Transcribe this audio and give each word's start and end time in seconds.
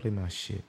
Play 0.00 0.10
my 0.10 0.28
shit. 0.28 0.64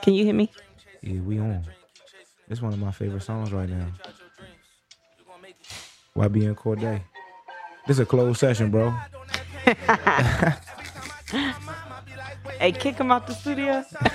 Can 0.00 0.14
you 0.14 0.24
hear 0.24 0.34
me? 0.34 0.48
Yeah, 1.02 1.20
we 1.20 1.40
on. 1.40 1.64
It's 2.48 2.62
one 2.62 2.72
of 2.72 2.78
my 2.78 2.92
favorite 2.92 3.22
songs 3.22 3.52
right 3.52 3.68
now. 3.68 3.88
YBN 6.16 6.54
Cordae. 6.54 7.02
This 7.88 7.96
is 7.96 8.00
a 8.00 8.06
closed 8.06 8.38
session, 8.38 8.70
bro. 8.70 8.94
Hey, 12.58 12.70
kick 12.70 12.96
him 12.96 13.10
out 13.10 13.26
the 13.26 13.34
studio. 13.34 13.84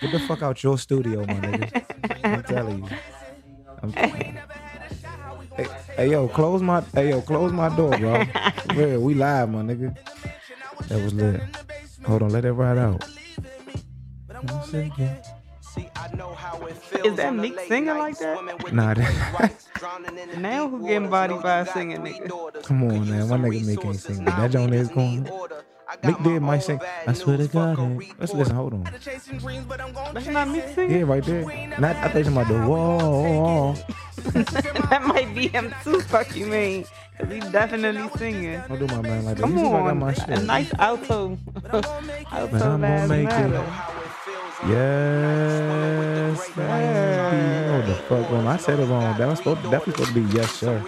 Get 0.00 0.12
the 0.12 0.20
fuck 0.28 0.42
out 0.42 0.62
your 0.62 0.78
studio, 0.78 1.26
my 1.26 1.34
nigga. 1.34 2.24
I'm 2.24 2.42
telling 2.44 2.84
you. 2.84 2.90
I'm 3.82 3.92
hey, 3.92 4.40
hey, 5.98 6.10
yo, 6.12 6.28
close 6.28 6.62
my 6.62 6.80
hey 6.94 7.10
yo, 7.10 7.20
close 7.20 7.52
my 7.52 7.74
door, 7.76 7.96
bro. 7.98 8.24
Real, 8.74 9.00
we 9.00 9.14
live, 9.14 9.50
my 9.50 9.62
nigga. 9.62 9.96
That 10.88 11.02
was 11.02 11.12
lit. 11.12 11.40
Hold 12.06 12.22
on, 12.22 12.30
let 12.30 12.44
it 12.44 12.52
ride 12.52 12.78
out. 12.78 13.04
Is 17.04 17.16
that 17.16 17.34
Meek 17.34 17.58
singing 17.60 17.98
like 17.98 18.18
that? 18.18 18.72
Nah, 18.72 18.94
that, 18.94 19.52
Now 20.38 20.68
who 20.68 20.86
getting 20.86 21.10
body 21.10 21.34
by 21.42 21.64
singing 21.64 21.98
nigga? 21.98 22.62
come 22.62 22.84
on, 22.84 23.08
man. 23.08 23.28
My 23.28 23.36
nigga 23.36 23.66
Meek 23.66 23.84
ain't 23.84 24.00
sing, 24.00 24.24
but 24.24 24.36
that 24.36 24.50
joint 24.52 24.74
is 24.74 24.88
going. 24.88 25.28
Meek 26.04 26.22
did 26.22 26.42
might 26.42 26.58
sing. 26.62 26.80
I 27.06 27.12
swear 27.14 27.38
to 27.38 27.48
God. 27.48 27.78
Let's 28.18 28.34
listen. 28.34 28.54
Hold 28.54 28.74
on. 28.74 28.84
That's 28.84 30.26
not 30.26 30.48
Meek 30.48 30.64
singing. 30.74 30.98
Yeah, 30.98 31.02
right 31.04 31.24
there. 31.24 31.42
Not. 31.78 31.96
I 31.96 32.08
thought 32.08 32.24
you 32.24 32.32
about 32.32 32.48
the 32.48 32.60
whoa. 32.60 33.74
that 34.90 35.02
might 35.06 35.34
be 35.34 35.48
him 35.48 35.74
too. 35.84 36.00
Fuck 36.00 36.36
you 36.36 36.46
mean? 36.46 36.84
Cause 37.18 37.30
he's 37.30 37.46
definitely 37.50 38.08
singing. 38.18 38.60
Don't 38.68 38.78
do 38.78 38.86
my 38.88 39.00
man 39.00 39.24
like 39.24 39.36
that. 39.36 39.42
Come 39.42 39.52
You 39.52 39.58
see 39.58 39.66
if 39.66 39.72
got 39.72 39.86
on, 39.86 39.98
my 39.98 40.14
a 40.28 40.42
nice 40.42 40.72
alto. 40.78 41.28
Man, 41.28 41.38
alto 42.30 42.46
I'm 42.46 42.58
gonna 42.58 42.78
last 42.78 43.08
make 43.08 43.20
it. 43.20 43.24
matter. 43.24 43.64
Yes, 44.68 46.56
man. 46.56 47.34
You 47.34 47.66
know 47.66 47.78
what 47.78 47.86
the 47.86 47.94
fuck 47.94 48.30
going. 48.30 48.46
I 48.46 48.56
said 48.56 48.80
it 48.80 48.86
wrong. 48.86 49.16
That 49.18 49.28
was 49.28 49.38
supposed, 49.38 49.62
definitely 49.62 49.92
supposed 49.92 50.14
to 50.14 50.26
be 50.26 50.36
yes, 50.36 50.52
sir. 50.52 50.84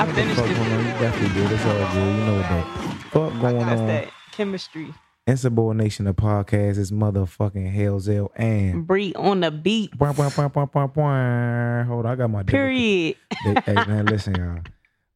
I 0.00 0.04
What 0.06 0.14
finished 0.14 0.40
on? 0.40 0.48
You 0.48 0.54
definitely 0.54 1.42
did. 1.42 1.52
It's 1.52 1.66
all 1.66 1.92
good. 1.92 2.16
You 2.16 2.24
know 2.24 2.36
what 2.38 2.48
the 2.48 3.08
fuck 3.10 3.40
going 3.42 3.58
That's 3.66 3.80
on. 3.82 3.86
that 3.88 4.08
chemistry. 4.32 4.94
Insubordination 5.26 6.06
of 6.06 6.16
podcast 6.16 6.78
is 6.78 6.90
motherfucking 6.90 7.76
Hellzel 7.76 8.30
and. 8.34 8.86
Bree 8.86 9.12
on 9.12 9.40
the 9.40 9.50
beat. 9.50 9.90
Bwah, 9.98 10.14
bwah, 10.14 10.30
bwah, 10.34 10.50
bwah, 10.50 10.70
bwah, 10.72 10.94
bwah. 10.94 11.86
Hold 11.86 12.06
on, 12.06 12.12
I 12.12 12.16
got 12.16 12.30
my 12.30 12.42
Period. 12.44 13.16
Hey 13.42 13.74
man, 13.74 14.06
listen, 14.06 14.36
y'all. 14.36 14.60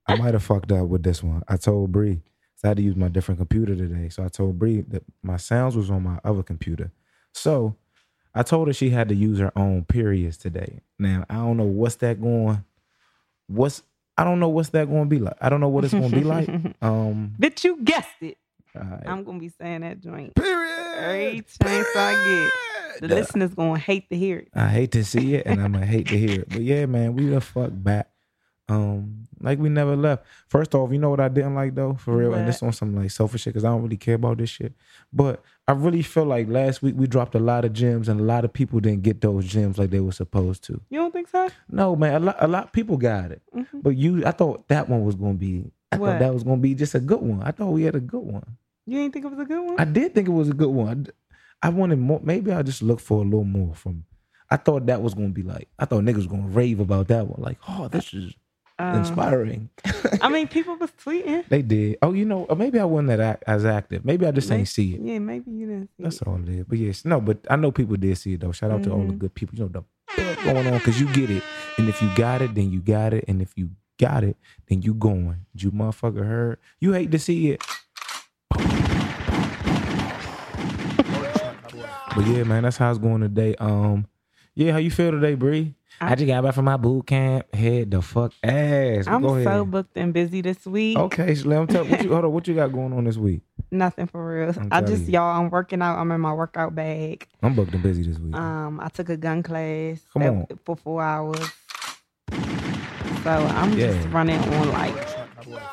I 0.07 0.17
might 0.17 0.35
have 0.35 0.43
fucked 0.45 0.71
up 0.71 0.87
with 0.87 1.03
this 1.03 1.23
one. 1.23 1.43
I 1.49 1.57
told 1.57 1.91
Bree, 1.91 2.21
so 2.57 2.69
I 2.69 2.69
had 2.69 2.77
to 2.77 2.83
use 2.83 2.95
my 2.95 3.09
different 3.09 3.39
computer 3.39 3.75
today. 3.75 4.11
So 4.11 4.23
I 4.23 4.29
told 4.29 4.59
Bree 4.59 4.83
that 4.89 5.03
my 5.23 5.39
sounds 5.39 5.79
was 5.79 5.91
on 5.91 6.03
my 6.03 6.19
other 6.25 6.43
computer. 6.43 6.93
So 7.33 7.75
I 8.35 8.43
told 8.43 8.67
her 8.69 8.75
she 8.75 8.91
had 8.91 9.09
to 9.09 9.15
use 9.15 9.39
her 9.39 9.51
own 9.57 9.87
periods 9.87 10.37
today. 10.37 10.81
Now 10.99 11.25
I 11.31 11.37
don't 11.37 11.57
know 11.57 11.65
what's 11.65 11.97
that 11.97 12.21
going. 12.21 12.63
What's 13.47 13.83
I 14.17 14.25
don't 14.25 14.39
know 14.41 14.49
what's 14.49 14.69
that 14.71 14.89
going 14.89 15.05
to 15.05 15.09
be 15.09 15.19
like. 15.19 15.37
I 15.41 15.49
don't 15.49 15.61
know 15.61 15.69
what 15.69 15.85
it's 15.85 15.93
going 15.95 16.11
to 16.11 16.17
be 16.17 16.23
like. 16.25 16.49
Um, 16.83 17.35
Bitch, 17.41 17.65
you 17.65 17.83
guessed 17.83 18.09
it. 18.21 18.39
alright. 18.77 19.03
I'm 19.07 19.25
gonna 19.25 19.39
be 19.39 19.49
saying 19.49 19.81
that 19.83 20.01
joint. 20.01 20.35
period. 20.35 20.95
Every 20.97 21.41
chance 21.61 21.87
I 21.97 22.13
get. 22.95 23.01
The 23.01 23.09
Duh. 23.09 23.15
listeners 23.17 23.55
gonna 23.55 23.79
hate 23.79 24.09
to 24.11 24.17
hear 24.17 24.39
it. 24.39 24.49
I 24.55 24.69
hate 24.69 24.93
to 24.93 25.05
see 25.05 25.35
it 25.35 25.47
and 25.47 25.61
I'm 25.61 25.73
gonna 25.73 25.85
hate 25.87 26.07
to 26.09 26.19
hear 26.19 26.43
it. 26.43 26.49
But 26.49 26.61
yeah, 26.63 26.87
man, 26.87 27.15
we 27.17 27.27
the 27.27 27.41
fuck 27.41 27.71
back. 27.73 28.09
Um, 28.69 29.27
like 29.41 29.59
we 29.59 29.69
never 29.69 29.95
left. 29.95 30.25
First 30.49 30.75
off, 30.75 30.91
you 30.91 30.99
know 30.99 31.11
what 31.11 31.21
I 31.21 31.29
didn't 31.29 31.55
like 31.55 31.75
though, 31.75 31.95
for 31.95 32.17
real, 32.17 32.33
and 32.33 32.43
What? 32.43 32.47
this 32.47 32.63
on 32.63 32.73
some 32.73 32.97
like 32.97 33.11
selfish 33.11 33.43
shit 33.43 33.53
because 33.53 33.65
I 33.65 33.69
don't 33.69 33.83
really 33.83 33.99
care 33.99 34.15
about 34.15 34.39
this 34.39 34.49
shit. 34.51 34.73
But 35.13 35.43
I 35.69 35.73
really 35.73 36.01
feel 36.03 36.25
like 36.25 36.49
last 36.49 36.81
week 36.83 36.95
we 36.97 37.07
dropped 37.07 37.35
a 37.35 37.39
lot 37.39 37.65
of 37.67 37.75
gems 37.75 38.09
and 38.09 38.21
a 38.21 38.23
lot 38.25 38.45
of 38.45 38.53
people 38.55 38.81
didn't 38.81 39.03
get 39.03 39.21
those 39.21 39.45
gems 39.47 39.77
like 39.77 39.91
they 39.91 40.01
were 40.01 40.13
supposed 40.13 40.65
to. 40.65 40.81
You 40.89 40.99
don't 41.01 41.13
think 41.13 41.29
so? 41.29 41.49
No, 41.71 41.95
man, 41.95 42.15
a 42.15 42.25
lot 42.25 42.37
a 42.39 42.49
lot 42.49 42.65
of 42.65 42.73
people 42.73 42.97
got 42.97 43.33
it. 43.33 43.43
Mhm. 43.55 43.83
But 43.83 43.97
you 43.97 44.25
I 44.25 44.31
thought 44.31 44.67
that 44.69 44.89
one 44.89 45.05
was 45.05 45.15
gonna 45.15 45.35
be 45.35 45.71
I 45.93 45.99
What? 45.99 46.13
thought 46.13 46.19
that 46.21 46.33
was 46.33 46.43
gonna 46.43 46.57
be 46.63 46.75
just 46.75 46.95
a 46.95 47.01
good 47.01 47.21
one. 47.21 47.43
I 47.43 47.51
thought 47.51 47.71
we 47.71 47.83
had 47.83 47.95
a 47.97 48.01
good 48.01 48.23
one. 48.23 48.57
You 48.87 48.99
ain't 49.01 49.13
think 49.13 49.27
it 49.27 49.31
was 49.31 49.39
a 49.41 49.45
good 49.45 49.63
one? 49.65 49.77
I 49.79 49.85
did 49.85 50.15
think 50.15 50.27
it 50.29 50.33
was 50.33 50.49
a 50.49 50.55
good 50.55 50.71
one. 50.71 51.07
I 51.63 51.69
wanted 51.69 51.99
more. 51.99 52.21
Maybe 52.23 52.51
I 52.51 52.63
just 52.63 52.83
looked 52.83 53.03
for 53.03 53.21
a 53.21 53.25
little 53.25 53.45
more 53.45 53.75
from. 53.75 54.05
I 54.51 54.57
thought 54.57 54.87
that 54.87 55.03
was 55.03 55.15
gonna 55.15 55.29
be 55.31 55.43
like. 55.43 55.69
I 55.79 55.85
thought 55.85 56.03
niggas 56.05 56.17
was 56.17 56.27
gonna 56.27 56.49
rave 56.49 56.81
about 56.81 57.09
that 57.09 57.27
one. 57.29 57.41
Like, 57.43 57.59
oh, 57.69 57.89
this 57.89 58.13
is 58.15 58.35
Um, 58.79 58.97
inspiring. 58.99 59.71
I 60.21 60.29
mean, 60.29 60.49
people 60.49 60.77
was 60.77 60.91
tweeting. 60.93 61.47
they 61.49 61.63
did. 61.63 61.97
Oh, 62.03 62.13
you 62.13 62.25
know, 62.25 62.45
or 62.45 62.57
maybe 62.57 62.81
I 62.81 62.85
wasn't 62.85 63.09
that 63.09 63.21
act, 63.21 63.45
as 63.47 63.65
active. 63.65 64.05
Maybe 64.05 64.27
I 64.27 64.33
just 64.33 64.51
Maybe- 64.51 64.61
ain't 64.61 64.69
see 64.69 64.95
it. 64.95 65.01
Yeah, 65.01 65.19
maybe 65.21 65.51
you 65.53 65.67
didn't 65.67 65.91
see 65.97 66.03
That's 66.03 66.17
it. 66.21 66.27
all 66.27 66.41
it 66.43 66.49
is. 66.49 66.65
But 66.65 66.79
yes, 66.79 67.05
no. 67.05 67.21
But 67.21 67.39
I 67.49 67.55
know 67.55 67.71
people 67.71 67.97
did 67.97 68.19
see 68.19 68.33
it 68.35 68.41
though. 68.41 68.51
Shout 68.51 68.73
out 68.73 68.83
to 68.83 68.91
all 68.91 69.05
the 69.07 69.13
Mhm. 69.13 69.19
good 69.19 69.35
people. 69.35 69.57
You 69.57 69.65
know 69.65 69.69
the 69.69 69.85
going 70.45 70.67
on 70.67 70.79
because 70.79 71.01
you 71.01 71.07
get 71.13 71.31
it, 71.31 71.43
and 71.79 71.89
if 71.89 72.03
you 72.03 72.11
got 72.17 72.43
it, 72.43 72.55
then 72.57 72.73
you 72.73 72.81
got 72.81 73.15
it, 73.15 73.25
and 73.29 73.41
if 73.41 73.53
you 73.57 73.71
got 74.01 74.25
it, 74.25 74.37
then 74.69 74.83
you 74.83 74.93
going. 74.95 75.47
You 75.55 75.71
motherfucker 75.71 76.27
heard. 76.27 76.59
You 76.81 76.93
hate 76.93 77.13
to 77.13 77.19
see 77.21 77.51
it. 77.51 77.63
But 82.17 82.27
yeah, 82.27 82.45
man, 82.45 82.63
that's 82.63 82.77
how 82.77 82.91
it's 82.91 82.99
going 82.99 83.23
today. 83.23 83.55
Um, 83.59 84.07
yeah, 84.55 84.73
how 84.73 84.79
you 84.79 84.91
feel 84.91 85.11
today, 85.11 85.35
Bree? 85.35 85.75
I, 86.01 86.15
just 86.15 86.27
got 86.27 86.43
back 86.45 86.55
from 86.55 86.65
my 86.67 86.77
boot 86.77 87.07
camp. 87.07 87.55
Head 87.55 87.91
the 87.91 88.03
fuck 88.03 88.33
ass. 88.43 89.07
I'm 89.07 89.23
Go 89.23 89.35
ahead. 89.37 89.45
so 89.47 89.65
booked 89.65 89.97
and 89.97 90.13
busy 90.13 90.41
this 90.43 90.67
week. 90.67 90.99
okay, 90.99 91.35
Slim. 91.35 91.67
Tell 91.67 91.85
what 91.85 92.03
you 92.03 92.11
hold 92.13 92.25
on. 92.25 92.33
What 92.33 92.47
you 92.49 92.55
got 92.55 92.73
going 92.73 92.93
on 92.93 93.05
this 93.05 93.17
week? 93.17 93.43
Nothing 93.71 94.07
for 94.07 94.27
real. 94.27 94.55
I'm 94.57 94.69
I 94.71 94.81
just 94.83 95.07
you. 95.07 95.15
y'all. 95.15 95.41
I'm 95.41 95.51
working 95.51 95.81
out. 95.83 95.99
I'm 95.99 96.11
in 96.13 96.21
my 96.21 96.33
workout 96.33 96.75
bag. 96.75 97.27
I'm 97.43 97.55
booked 97.55 97.73
and 97.75 97.83
busy 97.83 98.03
this 98.03 98.19
week. 98.19 98.35
Um, 98.37 98.81
I 98.81 98.89
took 98.89 99.09
a 99.09 99.17
gun 99.17 99.43
class 99.43 100.01
Come 100.13 100.23
that- 100.23 100.29
on. 100.33 100.47
for 100.65 100.77
four 100.77 101.03
hours. 101.03 101.41
So 103.23 103.31
I'm 103.31 103.73
Yeah. 103.79 103.87
just 103.93 104.09
running 104.09 104.39
on 104.39 104.69
like 104.73 105.09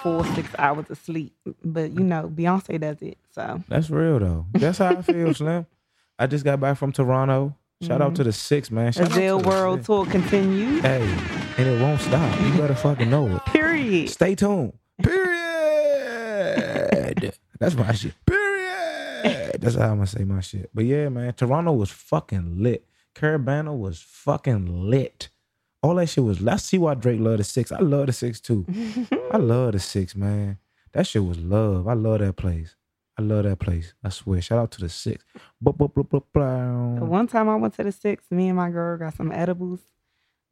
four, 0.01 0.25
six 0.27 0.49
hours 0.57 0.89
of 0.89 0.97
sleep. 0.97 1.33
But 1.63 1.91
you 1.91 2.03
know, 2.05 2.31
Beyonce 2.33 2.79
does 2.79 3.01
it. 3.01 3.17
So 3.33 3.61
That's 3.67 3.89
real 3.89 4.19
though. 4.19 4.45
That's 4.53 4.77
how 4.77 4.89
I 4.89 5.01
feel, 5.01 5.33
Slim. 5.33 5.65
I 6.17 6.27
just 6.27 6.45
got 6.45 6.59
back 6.59 6.77
from 6.77 6.91
Toronto. 6.91 7.55
Shout 7.81 8.01
out 8.01 8.15
to 8.15 8.23
the 8.23 8.31
six 8.31 8.69
man. 8.69 8.91
Shout 8.91 9.07
out 9.07 9.13
to 9.13 9.19
the 9.19 9.37
World 9.37 9.79
Six. 9.79 9.87
Tour 9.87 10.05
continues. 10.05 10.81
Hey, 10.81 11.01
and 11.57 11.67
it 11.67 11.81
won't 11.81 11.99
stop. 11.99 12.39
You 12.41 12.53
better 12.53 12.75
fucking 12.75 13.09
know 13.09 13.35
it. 13.35 13.43
Period. 13.45 14.09
Stay 14.09 14.35
tuned. 14.35 14.73
Period. 15.01 15.31
That's 17.59 17.75
my 17.75 17.91
shit. 17.93 18.13
Period. 18.25 19.59
That's 19.61 19.75
how 19.75 19.89
I'm 19.89 19.95
gonna 19.95 20.07
say 20.07 20.23
my 20.23 20.41
shit. 20.41 20.69
But 20.73 20.85
yeah, 20.85 21.09
man, 21.09 21.33
Toronto 21.33 21.71
was 21.73 21.89
fucking 21.89 22.61
lit. 22.61 22.85
Caribana 23.15 23.75
was 23.77 23.99
fucking 23.99 24.89
lit. 24.89 25.29
All 25.81 25.95
that 25.95 26.07
shit 26.09 26.23
was. 26.23 26.39
Let's 26.39 26.63
see 26.63 26.77
why 26.77 26.93
Drake 26.93 27.19
loved 27.19 27.39
the 27.39 27.43
six. 27.43 27.71
I 27.71 27.79
love 27.79 28.05
the 28.07 28.13
six 28.13 28.39
too. 28.39 28.65
I 29.31 29.37
love 29.37 29.71
the 29.73 29.79
six, 29.79 30.15
man. 30.15 30.59
That 30.93 31.07
shit 31.07 31.23
was 31.25 31.39
love. 31.39 31.87
I 31.87 31.93
love 31.93 32.19
that 32.19 32.35
place. 32.35 32.75
I 33.21 33.23
love 33.23 33.43
that 33.43 33.59
place. 33.59 33.93
I 34.03 34.09
swear. 34.09 34.41
Shout 34.41 34.57
out 34.57 34.71
to 34.71 34.81
the 34.81 34.89
six. 34.89 35.23
Blah, 35.61 35.73
blah, 35.73 35.87
blah, 35.87 36.03
blah, 36.03 36.21
blah. 36.33 37.05
One 37.05 37.27
time 37.27 37.49
I 37.49 37.55
went 37.55 37.75
to 37.75 37.83
the 37.83 37.91
six, 37.91 38.25
me 38.31 38.47
and 38.47 38.57
my 38.57 38.69
girl 38.69 38.97
got 38.97 39.13
some 39.15 39.31
edibles. 39.31 39.79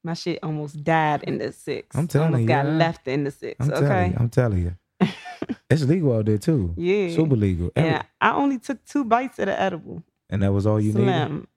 My 0.04 0.14
shit 0.14 0.40
almost 0.44 0.84
died 0.84 1.24
in 1.24 1.40
the 1.40 1.52
six. 1.52 1.96
I'm 1.96 2.08
telling 2.08 2.28
almost 2.28 2.42
you, 2.44 2.48
got 2.48 2.66
yeah. 2.66 2.72
left 2.72 3.08
in 3.08 3.24
the 3.24 3.32
six. 3.32 3.56
I'm 3.60 3.70
telling 3.70 3.86
okay. 3.86 4.08
you. 4.10 4.16
I'm 4.20 4.30
telling 4.30 4.60
you. 4.60 4.76
it's 5.70 5.84
legal 5.84 6.16
out 6.18 6.26
there 6.26 6.38
too. 6.38 6.74
Yeah. 6.78 7.10
Super 7.16 7.36
legal. 7.36 7.72
And 7.76 8.06
I 8.22 8.32
only 8.34 8.60
took 8.60 8.86
two 8.86 9.04
bites 9.04 9.40
of 9.40 9.48
the 9.48 9.60
edible. 9.60 10.04
and 10.30 10.44
that 10.44 10.54
was 10.54 10.66
all 10.68 10.80
you 10.80 10.94
needed. 10.94 11.48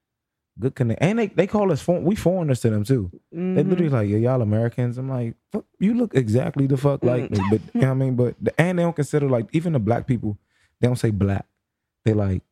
Good 0.59 0.75
connect. 0.75 1.01
And 1.03 1.19
they, 1.19 1.29
they 1.29 1.47
call 1.47 1.73
us 1.73 1.81
for, 1.81 1.99
we 2.01 2.15
foreigners 2.15 2.61
to 2.61 2.71
them 2.71 2.85
too. 2.85 3.11
They 3.33 3.39
Mhm. 3.39 3.69
literally 3.71 3.89
like, 3.89 4.09
yeah, 4.09 4.19
y'all 4.19 4.43
Americans. 4.43 4.99
I'm 4.99 5.09
like, 5.09 5.35
fuck, 5.51 5.65
you 5.79 5.95
look 5.95 6.15
exactly 6.15 6.67
the 6.67 6.77
fuck 6.77 7.03
like 7.05 7.31
me. 7.31 7.39
But 7.51 7.61
you 7.75 7.81
know 7.81 7.87
what 7.89 7.93
I 7.93 7.95
mean? 7.95 8.17
But 8.17 8.35
and 8.59 8.79
they 8.79 8.83
don't 8.83 8.95
consider 8.95 9.29
like 9.31 9.47
even 9.53 9.73
the 9.73 9.79
black 9.79 10.07
people, 10.07 10.37
they 10.83 10.89
don't 10.89 10.97
say 10.99 11.11
black. 11.11 11.47
They 12.05 12.13
like 12.13 12.43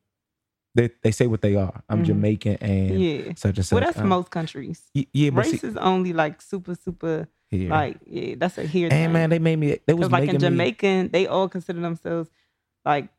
they 0.73 0.89
they 1.03 1.11
say 1.11 1.27
what 1.27 1.41
they 1.41 1.55
are. 1.55 1.83
I'm 1.89 2.01
Mhm. 2.01 2.05
Jamaican 2.05 2.55
and 2.61 2.99
Yeah. 3.01 3.33
such 3.35 3.57
and 3.57 3.65
such. 3.65 3.75
Well, 3.75 3.83
that's 3.85 3.99
Um, 3.99 4.07
most 4.07 4.31
countries. 4.31 4.81
y- 4.95 5.05
yeah, 5.13 5.29
but 5.31 5.45
Race 5.45 5.59
see, 5.61 5.67
is 5.67 5.75
only 5.77 6.13
like 6.13 6.41
super, 6.41 6.75
super, 6.75 7.27
here. 7.49 7.69
like, 7.69 7.97
yeah, 8.07 8.35
that's 8.37 8.57
a 8.57 8.63
here 8.65 8.85
and 8.85 8.91
thing. 8.93 9.11
man, 9.11 9.29
they 9.29 9.39
made 9.39 9.57
me. 9.59 9.77
They 9.85 9.93
was 9.93 10.09
like 10.09 10.29
in 10.29 10.35
me. 10.35 10.39
Jamaican, 10.39 11.09
they 11.11 11.27
all 11.27 11.49
consider 11.49 11.81
themselves 11.81 12.29
like 12.85 13.09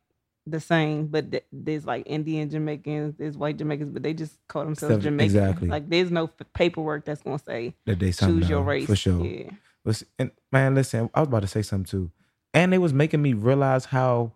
the 0.47 0.59
same, 0.61 1.07
but 1.09 1.31
th- 1.31 1.45
there's 1.53 1.85
like 1.87 2.05
Indian 2.07 2.49
Jamaicans, 2.49 3.17
there's 3.19 3.37
white 3.37 3.59
Jamaicans, 3.59 3.91
but 3.93 4.03
they 4.03 4.15
just 4.15 4.39
call 4.49 4.65
themselves 4.65 5.05
Jamaican. 5.05 5.25
exactly. 5.37 5.69
Like 5.69 5.91
there's 5.91 6.11
no 6.11 6.25
f- 6.25 6.47
paperwork 6.55 7.05
that's 7.05 7.23
gonna 7.23 7.39
say 7.39 7.75
that 7.85 7.99
they 8.01 8.13
choose 8.13 8.49
your 8.49 8.63
race 8.63 8.87
for 8.87 8.97
sure. 8.97 9.25
Yeah. 9.27 9.51
And 10.19 10.31
man, 10.51 10.75
listen, 10.75 11.11
I 11.13 11.21
was 11.21 11.29
about 11.29 11.43
to 11.43 11.49
say 11.49 11.61
something 11.61 11.85
too, 11.85 12.11
and 12.55 12.73
they 12.73 12.79
was 12.79 12.95
making 12.95 13.21
me 13.21 13.35
realize 13.35 13.85
how 13.85 14.33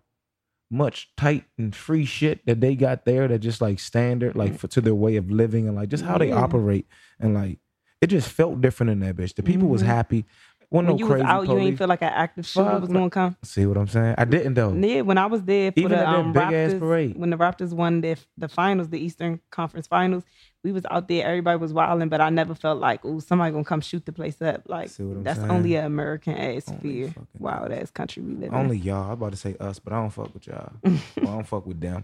much 0.69 1.09
tight 1.15 1.45
and 1.57 1.75
free 1.75 2.03
shit 2.05 2.45
that 2.45 2.59
they 2.59 2.75
got 2.75 3.05
there 3.05 3.27
that 3.27 3.39
just 3.39 3.61
like 3.61 3.79
standard, 3.79 4.35
like 4.35 4.57
for, 4.57 4.67
to 4.67 4.81
their 4.81 4.95
way 4.95 5.15
of 5.15 5.31
living 5.31 5.67
and 5.67 5.75
like 5.75 5.89
just 5.89 6.03
how 6.03 6.17
they 6.17 6.27
Mm-hmm. 6.29 6.43
Operate 6.43 6.87
and 7.19 7.33
like 7.33 7.59
it 8.01 8.07
just 8.07 8.29
felt 8.29 8.61
different 8.61 8.91
in 8.91 8.99
that 8.99 9.15
bitch. 9.15 9.33
The 9.35 9.43
people 9.43 9.69
was 9.69 9.81
Mhm. 9.81 9.87
happy. 9.87 10.25
When 10.69 10.85
no 10.85 10.97
you 10.97 11.07
was 11.07 11.21
out, 11.21 11.43
you 11.43 11.47
police. 11.47 11.63
ain't 11.67 11.77
feel 11.77 11.87
like 11.87 12.01
an 12.01 12.09
active 12.09 12.45
shooter 12.45 12.69
Fuck 12.71 12.81
was 12.81 12.89
gonna 12.89 13.09
come. 13.09 13.37
See 13.41 13.65
what 13.65 13.77
I'm 13.77 13.87
saying? 13.87 14.15
I 14.17 14.25
didn't 14.25 14.53
though. 14.55 14.73
Yeah, 14.73 15.01
when 15.01 15.17
I 15.17 15.25
was 15.27 15.41
there 15.43 15.71
for 15.71 15.79
Even 15.79 15.91
the 15.93 16.09
um, 16.09 16.33
big-ass 16.33 16.73
Raptors, 16.73 16.79
parade. 16.79 17.17
when 17.17 17.29
the 17.29 17.37
Raptors 17.37 17.71
won 17.71 18.01
the 18.01 18.17
the 18.37 18.49
finals, 18.49 18.89
the 18.89 18.99
Eastern 18.99 19.39
Conference 19.49 19.87
Finals, 19.87 20.23
we 20.63 20.73
was 20.73 20.83
out 20.91 21.07
there. 21.07 21.25
Everybody 21.25 21.57
was 21.57 21.71
wilding, 21.71 22.09
but 22.09 22.19
I 22.19 22.29
never 22.29 22.53
felt 22.53 22.79
like, 22.81 22.99
oh, 23.05 23.19
somebody 23.19 23.53
gonna 23.53 23.63
come 23.63 23.79
shoot 23.79 24.05
the 24.05 24.11
place 24.11 24.41
up. 24.41 24.63
Like 24.67 24.89
See 24.89 25.03
what 25.03 25.17
I'm 25.17 25.23
that's 25.23 25.39
saying? 25.39 25.51
only 25.51 25.75
an 25.75 25.85
American 25.85 26.35
ass 26.35 26.67
Only 26.67 26.81
fear, 26.81 27.13
wild 27.39 27.71
ass 27.71 27.89
country 27.91 28.21
we 28.23 28.33
live 28.35 28.53
Only 28.53 28.77
y'all. 28.77 29.03
I 29.05 29.07
was 29.09 29.13
about 29.13 29.31
to 29.31 29.37
say 29.37 29.55
us, 29.61 29.79
but 29.79 29.93
I 29.93 30.01
don't 30.01 30.09
fuck 30.09 30.33
with 30.33 30.47
y'all. 30.47 30.73
well, 30.83 30.97
I 31.17 31.21
don't 31.23 31.47
fuck 31.47 31.65
with 31.65 31.79
them. 31.79 32.03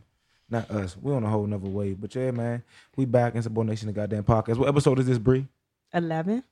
Not 0.50 0.71
us. 0.71 0.95
We 1.01 1.12
on 1.13 1.24
a 1.25 1.30
whole 1.30 1.45
nother 1.48 1.68
wave. 1.68 2.00
But 2.00 2.16
yeah, 2.16 2.31
man, 2.31 2.63
we 2.95 3.04
back 3.04 3.36
in 3.36 3.42
Subordination 3.42 3.88
the 3.88 3.94
goddamn 3.94 4.24
podcast. 4.24 4.56
What 4.56 4.69
episode 4.69 5.00
is 5.00 5.06
this, 5.07 5.18
Bree? 5.18 5.39
in. 5.94 6.04
Eleven? 6.06 6.44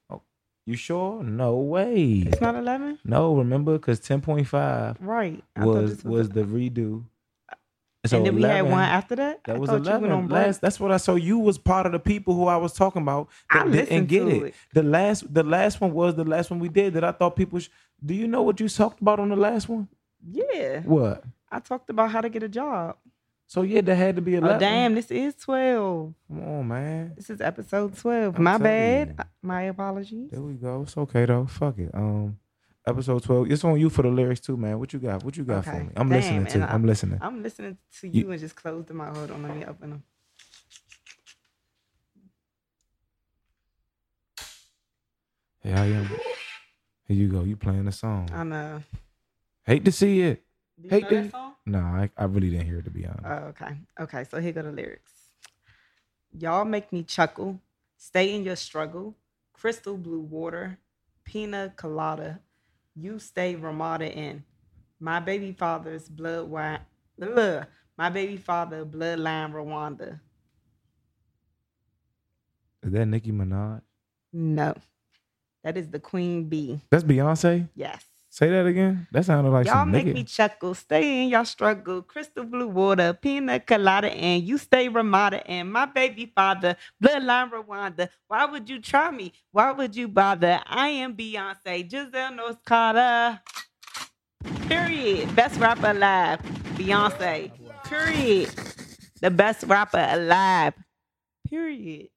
You 0.65 0.75
sure? 0.75 1.23
No 1.23 1.57
way. 1.57 2.23
It's 2.27 2.39
not 2.41 2.55
eleven, 2.55 2.99
No, 3.03 3.35
remember, 3.35 3.73
because 3.73 3.99
ten 3.99 4.21
point 4.21 4.47
five 4.47 4.97
right? 5.01 5.43
I 5.55 5.61
thought 5.61 5.67
was 5.67 5.95
this 5.97 6.03
was 6.03 6.29
the 6.29 6.43
redo. 6.43 7.03
So 8.07 8.17
and 8.17 8.25
then 8.25 8.35
we 8.35 8.41
had 8.41 8.61
11 8.61 8.71
one 8.71 8.81
after 8.81 9.15
that. 9.17 9.43
That 9.43 9.57
I 9.57 9.59
was 9.59 9.69
thought 9.69 9.75
you 9.85 9.91
went 9.91 10.05
eleven. 10.05 10.11
on 10.11 10.27
break. 10.27 10.45
Last, 10.47 10.61
that's 10.61 10.79
what 10.79 10.91
I 10.91 10.97
saw. 10.97 11.13
You 11.15 11.37
was 11.37 11.59
part 11.59 11.85
of 11.85 11.91
the 11.91 11.99
people 11.99 12.33
who 12.33 12.47
I 12.47 12.57
was 12.57 12.73
talking 12.73 13.03
about 13.03 13.29
that 13.53 13.61
I 13.61 13.63
didn't 13.69 13.75
listened 13.77 14.07
get 14.07 14.19
to 14.21 14.29
it. 14.29 14.43
it. 14.47 14.53
The 14.73 14.81
last, 14.81 15.31
the 15.31 15.43
last 15.43 15.79
one 15.79 15.93
was 15.93 16.15
the 16.15 16.23
last 16.23 16.49
one 16.49 16.59
we 16.59 16.69
did. 16.69 16.95
That 16.95 17.03
I 17.03 17.11
thought 17.11 17.35
people. 17.35 17.59
Sh- 17.59 17.69
Do 18.03 18.15
you 18.15 18.27
know 18.27 18.41
what 18.41 18.59
you 18.59 18.67
talked 18.69 19.01
about 19.01 19.19
on 19.19 19.29
the 19.29 19.35
last 19.35 19.69
one? 19.69 19.87
Yeah, 20.31 20.81
What? 20.81 21.23
I 21.51 21.59
talked 21.59 21.89
about 21.91 22.09
how 22.11 22.21
to 22.21 22.29
get 22.29 22.41
a 22.43 22.49
job. 22.49 22.95
So 23.51 23.63
yeah, 23.63 23.81
there 23.81 23.97
had 23.97 24.15
to 24.15 24.21
be 24.21 24.35
eleven. 24.35 24.55
Oh 24.55 24.59
damn, 24.59 24.95
this 24.95 25.11
is 25.11 25.35
twelve. 25.35 26.13
Come 26.29 26.41
on, 26.41 26.67
man. 26.69 27.11
This 27.17 27.29
is 27.29 27.41
episode 27.41 27.97
twelve. 27.97 28.37
I'm 28.37 28.43
My 28.43 28.57
bad. 28.57 29.15
you. 29.19 29.25
My 29.41 29.63
apologies. 29.63 30.31
There 30.31 30.39
we 30.41 30.53
go. 30.53 30.83
It's 30.83 30.95
okay 30.95 31.25
though. 31.25 31.47
Fuck 31.47 31.77
it. 31.79 31.91
Um, 31.93 32.37
episode 32.87 33.21
twelve. 33.23 33.51
It's 33.51 33.65
on 33.65 33.77
you 33.77 33.89
for 33.89 34.03
the 34.03 34.07
lyrics 34.07 34.39
too, 34.39 34.55
man. 34.55 34.79
What 34.79 34.93
you 34.93 34.99
got? 34.99 35.25
What 35.25 35.35
you 35.35 35.43
got 35.43 35.65
for 35.65 35.73
me? 35.73 35.89
I'm 35.97 36.07
Damn, 36.07 36.09
listening 36.11 36.45
to. 36.45 36.73
I'm 36.73 36.85
listening. 36.85 37.19
I'm 37.21 37.43
listening 37.43 37.77
to 37.99 38.07
You- 38.07 38.23
you, 38.27 38.31
and 38.31 38.39
just 38.39 38.55
closed 38.55 38.87
them 38.87 39.01
out. 39.01 39.17
Hold 39.17 39.31
on, 39.31 39.43
let 39.43 39.53
me 39.57 39.65
open 39.65 39.89
them. 39.89 40.03
Hey, 45.61 45.73
I 45.73 45.85
am. 45.87 46.07
Here 47.07 47.17
you 47.17 47.27
go. 47.27 47.43
You 47.43 47.55
playing 47.55 47.85
the 47.85 47.91
song. 47.91 48.29
I 48.33 48.43
know. 48.43 48.83
Hate 49.65 49.85
to 49.85 49.91
see 49.91 50.21
it. 50.21 50.43
Do 50.81 50.95
you 50.97 51.31
Hey, 51.65 51.71
know 51.71 51.79
dude. 51.79 51.89
that 51.89 52.11
song? 52.11 52.15
No, 52.17 52.21
I, 52.21 52.23
I 52.23 52.25
really 52.25 52.49
didn't 52.51 52.67
hear 52.67 52.79
it 52.79 52.85
to 52.85 52.91
be 52.91 53.05
honest. 53.05 53.23
Oh, 53.25 53.47
okay. 53.49 53.77
Okay, 54.01 54.23
so 54.29 54.39
here 54.41 54.53
go 54.53 54.63
the 54.63 54.71
lyrics. 54.71 55.11
Y'all 56.37 56.65
make 56.65 56.91
me 56.93 57.03
chuckle. 57.03 57.59
Stay 57.97 58.35
in 58.35 58.43
your 58.43 58.55
struggle. 58.55 59.15
Crystal 59.53 59.97
blue 59.97 60.21
water. 60.21 60.79
Pina 61.25 61.73
colada. 61.75 62.41
You 62.95 63.19
stay 63.19 63.55
Ramada 63.55 64.11
Inn. 64.11 64.43
My 64.99 65.19
baby 65.19 65.53
father's 65.53 66.09
blood 66.09 66.49
wine. 66.49 66.81
Ugh. 67.21 67.65
My 67.97 68.09
baby 68.09 68.37
father 68.37 68.85
bloodline 68.85 69.53
Rwanda. 69.53 70.19
Is 72.83 72.91
that 72.93 73.05
Nicki 73.07 73.31
Minaj? 73.31 73.81
No. 74.33 74.75
That 75.63 75.77
is 75.77 75.89
the 75.89 75.99
queen 75.99 76.45
bee. 76.49 76.81
That's 76.89 77.03
Beyonce. 77.03 77.69
Yes. 77.75 78.03
Say 78.33 78.49
that 78.49 78.65
again. 78.65 79.07
That 79.11 79.25
sounded 79.25 79.49
like 79.51 79.67
Y'all 79.67 79.85
make 79.85 80.05
nigga. 80.07 80.13
me 80.13 80.23
chuckle. 80.23 80.73
Stay 80.73 81.23
in 81.23 81.29
y'all 81.29 81.43
struggle. 81.43 82.01
Crystal 82.01 82.45
blue 82.45 82.69
water, 82.69 83.11
pina 83.13 83.59
colada, 83.59 84.09
and 84.09 84.41
you 84.41 84.57
stay 84.57 84.87
Ramada. 84.87 85.45
And 85.45 85.71
my 85.71 85.85
baby 85.85 86.31
father, 86.33 86.77
bloodline 87.03 87.51
Rwanda. 87.51 88.07
Why 88.29 88.45
would 88.45 88.69
you 88.69 88.79
try 88.81 89.11
me? 89.11 89.33
Why 89.51 89.73
would 89.73 89.97
you 89.97 90.07
bother? 90.07 90.61
I 90.65 90.87
am 90.89 91.13
Beyonce, 91.15 91.91
Giselle 91.91 92.57
Carter. 92.65 93.41
Period. 94.69 95.35
Best 95.35 95.59
rapper 95.59 95.89
alive. 95.91 96.39
Beyonce. 96.77 97.51
Period. 97.83 98.49
The 99.19 99.29
best 99.29 99.63
rapper 99.65 100.07
alive. 100.09 100.73
Period. 101.49 102.07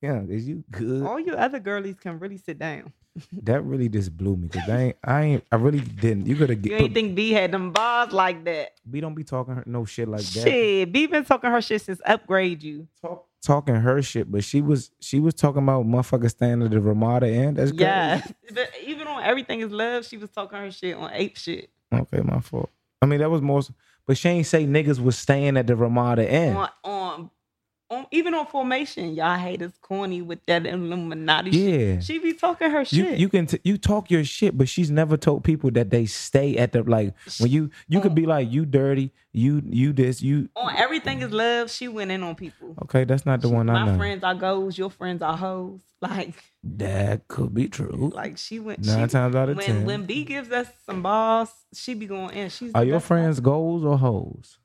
yeah, 0.00 0.22
is 0.28 0.48
you 0.48 0.64
good? 0.70 1.02
All 1.04 1.20
you 1.20 1.34
other 1.34 1.60
girlies 1.60 1.96
can 2.00 2.18
really 2.18 2.38
sit 2.38 2.58
down. 2.58 2.94
That 3.42 3.62
really 3.64 3.88
just 3.88 4.16
blew 4.16 4.36
me 4.36 4.48
because 4.48 4.68
I 4.68 4.78
ain't, 4.80 4.96
I 5.04 5.22
ain't, 5.22 5.44
I 5.52 5.56
really 5.56 5.80
didn't. 5.80 6.26
You 6.26 6.34
gotta 6.36 6.54
You 6.54 6.60
get. 6.60 6.80
ain't 6.80 6.94
think 6.94 7.14
B 7.14 7.32
had 7.32 7.52
them 7.52 7.72
bars 7.72 8.12
like 8.12 8.44
that. 8.44 8.72
we 8.90 9.00
don't 9.00 9.14
be 9.14 9.24
talking 9.24 9.54
her, 9.56 9.64
no 9.66 9.84
shit 9.84 10.08
like 10.08 10.20
that. 10.22 10.44
Shit, 10.44 10.92
B 10.92 11.06
been 11.06 11.24
talking 11.24 11.50
her 11.50 11.60
shit 11.60 11.82
since 11.82 12.00
upgrade 12.04 12.62
you. 12.62 12.86
Talk, 13.00 13.26
talking 13.42 13.74
her 13.76 14.02
shit, 14.02 14.30
but 14.30 14.44
she 14.44 14.60
was, 14.60 14.90
she 15.00 15.20
was 15.20 15.34
talking 15.34 15.62
about 15.62 15.86
motherfucker 15.86 16.28
standing 16.30 16.66
at 16.66 16.70
the 16.72 16.80
Ramada 16.80 17.28
Inn. 17.30 17.54
That's 17.54 17.70
crazy. 17.70 17.84
Yeah. 17.84 18.22
But 18.54 18.70
even 18.86 19.06
on 19.06 19.22
Everything 19.22 19.60
is 19.60 19.70
Love, 19.70 20.06
she 20.06 20.16
was 20.16 20.30
talking 20.30 20.58
her 20.58 20.70
shit 20.70 20.96
on 20.96 21.10
ape 21.12 21.36
shit. 21.36 21.70
Okay, 21.92 22.20
my 22.20 22.40
fault. 22.40 22.70
I 23.02 23.06
mean, 23.06 23.20
that 23.20 23.30
was 23.30 23.42
more, 23.42 23.62
but 24.06 24.16
she 24.18 24.28
ain't 24.28 24.46
say 24.46 24.66
niggas 24.66 24.98
was 24.98 25.16
staying 25.16 25.56
at 25.56 25.66
the 25.66 25.76
Ramada 25.76 26.28
Inn. 26.28 26.56
On, 26.56 26.68
on 26.84 27.30
on 27.90 28.06
even 28.10 28.34
on 28.34 28.46
formation, 28.46 29.14
y'all 29.14 29.38
haters 29.38 29.72
corny 29.80 30.20
with 30.20 30.44
that 30.46 30.66
Illuminati 30.66 31.52
shit. 31.52 31.80
Yeah. 31.94 32.00
She 32.00 32.18
be 32.18 32.34
talking 32.34 32.70
her 32.70 32.84
shit. 32.84 33.18
you 33.18 33.28
can 33.28 33.46
t- 33.46 33.60
you 33.64 33.78
talk 33.78 34.10
your 34.10 34.24
shit, 34.24 34.56
but 34.58 34.68
she's 34.68 34.90
never 34.90 35.16
told 35.16 35.44
people 35.44 35.70
that 35.72 35.90
they 35.90 36.04
stay 36.06 36.56
at 36.56 36.72
the 36.72 36.82
like 36.82 37.14
when 37.38 37.50
you 37.50 37.70
you 37.88 38.00
could 38.00 38.14
be 38.14 38.26
like 38.26 38.50
you 38.50 38.66
dirty, 38.66 39.12
you 39.32 39.62
you 39.64 39.92
this 39.92 40.20
you 40.22 40.48
on 40.54 40.74
Everything 40.76 41.22
is 41.22 41.30
Love, 41.30 41.70
she 41.70 41.88
went 41.88 42.10
in 42.10 42.22
on 42.22 42.34
people. 42.34 42.74
okay. 42.82 43.04
That's 43.04 43.24
not 43.24 43.40
the 43.40 43.48
one 43.48 43.70
I 43.70 43.84
My 43.84 43.96
friends 43.96 44.22
are 44.22 44.34
goes, 44.34 44.76
your 44.76 44.90
friends 44.90 45.22
are 45.22 45.36
hoes. 45.36 45.80
Like 46.00 46.34
That 46.62 47.26
could 47.26 47.52
be 47.52 47.66
true. 47.68 48.12
like 48.14 48.38
she 48.38 48.60
went 48.60 48.84
Nine 48.84 49.08
she, 49.08 49.12
times 49.12 49.34
out 49.34 49.48
of 49.48 49.56
when, 49.56 49.66
ten. 49.66 49.84
When 49.84 50.06
B 50.06 50.22
gives 50.22 50.52
us 50.52 50.68
some 50.86 51.02
balls, 51.02 51.50
she 51.74 51.94
be 51.94 52.06
going 52.06 52.36
in. 52.36 52.50
She's 52.50 52.70
Are 52.72 52.84
your 52.84 53.00
friends 53.00 53.40
goals 53.40 53.84
or 53.84 53.98
hoes? 53.98 54.58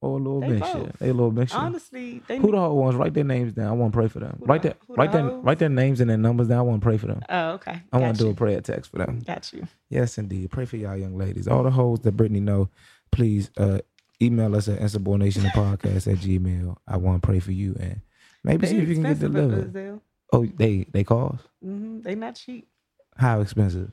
Or 0.00 0.10
a 0.18 0.22
little 0.22 0.40
They 0.40 0.58
both. 0.58 0.98
They 1.00 1.08
a 1.08 1.12
little 1.12 1.32
mixture. 1.32 1.58
Honestly, 1.58 2.22
they 2.28 2.38
Who 2.38 2.52
the 2.52 2.56
hoe 2.58 2.74
ones? 2.74 2.94
Write 2.94 3.14
their 3.14 3.24
names 3.24 3.52
down. 3.52 3.66
I 3.66 3.72
want 3.72 3.92
to 3.92 3.96
pray 3.96 4.06
for 4.06 4.20
them. 4.20 4.36
Who 4.38 4.44
Write 4.46 4.62
the- 4.62 4.68
that. 4.68 4.76
who 4.86 4.94
the 4.94 4.98
Write 4.98 5.10
their 5.12 5.22
hoes? 5.22 5.44
write 5.44 5.58
their 5.58 5.68
names 5.68 6.00
and 6.00 6.08
their 6.08 6.16
numbers 6.16 6.46
down. 6.46 6.58
I 6.60 6.62
want 6.62 6.80
to 6.80 6.84
pray 6.84 6.98
for 6.98 7.08
them. 7.08 7.20
Oh, 7.28 7.50
okay. 7.54 7.82
I 7.92 7.98
want 7.98 8.16
to 8.16 8.22
do 8.24 8.30
a 8.30 8.34
prayer 8.34 8.60
text 8.60 8.92
for 8.92 8.98
them. 8.98 9.18
Got 9.26 9.52
you. 9.52 9.66
Yes, 9.88 10.16
indeed. 10.16 10.50
Pray 10.52 10.66
for 10.66 10.76
y'all 10.76 10.96
young 10.96 11.16
ladies. 11.18 11.48
All 11.48 11.64
the 11.64 11.70
hoes 11.70 11.98
that 12.00 12.12
Brittany 12.12 12.38
know, 12.38 12.68
please 13.10 13.50
uh, 13.56 13.80
email 14.22 14.54
us 14.54 14.68
at 14.68 14.78
insubordinationpodcast 14.78 16.12
at 16.12 16.18
gmail. 16.18 16.76
I 16.86 16.96
want 16.96 17.20
to 17.20 17.26
pray 17.26 17.40
for 17.40 17.52
you 17.52 17.74
and 17.80 18.00
maybe 18.44 18.68
see 18.68 18.78
if 18.78 18.88
you 18.88 18.94
can 18.94 19.02
get 19.02 19.18
delivered. 19.18 20.00
Oh, 20.32 20.44
they 20.46 20.86
they 20.92 21.02
cost? 21.02 21.42
Mm-hmm. 21.64 22.02
They 22.02 22.14
not 22.14 22.36
cheap. 22.36 22.68
How 23.16 23.40
expensive? 23.40 23.90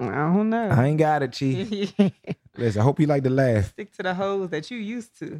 I 0.00 0.32
don't 0.32 0.48
know. 0.48 0.70
I 0.70 0.86
ain't 0.86 0.98
got 0.98 1.22
it, 1.22 1.32
Chief. 1.32 1.92
Listen, 2.56 2.80
I 2.80 2.84
hope 2.84 2.98
you 3.00 3.06
like 3.06 3.22
the 3.22 3.30
laugh. 3.30 3.68
Stick 3.68 3.92
to 3.96 4.02
the 4.02 4.14
hoes 4.14 4.48
that 4.50 4.70
you 4.70 4.78
used 4.78 5.18
to. 5.18 5.38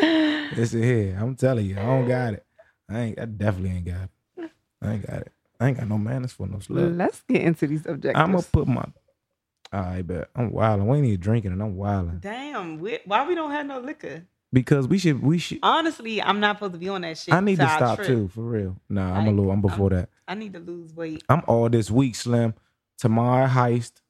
Listen 0.56 0.82
here, 0.82 1.18
I'm 1.20 1.34
telling 1.34 1.66
you, 1.66 1.76
I 1.76 1.82
don't 1.82 2.06
got 2.06 2.34
it. 2.34 2.46
I 2.88 3.00
ain't. 3.00 3.18
I 3.18 3.24
definitely 3.24 3.70
ain't 3.70 3.86
got 3.86 4.02
it. 4.04 4.50
I 4.80 4.92
ain't 4.92 5.06
got 5.06 5.20
it. 5.22 5.32
I 5.58 5.68
ain't 5.68 5.78
got 5.78 5.88
no 5.88 5.98
manners 5.98 6.32
for 6.32 6.46
no 6.46 6.58
slut. 6.58 6.96
Let's 6.96 7.22
get 7.22 7.42
into 7.42 7.66
these 7.66 7.84
objectives. 7.86 8.20
I'm 8.22 8.32
gonna 8.32 8.42
put 8.42 8.68
my. 8.68 8.84
All 9.72 9.80
right, 9.80 10.06
bet 10.06 10.28
I'm 10.36 10.52
wilding. 10.52 10.86
We 10.86 10.98
ain't 10.98 11.06
even 11.06 11.20
drinking, 11.20 11.50
and 11.52 11.60
I'm 11.60 11.74
wilding 11.76 12.18
Damn, 12.20 12.78
we, 12.78 13.00
why 13.06 13.26
we 13.26 13.34
don't 13.34 13.50
have 13.50 13.66
no 13.66 13.80
liquor? 13.80 14.24
Because 14.54 14.88
we 14.88 14.96
should. 14.98 15.22
We 15.22 15.38
should. 15.38 15.58
Honestly, 15.62 16.22
I'm 16.22 16.40
not 16.40 16.56
supposed 16.56 16.72
to 16.72 16.78
be 16.78 16.88
on 16.88 17.02
that 17.02 17.18
shit. 17.18 17.34
I 17.34 17.40
need 17.40 17.56
to 17.56 17.68
stop 17.68 17.96
trip. 17.96 18.06
too, 18.08 18.28
for 18.28 18.40
real. 18.40 18.76
Nah, 18.88 19.14
I'm 19.14 19.26
a 19.26 19.30
little. 19.30 19.50
I'm 19.50 19.60
before 19.60 19.90
that. 19.90 20.08
I 20.26 20.34
need 20.34 20.54
to 20.54 20.60
lose 20.60 20.94
weight. 20.94 21.22
I'm 21.28 21.42
all 21.46 21.68
this 21.68 21.90
week, 21.90 22.14
Slim. 22.14 22.54
Tomorrow 22.96 23.48
heist. 23.48 24.00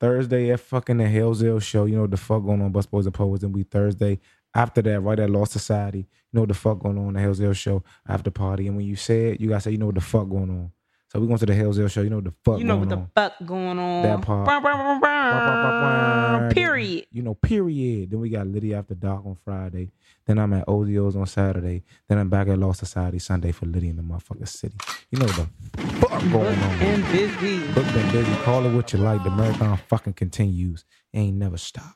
Thursday 0.00 0.50
at 0.50 0.58
fucking 0.58 0.96
the 0.98 1.04
Hellsville 1.04 1.62
show. 1.62 1.84
You 1.84 1.94
know 1.94 2.00
what 2.02 2.10
the 2.10 2.16
fuck 2.16 2.44
going 2.44 2.60
on, 2.60 2.72
Busboys 2.72 3.04
and 3.04 3.14
Poets. 3.14 3.44
and 3.44 3.54
we 3.54 3.62
Thursday. 3.62 4.18
After 4.54 4.82
that, 4.82 5.00
right 5.00 5.18
at 5.18 5.30
Lost 5.30 5.52
Society. 5.52 6.00
You 6.00 6.06
know 6.32 6.40
what 6.42 6.48
the 6.48 6.54
fuck 6.54 6.80
going 6.80 6.98
on, 6.98 7.14
the 7.14 7.20
Hellsville 7.20 7.54
show 7.56 7.84
after 8.06 8.30
party. 8.30 8.66
And 8.66 8.76
when 8.76 8.84
you 8.84 8.96
say 8.96 9.30
it, 9.30 9.40
you 9.40 9.48
gotta 9.48 9.60
say, 9.62 9.70
you 9.70 9.78
know 9.78 9.86
what 9.86 9.94
the 9.94 10.00
fuck 10.02 10.28
going 10.28 10.50
on. 10.50 10.72
So 11.12 11.20
we 11.20 11.26
going 11.26 11.38
to 11.40 11.44
the 11.44 11.52
Hellsville 11.52 11.90
show. 11.90 12.00
You 12.00 12.08
know 12.08 12.16
what 12.16 12.24
the 12.24 12.34
fuck 12.42 12.58
you 12.58 12.64
know 12.64 12.76
going 12.78 12.88
what 12.88 12.96
on. 12.96 13.10
the 13.14 13.20
fuck 13.20 13.46
going 13.46 13.78
on? 13.78 14.02
That 14.02 14.22
part. 14.22 14.46
Brr, 14.46 14.60
brr, 14.62 14.98
brr. 14.98 16.50
Period. 16.54 17.06
You 17.12 17.22
know, 17.22 17.34
period. 17.34 18.10
Then 18.10 18.20
we 18.20 18.30
got 18.30 18.46
Liddy 18.46 18.72
after 18.74 18.94
dark 18.94 19.26
on 19.26 19.36
Friday. 19.44 19.92
Then 20.24 20.38
I'm 20.38 20.54
at 20.54 20.66
Ozio's 20.68 21.14
on 21.14 21.26
Saturday. 21.26 21.82
Then 22.08 22.16
I'm 22.16 22.30
back 22.30 22.48
at 22.48 22.58
Lost 22.58 22.78
Society 22.78 23.18
Sunday 23.18 23.52
for 23.52 23.66
Liddy 23.66 23.90
in 23.90 23.96
the 23.96 24.02
motherfucking 24.02 24.48
city. 24.48 24.74
You 25.10 25.18
know 25.18 25.26
what 25.26 25.48
the 25.74 25.82
fuck 25.98 26.22
going 26.32 26.58
on. 26.58 26.80
and 26.80 27.04
busy. 27.12 27.58
Book 27.74 27.84
been 27.92 28.10
busy. 28.10 28.34
Call 28.36 28.64
it 28.64 28.72
what 28.74 28.94
you 28.94 28.98
like. 28.98 29.22
The 29.22 29.32
marathon 29.32 29.78
fucking 29.88 30.14
continues. 30.14 30.86
It 31.12 31.18
ain't 31.18 31.36
never 31.36 31.58
stop. 31.58 31.94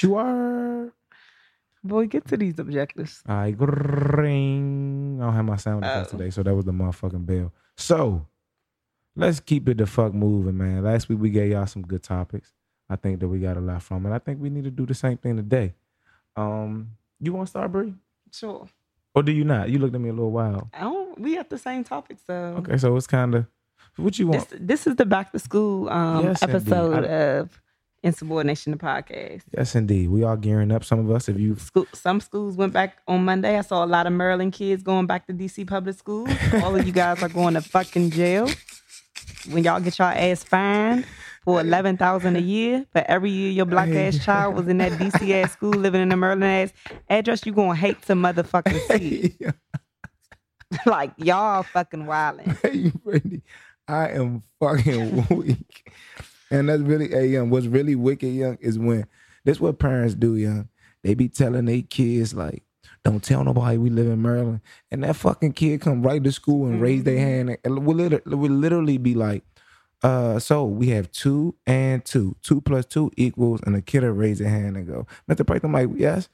You 0.00 0.16
are. 0.16 0.92
Boy, 1.84 2.06
get 2.08 2.26
to 2.26 2.36
these 2.36 2.58
objectives. 2.58 3.22
Right. 3.28 3.54
Ring. 3.56 5.18
I 5.20 5.26
don't 5.26 5.34
have 5.34 5.44
my 5.44 5.54
sound 5.56 5.84
effects 5.84 6.10
today, 6.10 6.30
so 6.30 6.42
that 6.42 6.52
was 6.52 6.64
the 6.64 6.72
motherfucking 6.72 7.26
bell. 7.26 7.52
So 7.76 8.26
let's 9.16 9.40
keep 9.40 9.68
it 9.68 9.78
the 9.78 9.86
fuck 9.86 10.14
moving, 10.14 10.56
man. 10.58 10.84
Last 10.84 11.08
week 11.08 11.18
we 11.18 11.30
gave 11.30 11.50
y'all 11.52 11.66
some 11.66 11.82
good 11.82 12.02
topics. 12.02 12.52
I 12.88 12.96
think 12.96 13.18
that 13.20 13.28
we 13.28 13.38
got 13.40 13.56
a 13.56 13.60
lot 13.60 13.82
from 13.82 14.06
it. 14.06 14.14
I 14.14 14.18
think 14.18 14.40
we 14.40 14.48
need 14.50 14.64
to 14.64 14.70
do 14.70 14.86
the 14.86 14.94
same 14.94 15.16
thing 15.16 15.36
today. 15.36 15.74
Um, 16.36 16.92
you 17.20 17.32
want 17.32 17.46
to 17.46 17.50
start, 17.50 17.72
Bree? 17.72 17.94
Sure. 18.32 18.68
Or 19.14 19.22
do 19.22 19.32
you 19.32 19.44
not? 19.44 19.70
You 19.70 19.78
looked 19.78 19.94
at 19.94 20.00
me 20.00 20.10
a 20.10 20.12
little 20.12 20.30
wild. 20.30 20.68
I 20.74 20.80
don't. 20.80 21.18
We 21.18 21.34
have 21.34 21.48
the 21.48 21.58
same 21.58 21.82
topic, 21.82 22.18
so 22.26 22.34
Okay, 22.58 22.76
so 22.76 22.94
it's 22.96 23.06
kind 23.06 23.34
of 23.34 23.46
what 23.96 24.18
you 24.18 24.28
want. 24.28 24.48
This 24.50 24.58
this 24.60 24.86
is 24.86 24.96
the 24.96 25.06
back 25.06 25.32
to 25.32 25.38
school 25.38 25.88
um, 25.88 26.26
Yes, 26.26 26.42
episode 26.42 27.04
I- 27.04 27.08
of 27.08 27.60
Insubordination 28.02 28.70
the 28.72 28.78
podcast. 28.78 29.42
yes, 29.56 29.74
indeed. 29.74 30.10
We 30.10 30.22
are 30.22 30.36
gearing 30.36 30.70
up. 30.70 30.84
Some 30.84 31.00
of 31.00 31.10
us, 31.10 31.28
if 31.28 31.38
you 31.40 31.56
School, 31.56 31.86
some 31.94 32.20
schools 32.20 32.56
went 32.56 32.72
back 32.72 32.98
on 33.08 33.24
Monday. 33.24 33.58
I 33.58 33.62
saw 33.62 33.84
a 33.84 33.86
lot 33.86 34.06
of 34.06 34.12
Maryland 34.12 34.52
kids 34.52 34.82
going 34.82 35.06
back 35.06 35.26
to 35.26 35.32
DC 35.32 35.66
public 35.66 35.96
schools. 35.98 36.28
All 36.62 36.76
of 36.76 36.86
you 36.86 36.92
guys 36.92 37.20
are 37.22 37.28
going 37.30 37.54
to 37.54 37.62
fucking 37.62 38.10
jail. 38.10 38.48
When 39.50 39.64
y'all 39.64 39.80
get 39.80 39.98
your 39.98 40.08
ass 40.08 40.42
fined 40.44 41.06
for 41.44 41.60
eleven 41.60 41.96
thousand 41.96 42.36
a 42.36 42.40
year 42.40 42.86
for 42.92 43.04
every 43.06 43.30
year 43.30 43.50
your 43.50 43.66
black 43.66 43.88
ass 43.90 44.24
child 44.24 44.54
was 44.56 44.68
in 44.68 44.78
that 44.78 44.92
DC 44.92 45.30
ass 45.42 45.52
school 45.52 45.70
living 45.70 46.02
in 46.02 46.08
the 46.08 46.16
Maryland 46.16 46.44
ass 46.44 46.72
address, 47.08 47.46
you 47.46 47.52
gonna 47.52 47.74
hate 47.74 48.02
to 48.02 48.14
motherfucking 48.14 48.98
see. 48.98 49.36
like 50.86 51.12
y'all 51.16 51.62
fucking 51.62 52.04
wildin'. 52.04 52.56
hey, 52.62 52.90
Brandy, 53.04 53.42
I 53.88 54.08
am 54.10 54.42
fucking 54.60 55.26
weak. 55.30 55.92
And 56.50 56.68
that's 56.68 56.82
really, 56.82 57.08
hey, 57.08 57.26
young, 57.26 57.50
what's 57.50 57.66
really 57.66 57.94
wicked, 57.94 58.32
young, 58.32 58.56
is 58.60 58.78
when 58.78 59.06
this 59.44 59.60
what 59.60 59.78
parents 59.78 60.14
do, 60.14 60.36
young. 60.36 60.68
They 61.02 61.14
be 61.14 61.28
telling 61.28 61.66
their 61.66 61.82
kids, 61.82 62.34
like, 62.34 62.64
don't 63.06 63.22
tell 63.22 63.44
nobody 63.44 63.78
we 63.78 63.88
live 63.88 64.08
in 64.08 64.20
Maryland. 64.20 64.60
And 64.90 65.04
that 65.04 65.14
fucking 65.14 65.52
kid 65.52 65.80
come 65.80 66.02
right 66.02 66.22
to 66.24 66.32
school 66.32 66.66
and 66.66 66.80
raise 66.80 67.04
their 67.04 67.18
hand. 67.18 67.56
And 67.64 67.86
we 67.86 67.94
literally, 67.94 68.36
we 68.36 68.48
literally 68.48 68.98
be 68.98 69.14
like, 69.14 69.44
uh, 70.02 70.40
so 70.40 70.64
we 70.64 70.88
have 70.88 71.12
two 71.12 71.54
and 71.68 72.04
two. 72.04 72.34
Two 72.42 72.60
plus 72.60 72.84
two 72.84 73.12
equals, 73.16 73.60
and 73.64 73.76
the 73.76 73.80
kid 73.82 74.02
will 74.02 74.10
raise 74.10 74.40
their 74.40 74.48
hand 74.48 74.76
and 74.76 74.88
go, 74.88 75.06
Mr. 75.30 75.46
Price, 75.46 75.60
I'm 75.62 75.72
like, 75.72 75.88
yes. 75.94 76.28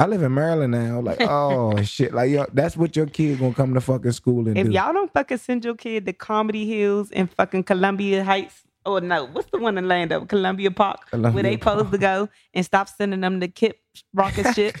I 0.00 0.06
live 0.06 0.20
in 0.22 0.34
Maryland 0.34 0.72
now. 0.72 1.00
Like, 1.00 1.18
oh 1.20 1.80
shit. 1.82 2.12
Like, 2.12 2.30
yo, 2.30 2.44
that's 2.52 2.76
what 2.76 2.96
your 2.96 3.06
kid 3.06 3.38
gonna 3.38 3.54
come 3.54 3.72
to 3.74 3.80
fucking 3.80 4.12
school 4.12 4.48
and 4.48 4.58
If 4.58 4.66
do. 4.66 4.72
y'all 4.72 4.92
don't 4.92 5.12
fucking 5.12 5.38
send 5.38 5.64
your 5.64 5.76
kid 5.76 6.06
to 6.06 6.12
Comedy 6.12 6.66
Hills 6.66 7.12
and 7.12 7.30
fucking 7.30 7.62
Columbia 7.62 8.24
Heights, 8.24 8.64
or 8.84 9.00
no, 9.00 9.26
what's 9.26 9.50
the 9.52 9.58
one 9.58 9.78
in 9.78 9.86
Lando? 9.86 10.24
Columbia 10.24 10.72
Park, 10.72 10.98
where 11.10 11.20
Columbia 11.20 11.42
they 11.44 11.52
supposed 11.52 11.92
to 11.92 11.98
go, 11.98 12.28
and 12.52 12.64
stop 12.64 12.88
sending 12.88 13.20
them 13.20 13.38
to 13.40 13.46
Kip 13.48 13.78
Rocket 14.12 14.52
shit. 14.54 14.74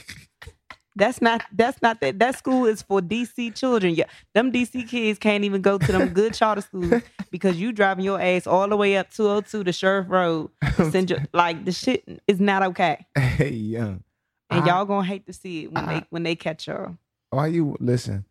That's 0.96 1.20
not. 1.20 1.44
That's 1.52 1.80
not 1.82 2.00
that. 2.00 2.18
That 2.18 2.38
school 2.38 2.64
is 2.64 2.80
for 2.82 3.00
DC 3.00 3.54
children. 3.54 3.94
Yeah, 3.94 4.06
them 4.34 4.50
DC 4.50 4.88
kids 4.88 5.18
can't 5.18 5.44
even 5.44 5.60
go 5.60 5.76
to 5.76 5.92
them 5.92 6.08
good 6.08 6.32
charter 6.40 6.62
schools 6.62 7.02
because 7.30 7.56
you 7.60 7.70
driving 7.70 8.04
your 8.04 8.18
ass 8.20 8.46
all 8.46 8.66
the 8.68 8.76
way 8.76 8.96
up 8.96 9.10
202 9.10 9.64
to 9.64 9.72
Sheriff 9.72 10.06
Road. 10.08 10.50
to 10.76 10.90
Send 10.90 11.10
your 11.10 11.20
like 11.34 11.64
the 11.66 11.72
shit 11.72 12.22
is 12.26 12.40
not 12.40 12.62
okay, 12.62 13.04
Hey, 13.14 13.50
young. 13.50 14.02
and 14.50 14.64
I- 14.64 14.66
y'all 14.66 14.86
gonna 14.86 15.06
hate 15.06 15.26
to 15.26 15.32
see 15.34 15.64
it 15.64 15.72
when 15.72 15.84
I- 15.84 16.00
they 16.00 16.06
when 16.10 16.22
they 16.22 16.34
catch 16.34 16.66
y'all. 16.66 16.96
Why 17.30 17.48
you 17.48 17.76
listen? 17.78 18.24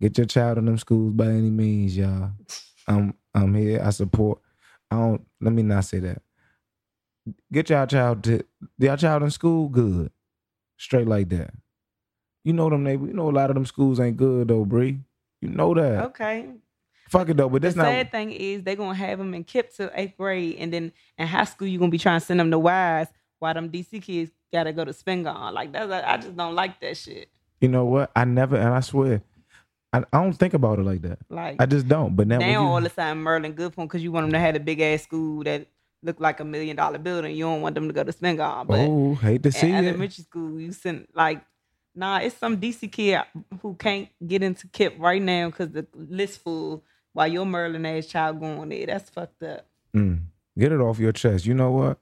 Get 0.00 0.16
your 0.16 0.26
child 0.26 0.56
in 0.58 0.64
them 0.64 0.78
schools 0.78 1.12
by 1.12 1.26
any 1.26 1.50
means, 1.50 1.96
y'all. 1.96 2.30
I'm 2.88 3.12
I'm 3.34 3.54
here. 3.54 3.82
I 3.84 3.90
support. 3.90 4.38
I 4.90 4.96
don't. 4.96 5.26
Let 5.40 5.52
me 5.52 5.62
not 5.62 5.84
say 5.84 5.98
that. 5.98 6.22
Get 7.52 7.68
y'all 7.70 7.86
child 7.86 8.22
to 8.24 8.42
y'all 8.78 8.96
child 8.96 9.22
in 9.22 9.30
school 9.30 9.68
good, 9.68 10.10
straight 10.78 11.08
like 11.08 11.28
that. 11.30 11.50
You 12.46 12.52
know 12.52 12.70
them 12.70 12.84
neighbors. 12.84 13.08
You 13.08 13.14
know 13.14 13.28
a 13.28 13.32
lot 13.32 13.50
of 13.50 13.54
them 13.54 13.66
schools 13.66 13.98
ain't 13.98 14.16
good 14.16 14.46
though, 14.46 14.64
Bree. 14.64 15.00
You 15.40 15.48
know 15.48 15.74
that. 15.74 16.04
Okay, 16.06 16.46
Fuck 17.08 17.28
it 17.28 17.36
though, 17.36 17.48
but 17.48 17.60
the 17.60 17.66
that's 17.66 17.76
not. 17.76 17.86
The 17.86 17.90
sad 17.90 18.12
thing 18.12 18.30
is 18.30 18.62
they're 18.62 18.76
gonna 18.76 18.94
have 18.94 19.18
them 19.18 19.34
in 19.34 19.42
KIPP 19.42 19.74
till 19.76 19.90
eighth 19.92 20.16
grade, 20.16 20.54
and 20.60 20.72
then 20.72 20.92
in 21.18 21.26
high 21.26 21.42
school 21.42 21.66
you're 21.66 21.80
gonna 21.80 21.90
be 21.90 21.98
trying 21.98 22.20
to 22.20 22.24
send 22.24 22.38
them 22.38 22.52
to 22.52 22.58
Wise, 22.60 23.08
while 23.40 23.52
them 23.52 23.68
DC 23.68 24.00
kids 24.00 24.30
gotta 24.52 24.72
go 24.72 24.84
to 24.84 24.92
Spingarn. 24.92 25.52
Like 25.54 25.72
that's 25.72 25.90
I 25.90 26.16
just 26.18 26.36
don't 26.36 26.54
like 26.54 26.80
that 26.80 26.96
shit. 26.96 27.28
You 27.60 27.68
know 27.68 27.84
what? 27.84 28.12
I 28.14 28.24
never, 28.24 28.54
and 28.56 28.72
I 28.72 28.78
swear, 28.80 29.22
I, 29.92 30.04
I 30.12 30.22
don't 30.22 30.32
think 30.34 30.54
about 30.54 30.78
it 30.78 30.82
like 30.84 31.02
that. 31.02 31.18
Like 31.28 31.56
I 31.60 31.66
just 31.66 31.88
don't. 31.88 32.14
But 32.14 32.28
now, 32.28 32.38
now 32.38 32.48
you- 32.48 32.58
all 32.58 32.86
a 32.86 32.88
sudden 32.88 33.24
Merlin 33.24 33.52
good 33.54 33.72
for 33.72 33.80
them 33.80 33.88
because 33.88 34.04
you 34.04 34.12
want 34.12 34.24
them 34.24 34.32
to 34.32 34.38
have 34.38 34.54
a 34.54 34.60
big 34.60 34.80
ass 34.80 35.02
school 35.02 35.42
that 35.42 35.66
look 36.00 36.20
like 36.20 36.38
a 36.38 36.44
million 36.44 36.76
dollar 36.76 36.98
building. 36.98 37.34
You 37.34 37.44
don't 37.44 37.60
want 37.60 37.74
them 37.74 37.88
to 37.88 37.92
go 37.92 38.04
to 38.04 38.12
Spingarn, 38.12 38.68
but 38.68 38.78
oh, 38.78 39.14
hate 39.16 39.42
to 39.42 39.50
see 39.50 39.68
in 39.68 39.74
it. 39.74 39.88
elementary 39.88 40.22
school 40.22 40.60
you 40.60 40.70
send 40.70 41.08
like. 41.12 41.40
Nah, 41.96 42.18
it's 42.18 42.36
some 42.36 42.58
DC 42.58 42.92
kid 42.92 43.22
who 43.62 43.74
can't 43.74 44.08
get 44.24 44.42
into 44.42 44.68
KIPP 44.68 44.98
right 44.98 45.22
now 45.22 45.48
because 45.48 45.70
the 45.70 45.86
list 45.94 46.42
full 46.42 46.84
while 47.14 47.26
your 47.26 47.46
Merlin 47.46 47.86
ass 47.86 48.06
child 48.06 48.38
going 48.38 48.68
there. 48.68 48.86
That's 48.86 49.08
fucked 49.08 49.42
up. 49.42 49.66
Mm. 49.96 50.24
Get 50.58 50.72
it 50.72 50.80
off 50.80 50.98
your 50.98 51.12
chest. 51.12 51.46
You 51.46 51.54
know 51.54 51.70
what? 51.70 51.98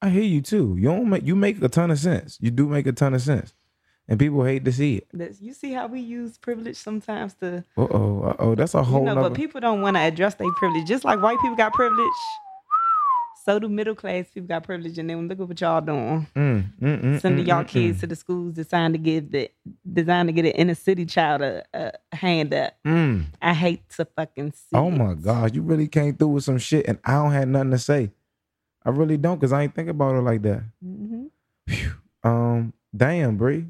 I 0.00 0.08
hear 0.08 0.22
you 0.22 0.40
too. 0.40 0.76
You 0.78 0.88
don't 0.88 1.08
make 1.10 1.24
you 1.26 1.36
make 1.36 1.62
a 1.62 1.68
ton 1.68 1.90
of 1.90 1.98
sense. 1.98 2.38
You 2.40 2.50
do 2.50 2.66
make 2.68 2.86
a 2.86 2.92
ton 2.92 3.12
of 3.14 3.20
sense, 3.22 3.54
and 4.08 4.18
people 4.18 4.44
hate 4.44 4.64
to 4.64 4.72
see 4.72 4.96
it. 4.96 5.08
That's, 5.12 5.40
you 5.40 5.52
see 5.52 5.72
how 5.72 5.86
we 5.86 6.00
use 6.00 6.38
privilege 6.38 6.76
sometimes 6.76 7.34
to, 7.34 7.64
Uh 7.76 7.82
oh, 7.90 8.22
uh 8.22 8.36
oh. 8.38 8.54
That's 8.54 8.74
a 8.74 8.82
whole. 8.82 9.00
you 9.00 9.06
whole 9.06 9.14
know, 9.16 9.22
but 9.28 9.34
people 9.34 9.60
don't 9.60 9.80
want 9.82 9.96
to 9.96 10.00
address 10.00 10.34
their 10.34 10.50
privilege. 10.52 10.86
Just 10.86 11.04
like 11.04 11.20
white 11.22 11.38
people 11.40 11.56
got 11.56 11.72
privilege, 11.72 12.06
so 13.46 13.60
do 13.60 13.68
middle 13.68 13.94
class 13.94 14.26
people 14.34 14.48
got 14.48 14.64
privilege. 14.64 14.98
And 14.98 15.08
then 15.08 15.28
look 15.28 15.38
at 15.38 15.48
what 15.48 15.60
y'all 15.60 15.80
doing, 15.80 16.26
Mm, 16.34 16.64
mm, 16.82 17.02
mm, 17.02 17.20
sending 17.20 17.44
mm, 17.44 17.48
y'all 17.48 17.62
mm, 17.62 17.68
kids 17.68 17.98
mm. 17.98 18.00
to 18.00 18.06
the 18.08 18.16
schools 18.16 18.54
designed 18.54 18.94
to 18.94 18.98
give 18.98 19.30
the 19.30 19.48
designed 19.90 20.28
to 20.28 20.32
get 20.32 20.46
an 20.46 20.50
inner 20.50 20.74
city 20.74 21.06
child 21.06 21.42
a, 21.42 21.62
a 21.72 22.16
hand 22.16 22.52
up. 22.52 22.74
I 22.84 23.54
hate 23.54 23.88
to 23.90 24.04
fucking 24.04 24.52
see. 24.52 24.74
Oh 24.74 24.90
my 24.90 25.12
it. 25.12 25.22
gosh, 25.22 25.50
you 25.54 25.62
really 25.62 25.86
came 25.86 26.16
through 26.16 26.28
with 26.28 26.44
some 26.44 26.58
shit, 26.58 26.86
and 26.88 26.98
I 27.04 27.12
don't 27.12 27.30
have 27.32 27.46
nothing 27.46 27.70
to 27.70 27.78
say. 27.78 28.10
I 28.84 28.90
really 28.90 29.16
don't, 29.16 29.40
cause 29.40 29.52
I 29.52 29.62
ain't 29.62 29.74
think 29.74 29.88
about 29.90 30.16
it 30.16 30.22
like 30.22 30.42
that. 30.42 30.64
Mhm. 30.84 31.30
Um, 32.24 32.72
damn, 32.96 33.36
Bree. 33.36 33.66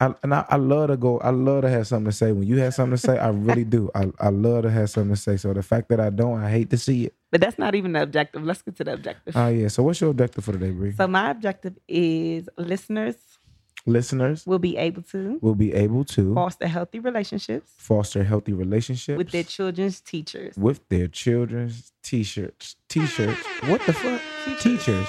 I, 0.00 0.14
and 0.24 0.34
I, 0.34 0.44
I 0.48 0.56
love 0.56 0.88
to 0.88 0.96
go. 0.96 1.18
I 1.18 1.30
love 1.30 1.62
to 1.62 1.70
have 1.70 1.86
something 1.86 2.10
to 2.10 2.16
say. 2.16 2.32
When 2.32 2.46
you 2.46 2.58
have 2.58 2.74
something 2.74 2.96
to 2.96 3.00
say, 3.00 3.18
I 3.18 3.28
really 3.28 3.64
do. 3.76 3.90
I, 3.94 4.10
I 4.18 4.30
love 4.30 4.64
to 4.64 4.70
have 4.70 4.90
something 4.90 5.14
to 5.14 5.20
say. 5.20 5.36
So 5.36 5.52
the 5.52 5.62
fact 5.62 5.88
that 5.90 6.00
I 6.00 6.10
don't, 6.10 6.42
I 6.42 6.50
hate 6.50 6.70
to 6.70 6.78
see 6.78 7.06
it. 7.06 7.14
But 7.34 7.40
that's 7.40 7.58
not 7.58 7.74
even 7.74 7.94
the 7.94 8.02
objective. 8.02 8.44
Let's 8.44 8.62
get 8.62 8.76
to 8.76 8.84
the 8.84 8.92
objective. 8.92 9.36
Oh 9.36 9.48
yeah. 9.48 9.66
So 9.66 9.82
what's 9.82 10.00
your 10.00 10.10
objective 10.10 10.44
for 10.44 10.52
today, 10.52 10.70
Bree? 10.70 10.92
so 10.92 11.08
my 11.08 11.30
objective 11.30 11.76
is 11.88 12.48
listeners 12.56 13.16
Listeners 13.86 14.46
will 14.46 14.60
be 14.60 14.76
able 14.76 15.02
to 15.14 15.40
will 15.42 15.56
be 15.56 15.74
able 15.74 16.04
to 16.04 16.32
foster 16.32 16.68
healthy 16.68 17.00
relationships 17.00 17.72
foster 17.76 18.22
healthy 18.22 18.52
relationships 18.52 19.18
with 19.18 19.32
their 19.32 19.42
children's 19.42 20.00
teachers. 20.00 20.56
with 20.56 20.88
their 20.90 21.08
children's 21.08 21.90
t-shirts. 22.04 22.76
T-shirts. 22.88 23.42
What 23.70 23.80
the 23.84 23.92
fuck? 23.94 24.20
Teachers. 24.60 25.08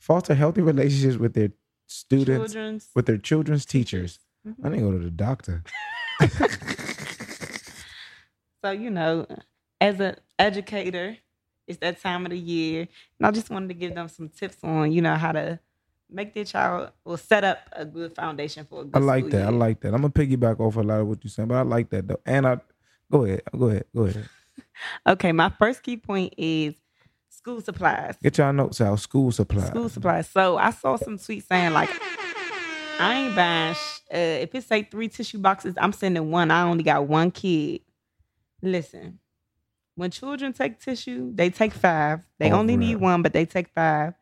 Foster 0.00 0.34
healthy 0.34 0.62
relationships 0.62 1.16
with 1.16 1.34
their 1.34 1.52
students, 1.86 2.52
Children's 2.52 2.88
with 2.96 3.06
their 3.06 3.18
children's 3.18 3.64
teachers. 3.64 4.18
Mhm. 4.44 4.56
I 4.64 4.68
didn't 4.70 4.84
go 4.84 4.98
to 4.98 5.04
the 5.04 5.10
doctor. 5.12 5.62
So, 8.62 8.72
you 8.72 8.90
know, 8.90 9.26
as 9.80 10.00
an 10.00 10.16
educator, 10.38 11.16
it's 11.66 11.78
that 11.78 12.00
time 12.00 12.26
of 12.26 12.30
the 12.30 12.38
year. 12.38 12.88
And 13.18 13.26
I 13.26 13.30
just 13.30 13.50
wanted 13.50 13.68
to 13.68 13.74
give 13.74 13.94
them 13.94 14.08
some 14.08 14.28
tips 14.28 14.58
on, 14.62 14.92
you 14.92 15.02
know, 15.02 15.14
how 15.14 15.32
to 15.32 15.60
make 16.10 16.34
their 16.34 16.44
child 16.44 16.90
or 17.04 17.16
set 17.16 17.44
up 17.44 17.58
a 17.72 17.84
good 17.84 18.14
foundation 18.14 18.64
for 18.64 18.82
a 18.82 18.84
good 18.84 19.00
I 19.00 19.04
like 19.04 19.30
that. 19.30 19.46
I 19.46 19.50
like 19.50 19.80
that. 19.80 19.94
I'm 19.94 20.02
gonna 20.02 20.10
piggyback 20.10 20.58
off 20.60 20.76
a 20.76 20.80
lot 20.80 21.00
of 21.00 21.06
what 21.06 21.24
you're 21.24 21.30
saying, 21.30 21.48
but 21.48 21.56
I 21.56 21.62
like 21.62 21.90
that 21.90 22.08
though. 22.08 22.20
And 22.26 22.46
I 22.46 22.58
go 23.10 23.24
ahead, 23.24 23.42
go 23.56 23.68
ahead, 23.68 23.84
go 23.94 24.04
ahead. 24.04 24.28
Okay, 25.06 25.32
my 25.32 25.50
first 25.58 25.82
key 25.82 25.96
point 25.96 26.34
is 26.36 26.74
school 27.28 27.60
supplies. 27.60 28.16
Get 28.22 28.36
y'all 28.38 28.52
notes 28.52 28.80
out. 28.80 28.98
School 29.00 29.30
supplies. 29.32 29.68
School 29.68 29.88
supplies. 29.88 30.28
So 30.28 30.58
I 30.58 30.70
saw 30.70 30.96
some 30.96 31.16
tweets 31.16 31.46
saying 31.46 31.72
like, 31.72 31.88
I 32.98 33.24
ain't 33.24 33.36
buying. 33.36 33.74
Sh- 33.74 34.00
uh, 34.12 34.16
if 34.16 34.54
it 34.54 34.64
say 34.64 34.82
three 34.82 35.08
tissue 35.08 35.38
boxes, 35.38 35.74
I'm 35.78 35.92
sending 35.92 36.30
one. 36.30 36.50
I 36.50 36.62
only 36.62 36.82
got 36.82 37.06
one 37.06 37.30
kid. 37.30 37.80
Listen, 38.62 39.19
when 40.00 40.10
children 40.10 40.52
take 40.54 40.80
tissue, 40.80 41.30
they 41.34 41.50
take 41.50 41.72
five. 41.74 42.20
They 42.38 42.50
Oh, 42.50 42.58
only 42.58 42.76
need 42.78 42.96
one, 42.96 43.20
but 43.20 43.34
they 43.34 43.44
take 43.44 43.68
five. 43.68 44.14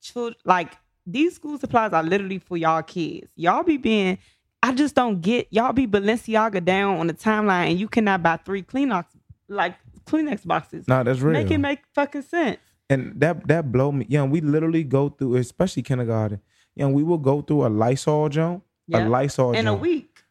Children, 0.00 0.36
like 0.44 0.72
these 1.04 1.34
school 1.34 1.58
supplies 1.58 1.92
are 1.92 2.02
literally 2.02 2.38
for 2.38 2.56
y'all 2.56 2.82
kids. 2.82 3.30
Y'all 3.34 3.64
be 3.64 3.76
being. 3.76 4.18
I 4.62 4.72
just 4.72 4.94
don't 4.94 5.20
get 5.20 5.48
y'all 5.50 5.72
be 5.72 5.86
Balenciaga 5.86 6.64
down 6.64 6.98
on 6.98 7.08
the 7.08 7.14
timeline, 7.14 7.70
and 7.70 7.80
you 7.80 7.88
cannot 7.88 8.22
buy 8.22 8.36
three 8.36 8.62
Kleenex 8.62 9.06
like 9.48 9.74
Kleenex 10.06 10.46
boxes. 10.46 10.86
Nah, 10.86 11.02
that's 11.02 11.20
real. 11.20 11.32
Make 11.32 11.50
it 11.50 11.58
make 11.58 11.80
fucking 11.94 12.22
sense. 12.22 12.58
and 12.88 13.18
that 13.20 13.46
that 13.48 13.72
blow 13.72 13.90
me. 13.90 14.06
Yeah, 14.08 14.22
we 14.24 14.40
literally 14.40 14.84
go 14.84 15.08
through, 15.08 15.36
especially 15.36 15.82
kindergarten. 15.82 16.40
Yeah, 16.76 16.86
we 16.86 17.02
will 17.02 17.18
go 17.18 17.42
through 17.42 17.66
a 17.66 17.68
Lysol 17.68 18.28
joint, 18.28 18.62
a. 18.94 19.08
Lysol 19.08 19.52
In 19.52 19.66
a 19.66 19.74
week, 19.74 20.22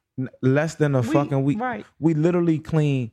less 0.42 0.76
than 0.76 0.96
a 0.96 1.02
We- 1.02 1.08
fucking 1.14 1.44
week. 1.44 1.60
right? 1.60 1.86
We 2.00 2.14
literally 2.14 2.60
clean 2.60 3.12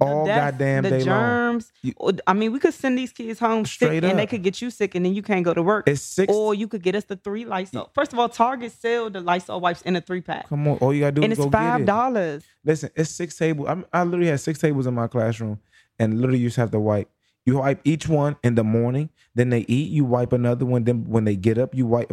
all 0.00 0.26
dust, 0.26 0.38
goddamn 0.58 0.82
the 0.82 0.90
day 0.90 0.98
long. 0.98 1.04
germs. 1.04 1.72
Or- 1.96 2.12
I 2.26 2.32
mean, 2.34 2.52
we 2.52 2.58
could 2.58 2.74
send 2.74 2.98
these 2.98 3.12
kids 3.12 3.38
home 3.40 3.64
Straight 3.64 4.02
sick, 4.02 4.10
and 4.10 4.18
they 4.18 4.26
could 4.26 4.42
get 4.42 4.60
you 4.60 4.70
sick, 4.70 4.94
and 4.94 5.04
then 5.06 5.14
you 5.14 5.22
can't 5.22 5.44
go 5.44 5.54
to 5.54 5.62
work. 5.62 5.88
It's 5.88 6.02
six. 6.02 6.32
or 6.32 6.54
you 6.54 6.68
could 6.68 6.82
get 6.82 6.94
us 6.94 7.04
the 7.04 7.16
three 7.16 7.44
Lysol. 7.44 7.90
First 7.94 8.12
of 8.12 8.18
all, 8.18 8.28
Target 8.28 8.72
sell 8.72 9.08
the 9.10 9.20
Lysol 9.20 9.60
wipes 9.60 9.82
in 9.82 9.96
a 9.96 10.00
three 10.00 10.20
pack, 10.20 10.48
Come 10.48 10.68
on, 10.68 10.78
all 10.78 10.92
you 10.92 11.00
gotta 11.00 11.12
do 11.12 11.22
and 11.22 11.32
is 11.32 11.38
it's 11.38 11.44
go 11.46 11.50
five 11.50 11.78
get 11.78 11.82
it. 11.82 11.86
dollars. 11.86 12.44
Listen, 12.64 12.90
it's 12.94 13.10
six 13.10 13.36
tables. 13.36 13.68
I'm, 13.68 13.84
I 13.92 14.04
literally 14.04 14.28
had 14.28 14.40
six 14.40 14.58
tables 14.58 14.86
in 14.86 14.94
my 14.94 15.06
classroom, 15.08 15.60
and 15.98 16.20
literally 16.20 16.38
you 16.40 16.48
just 16.48 16.56
have 16.58 16.70
to 16.72 16.80
wipe. 16.80 17.08
You 17.46 17.58
wipe 17.58 17.80
each 17.84 18.08
one 18.08 18.36
in 18.42 18.56
the 18.56 18.64
morning, 18.64 19.08
then 19.36 19.50
they 19.50 19.64
eat. 19.68 19.90
You 19.92 20.04
wipe 20.04 20.32
another 20.32 20.66
one. 20.66 20.82
Then 20.84 21.04
when 21.08 21.24
they 21.24 21.36
get 21.36 21.58
up, 21.58 21.74
you 21.76 21.86
wipe. 21.86 22.10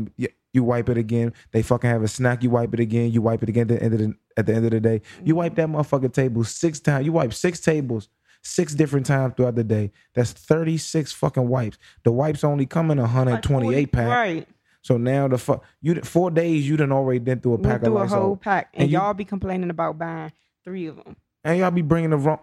You 0.53 0.63
wipe 0.63 0.87
it 0.89 0.97
again. 0.99 1.33
They 1.51 1.63
fucking 1.63 1.89
have 1.89 2.03
a 2.03 2.07
snack, 2.07 2.43
you 2.43 2.51
wipe 2.51 2.71
it 2.75 2.79
again. 2.79 3.11
You 3.11 3.23
wipe 3.23 3.41
it 3.41 3.49
again 3.49 3.63
at 3.63 3.79
the 3.79 3.83
end 3.83 3.93
of 3.95 3.99
the, 3.99 4.13
at 4.37 4.45
the 4.45 4.53
end 4.53 4.65
of 4.65 4.71
the 4.71 4.79
day. 4.79 5.01
You 5.23 5.35
wipe 5.35 5.55
that 5.55 5.67
motherfucking 5.69 6.13
table 6.13 6.43
six 6.43 6.79
times. 6.79 7.05
You 7.05 7.11
wipe 7.13 7.33
six 7.33 7.59
tables 7.59 8.09
six 8.41 8.73
different 8.75 9.05
times 9.05 9.33
throughout 9.35 9.55
the 9.55 9.63
day. 9.63 9.91
That's 10.13 10.31
36 10.31 11.11
fucking 11.13 11.47
wipes. 11.47 11.77
The 12.03 12.11
wipes 12.11 12.43
only 12.43 12.65
come 12.65 12.91
in 12.91 12.99
a 12.99 13.03
Like 13.03 13.13
128 13.13 13.71
40 13.71 13.85
pack. 13.87 14.07
Right. 14.09 14.47
So 14.81 14.97
now 14.97 15.29
the 15.29 15.37
fuck 15.37 15.63
you 15.81 15.95
four 16.01 16.29
days 16.29 16.67
you 16.67 16.75
done 16.75 16.91
already 16.91 17.19
been 17.19 17.39
through 17.39 17.53
a 17.53 17.55
Went 17.55 17.63
pack 17.65 17.81
of 17.81 17.85
through 17.85 17.97
a 17.99 18.07
whole 18.07 18.35
pack, 18.35 18.69
and, 18.73 18.83
And 18.83 18.91
you- 18.91 18.97
y'all 18.99 19.13
be 19.13 19.23
complaining 19.25 19.69
about 19.69 19.97
buying 19.97 20.33
three 20.65 20.87
of 20.87 20.97
them. 20.97 21.15
and 21.45 21.57
y'all 21.57 21.71
be 21.71 21.81
bringing 21.81 22.09
the 22.09 22.17
wrong. 22.17 22.39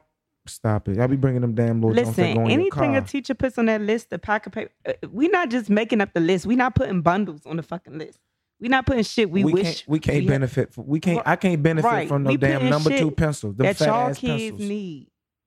Stop 0.47 0.89
it! 0.89 0.97
Y'all 0.97 1.07
be 1.07 1.17
bringing 1.17 1.43
them 1.43 1.55
damn 1.55 1.83
little 1.83 1.91
Listen, 1.95 2.15
go 2.35 2.41
in 2.47 2.51
your 2.51 2.61
anything 2.61 2.97
a 2.97 3.03
teacher 3.03 3.35
puts 3.35 3.59
on 3.59 3.67
that 3.67 3.83
list, 3.83 4.09
the 4.09 4.19
pack 4.19 4.47
of 4.47 4.53
paper, 4.53 4.73
uh, 4.89 4.95
we 5.13 5.29
not 5.29 5.51
just 5.51 5.69
making 5.69 6.01
up 6.01 6.15
the 6.15 6.21
list. 6.21 6.47
We 6.47 6.57
not 6.57 6.75
putting 6.75 7.03
bundles 7.03 7.43
on 7.45 7.57
the 7.57 7.63
fucking 7.63 7.99
list. 7.99 8.19
We 8.61 8.69
not 8.69 8.85
putting 8.87 9.03
shit 9.05 9.31
we, 9.31 9.43
we 9.45 9.53
wish 9.55 9.65
can't. 9.65 9.85
We 9.89 9.99
can't 10.01 10.17
had- 10.19 10.27
benefit. 10.27 10.75
From, 10.75 10.87
we 10.87 11.01
can't. 11.01 11.23
I 11.27 11.37
can't 11.37 11.63
benefit 11.63 11.87
Right. 11.89 12.09
from 12.09 12.25
no 12.25 12.31
We 12.31 12.37
damn 12.37 12.69
number 12.69 12.91
two 12.97 13.11
pencil. 13.11 13.53
Them 13.53 13.67
that 13.67 13.81
y'all 13.81 14.15
kids 14.15 14.51
pencils. 14.51 14.69
need. 14.69 15.07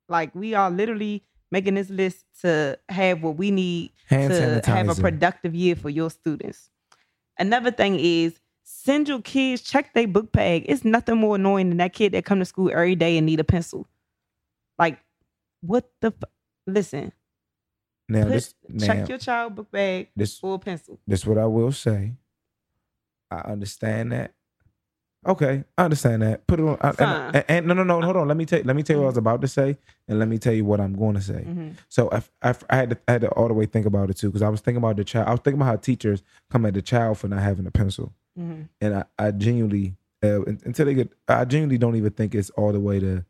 Like 0.09 0.33
we 0.35 0.53
are 0.55 0.69
literally 0.71 1.23
making 1.51 1.75
this 1.75 1.89
list 1.89 2.25
to 2.41 2.77
have 2.89 3.21
what 3.21 3.37
we 3.37 3.51
need 3.51 3.91
Hand 4.07 4.33
to 4.33 4.61
have 4.71 4.89
a 4.89 4.95
productive 4.99 5.53
year 5.53 5.75
for 5.75 5.89
your 5.89 6.09
students. 6.09 6.69
Another 7.37 7.69
thing 7.71 7.99
is 7.99 8.39
send 8.63 9.07
your 9.07 9.21
kids 9.21 9.61
check 9.61 9.93
their 9.93 10.07
book 10.07 10.31
bag. 10.31 10.65
It's 10.67 10.83
nothing 10.83 11.17
more 11.17 11.35
annoying 11.35 11.69
than 11.69 11.77
that 11.77 11.93
kid 11.93 12.13
that 12.13 12.25
come 12.25 12.39
to 12.39 12.45
school 12.45 12.71
every 12.71 12.95
day 12.95 13.17
and 13.17 13.25
need 13.27 13.39
a 13.39 13.43
pencil. 13.43 13.87
Like, 14.79 14.99
what 15.61 15.89
the? 16.01 16.07
F- 16.07 16.29
Listen, 16.65 17.11
Now 18.09 18.25
this. 18.25 18.55
Now 18.67 18.87
check 18.87 19.09
your 19.09 19.17
child 19.19 19.55
book 19.55 19.69
bag 19.71 20.09
this. 20.15 20.37
for 20.39 20.55
a 20.55 20.59
pencil. 20.59 20.99
This 21.05 21.25
what 21.25 21.37
I 21.37 21.45
will 21.45 21.71
say. 21.71 22.13
I 23.33 23.51
understand 23.51 24.11
that. 24.11 24.33
Okay, 25.25 25.63
I 25.77 25.85
understand 25.85 26.21
that. 26.21 26.45
Put 26.47 26.59
it 26.59 26.63
on. 26.63 26.77
I- 26.81 26.89
and, 26.89 27.35
and, 27.37 27.45
and- 27.47 27.67
no, 27.67 27.73
no, 27.73 27.83
no. 27.85 28.01
Hold 28.01 28.17
on. 28.17 28.27
Let 28.27 28.35
me 28.35 28.45
tell. 28.45 28.61
Let 28.63 28.75
me 28.75 28.83
tell 28.83 28.97
you 28.97 29.01
what 29.01 29.05
I 29.07 29.09
was 29.11 29.17
about 29.17 29.39
to 29.41 29.47
say, 29.47 29.77
and 30.09 30.19
let 30.19 30.27
me 30.27 30.37
tell 30.37 30.51
you 30.53 30.65
what 30.65 30.81
I'm 30.81 30.93
going 30.93 31.15
to 31.15 31.21
say. 31.21 31.45
Mhm. 31.47 31.75
So 31.87 32.09
I, 32.11 32.21
I, 32.49 32.55
I 32.69 32.75
had 32.75 32.89
to, 32.89 32.97
I 33.07 33.11
had 33.13 33.21
to 33.21 33.29
all 33.29 33.47
the 33.47 33.53
way 33.53 33.65
think 33.65 33.85
about 33.85 34.09
it 34.09 34.17
too, 34.17 34.27
because 34.27 34.41
I 34.41 34.49
was 34.49 34.59
thinking 34.59 34.79
about 34.83 34.97
the 34.97 35.05
child. 35.05 35.27
I 35.29 35.31
was 35.31 35.39
thinking 35.39 35.61
about 35.61 35.69
how 35.71 35.75
teachers 35.77 36.23
come 36.51 36.65
at 36.65 36.73
the 36.73 36.81
child 36.81 37.19
for 37.19 37.29
not 37.29 37.39
having 37.41 37.65
a 37.65 37.71
pencil, 37.71 38.11
Mhm. 38.37 38.67
and 38.81 38.95
I, 38.95 39.03
I 39.17 39.31
genuinely, 39.31 39.95
uh, 40.21 40.43
until 40.43 40.85
they 40.87 40.93
get, 40.93 41.09
I 41.29 41.45
genuinely 41.45 41.77
don't 41.77 41.95
even 41.95 42.11
think 42.11 42.35
it's 42.35 42.49
all 42.51 42.73
the 42.73 42.81
way 42.81 42.99
to 42.99 43.23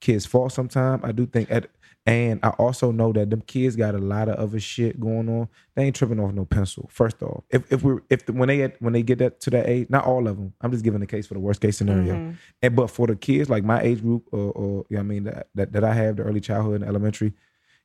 kids' 0.00 0.26
fault. 0.26 0.50
Sometimes 0.52 1.04
I 1.04 1.12
do 1.12 1.26
think, 1.26 1.48
at, 1.52 1.68
and 2.06 2.38
I 2.44 2.50
also 2.50 2.92
know 2.92 3.12
that 3.14 3.30
them 3.30 3.42
kids 3.42 3.74
got 3.74 3.96
a 3.96 3.98
lot 3.98 4.28
of 4.28 4.36
other 4.36 4.60
shit 4.60 5.00
going 5.00 5.28
on. 5.28 5.48
They 5.74 5.84
ain't 5.84 5.96
tripping 5.96 6.20
off 6.20 6.32
no 6.32 6.44
pencil. 6.44 6.88
First 6.92 7.20
off, 7.22 7.42
if 7.50 7.70
if 7.72 7.82
we 7.82 7.94
if 8.10 8.26
the, 8.26 8.32
when 8.32 8.46
they 8.48 8.72
when 8.78 8.92
they 8.92 9.02
get 9.02 9.18
that 9.18 9.40
to 9.40 9.50
that 9.50 9.68
age, 9.68 9.90
not 9.90 10.04
all 10.04 10.28
of 10.28 10.36
them. 10.36 10.52
I'm 10.60 10.70
just 10.70 10.84
giving 10.84 11.00
the 11.00 11.06
case 11.06 11.26
for 11.26 11.34
the 11.34 11.40
worst 11.40 11.60
case 11.60 11.76
scenario. 11.76 12.14
Mhm. 12.14 12.36
And 12.62 12.76
but 12.76 12.90
for 12.90 13.08
the 13.08 13.16
kids 13.16 13.50
like 13.50 13.64
my 13.64 13.80
age 13.82 14.02
group 14.02 14.28
or, 14.30 14.52
or 14.52 14.86
you 14.88 14.96
know 14.96 15.00
I 15.00 15.02
mean 15.02 15.24
that, 15.24 15.48
that 15.56 15.72
that 15.72 15.82
I 15.82 15.94
have 15.94 16.16
the 16.16 16.22
early 16.22 16.40
childhood 16.40 16.76
and 16.76 16.84
elementary, 16.84 17.32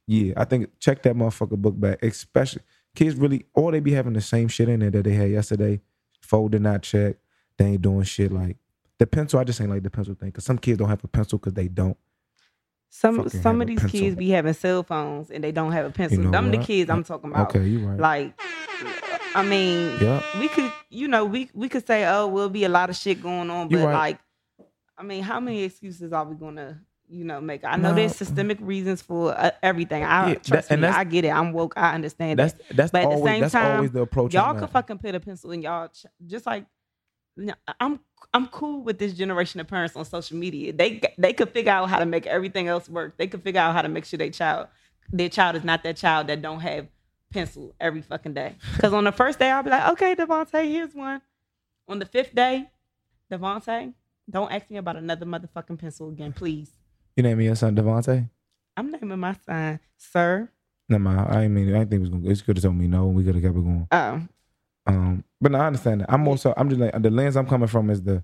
yeah, 0.06 0.34
I 0.38 0.46
think 0.46 0.70
check 0.80 1.01
that 1.04 1.16
motherfucker 1.16 1.58
book 1.58 1.80
back. 1.80 2.04
Especially 2.04 2.62
kids 2.96 3.16
really 3.16 3.46
or 3.56 3.72
they 3.72 3.80
be 3.80 3.94
having 3.94 4.13
the 4.13 4.22
same 4.22 4.48
shit 4.50 4.70
in 4.70 4.82
there 4.82 4.92
that 4.92 5.04
they 5.04 5.13
had 5.13 5.32
yesterday. 5.32 5.82
Fold 6.22 6.51
did 6.51 6.62
not 6.62 6.84
check. 6.84 7.16
They 7.58 7.66
ain't 7.66 7.82
doing 7.82 8.04
shit 8.04 8.32
like 8.32 8.58
the 9.00 9.08
pencil. 9.08 9.40
I 9.40 9.46
just 9.46 9.60
ain't 9.60 9.72
like 9.72 9.82
the 9.82 9.90
pencil 9.90 10.13
thing 10.13 10.30
because 10.30 10.46
some 10.46 10.60
kids 10.60 10.78
don't 10.78 10.90
have 10.90 11.04
a 11.04 11.08
pencil 11.08 11.40
because 11.40 11.54
they 11.54 11.68
don't. 11.68 11.98
Some 12.93 13.24
Fucking 13.24 13.41
some 13.41 13.62
of 13.62 13.67
these 13.67 13.79
pencil. 13.79 14.00
kids 14.00 14.15
be 14.17 14.29
having 14.31 14.53
cell 14.53 14.83
phones 14.83 15.31
and 15.31 15.41
they 15.41 15.53
don't 15.53 15.71
have 15.71 15.86
a 15.86 15.91
pencil. 15.91 16.19
know 16.19 16.29
Them 16.31 16.51
the 16.51 16.57
kids 16.57 16.89
I'm 16.89 17.03
talking 17.05 17.31
about. 17.31 17.50
Okay, 17.55 17.65
you 17.65 17.88
right. 17.88 17.98
Like, 17.98 18.41
I 19.33 19.43
mean, 19.43 19.98
yeah, 20.01 20.21
we 20.39 20.50
could, 20.50 20.71
you 20.89 21.07
know, 21.07 21.24
we 21.24 21.50
we 21.53 21.69
could 21.69 21.88
say, 21.88 22.05
oh, 22.05 22.27
will 22.27 22.50
be 22.50 22.65
a 22.65 22.69
lot 22.69 22.89
of 22.89 22.98
shit 22.98 23.21
going 23.24 23.50
on, 23.50 23.69
but 23.69 23.77
right. 23.77 23.93
like, 23.93 24.19
I 24.98 25.03
mean, 25.03 25.24
how 25.24 25.39
many 25.39 25.63
excuses 25.63 26.12
are 26.12 26.25
we 26.25 26.36
gonna, 26.36 26.81
you 27.07 27.24
know, 27.24 27.39
make? 27.39 27.63
I 27.63 27.77
know 27.77 27.91
No. 27.91 27.95
there's 27.95 28.13
systemic 28.13 28.57
reasons 28.60 29.01
for 29.01 29.31
uh, 29.38 29.51
everything. 29.63 30.03
I 30.03 30.29
Yeah, 30.31 30.36
trust 30.36 30.67
that- 30.67 30.79
me, 30.79 30.88
I 30.89 31.05
get 31.05 31.24
it. 31.24 31.29
I'm 31.29 31.53
woke. 31.53 31.74
I 31.77 31.95
understand 31.95 32.39
that's 32.39 32.53
that. 32.53 32.75
that's 32.75 32.91
But 32.91 33.03
at 33.03 33.10
the 33.12 33.24
same 33.24 33.50
time, 33.50 33.75
always 33.77 33.91
the 33.91 34.01
approach. 34.01 34.33
Y'all 34.33 34.53
could 34.60 34.69
fucking 34.69 34.98
put 34.98 35.16
a 35.16 35.20
pencil 35.22 35.51
in 35.51 35.61
y'all, 35.61 35.87
ch- 35.87 36.07
just 36.27 36.46
like. 36.46 36.66
I'm 37.79 38.01
I'm 38.34 38.48
cool 38.48 38.84
with 38.84 39.00
this 39.00 39.14
generation 39.14 39.60
of 39.60 39.68
parents 39.68 39.96
on 39.96 40.05
social 40.05 40.38
media. 40.38 40.74
They 40.74 41.01
they 41.18 41.34
could 41.34 41.50
figure 41.50 41.72
out 41.72 41.90
how 41.90 42.00
to 42.00 42.05
make 42.05 42.25
everything 42.27 42.68
else 42.68 42.90
work. 42.90 43.18
They 43.18 43.27
could 43.27 43.44
figure 43.44 43.62
out 43.62 43.74
how 43.74 43.81
to 43.81 43.90
make 43.90 44.05
sure 44.05 44.18
their 44.18 44.29
child 44.29 44.68
their 45.12 45.29
child 45.29 45.55
is 45.55 45.64
not 45.64 45.84
that 45.84 45.98
child 45.98 46.27
that 46.27 46.42
don't 46.42 46.62
have 46.62 46.88
pencil 47.31 47.75
every 47.79 48.01
fucking 48.01 48.34
day. 48.34 48.55
Because 48.75 48.94
on 48.94 49.03
the 49.03 49.12
first 49.12 49.40
day 49.40 49.50
I'll 49.50 49.64
be 49.64 49.70
like, 49.70 49.92
okay, 49.94 50.16
Devontae, 50.16 50.70
here's 50.70 50.94
one. 50.94 51.22
On 51.88 52.00
the 52.00 52.05
fifth 52.05 52.34
day, 52.34 52.70
Devontae, 53.31 53.94
don't 54.29 54.51
ask 54.51 54.70
me 54.70 54.77
about 54.77 54.96
another 54.96 55.25
motherfucking 55.25 55.79
pencil 55.79 56.10
again, 56.10 56.31
please. 56.31 56.72
You 57.16 57.24
name 57.24 57.38
me 57.38 57.46
your 57.46 57.55
son 57.55 57.75
Devontae? 57.75 58.29
I'm 58.77 58.92
naming 58.92 59.20
my 59.20 59.36
son 59.46 59.79
Sir. 59.98 60.50
No, 60.90 61.00
ma, 61.00 61.24
I 61.25 61.48
mean. 61.48 61.74
I 61.74 61.79
think 61.79 61.94
it 61.94 62.00
was 62.00 62.10
gonna. 62.10 62.29
It's 62.29 62.42
could 62.42 62.57
have 62.57 62.64
told 62.64 62.75
me 62.75 62.88
no. 62.88 63.07
We 63.07 63.24
could 63.24 63.36
have 63.36 63.44
kept 63.44 63.55
it 63.55 63.64
going. 63.64 63.88
Oh, 63.92 64.22
Um, 64.85 65.24
but 65.39 65.51
no, 65.51 65.59
I 65.59 65.67
understand 65.67 66.01
that. 66.01 66.11
I'm 66.11 66.27
also 66.27 66.53
I'm 66.57 66.70
just 66.70 66.81
like 66.81 67.01
the 67.01 67.09
lens 67.09 67.37
I'm 67.37 67.48
coming 67.48 67.67
from 67.67 67.89
is 67.89 68.03
the 68.03 68.24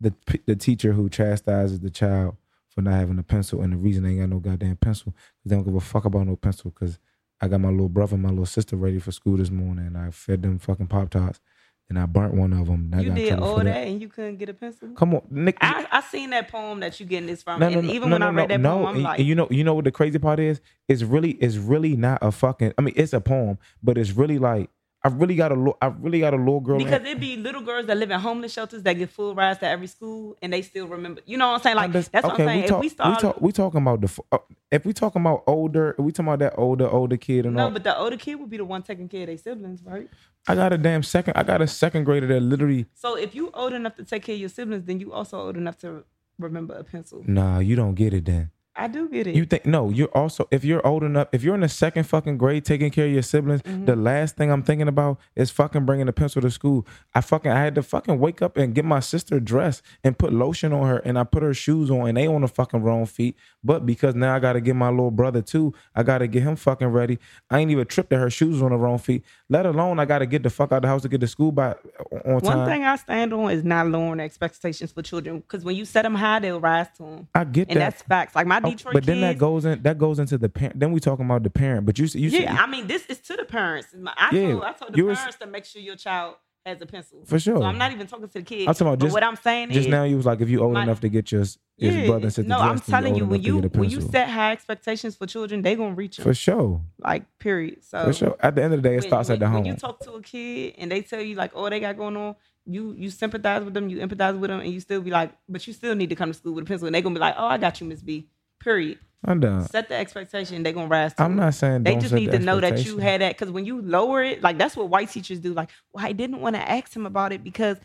the 0.00 0.14
the 0.46 0.56
teacher 0.56 0.92
who 0.92 1.08
chastises 1.08 1.80
the 1.80 1.90
child 1.90 2.36
for 2.68 2.82
not 2.82 2.94
having 2.94 3.18
a 3.18 3.22
pencil, 3.22 3.62
and 3.62 3.72
the 3.72 3.76
reason 3.76 4.02
they 4.02 4.10
ain't 4.10 4.20
got 4.20 4.28
no 4.28 4.38
goddamn 4.40 4.76
pencil 4.76 5.12
because 5.12 5.50
they 5.50 5.56
don't 5.56 5.64
give 5.64 5.74
a 5.74 5.80
fuck 5.80 6.04
about 6.04 6.26
no 6.26 6.36
pencil. 6.36 6.70
Because 6.70 6.98
I 7.40 7.48
got 7.48 7.60
my 7.60 7.70
little 7.70 7.88
brother 7.88 8.14
and 8.14 8.22
my 8.22 8.30
little 8.30 8.46
sister 8.46 8.76
ready 8.76 8.98
for 8.98 9.12
school 9.12 9.36
this 9.36 9.50
morning, 9.50 9.86
and 9.86 9.96
I 9.96 10.10
fed 10.10 10.42
them 10.42 10.58
fucking 10.58 10.88
pop 10.88 11.10
tarts, 11.10 11.40
and 11.88 11.98
I 11.98 12.06
burnt 12.06 12.34
one 12.34 12.52
of 12.52 12.66
them. 12.66 12.92
You 12.98 13.12
did 13.12 13.38
all 13.38 13.58
for 13.58 13.64
that 13.64 13.86
and 13.86 14.00
you 14.00 14.08
couldn't 14.08 14.38
get 14.38 14.48
a 14.48 14.54
pencil? 14.54 14.88
Come 14.96 15.14
on, 15.14 15.22
Nick. 15.30 15.58
I, 15.60 15.86
I 15.90 16.00
seen 16.00 16.30
that 16.30 16.48
poem 16.48 16.80
that 16.80 16.98
you 16.98 17.06
getting 17.06 17.26
this 17.26 17.42
from. 17.42 17.60
No, 17.60 17.68
no, 17.68 17.78
and 17.78 17.88
no, 17.88 17.94
even 17.94 18.10
when 18.10 18.22
I 18.22 18.30
read 18.30 18.50
that 18.50 18.60
no. 18.60 18.78
poem, 18.78 18.86
I'm 18.86 18.94
and, 18.96 19.04
like, 19.04 19.18
and 19.20 19.28
you 19.28 19.34
know, 19.34 19.46
you 19.50 19.62
know 19.62 19.74
what 19.74 19.84
the 19.84 19.92
crazy 19.92 20.18
part 20.18 20.40
is? 20.40 20.60
It's 20.88 21.02
really, 21.02 21.32
it's 21.32 21.56
really 21.56 21.96
not 21.96 22.18
a 22.22 22.32
fucking. 22.32 22.72
I 22.76 22.82
mean, 22.82 22.94
it's 22.96 23.12
a 23.12 23.20
poem, 23.20 23.58
but 23.82 23.96
it's 23.96 24.12
really 24.12 24.38
like 24.38 24.70
I 25.06 25.08
really 25.08 25.36
got 25.36 25.52
a, 25.52 25.72
I 25.82 25.88
really 25.88 26.20
got 26.20 26.32
a 26.32 26.38
little 26.38 26.60
girl. 26.60 26.78
in- 26.78 26.84
because 26.84 27.02
it'd 27.06 27.20
be 27.20 27.36
little 27.36 27.60
girls 27.60 27.86
that 27.86 27.96
live 27.98 28.10
in 28.10 28.18
homeless 28.18 28.54
shelters 28.54 28.82
that 28.84 28.94
get 28.94 29.10
full 29.10 29.34
rides 29.34 29.58
to 29.60 29.68
every 29.68 29.86
school 29.86 30.34
and 30.40 30.50
they 30.50 30.62
still 30.62 30.86
remember. 30.88 31.20
You 31.26 31.36
know 31.36 31.48
what 31.48 31.56
I'm 31.56 31.62
saying? 31.62 31.76
Like 31.76 31.90
Unders- 31.90 32.10
that's 32.10 32.24
what 32.24 32.40
I'm 32.40 32.46
saying. 32.46 32.58
We 32.58 32.64
if 32.64 32.68
talk, 32.70 32.80
we 32.80 32.88
start, 32.88 33.20
talk, 33.20 33.40
we 33.42 33.52
talking 33.52 33.82
about 33.82 34.00
the. 34.00 34.22
uh, 34.32 34.38
If 34.72 34.86
we 34.86 34.94
talking 34.94 35.20
about 35.20 35.44
older, 35.46 35.90
if 35.98 36.04
we 36.04 36.10
talking 36.10 36.28
about 36.32 36.38
that 36.38 36.54
older, 36.58 36.88
older 36.88 37.18
kid 37.18 37.44
and 37.44 37.54
no, 37.56 37.64
all. 37.64 37.70
but 37.70 37.84
the 37.84 37.94
older 37.96 38.16
kid 38.16 38.36
would 38.36 38.48
be 38.48 38.56
the 38.56 38.64
one 38.64 38.82
taking 38.82 39.08
care 39.08 39.20
of 39.22 39.26
their 39.26 39.36
siblings, 39.36 39.82
right? 39.84 40.08
I 40.48 40.54
got 40.54 40.72
a 40.72 40.78
damn 40.78 41.02
second. 41.02 41.34
I 41.36 41.42
got 41.42 41.60
a 41.60 41.66
second 41.66 42.04
grader 42.04 42.26
that 42.28 42.40
literally. 42.40 42.86
So 42.94 43.16
if 43.16 43.34
you 43.34 43.50
old 43.52 43.74
enough 43.74 43.96
to 43.96 44.04
take 44.04 44.22
care 44.24 44.34
of 44.34 44.40
your 44.40 44.48
siblings, 44.48 44.84
then 44.84 45.00
you 45.00 45.12
also 45.12 45.38
old 45.38 45.56
enough 45.58 45.76
to 45.78 46.04
remember 46.38 46.74
a 46.74 46.82
pencil. 46.84 47.22
Nah, 47.26 47.58
you 47.58 47.76
don't 47.76 47.94
get 47.94 48.14
it. 48.14 48.24
Then 48.24 48.50
I 48.76 48.88
do 48.88 49.08
get 49.08 49.26
it. 49.28 49.36
you 49.36 49.44
think 49.44 49.66
no. 49.66 49.90
You're 49.90 50.08
also 50.08 50.48
if 50.50 50.64
you're 50.64 50.84
old 50.86 51.04
enough. 51.04 51.28
If 51.32 51.42
you're 51.44 51.54
in 51.54 51.60
the 51.60 51.68
second 51.68 52.04
fucking 52.04 52.38
grade 52.38 52.64
taking 52.64 52.90
care 52.90 53.06
of 53.06 53.12
your 53.12 53.22
siblings, 53.22 53.62
Mm-hmm. 53.62 53.84
the 53.84 53.94
last 53.96 54.36
thing 54.36 54.50
I'm 54.50 54.62
thinking 54.62 54.88
about 54.88 55.18
is 55.36 55.50
fucking 55.50 55.84
bringing 55.86 56.08
a 56.08 56.12
pencil 56.12 56.42
to 56.42 56.50
school. 56.50 56.86
I 57.14 57.20
fucking 57.20 57.50
I 57.50 57.60
had 57.60 57.74
to 57.76 57.82
fucking 57.82 58.18
wake 58.18 58.42
up 58.42 58.56
and 58.56 58.74
get 58.74 58.84
my 58.84 59.00
sister 59.00 59.38
dressed 59.38 59.82
and 60.02 60.18
put 60.18 60.32
lotion 60.32 60.72
on 60.72 60.86
her 60.88 60.98
and 60.98 61.18
I 61.18 61.24
put 61.24 61.42
her 61.44 61.54
shoes 61.54 61.90
on 61.90 62.08
and 62.08 62.16
they 62.16 62.26
on 62.26 62.40
the 62.40 62.48
fucking 62.48 62.82
wrong 62.82 63.06
feet. 63.06 63.36
But 63.62 63.86
because 63.86 64.14
now 64.16 64.34
I 64.34 64.38
gotta 64.40 64.60
get 64.60 64.74
my 64.76 64.88
little 64.90 65.10
brother 65.12 65.40
too, 65.40 65.72
I 65.94 66.02
gotta 66.02 66.26
get 66.26 66.42
him 66.42 66.56
fucking 66.56 66.88
ready. 66.88 67.18
I 67.50 67.60
ain't 67.60 67.70
even 67.70 67.86
tripped 67.86 68.10
that 68.10 68.18
her 68.18 68.30
shoes 68.30 68.60
on 68.60 68.70
the 68.72 68.76
wrong 68.76 68.98
feet. 68.98 69.24
Let 69.48 69.66
alone 69.66 69.98
I 70.00 70.04
gotta 70.04 70.26
get 70.26 70.42
the 70.42 70.50
fuck 70.50 70.72
out 70.72 70.76
of 70.76 70.82
the 70.82 70.88
house 70.88 71.02
to 71.02 71.08
get 71.08 71.20
to 71.20 71.28
school 71.28 71.52
by 71.52 71.76
on 72.24 72.40
time. 72.40 72.58
one 72.58 72.66
thing 72.68 72.84
I 72.84 72.96
stand 72.96 73.32
on 73.32 73.50
is 73.52 73.62
not 73.64 73.86
lowering 73.86 74.20
expectations 74.20 74.90
for 74.92 75.02
children 75.02 75.38
because 75.38 75.64
when 75.64 75.76
you 75.76 75.84
set 75.84 76.02
them 76.02 76.14
high, 76.16 76.40
they'll 76.40 76.60
rise 76.60 76.88
to 76.96 77.02
them, 77.04 77.28
I 77.34 77.44
get 77.44 77.68
and 77.68 77.70
that. 77.70 77.70
And 77.70 77.80
that's 77.80 78.02
facts. 78.02 78.34
Like 78.34 78.46
my 78.46 78.60
Oh, 78.64 78.74
but 78.92 79.04
then 79.04 79.20
that 79.20 79.38
goes 79.38 79.64
in 79.64 79.82
that 79.82 79.98
goes 79.98 80.18
into 80.18 80.38
the 80.38 80.48
parent. 80.48 80.78
Then 80.80 80.92
we 80.92 81.00
talking 81.00 81.24
about 81.24 81.42
the 81.42 81.50
parent. 81.50 81.86
But 81.86 81.98
you 81.98 82.06
see, 82.06 82.20
you 82.20 82.30
yeah, 82.30 82.56
I 82.62 82.66
mean, 82.66 82.86
this 82.86 83.06
is 83.06 83.18
to 83.20 83.36
the 83.36 83.44
parents. 83.44 83.88
I 84.16 84.30
Yeah, 84.34 84.52
told, 84.52 84.64
I 84.64 84.72
told 84.72 84.92
the 84.94 85.02
parents 85.02 85.36
to 85.40 85.46
make 85.46 85.64
sure 85.64 85.80
your 85.82 85.96
child 85.96 86.36
has 86.66 86.80
a 86.80 86.86
pencil. 86.86 87.22
For 87.26 87.38
sure. 87.38 87.58
So 87.58 87.62
I'm 87.64 87.76
not 87.76 87.92
even 87.92 88.06
talking 88.06 88.26
to 88.26 88.32
the 88.32 88.42
kids. 88.42 88.66
I'm 88.66 88.72
talking 88.74 88.86
about 88.86 88.98
just- 89.00 89.12
what 89.12 89.22
I'm 89.22 89.36
saying 89.36 89.68
just 89.70 89.80
is, 89.86 89.90
now 89.90 90.04
you 90.04 90.16
was 90.16 90.24
like 90.24 90.40
if 90.40 90.48
you 90.48 90.60
old 90.62 90.72
My- 90.72 90.84
enough 90.84 91.00
to 91.00 91.08
get 91.10 91.30
your 91.30 91.42
his 91.76 92.06
brother 92.06 92.30
sister 92.30 92.48
no, 92.48 92.58
I'm 92.58 92.78
telling 92.78 93.16
you, 93.16 93.26
when 93.26 93.42
you 93.42 93.58
when 93.58 93.90
you 93.90 94.00
set 94.00 94.28
high 94.30 94.52
expectations 94.52 95.16
for 95.16 95.26
children, 95.26 95.60
they 95.62 95.74
gonna 95.74 95.94
reach 95.94 96.16
them. 96.16 96.24
for 96.24 96.32
sure, 96.32 96.80
Like 96.98 97.24
period. 97.38 97.84
So 97.84 98.04
for 98.06 98.12
sure. 98.12 98.36
At 98.40 98.54
the 98.54 98.62
end 98.62 98.72
of 98.74 98.82
the 98.82 98.88
day, 98.88 98.94
it 98.94 99.00
when- 99.00 99.08
starts 99.08 99.28
when, 99.28 99.36
at 99.36 99.40
the 99.40 99.46
home. 99.48 99.62
when 99.64 99.66
you 99.66 99.74
talk 99.76 100.00
to 100.04 100.12
a 100.12 100.22
kid 100.22 100.74
and 100.78 100.90
they 100.90 101.02
tell 101.02 101.20
you 101.20 101.34
like, 101.34 101.50
oh, 101.54 101.68
they 101.68 101.80
got 101.80 101.96
going 101.98 102.16
on, 102.16 102.36
you 102.64 102.94
you 102.96 103.10
sympathize 103.10 103.62
with 103.62 103.74
them, 103.74 103.88
you 103.90 103.98
empathize 103.98 104.38
with 104.38 104.48
them, 104.48 104.60
and 104.60 104.72
you 104.72 104.80
still 104.80 105.02
be 105.02 105.10
like, 105.10 105.32
but 105.48 105.66
you 105.66 105.72
still 105.74 105.94
need 105.94 106.08
to 106.10 106.16
come 106.16 106.30
to 106.30 106.34
school 106.34 106.54
with 106.54 106.64
a 106.64 106.66
pencil, 106.66 106.86
and 106.86 106.94
they 106.94 107.02
gonna 107.02 107.14
be 107.14 107.20
like, 107.20 107.34
oh, 107.36 107.44
I 107.46 107.58
got 107.58 107.78
you, 107.80 107.86
Miss 107.88 108.00
B. 108.00 108.26
Period. 108.64 108.98
I'm 109.26 109.40
done. 109.40 109.66
Set 109.68 109.88
the 109.88 109.94
expectation. 109.94 110.62
They're 110.62 110.72
gonna 110.72 110.88
rise. 110.88 111.14
To 111.14 111.22
I'm 111.22 111.32
it. 111.32 111.36
not 111.36 111.54
saying 111.54 111.84
They 111.84 111.96
just 111.96 112.12
need 112.12 112.30
the 112.30 112.38
to 112.38 112.44
know 112.44 112.60
that 112.60 112.84
you 112.84 112.98
had 112.98 113.20
that 113.20 113.38
because 113.38 113.50
when 113.50 113.64
you 113.64 113.80
lower 113.80 114.22
it, 114.22 114.42
like 114.42 114.58
that's 114.58 114.76
what 114.76 114.88
white 114.88 115.10
teachers 115.10 115.38
do. 115.40 115.54
Like, 115.54 115.70
well, 115.92 116.04
I 116.04 116.12
didn't 116.12 116.40
want 116.40 116.56
to 116.56 116.70
ask 116.70 116.94
him 116.94 117.06
about 117.06 117.32
it 117.32 117.42
because, 117.42 117.78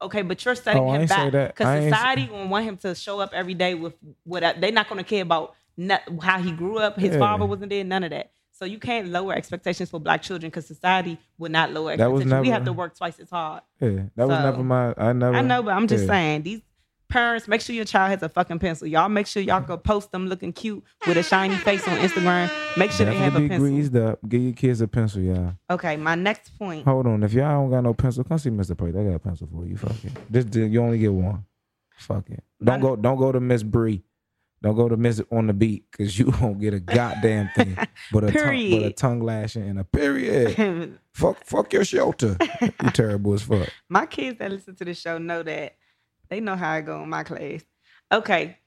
okay, 0.00 0.22
but 0.22 0.42
you're 0.44 0.54
setting 0.54 0.82
Oh, 0.82 0.88
I 0.88 0.98
him 1.00 1.06
back 1.06 1.54
because 1.54 1.84
society 1.84 2.26
gonna 2.26 2.46
want 2.46 2.64
him 2.64 2.76
to 2.78 2.94
show 2.94 3.20
up 3.20 3.30
every 3.34 3.54
day 3.54 3.74
with 3.74 3.94
what 4.24 4.60
they're 4.60 4.72
not 4.72 4.88
gonna 4.88 5.04
care 5.04 5.22
about 5.22 5.54
not, 5.76 6.02
how 6.22 6.38
he 6.40 6.52
grew 6.52 6.78
up. 6.78 6.98
His 6.98 7.12
Yeah. 7.12 7.18
father 7.18 7.44
wasn't 7.44 7.70
there, 7.70 7.84
none 7.84 8.04
of 8.04 8.10
that. 8.10 8.30
So 8.52 8.64
you 8.64 8.78
can't 8.78 9.08
lower 9.08 9.34
expectations 9.34 9.90
for 9.90 10.00
black 10.00 10.22
children 10.22 10.48
because 10.48 10.66
society 10.66 11.18
would 11.36 11.52
not 11.52 11.72
lower 11.72 11.92
expectations. 11.92 12.40
we 12.40 12.48
have 12.48 12.64
to 12.64 12.72
work 12.72 12.96
twice 12.96 13.18
as 13.20 13.28
hard. 13.28 13.62
Yeah, 13.80 14.04
that 14.16 14.28
was 14.28 14.38
never 14.38 14.62
my. 14.62 14.94
I 14.96 15.12
never. 15.12 15.36
I 15.36 15.42
know, 15.42 15.62
but 15.62 15.74
I'm 15.74 15.86
just 15.86 16.04
yeah. 16.04 16.10
saying 16.10 16.42
these 16.42 16.62
parents 17.08 17.46
make 17.48 17.60
sure 17.60 17.74
your 17.74 17.84
child 17.84 18.10
has 18.10 18.22
a 18.22 18.28
fucking 18.28 18.58
pencil. 18.58 18.86
Y'all 18.86 19.08
make 19.08 19.26
sure 19.26 19.42
y'all 19.42 19.60
go 19.60 19.76
post 19.76 20.12
them 20.12 20.26
looking 20.28 20.52
cute 20.52 20.82
with 21.06 21.16
a 21.16 21.22
shiny 21.22 21.56
face 21.56 21.86
on 21.88 21.96
Instagram. 21.98 22.50
Make 22.76 22.90
sure 22.90 23.06
they 23.06 23.14
have 23.14 23.36
a 23.36 23.40
Definitely 23.40 23.42
be 23.42 23.48
pencil. 23.48 23.68
greased 23.68 23.96
up. 23.96 24.18
Give 24.28 24.42
your 24.42 24.52
kids 24.52 24.80
a 24.80 24.88
pencil, 24.88 25.22
y'all. 25.22 25.54
Okay, 25.70 25.96
my 25.96 26.14
next 26.14 26.56
point. 26.58 26.84
Hold 26.84 27.06
on. 27.06 27.22
If 27.22 27.32
y'all 27.32 27.62
don't 27.62 27.70
got 27.70 27.82
no 27.82 27.94
pencil, 27.94 28.24
come 28.24 28.38
see 28.38 28.50
Mr. 28.50 28.76
Price. 28.76 28.94
I 28.96 29.04
got 29.04 29.14
a 29.14 29.18
pencil 29.18 29.48
for 29.52 29.66
you. 29.66 29.76
Fuck 29.76 30.04
it. 30.04 30.12
Just 30.30 30.54
you 30.54 30.82
only 30.82 30.98
get 30.98 31.12
one. 31.12 31.44
Fuck 31.96 32.28
it. 32.30 32.42
Don't 32.62 32.80
go. 32.80 32.96
Don't 32.96 33.16
go 33.18 33.32
to 33.32 33.40
Miss 33.40 33.62
Bree. 33.62 34.02
Don't 34.62 34.74
go 34.74 34.88
to 34.88 34.96
Miss 34.96 35.20
on 35.30 35.46
the 35.46 35.52
beat 35.52 35.84
because 35.90 36.18
you 36.18 36.32
won't 36.40 36.58
get 36.60 36.74
a 36.74 36.80
goddamn 36.80 37.50
thing. 37.54 37.76
But 38.12 38.24
a 38.24 38.32
tongue, 38.32 38.70
but 38.70 38.82
a 38.82 38.92
tongue 38.92 39.20
lashing 39.20 39.68
and 39.68 39.78
a 39.78 39.84
period. 39.84 40.98
fuck. 41.12 41.44
Fuck 41.44 41.72
your 41.72 41.84
shelter. 41.84 42.36
you 42.60 42.90
terrible 42.90 43.34
as 43.34 43.42
fuck. 43.42 43.68
my 43.88 44.06
kids 44.06 44.38
that 44.38 44.50
listen 44.50 44.74
to 44.76 44.84
the 44.84 44.94
show 44.94 45.18
know 45.18 45.42
that 45.42 45.76
they 46.28 46.40
know 46.40 46.56
how 46.56 46.72
I 46.72 46.80
go 46.80 47.02
in 47.02 47.08
my 47.10 47.24
class. 47.24 47.62
Okay. 48.12 48.58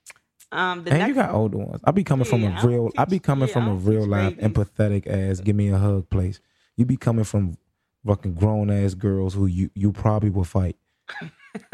Um 0.52 0.84
the 0.84 0.91
And 0.93 1.08
you 1.08 1.13
got 1.15 1.32
older 1.32 1.58
ones. 1.58 1.82
I 1.84 1.91
be 1.91 2.04
coming 2.04 2.26
from 2.26 2.43
Yeah, 2.43 2.50
a 2.50 2.54
I 2.58 2.62
don't 2.62 2.72
real. 2.72 2.91
I 2.98 3.06
be 3.06 3.19
coming 3.19 3.48
yeah, 3.48 3.54
from 3.54 3.67
a 3.67 3.74
real 3.76 4.06
life 4.06 4.38
babies. 4.38 4.58
empathetic 4.58 5.08
ass. 5.08 5.39
Give 5.41 5.56
me 5.56 5.69
a 5.69 5.78
hug 5.78 6.10
place. 6.10 6.39
You 6.76 6.86
be 6.86 6.98
coming 6.98 7.26
from 7.26 7.58
fucking 8.06 8.34
grown 8.36 8.72
ass 8.72 8.93
girls 8.93 9.34
who 9.34 9.45
you 9.48 9.69
you 9.76 9.91
probably 9.91 10.30
will 10.30 10.43
fight 10.45 10.78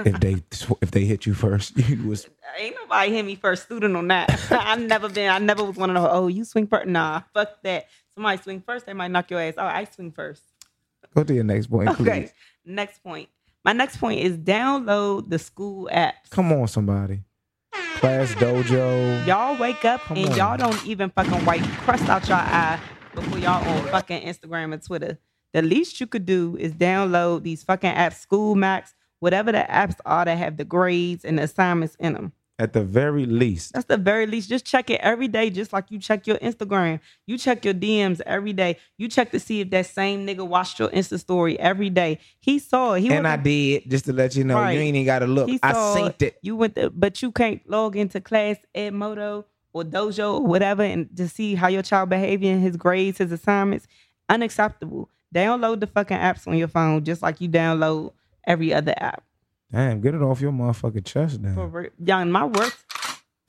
if 0.04 0.20
they 0.20 0.44
if 0.82 0.92
they 0.92 1.06
hit 1.06 1.26
you 1.26 1.34
first. 1.34 1.78
You 1.90 2.08
was 2.08 2.28
ain't 2.58 2.76
nobody 2.76 3.14
hit 3.14 3.26
me 3.26 3.36
first 3.36 3.64
student 3.64 3.96
on 3.96 4.08
that. 4.10 4.30
I 4.52 4.76
never 4.78 5.10
been 5.10 5.30
I 5.30 5.40
never 5.40 5.64
was 5.64 5.76
one 5.78 5.90
of 5.96 6.02
those, 6.02 6.12
oh, 6.12 6.28
you 6.28 6.44
swing 6.46 6.68
first. 6.68 6.88
Nah, 6.88 7.22
fuck 7.34 7.62
that. 7.64 7.88
Somebody 8.16 8.42
swing 8.42 8.62
first, 8.66 8.86
they 8.86 8.94
might 8.94 9.12
knock 9.12 9.30
your 9.32 9.42
ass. 9.42 9.56
Oh, 9.58 9.66
I 9.66 9.86
swing 9.86 10.12
first. 10.12 10.44
go 11.16 11.24
to 11.24 11.34
your 11.34 11.44
next 11.44 11.68
point, 11.68 11.94
please. 11.96 12.34
Next 12.66 13.04
point. 13.04 13.30
My 13.66 13.74
next 13.74 13.98
point 13.98 14.20
is 14.20 14.38
download 14.38 15.28
the 15.28 15.40
school 15.40 15.90
apps. 15.92 16.30
Come 16.30 16.52
on, 16.54 16.68
somebody. 16.68 17.22
Class 17.96 18.32
Dojo. 18.36 19.26
Y'all 19.26 19.58
wake 19.58 19.84
up 19.84 20.02
Come 20.02 20.18
and 20.18 20.30
on. 20.30 20.38
y'all 20.38 20.56
don't 20.58 20.86
even 20.86 21.10
fucking 21.10 21.44
wipe 21.46 21.64
crust 21.80 22.08
out 22.08 22.28
your 22.28 22.38
eye 22.38 22.80
before 23.16 23.40
y'all 23.40 23.68
on 23.68 23.84
fucking 23.88 24.22
Instagram 24.22 24.72
and 24.72 24.84
Twitter. 24.86 25.18
The 25.54 25.64
least 25.64 26.00
you 26.00 26.06
could 26.06 26.28
do 26.28 26.56
is 26.60 26.74
download 26.74 27.42
these 27.42 27.64
fucking 27.64 27.92
apps, 27.92 28.18
School 28.20 28.54
Max, 28.54 28.94
whatever 29.20 29.52
the 29.52 29.66
apps 29.68 29.96
are 30.06 30.26
that 30.26 30.38
have 30.38 30.58
the 30.58 30.66
grades 30.66 31.26
and 31.26 31.40
the 31.40 31.44
assignments 31.44 31.96
in 32.00 32.14
them. 32.14 32.34
At 32.58 32.72
the 32.72 32.86
very 32.86 33.26
least, 33.26 33.74
That's 33.74 33.86
the 33.86 33.98
very 33.98 34.26
least. 34.26 34.48
Just 34.48 34.64
check 34.66 34.90
it 34.90 35.02
every 35.02 35.28
day, 35.28 35.50
just 35.50 35.74
like 35.74 35.92
you 35.92 36.00
check 36.00 36.26
your 36.26 36.38
Instagram. 36.38 37.02
You 37.28 37.38
check 37.38 37.66
your 37.66 37.74
DMs 37.74 38.22
every 38.26 38.54
day. 38.54 38.78
You 38.98 39.10
check 39.10 39.32
to 39.32 39.42
see 39.42 39.60
if 39.60 39.72
that 39.72 39.88
same 39.88 40.26
nigga 40.26 40.48
watched 40.48 40.80
your 40.80 40.88
Insta 40.88 41.20
story 41.20 41.60
every 41.60 41.90
day. 41.90 42.20
He 42.40 42.60
saw 42.60 42.94
it. 42.94 43.02
He 43.02 43.12
and 43.12 43.28
I 43.28 43.36
did 43.36 43.92
just 43.92 44.06
to 44.06 44.14
let 44.14 44.38
you 44.38 44.46
know. 44.46 44.56
Right. 44.56 44.72
You 44.72 44.80
ain't 44.80 44.96
even 44.96 45.06
got 45.06 45.20
to 45.20 45.28
look. 45.28 45.50
He 45.50 45.60
I 45.62 45.74
synced 45.74 46.22
it. 46.22 46.40
You 46.42 46.56
went, 46.56 46.76
to, 46.76 46.90
but 46.92 47.22
you 47.22 47.34
can't 47.34 47.62
log 47.70 47.98
into 47.98 48.22
Class 48.22 48.56
Edmodo 48.74 49.44
or 49.74 49.84
Dojo 49.84 50.36
or 50.36 50.48
whatever, 50.48 50.84
and 50.84 51.10
to 51.18 51.28
see 51.28 51.56
how 51.56 51.68
your 51.68 51.82
child 51.82 52.10
behaving, 52.10 52.62
his 52.62 52.78
grades, 52.78 53.18
his 53.18 53.34
assignments. 53.34 53.86
Unacceptable. 54.30 55.10
Download 55.34 55.82
the 55.82 55.88
fucking 55.88 56.16
apps 56.16 56.48
on 56.48 56.56
your 56.58 56.70
phone, 56.70 57.04
just 57.04 57.22
like 57.22 57.42
you 57.42 57.50
download 57.50 58.14
every 58.48 58.74
other 58.74 58.94
app. 58.96 59.26
Damn, 59.76 60.00
get 60.00 60.16
it 60.16 60.22
off 60.22 60.40
your 60.40 60.54
motherfucking 60.54 61.04
chest, 61.04 61.36
For 61.36 61.42
then. 61.42 61.72
real. 61.72 61.90
Young, 62.02 62.32
my 62.32 62.46
work. 62.46 62.74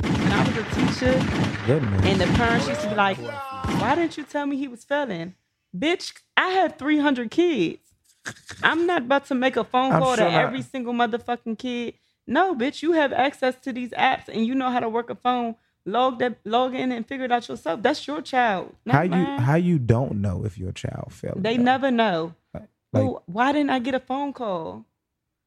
When 0.01 0.33
I 0.33 0.41
was 0.45 0.57
a 0.57 0.65
teacher, 0.75 1.13
Goodness. 1.67 2.05
and 2.05 2.21
the 2.21 2.27
parents 2.37 2.67
used 2.67 2.81
to 2.81 2.89
be 2.89 2.97
like, 2.97 3.17
"Why 3.81 3.95
didn't 3.95 4.17
you 4.17 4.25
tell 4.25 4.45
me 4.45 4.57
he 4.57 4.67
was 4.67 4.83
failing, 4.83 5.35
bitch? 5.77 6.13
I 6.37 6.49
have 6.49 6.77
three 6.79 6.99
hundred 6.99 7.31
kids. 7.31 7.79
I'm 8.63 8.87
not 8.89 9.03
about 9.03 9.27
to 9.27 9.37
make 9.37 9.57
a 9.57 9.63
phone 9.63 9.93
I'm 9.93 10.01
call 10.03 10.17
sure 10.17 10.27
to 10.27 10.33
not. 10.33 10.45
every 10.47 10.63
single 10.63 10.93
motherfucking 10.93 11.59
kid. 11.59 11.95
No, 12.27 12.57
bitch, 12.57 12.83
you 12.83 12.91
have 12.93 13.13
access 13.13 13.55
to 13.61 13.73
these 13.73 13.91
apps 13.91 14.27
and 14.27 14.45
you 14.45 14.57
know 14.57 14.71
how 14.71 14.81
to 14.81 14.89
work 14.89 15.11
a 15.11 15.15
phone. 15.15 15.55
Log 15.85 16.19
that, 16.19 16.39
log 16.45 16.75
in 16.75 16.91
and 16.91 17.07
figure 17.07 17.27
it 17.27 17.31
out 17.31 17.49
yourself. 17.49 17.81
That's 17.83 18.05
your 18.05 18.21
child. 18.21 18.75
not 18.85 18.97
how 18.97 19.03
you 19.03 19.11
mine. 19.11 19.39
how 19.39 19.55
you 19.55 19.79
don't 19.79 20.21
know 20.21 20.45
if 20.45 20.59
your 20.59 20.73
child 20.73 21.13
failed? 21.13 21.45
They 21.45 21.57
never 21.57 21.93
know. 21.93 22.35
Uh, 22.53 22.59
like- 22.93 23.05
well, 23.05 23.23
why 23.27 23.53
didn't 23.53 23.71
I 23.71 23.79
get 23.79 23.95
a 23.95 24.01
phone 24.01 24.33
call? 24.33 24.85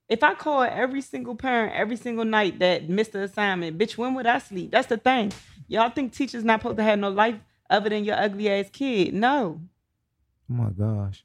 If 0.09 0.23
I 0.23 0.33
call 0.33 0.63
every 0.63 1.01
single 1.01 1.35
parent 1.35 1.75
every 1.75 1.95
single 1.95 2.25
night 2.25 2.59
that 2.59 2.89
missed 2.89 3.11
the 3.11 3.21
assignment, 3.21 3.77
bitch, 3.77 3.95
when 3.95 4.15
would 4.15 4.25
I 4.25 4.39
sleep? 4.39 4.71
That's 4.71 4.87
the 4.87 4.97
thing. 4.97 5.31
Y'all 5.67 5.91
think 5.91 6.13
teachers 6.13 6.43
not 6.43 6.61
supposed 6.61 6.77
to 6.77 6.83
have 6.83 6.97
no 6.97 7.09
life 7.09 7.35
other 7.69 7.89
than 7.89 8.03
your 8.03 8.19
ugly 8.19 8.49
ass 8.49 8.69
kid? 8.73 9.13
No. 9.13 9.61
Oh 10.49 10.53
my 10.53 10.71
gosh. 10.71 11.23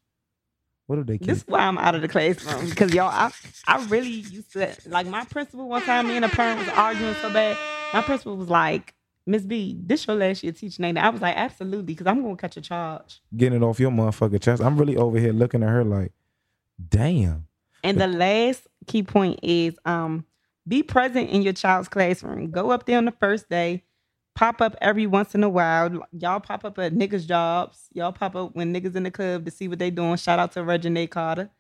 What 0.86 0.96
did 0.96 1.06
they 1.06 1.18
keep? 1.18 1.28
This 1.28 1.38
is 1.38 1.46
why 1.46 1.60
I'm 1.60 1.78
out 1.78 1.94
of 1.94 2.02
the 2.02 2.08
classroom 2.08 2.68
because 2.68 2.92
y'all, 2.92 3.08
I, 3.08 3.32
I 3.66 3.82
really 3.86 4.10
used 4.10 4.52
to 4.52 4.76
like 4.86 5.06
my 5.06 5.24
principal. 5.24 5.66
One 5.66 5.82
time, 5.82 6.08
me 6.08 6.16
and 6.16 6.24
a 6.24 6.28
parent 6.28 6.58
was 6.60 6.68
arguing 6.68 7.14
so 7.22 7.32
bad. 7.32 7.56
My 7.94 8.02
principal 8.02 8.36
was 8.36 8.50
like, 8.50 8.92
"Miss 9.26 9.44
B, 9.44 9.80
this 9.82 10.06
your 10.06 10.16
last 10.16 10.42
year 10.42 10.52
teaching, 10.52 10.84
ain't 10.84 10.98
it?" 10.98 11.00
I 11.00 11.08
was 11.08 11.22
like, 11.22 11.36
"Absolutely," 11.36 11.94
because 11.94 12.06
I'm 12.06 12.22
gonna 12.22 12.36
catch 12.36 12.58
a 12.58 12.60
charge. 12.60 13.22
Getting 13.34 13.62
it 13.62 13.64
off 13.64 13.80
your 13.80 13.90
motherfucking 13.90 14.42
chest. 14.42 14.62
I'm 14.62 14.76
really 14.76 14.98
over 14.98 15.18
here 15.18 15.32
looking 15.32 15.62
at 15.62 15.70
her 15.70 15.84
like, 15.84 16.12
damn. 16.86 17.46
And 17.82 18.00
the 18.00 18.06
last 18.06 18.66
key 18.86 19.02
point 19.02 19.40
is 19.42 19.74
um 19.84 20.24
be 20.66 20.82
present 20.82 21.30
in 21.30 21.42
your 21.42 21.52
child's 21.52 21.88
classroom. 21.88 22.50
Go 22.50 22.70
up 22.70 22.86
there 22.86 22.98
on 22.98 23.04
the 23.04 23.12
first 23.12 23.48
day. 23.50 23.82
Pop 24.34 24.60
up 24.60 24.74
every 24.80 25.06
once 25.06 25.34
in 25.34 25.44
a 25.44 25.48
while. 25.48 25.90
Y'all 26.12 26.40
pop 26.40 26.64
up 26.64 26.78
at 26.78 26.92
niggas' 26.94 27.26
jobs. 27.26 27.86
Y'all 27.92 28.12
pop 28.12 28.34
up 28.34 28.54
when 28.56 28.74
niggas 28.74 28.96
in 28.96 29.04
the 29.04 29.10
club 29.10 29.44
to 29.44 29.50
see 29.50 29.68
what 29.68 29.78
they 29.78 29.90
doing. 29.90 30.16
Shout 30.16 30.38
out 30.38 30.52
to 30.52 30.64
Regina 30.64 31.06
Carter. 31.06 31.50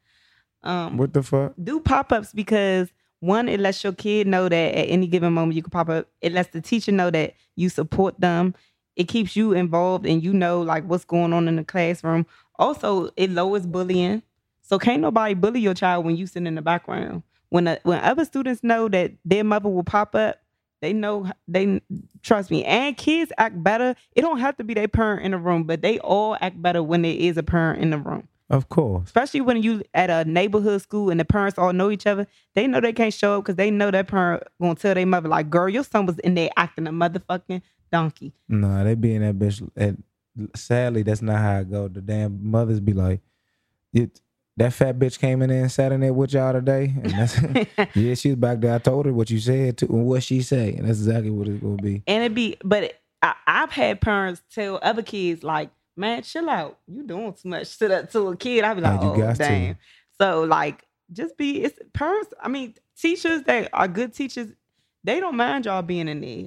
Um, 0.62 0.96
What 0.96 1.12
the 1.12 1.22
fuck? 1.22 1.52
do 1.62 1.78
pop-ups 1.80 2.32
because 2.32 2.90
one, 3.20 3.48
it 3.48 3.60
lets 3.60 3.82
your 3.84 3.92
kid 3.92 4.26
know 4.26 4.48
that 4.48 4.74
at 4.74 4.88
any 4.88 5.06
given 5.06 5.32
moment 5.32 5.54
you 5.54 5.62
can 5.62 5.70
pop 5.70 5.88
up. 5.88 6.08
It 6.20 6.32
lets 6.32 6.50
the 6.50 6.60
teacher 6.60 6.92
know 6.92 7.10
that 7.10 7.34
you 7.56 7.68
support 7.68 8.18
them. 8.20 8.54
It 8.96 9.04
keeps 9.08 9.36
you 9.36 9.52
involved 9.52 10.06
and 10.06 10.22
you 10.22 10.32
know 10.32 10.60
like 10.62 10.84
what's 10.84 11.04
going 11.04 11.32
on 11.32 11.48
in 11.48 11.56
the 11.56 11.64
classroom. 11.64 12.26
Also, 12.58 13.10
it 13.16 13.30
lowers 13.30 13.66
bullying. 13.66 14.22
So 14.66 14.78
can't 14.78 15.02
nobody 15.02 15.34
bully 15.34 15.60
your 15.60 15.74
child 15.74 16.04
when 16.06 16.16
you 16.16 16.26
sit 16.26 16.46
in 16.46 16.54
the 16.54 16.62
background. 16.62 17.22
When 17.50 17.68
uh 17.68 17.76
when 17.84 18.00
other 18.00 18.24
students 18.24 18.64
know 18.64 18.88
that 18.88 19.12
their 19.24 19.44
mother 19.44 19.68
will 19.68 19.84
pop 19.84 20.14
up, 20.14 20.38
they 20.80 20.92
know 20.92 21.30
they 21.46 21.80
trust 22.22 22.50
me. 22.50 22.64
And 22.64 22.96
kids 22.96 23.30
act 23.38 23.62
better. 23.62 23.94
It 24.16 24.22
don't 24.22 24.38
have 24.40 24.56
to 24.56 24.64
be 24.64 24.74
their 24.74 24.88
parent 24.88 25.22
in 25.24 25.30
the 25.32 25.38
room, 25.38 25.64
but 25.64 25.82
they 25.82 25.98
all 26.00 26.36
act 26.40 26.60
better 26.60 26.82
when 26.82 27.02
there 27.02 27.14
is 27.14 27.36
a 27.36 27.42
parent 27.42 27.82
in 27.82 27.90
the 27.90 27.98
room 27.98 28.26
Of 28.48 28.70
course. 28.70 29.04
especially 29.06 29.42
when 29.42 29.62
you 29.62 29.82
at 29.92 30.08
a 30.10 30.24
neighborhood 30.28 30.80
school 30.82 31.10
and 31.10 31.20
the 31.20 31.24
parents 31.24 31.58
all 31.58 31.72
know 31.74 31.90
each 31.90 32.06
other, 32.06 32.26
they 32.54 32.66
know 32.66 32.80
they 32.80 32.92
can't 32.92 33.14
show 33.14 33.38
up 33.38 33.44
because 33.44 33.56
they 33.56 33.70
know 33.70 33.90
that 33.90 34.08
parent 34.08 34.42
gonna 34.60 34.74
tell 34.74 34.94
their 34.94 35.06
mother 35.06 35.28
like, 35.28 35.50
"Girl, 35.50 35.68
your 35.68 35.84
son 35.84 36.06
was 36.06 36.18
in 36.20 36.34
there 36.34 36.50
acting 36.56 36.86
a 36.86 36.92
motherfucking 36.92 37.60
donkey." 37.92 38.32
Nah, 38.48 38.82
they 38.82 38.94
be 38.94 39.14
in 39.14 39.22
that 39.22 39.38
bitch. 39.38 39.66
And 39.76 40.02
sadly, 40.56 41.02
that's 41.02 41.22
not 41.22 41.38
how 41.38 41.58
it 41.60 41.70
go. 41.70 41.86
The 41.88 42.00
damn 42.00 42.50
mothers 42.50 42.80
be 42.80 42.94
like, 42.94 43.20
it. 43.92 44.20
That 44.56 44.72
fat 44.72 44.98
bitch 44.98 45.18
came 45.18 45.42
in 45.42 45.50
there 45.50 45.62
and 45.62 45.72
sat 45.72 45.90
in 45.90 46.00
there 46.00 46.12
with 46.12 46.32
y'all 46.32 46.52
today, 46.52 46.92
and 47.02 47.10
that's 47.10 47.40
yeah. 47.96 48.14
she's 48.14 48.36
back 48.36 48.60
there. 48.60 48.74
I 48.74 48.78
told 48.78 49.06
her 49.06 49.12
what 49.12 49.28
you 49.30 49.40
said 49.40 49.78
to 49.78 49.86
and 49.86 50.06
what 50.06 50.22
she 50.22 50.42
say, 50.42 50.74
and 50.74 50.86
that's 50.88 50.98
exactly 50.98 51.30
what 51.30 51.48
it's 51.48 51.60
gonna 51.62 51.76
be. 51.76 52.02
and 52.06 52.22
it 52.22 52.34
be, 52.34 52.56
but 52.64 52.84
it, 52.84 53.00
I, 53.20 53.34
I've 53.46 53.72
had 53.72 54.00
parents 54.00 54.42
tell 54.54 54.78
other 54.80 55.02
kids 55.02 55.42
like, 55.42 55.70
"Man, 55.96 56.22
chill 56.22 56.48
out, 56.48 56.78
you 56.86 57.02
doing 57.02 57.32
too 57.32 57.48
much 57.48 57.76
to 57.78 57.88
that 57.88 58.12
to 58.12 58.28
a 58.28 58.36
kid." 58.36 58.62
I 58.64 58.74
be 58.74 58.80
like, 58.80 59.00
"Oh, 59.02 59.16
got 59.16 59.36
to. 59.36 59.42
damn." 59.42 59.78
So 60.20 60.44
like, 60.44 60.84
just 61.12 61.36
be 61.36 61.62
it's 61.64 61.78
parents. 61.92 62.32
I 62.40 62.48
mean, 62.48 62.74
teachers 62.96 63.42
that 63.42 63.70
are 63.72 63.88
good 63.88 64.14
teachers, 64.14 64.52
they 65.02 65.18
don't 65.18 65.36
mind 65.36 65.64
y'all 65.66 65.82
being 65.82 66.06
in 66.06 66.20
there. 66.20 66.46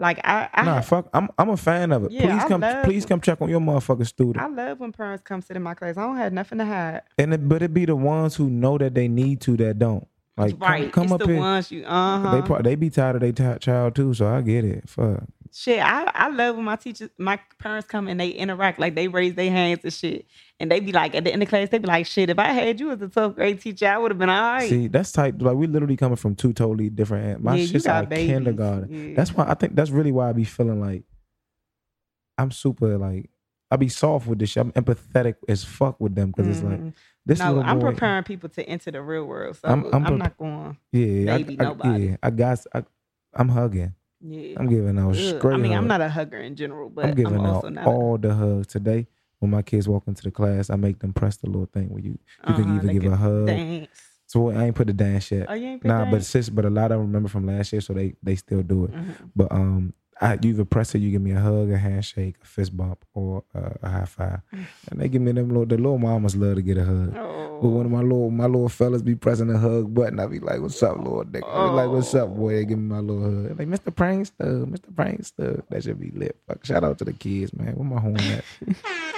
Like 0.00 0.18
I, 0.24 0.48
I 0.54 0.64
Nah, 0.64 0.80
fuck. 0.80 1.08
I'm 1.12 1.28
I'm 1.38 1.50
a 1.50 1.56
fan 1.58 1.92
of 1.92 2.04
it. 2.04 2.10
Yeah, 2.12 2.22
please 2.22 2.44
I 2.44 2.48
come, 2.48 2.60
love- 2.62 2.84
please 2.84 3.04
come 3.06 3.20
check 3.20 3.40
on 3.42 3.50
your 3.50 3.60
motherfucking 3.60 4.06
student. 4.06 4.38
I 4.38 4.48
love 4.48 4.80
when 4.80 4.92
parents 4.92 5.22
come 5.22 5.42
sit 5.42 5.56
in 5.56 5.62
my 5.62 5.74
class. 5.74 5.98
I 5.98 6.06
don't 6.06 6.16
have 6.16 6.32
nothing 6.32 6.56
to 6.58 6.64
hide. 6.64 7.02
And 7.18 7.34
it, 7.34 7.46
but 7.46 7.62
it 7.62 7.74
be 7.74 7.84
the 7.84 7.94
ones 7.94 8.34
who 8.34 8.48
know 8.48 8.78
that 8.78 8.94
they 8.94 9.08
need 9.08 9.42
to 9.42 9.56
that 9.58 9.78
don't. 9.78 10.08
Like 10.38 10.54
right. 10.58 10.90
come, 10.90 10.92
come 10.92 11.04
it's 11.04 11.12
up 11.12 11.20
the 11.20 11.26
here. 11.26 11.36
ones 11.38 11.70
you 11.70 11.84
uh 11.84 12.18
huh. 12.20 12.34
They 12.34 12.42
pro- 12.46 12.62
they 12.62 12.74
be 12.76 12.88
tired 12.88 13.22
of 13.22 13.36
their 13.36 13.58
child 13.58 13.94
too, 13.94 14.14
so 14.14 14.26
I 14.26 14.40
get 14.40 14.64
it. 14.64 14.88
Fuck. 14.88 15.24
Shit. 15.52 15.80
I, 15.80 16.04
I 16.14 16.28
love 16.28 16.56
when 16.56 16.64
my 16.64 16.76
teachers, 16.76 17.10
my 17.18 17.38
parents 17.58 17.86
come 17.88 18.08
and 18.08 18.18
they 18.20 18.28
interact, 18.30 18.78
like 18.78 18.94
they 18.94 19.08
raise 19.08 19.34
their 19.34 19.50
hands 19.50 19.80
and 19.84 19.92
shit. 19.92 20.26
And 20.58 20.70
they 20.70 20.80
be 20.80 20.92
like, 20.92 21.14
at 21.14 21.24
the 21.24 21.32
end 21.32 21.42
of 21.42 21.48
class, 21.48 21.68
they 21.70 21.78
be 21.78 21.86
like, 21.86 22.06
shit, 22.06 22.28
if 22.30 22.38
I 22.38 22.48
had 22.48 22.78
you 22.80 22.90
as 22.90 23.00
a 23.00 23.08
12th 23.08 23.34
grade 23.34 23.60
teacher, 23.60 23.86
I 23.88 23.96
would 23.98 24.10
have 24.10 24.18
been 24.18 24.28
all 24.28 24.40
right. 24.54 24.68
See, 24.68 24.88
that's 24.88 25.10
type 25.12 25.36
like 25.40 25.56
we 25.56 25.66
literally 25.66 25.96
coming 25.96 26.16
from 26.16 26.34
two 26.34 26.52
totally 26.52 26.90
different. 26.90 27.42
My 27.42 27.56
Yeah, 27.56 27.62
you 27.64 27.78
like 27.80 28.08
babies. 28.10 28.26
kindergarten. 28.28 28.88
Yeah. 29.10 29.14
That's 29.16 29.34
why 29.34 29.46
I 29.48 29.54
think 29.54 29.74
that's 29.74 29.90
really 29.90 30.12
why 30.12 30.28
I 30.28 30.32
be 30.32 30.44
feeling 30.44 30.80
like 30.80 31.04
I'm 32.38 32.50
super 32.50 32.96
like 32.98 33.30
I 33.70 33.76
be 33.76 33.88
soft 33.88 34.26
with 34.26 34.38
this 34.38 34.50
shit. 34.50 34.62
I'm 34.62 34.72
empathetic 34.72 35.36
as 35.48 35.62
fuck 35.64 36.00
with 36.00 36.14
them 36.14 36.30
because 36.32 36.48
it's 36.48 36.62
like 36.62 36.80
Mhm. 36.80 36.92
this 37.24 37.38
no, 37.38 37.60
I'm 37.62 37.78
boy. 37.78 37.90
preparing 37.92 38.24
people 38.24 38.48
to 38.50 38.62
enter 38.68 38.90
the 38.90 39.00
real 39.00 39.24
world. 39.24 39.56
So 39.56 39.68
I'm- 39.68 39.84
I'm, 39.86 39.94
I'm 39.94 40.04
pre- 40.04 40.16
not 40.16 40.36
going. 40.36 40.76
yeah, 40.92 41.36
baby 41.36 41.56
I, 41.58 41.62
I, 41.62 41.66
nobody. 41.68 42.04
yeah, 42.06 42.16
I 42.22 42.30
got. 42.30 42.66
I, 42.74 42.84
I'm 43.34 43.48
hugging. 43.48 43.94
Yeah. 44.22 44.56
I'm 44.58 44.68
giving 44.68 44.98
out 44.98 45.14
straight. 45.16 45.54
I 45.54 45.56
mean, 45.56 45.72
I'm 45.72 45.86
not 45.88 46.00
a 46.00 46.08
hugger 46.08 46.38
in 46.38 46.54
general, 46.56 46.90
but 46.90 47.06
I'm 47.06 47.14
giving 47.14 47.38
also 47.38 47.68
out 47.68 47.72
not. 47.72 47.86
a- 47.86 47.90
all 47.90 48.18
the 48.18 48.34
hugs 48.34 48.66
today. 48.66 49.06
When 49.38 49.50
my 49.50 49.62
kids 49.62 49.88
walk 49.88 50.06
into 50.06 50.22
the 50.22 50.30
class, 50.30 50.68
I 50.68 50.76
make 50.76 50.98
them 50.98 51.14
press 51.14 51.36
the 51.38 51.46
little 51.48 51.64
thing 51.72 51.88
where 51.88 52.02
you 52.02 52.18
you 52.46 52.54
can 52.54 52.64
Uh-huh, 52.64 52.74
either 52.76 52.86
they 52.88 52.92
give 52.92 53.02
can 53.04 53.12
a 53.14 53.16
hug. 53.16 53.46
dance. 53.46 53.88
So 54.26 54.50
I 54.50 54.64
ain't 54.66 54.76
put 54.76 54.86
the 54.86 54.92
dance 54.92 55.30
yet. 55.32 55.46
Oh, 55.48 55.54
you 55.54 55.66
ain't 55.66 55.80
put 55.82 55.88
Nah, 55.88 56.04
that? 56.04 56.10
but 56.10 56.24
sis, 56.24 56.50
but 56.50 56.64
a 56.66 56.70
lot 56.70 56.92
of 56.92 56.98
them 56.98 57.06
remember 57.06 57.28
from 57.30 57.46
last 57.46 57.72
year, 57.72 57.80
so 57.80 57.94
they 57.94 58.14
they 58.22 58.36
still 58.36 58.62
do 58.62 58.84
it. 58.84 58.92
Mhm. 58.92 59.14
But 59.34 59.50
um, 59.50 59.94
I 60.22 60.34
you 60.42 60.50
either 60.50 60.64
press 60.66 60.94
it, 60.94 60.98
you 60.98 61.10
give 61.10 61.22
me 61.22 61.30
a 61.32 61.40
hug, 61.40 61.70
a 61.70 61.78
handshake, 61.78 62.36
a 62.42 62.46
fist 62.46 62.76
bump, 62.76 63.04
or 63.14 63.42
uh, 63.54 63.70
a 63.82 63.88
high 63.88 64.04
five, 64.04 64.40
and 64.90 65.00
they 65.00 65.08
give 65.08 65.22
me 65.22 65.32
them 65.32 65.48
little. 65.48 65.64
The 65.66 65.76
little 65.76 65.98
mamas 65.98 66.36
love 66.36 66.56
to 66.56 66.62
get 66.62 66.76
a 66.76 66.84
hug. 66.84 67.14
Oh. 67.16 67.36
But 67.62 67.68
Oh. 67.68 67.70
when 67.72 67.90
my 67.90 68.00
little 68.00 68.30
my 68.30 68.44
little 68.46 68.68
fellas 68.70 69.02
be 69.02 69.14
pressing 69.14 69.48
the 69.48 69.58
hug 69.58 69.92
button, 69.94 70.18
I 70.20 70.26
be 70.26 70.38
like, 70.40 70.60
"What's 70.60 70.82
up, 70.82 70.96
little 70.98 71.24
nigga?" 71.24 71.40
Be 71.42 71.74
like, 71.74 71.90
"What's 71.90 72.14
up, 72.14 72.34
boy?" 72.34 72.54
They 72.54 72.64
give 72.66 72.78
me 72.78 72.84
my 72.94 73.00
little 73.00 73.22
hug. 73.48 73.58
Like, 73.58 73.68
Mr. 73.68 73.94
Prankster, 73.94 74.64
Mr. 74.66 74.92
Prankster. 74.94 75.62
That 75.68 75.82
should 75.84 76.00
be 76.00 76.10
lit. 76.10 76.36
Fuck. 76.46 76.64
Shout 76.64 76.84
out 76.84 76.98
to 76.98 77.04
the 77.04 77.12
kids, 77.12 77.52
man. 77.54 77.74
Where 77.74 77.84
my 77.88 78.00
horn 78.00 78.16
at? 78.18 78.44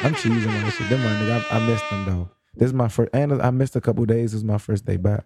I'm 0.02 0.14
cheesing 0.14 0.48
on 0.48 0.64
this 0.64 0.74
shit. 0.74 0.88
Them 0.88 1.00
my 1.02 1.10
nigga. 1.10 1.44
I, 1.52 1.56
I 1.56 1.66
missed 1.66 1.88
them 1.90 2.04
though. 2.04 2.30
This 2.54 2.66
is 2.66 2.74
my 2.74 2.88
first, 2.88 3.10
and 3.12 3.40
I 3.42 3.50
missed 3.50 3.74
a 3.76 3.80
couple 3.80 4.04
days. 4.06 4.32
This 4.32 4.38
is 4.38 4.44
my 4.44 4.58
first 4.58 4.84
day 4.84 4.96
back 4.98 5.24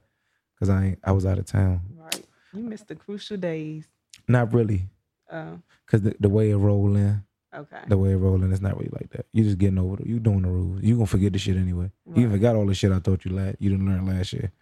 because 0.55 0.69
I 0.71 0.85
ain't, 0.85 0.99
I 1.05 1.13
was 1.13 1.25
out 1.27 1.39
of 1.39 1.47
town. 1.47 1.81
Right. 1.97 2.25
You 2.53 2.63
missed 2.63 2.89
the 2.89 2.95
crucial 2.97 3.37
days. 3.37 3.87
Not 4.29 4.53
really, 4.55 4.89
Oh, 5.33 5.59
because 5.85 6.03
the, 6.03 6.15
the 6.21 6.29
way 6.29 6.51
it 6.51 6.57
roll 6.57 6.95
in, 6.97 7.23
okay. 7.55 7.81
the 7.89 7.99
way 7.99 8.13
it 8.13 8.17
rolling, 8.17 8.53
it's 8.53 8.61
not 8.61 8.77
really 8.77 8.91
like 8.93 9.11
that. 9.11 9.27
You 9.33 9.45
just 9.45 9.59
getting 9.59 9.79
over 9.79 10.01
it. 10.01 10.07
You 10.07 10.19
doing 10.21 10.43
the 10.43 10.49
rules. 10.49 10.83
You 10.83 10.95
gonna 10.95 11.07
forget 11.07 11.33
the 11.33 11.39
shit 11.39 11.57
anyway. 11.57 11.91
You 12.07 12.13
even 12.13 12.31
Right. 12.31 12.37
forgot 12.37 12.57
all 12.57 12.67
the 12.67 12.75
shit 12.75 12.93
I 12.93 12.99
taught 13.01 13.25
you 13.25 13.33
last. 13.33 13.57
You 13.59 13.71
didn't 13.71 13.87
learn 13.87 14.07
last 14.07 14.33
year. 14.33 14.53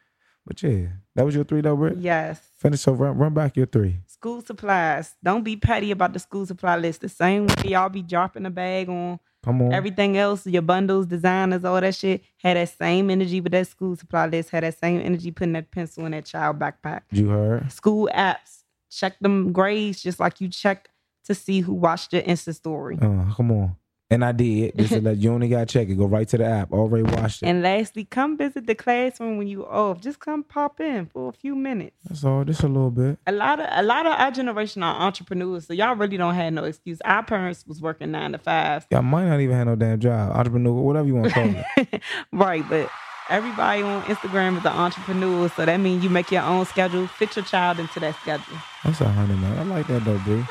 But 0.47 0.63
yeah, 0.63 0.89
that 1.15 1.25
was 1.25 1.35
your 1.35 1.45
three 1.45 1.61
though, 1.63 1.77
Britt. 1.77 1.99
Yes. 1.99 2.41
Finish 2.59 2.81
so 2.81 2.93
run, 2.93 3.17
run 3.17 3.33
back 3.35 3.57
your 3.57 3.67
three. 3.67 4.01
School 4.07 4.43
supplies. 4.43 5.15
Don't 5.23 5.43
be 5.43 5.57
petty 5.57 5.91
about 5.91 6.13
the 6.13 6.19
school 6.19 6.45
supply 6.47 6.77
list. 6.77 7.01
The 7.03 7.09
same 7.09 7.47
way 7.47 7.55
y'all 7.71 7.89
be 7.89 8.03
dropping 8.03 8.45
a 8.47 8.51
bag 8.51 8.89
on 8.91 9.21
Come 9.43 9.63
on. 9.63 9.73
everything 9.73 10.17
else, 10.19 10.47
your 10.47 10.63
bundles, 10.63 11.07
designers, 11.07 11.65
all 11.65 11.81
that 11.81 11.95
shit. 11.95 12.23
Had 12.39 12.57
that 12.59 12.69
same 12.71 13.09
energy 13.11 13.41
with 13.41 13.53
that 13.53 13.67
school 13.69 13.97
supply 13.97 14.27
list. 14.27 14.51
Had 14.51 14.65
that 14.65 14.79
same 14.79 15.01
energy 15.01 15.31
putting 15.31 15.53
that 15.55 15.71
pencil 15.71 16.05
in 16.07 16.13
that 16.13 16.25
child 16.27 16.59
backpack. 16.59 17.03
you 17.11 17.29
heard. 17.29 17.71
School 17.73 18.09
apps. 18.15 18.64
Check 18.95 19.19
them 19.21 19.53
grades 19.53 20.03
just 20.03 20.21
like 20.21 20.41
you 20.41 20.49
check 20.49 20.89
to 21.25 21.35
see 21.35 21.61
who 21.61 21.75
watched 21.75 22.13
your 22.13 22.23
Insta 22.23 22.55
story. 22.55 22.99
Uh, 23.01 23.33
come 23.35 23.51
on. 23.51 23.77
And 24.11 24.25
I 24.25 24.33
did. 24.33 24.77
Just 24.77 24.93
to 24.93 25.01
let 25.01 25.17
you 25.17 25.33
only 25.33 25.49
gotta 25.49 25.67
check 25.67 25.89
it. 25.89 25.95
Go 25.97 26.05
right 26.05 26.29
to 26.29 26.39
the 26.39 26.45
app. 26.45 26.73
Already 26.73 27.03
watched 27.03 27.43
it. 27.43 27.47
And 27.47 27.63
lastly, 27.63 28.05
come 28.05 28.37
visit 28.37 28.67
the 28.67 28.75
classroom 28.75 29.39
when 29.39 29.49
you 29.49 29.67
off. 29.67 30.01
Just 30.01 30.21
come 30.21 30.45
pop 30.45 30.79
in 30.79 31.07
for 31.07 31.31
a 31.31 31.33
few 31.33 31.57
minutes. 31.57 31.97
That's 32.05 32.23
all. 32.23 32.45
Just 32.45 32.63
a 32.63 32.69
little 32.69 32.91
bit. 32.91 33.19
A 33.27 33.33
lot 33.33 33.61
of 33.61 33.67
a 33.71 33.83
lot 33.83 34.07
of 34.07 34.13
our 34.13 34.31
generation 34.31 34.83
are 34.83 35.01
entrepreneurs, 35.01 35.67
so 35.67 35.73
y'all 35.73 35.97
really 35.97 36.19
don't 36.19 36.35
have 36.35 36.53
no 36.53 36.65
excuse. 36.65 37.01
Our 37.05 37.25
parents 37.25 37.67
was 37.67 37.81
working 37.81 38.11
nine 38.13 38.33
to 38.33 38.39
five, 38.39 38.87
Y'all 38.91 39.03
might 39.03 39.27
not 39.27 39.41
even 39.41 39.57
have 39.57 39.67
no 39.67 39.75
damn 39.75 39.99
job. 39.99 40.37
Entrepreneur, 40.37 40.73
whatever 40.73 41.09
you 41.09 41.15
want 41.15 41.29
to 41.29 41.35
call 41.35 41.65
it. 41.79 42.03
right? 42.33 42.65
But 42.69 42.91
everybody 43.31 43.83
on 43.83 44.03
Instagram 44.03 44.59
is 44.59 44.65
an 44.65 44.73
entrepreneur, 44.73 45.49
so 45.51 45.65
that 45.65 45.79
means 45.79 46.05
you 46.05 46.11
make 46.11 46.31
your 46.31 46.43
own 46.43 46.65
schedule, 46.67 47.07
fit 47.07 47.37
your 47.37 47.45
child 47.45 47.79
into 47.79 48.01
that 48.01 48.15
schedule. 48.21 48.57
That's 48.85 49.01
a 49.01 49.09
hundred 49.09 49.39
man. 49.39 49.59
I 49.59 49.63
like 49.77 49.87
that 49.89 50.05
though, 50.05 50.19
bro. 50.19 50.45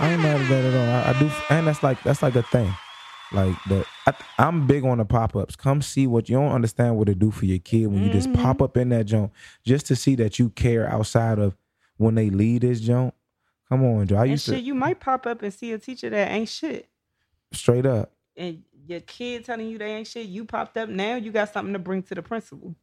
I 0.00 0.12
ain't 0.12 0.22
mad 0.22 0.40
at 0.40 0.48
that 0.48 0.64
at 0.64 0.74
all. 0.74 0.90
I, 0.90 1.10
I 1.10 1.18
do, 1.18 1.30
and 1.50 1.66
that's 1.66 1.82
like 1.82 2.02
that's 2.02 2.22
like 2.22 2.36
a 2.36 2.42
thing. 2.42 2.72
Like 3.32 3.56
that, 3.68 3.86
I, 4.06 4.12
I'm 4.38 4.66
big 4.66 4.84
on 4.84 4.98
the 4.98 5.06
pop 5.06 5.34
ups. 5.34 5.56
Come 5.56 5.80
see 5.80 6.06
what 6.06 6.28
you 6.28 6.36
don't 6.36 6.52
understand 6.52 6.96
what 6.98 7.08
it 7.08 7.18
do 7.18 7.30
for 7.30 7.46
your 7.46 7.58
kid 7.58 7.86
when 7.86 8.02
you 8.04 8.10
just 8.10 8.28
Mhm. 8.28 8.34
pop 8.34 8.60
up 8.60 8.76
in 8.76 8.90
that 8.90 9.06
junk, 9.06 9.32
just 9.64 9.86
to 9.86 9.96
see 9.96 10.14
that 10.16 10.38
you 10.38 10.50
care 10.50 10.86
outside 10.88 11.38
of 11.38 11.56
when 11.96 12.14
they 12.14 12.28
leave 12.28 12.60
this 12.60 12.80
junk. 12.80 13.14
Come 13.70 13.84
on, 13.84 14.06
Joe. 14.06 14.16
I 14.16 14.22
And 14.22 14.30
used 14.32 14.44
shit, 14.44 14.54
to 14.56 14.60
you 14.60 14.74
might 14.74 15.00
pop 15.00 15.26
up 15.26 15.40
and 15.42 15.52
see 15.52 15.72
a 15.72 15.78
teacher 15.78 16.10
that 16.10 16.30
ain't 16.30 16.50
shit, 16.50 16.88
straight 17.52 17.86
up. 17.86 18.12
and 18.36 18.62
your 18.86 19.00
kid 19.00 19.44
telling 19.44 19.68
you 19.68 19.78
they 19.78 19.96
ain't 19.96 20.06
shit. 20.06 20.26
You 20.26 20.44
popped 20.44 20.76
up 20.76 20.88
now, 20.88 21.16
you 21.16 21.30
got 21.32 21.52
something 21.52 21.72
to 21.72 21.78
bring 21.78 22.02
to 22.04 22.14
the 22.14 22.22
principal. 22.22 22.74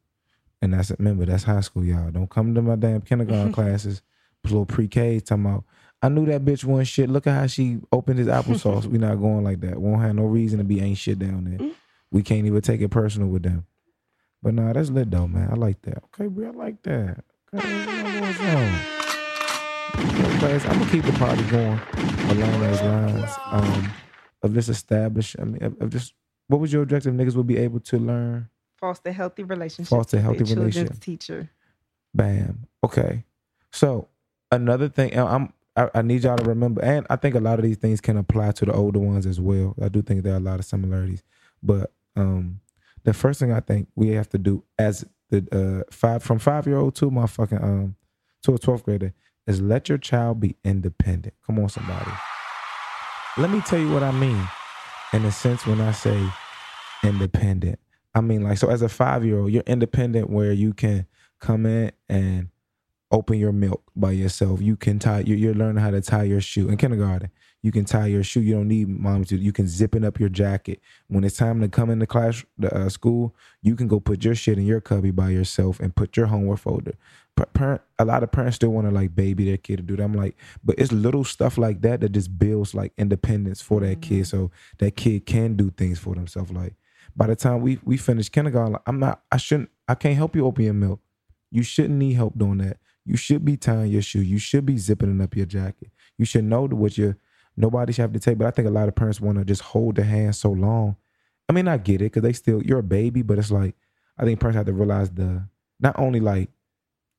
And 0.62 0.74
that's 0.74 0.92
remember 0.98 1.24
that's 1.24 1.44
high 1.44 1.60
school, 1.60 1.84
y'all. 1.84 2.10
Don't 2.10 2.28
come 2.28 2.54
to 2.54 2.62
my 2.62 2.76
damn 2.76 3.00
kindergarten 3.00 3.52
classes, 3.54 4.02
little 4.44 4.66
pre 4.66 4.88
K 4.88 5.20
talking 5.20 5.46
about. 5.46 5.64
I 6.02 6.08
knew 6.08 6.24
that 6.26 6.44
bitch 6.44 6.64
wasn't 6.64 6.88
shit. 6.88 7.10
Look 7.10 7.26
at 7.26 7.34
how 7.34 7.46
she 7.46 7.78
opened 7.92 8.18
his 8.18 8.28
applesauce. 8.28 8.86
we 8.86 8.98
not 8.98 9.16
going 9.16 9.44
like 9.44 9.60
that. 9.60 9.78
Won't 9.78 10.00
have 10.00 10.14
no 10.14 10.24
reason 10.24 10.58
to 10.58 10.64
be 10.64 10.80
ain't 10.80 10.96
shit 10.96 11.18
down 11.18 11.44
there. 11.44 11.70
We 12.10 12.22
can't 12.22 12.46
even 12.46 12.60
take 12.62 12.80
it 12.80 12.88
personal 12.88 13.28
with 13.28 13.42
them. 13.42 13.66
But 14.42 14.54
nah, 14.54 14.72
that's 14.72 14.90
lit 14.90 15.10
though, 15.10 15.26
man. 15.26 15.50
I 15.50 15.54
like 15.54 15.82
that. 15.82 16.02
Okay, 16.04 16.26
bro, 16.26 16.48
I 16.48 16.52
like 16.52 16.82
that. 16.82 17.24
Okay, 17.54 17.68
I'm 20.02 20.78
gonna 20.78 20.90
keep 20.90 21.04
the 21.04 21.12
party 21.12 21.42
going 21.44 21.78
along 22.30 22.60
those 22.60 22.80
lines. 22.82 23.30
Um, 23.46 23.92
of 24.42 24.54
this 24.54 24.68
established. 24.68 25.36
I 25.38 25.44
mean, 25.44 25.62
of, 25.62 25.80
of 25.80 25.90
just 25.90 26.14
what 26.48 26.60
was 26.60 26.72
your 26.72 26.82
objective? 26.82 27.14
Niggas 27.14 27.36
will 27.36 27.44
be 27.44 27.58
able 27.58 27.80
to 27.80 27.98
learn. 27.98 28.48
Foster 28.78 29.12
healthy 29.12 29.44
relationships. 29.44 29.90
Foster 29.90 30.20
healthy 30.20 30.38
relationships. 30.38 30.76
relationship. 30.76 31.00
Teacher. 31.00 31.50
Bam. 32.14 32.66
Okay. 32.82 33.24
So 33.72 34.08
another 34.50 34.88
thing, 34.88 35.16
I'm 35.16 35.52
I, 35.76 35.88
I 35.94 36.02
need 36.02 36.24
y'all 36.24 36.36
to 36.36 36.44
remember, 36.44 36.82
and 36.82 37.06
I 37.08 37.16
think 37.16 37.34
a 37.34 37.40
lot 37.40 37.58
of 37.58 37.64
these 37.64 37.76
things 37.76 38.00
can 38.00 38.16
apply 38.16 38.52
to 38.52 38.64
the 38.64 38.72
older 38.72 38.98
ones 38.98 39.26
as 39.26 39.40
well. 39.40 39.74
I 39.80 39.88
do 39.88 40.02
think 40.02 40.22
there 40.22 40.34
are 40.34 40.38
a 40.38 40.40
lot 40.40 40.58
of 40.58 40.64
similarities, 40.64 41.22
but 41.62 41.92
um, 42.16 42.60
the 43.04 43.14
first 43.14 43.38
thing 43.38 43.52
I 43.52 43.60
think 43.60 43.88
we 43.94 44.08
have 44.08 44.28
to 44.30 44.38
do 44.38 44.64
as 44.78 45.04
the 45.30 45.46
uh 45.52 45.90
five 45.92 46.22
from 46.22 46.38
five 46.38 46.66
year 46.66 46.76
old 46.76 46.96
to 46.96 47.10
my 47.10 47.26
fucking 47.26 47.62
um 47.62 47.96
to 48.42 48.54
a 48.54 48.58
twelfth 48.58 48.84
grader 48.84 49.14
is 49.46 49.60
let 49.60 49.88
your 49.88 49.98
child 49.98 50.40
be 50.40 50.56
independent. 50.64 51.34
Come 51.46 51.60
on, 51.60 51.68
somebody. 51.68 52.10
Let 53.38 53.50
me 53.50 53.60
tell 53.60 53.78
you 53.78 53.92
what 53.92 54.02
I 54.02 54.10
mean. 54.10 54.48
In 55.12 55.24
a 55.24 55.30
sense, 55.30 55.66
when 55.66 55.80
I 55.80 55.92
say 55.92 56.20
independent, 57.04 57.78
I 58.14 58.20
mean 58.20 58.42
like 58.42 58.58
so. 58.58 58.68
As 58.70 58.82
a 58.82 58.88
five 58.88 59.24
year 59.24 59.38
old, 59.38 59.52
you're 59.52 59.62
independent 59.66 60.30
where 60.30 60.52
you 60.52 60.72
can 60.72 61.06
come 61.38 61.64
in 61.64 61.92
and 62.08 62.48
open 63.12 63.38
your 63.38 63.52
milk 63.52 63.82
by 63.94 64.10
yourself. 64.12 64.60
You 64.60 64.76
can 64.76 64.98
tie. 64.98 65.20
You're, 65.20 65.38
you're 65.38 65.54
learning 65.54 65.82
how 65.82 65.90
to 65.90 66.00
tie 66.00 66.24
your 66.24 66.40
shoe 66.40 66.68
in 66.68 66.76
kindergarten. 66.76 67.30
You 67.62 67.72
can 67.72 67.84
tie 67.84 68.06
your 68.06 68.22
shoe. 68.22 68.40
You 68.40 68.54
don't 68.54 68.68
need 68.68 68.88
mom 68.88 69.24
to. 69.26 69.36
You 69.36 69.52
can 69.52 69.68
zip 69.68 69.94
it 69.94 70.04
up 70.04 70.18
your 70.18 70.30
jacket. 70.30 70.80
When 71.08 71.24
it's 71.24 71.36
time 71.36 71.60
to 71.60 71.68
come 71.68 71.90
into 71.90 72.06
class, 72.06 72.44
the 72.58 72.74
uh, 72.74 72.88
school, 72.88 73.34
you 73.62 73.76
can 73.76 73.86
go 73.86 74.00
put 74.00 74.24
your 74.24 74.34
shit 74.34 74.58
in 74.58 74.66
your 74.66 74.80
cubby 74.80 75.10
by 75.10 75.30
yourself 75.30 75.78
and 75.78 75.94
put 75.94 76.16
your 76.16 76.26
homework 76.26 76.60
folder. 76.60 76.94
Pa- 77.36 77.46
Parent, 77.52 77.82
a 77.98 78.04
lot 78.04 78.22
of 78.22 78.32
parents 78.32 78.56
still 78.56 78.70
want 78.70 78.86
to 78.86 78.90
like 78.90 79.14
baby 79.14 79.44
their 79.44 79.58
kid 79.58 79.76
to 79.76 79.82
do 79.82 79.96
that. 79.96 80.02
I'm 80.02 80.14
like, 80.14 80.36
but 80.64 80.78
it's 80.78 80.90
little 80.92 81.24
stuff 81.24 81.58
like 81.58 81.82
that 81.82 82.00
that 82.00 82.12
just 82.12 82.38
builds 82.38 82.74
like 82.74 82.92
independence 82.96 83.60
for 83.60 83.80
that 83.80 84.00
kid, 84.00 84.26
so 84.26 84.50
that 84.78 84.96
kid 84.96 85.26
can 85.26 85.54
do 85.56 85.70
things 85.70 85.98
for 85.98 86.14
themselves. 86.14 86.50
Like 86.50 86.74
by 87.14 87.26
the 87.26 87.36
time 87.36 87.60
we 87.60 87.78
we 87.84 87.96
finish 87.98 88.28
kindergarten, 88.30 88.72
like, 88.72 88.82
I'm 88.86 88.98
not. 88.98 89.22
I 89.30 89.36
shouldn't. 89.36 89.70
I 89.86 89.94
can't 89.94 90.16
help 90.16 90.34
you 90.34 90.46
open 90.46 90.64
your 90.64 90.74
milk. 90.74 91.00
You 91.50 91.62
shouldn't 91.62 91.98
need 91.98 92.14
help 92.14 92.38
doing 92.38 92.58
that. 92.58 92.78
You 93.04 93.16
should 93.16 93.44
be 93.44 93.56
tying 93.56 93.90
your 93.90 94.02
shoe. 94.02 94.22
You 94.22 94.38
should 94.38 94.64
be 94.64 94.78
zipping 94.78 95.20
up 95.20 95.36
your 95.36 95.46
jacket. 95.46 95.90
You 96.16 96.24
should 96.24 96.44
know 96.44 96.66
what 96.66 96.96
your 96.96 97.16
nobody 97.60 97.92
should 97.92 98.02
have 98.02 98.12
to 98.12 98.20
take. 98.20 98.38
But 98.38 98.46
I 98.46 98.50
think 98.50 98.66
a 98.68 98.70
lot 98.70 98.88
of 98.88 98.94
parents 98.94 99.20
want 99.20 99.38
to 99.38 99.44
just 99.44 99.62
hold 99.62 99.96
their 99.96 100.04
hand 100.04 100.34
so 100.36 100.50
long. 100.50 100.96
I 101.48 101.52
mean, 101.52 101.68
I 101.68 101.76
get 101.78 101.96
it 102.00 102.06
because 102.12 102.22
they 102.22 102.32
still 102.32 102.62
you're 102.62 102.78
a 102.78 102.82
baby, 102.82 103.22
but 103.22 103.38
it's 103.38 103.50
like 103.50 103.74
I 104.18 104.24
think 104.24 104.40
parents 104.40 104.56
have 104.56 104.66
to 104.66 104.72
realize 104.72 105.10
the 105.10 105.44
not 105.80 105.98
only 105.98 106.20
like 106.20 106.50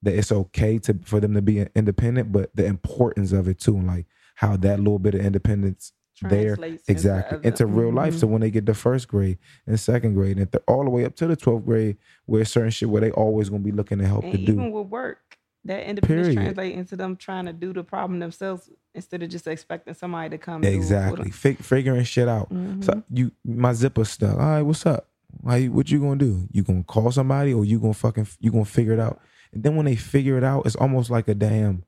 that 0.03 0.15
it's 0.15 0.31
okay 0.31 0.79
to 0.79 0.97
for 1.03 1.19
them 1.19 1.33
to 1.33 1.41
be 1.41 1.65
independent, 1.75 2.31
but 2.31 2.55
the 2.55 2.65
importance 2.65 3.31
of 3.31 3.47
it 3.47 3.59
too, 3.59 3.77
and 3.77 3.87
like 3.87 4.05
how 4.35 4.57
that 4.57 4.79
little 4.79 4.99
bit 4.99 5.13
of 5.15 5.21
independence 5.21 5.93
there 6.23 6.55
Translates 6.55 6.83
into 6.87 6.91
exactly 6.91 7.37
other- 7.39 7.47
into 7.47 7.65
real 7.65 7.91
life. 7.91 8.13
Mhm. 8.13 8.19
So 8.19 8.27
when 8.27 8.41
they 8.41 8.51
get 8.51 8.65
to 8.67 8.73
first 8.75 9.07
grade 9.07 9.39
and 9.65 9.79
second 9.79 10.13
grade 10.13 10.37
and 10.37 10.51
th- 10.51 10.63
all 10.67 10.83
the 10.83 10.89
way 10.91 11.03
up 11.03 11.15
to 11.15 11.25
the 11.27 11.35
twelfth 11.35 11.65
grade, 11.65 11.97
where 12.25 12.45
certain 12.45 12.69
shit 12.69 12.89
where 12.89 13.01
they 13.01 13.11
always 13.11 13.49
gonna 13.49 13.63
be 13.63 13.71
looking 13.71 13.97
to 13.99 14.05
help 14.07 14.23
and 14.23 14.33
to 14.33 14.37
do. 14.37 14.51
even 14.53 14.71
with 14.71 14.87
work, 14.87 15.30
that 15.65 15.87
independence 15.87 16.33
translate 16.33 16.73
into 16.73 16.95
them 16.95 17.15
trying 17.15 17.45
to 17.45 17.53
do 17.53 17.71
the 17.73 17.83
problem 17.83 18.19
themselves 18.19 18.69
instead 18.95 19.21
of 19.23 19.29
just 19.29 19.47
expecting 19.47 19.93
somebody 19.93 20.29
to 20.29 20.37
come. 20.37 20.63
Exactly. 20.63 21.29
Fig- 21.31 21.59
figuring 21.59 22.03
shit 22.03 22.27
out. 22.27 22.49
So 22.49 22.55
Mhm. 22.55 23.03
you, 23.11 23.31
my 23.45 23.73
zipper 23.73 24.03
stuck. 24.05 24.33
All 24.37 24.45
right, 24.45 24.61
what's 24.63 24.85
up? 24.85 25.07
How 25.45 25.55
you, 25.55 25.71
what 25.71 25.89
you 25.91 25.99
gonna 25.99 26.17
do? 26.17 26.47
You 26.51 26.63
gonna 26.63 26.83
call 26.83 27.11
somebody 27.11 27.53
or 27.53 27.63
you 27.63 27.79
gonna 27.79 27.93
fucking 27.93 28.27
you 28.39 28.51
gonna 28.51 28.65
figure 28.65 28.93
it 28.93 28.99
out? 28.99 29.21
And 29.53 29.63
then 29.63 29.75
when 29.75 29.85
they 29.85 29.95
figure 29.95 30.37
it 30.37 30.43
out, 30.43 30.65
it's 30.65 30.75
almost 30.75 31.09
like 31.09 31.27
a 31.27 31.35
damn. 31.35 31.83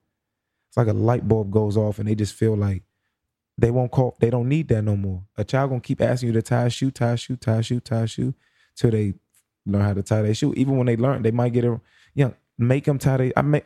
It's 0.70 0.78
like 0.78 0.88
a 0.88 0.94
light 0.94 1.28
bulb 1.28 1.52
goes 1.52 1.76
off, 1.78 2.00
and 2.00 2.08
they 2.08 2.16
just 2.16 2.34
feel 2.34 2.56
like 2.56 2.84
they 3.58 3.70
won't 3.72 3.92
call. 3.92 4.16
They 4.20 4.30
don't 4.30 4.48
need 4.50 4.68
that 4.70 4.82
no 4.84 4.96
more. 4.96 5.24
A 5.38 5.44
child 5.44 5.70
gonna 5.72 5.82
keep 5.82 6.02
asking 6.02 6.28
you 6.28 6.34
to 6.34 6.42
tie 6.42 6.66
a 6.66 6.70
shoe, 6.70 6.90
tie 6.92 7.12
a 7.14 7.18
shoe, 7.18 7.36
tie 7.36 7.58
a 7.58 7.64
shoe, 7.64 7.80
tie 7.80 8.02
a 8.02 8.08
shoe, 8.08 8.34
till 8.76 8.92
they 8.92 9.14
learn 9.66 9.82
how 9.82 9.94
to 9.94 10.04
tie 10.04 10.22
their 10.22 10.34
shoe. 10.34 10.54
Even 10.56 10.78
when 10.78 10.86
they 10.88 10.96
learn, 10.98 11.22
they 11.22 11.32
might 11.32 11.54
get 11.54 11.64
a, 11.66 11.80
you 12.16 12.26
know, 12.26 12.34
make 12.68 12.86
them 12.86 12.98
tie. 13.00 13.18
They, 13.18 13.34
I 13.36 13.42
make 13.42 13.66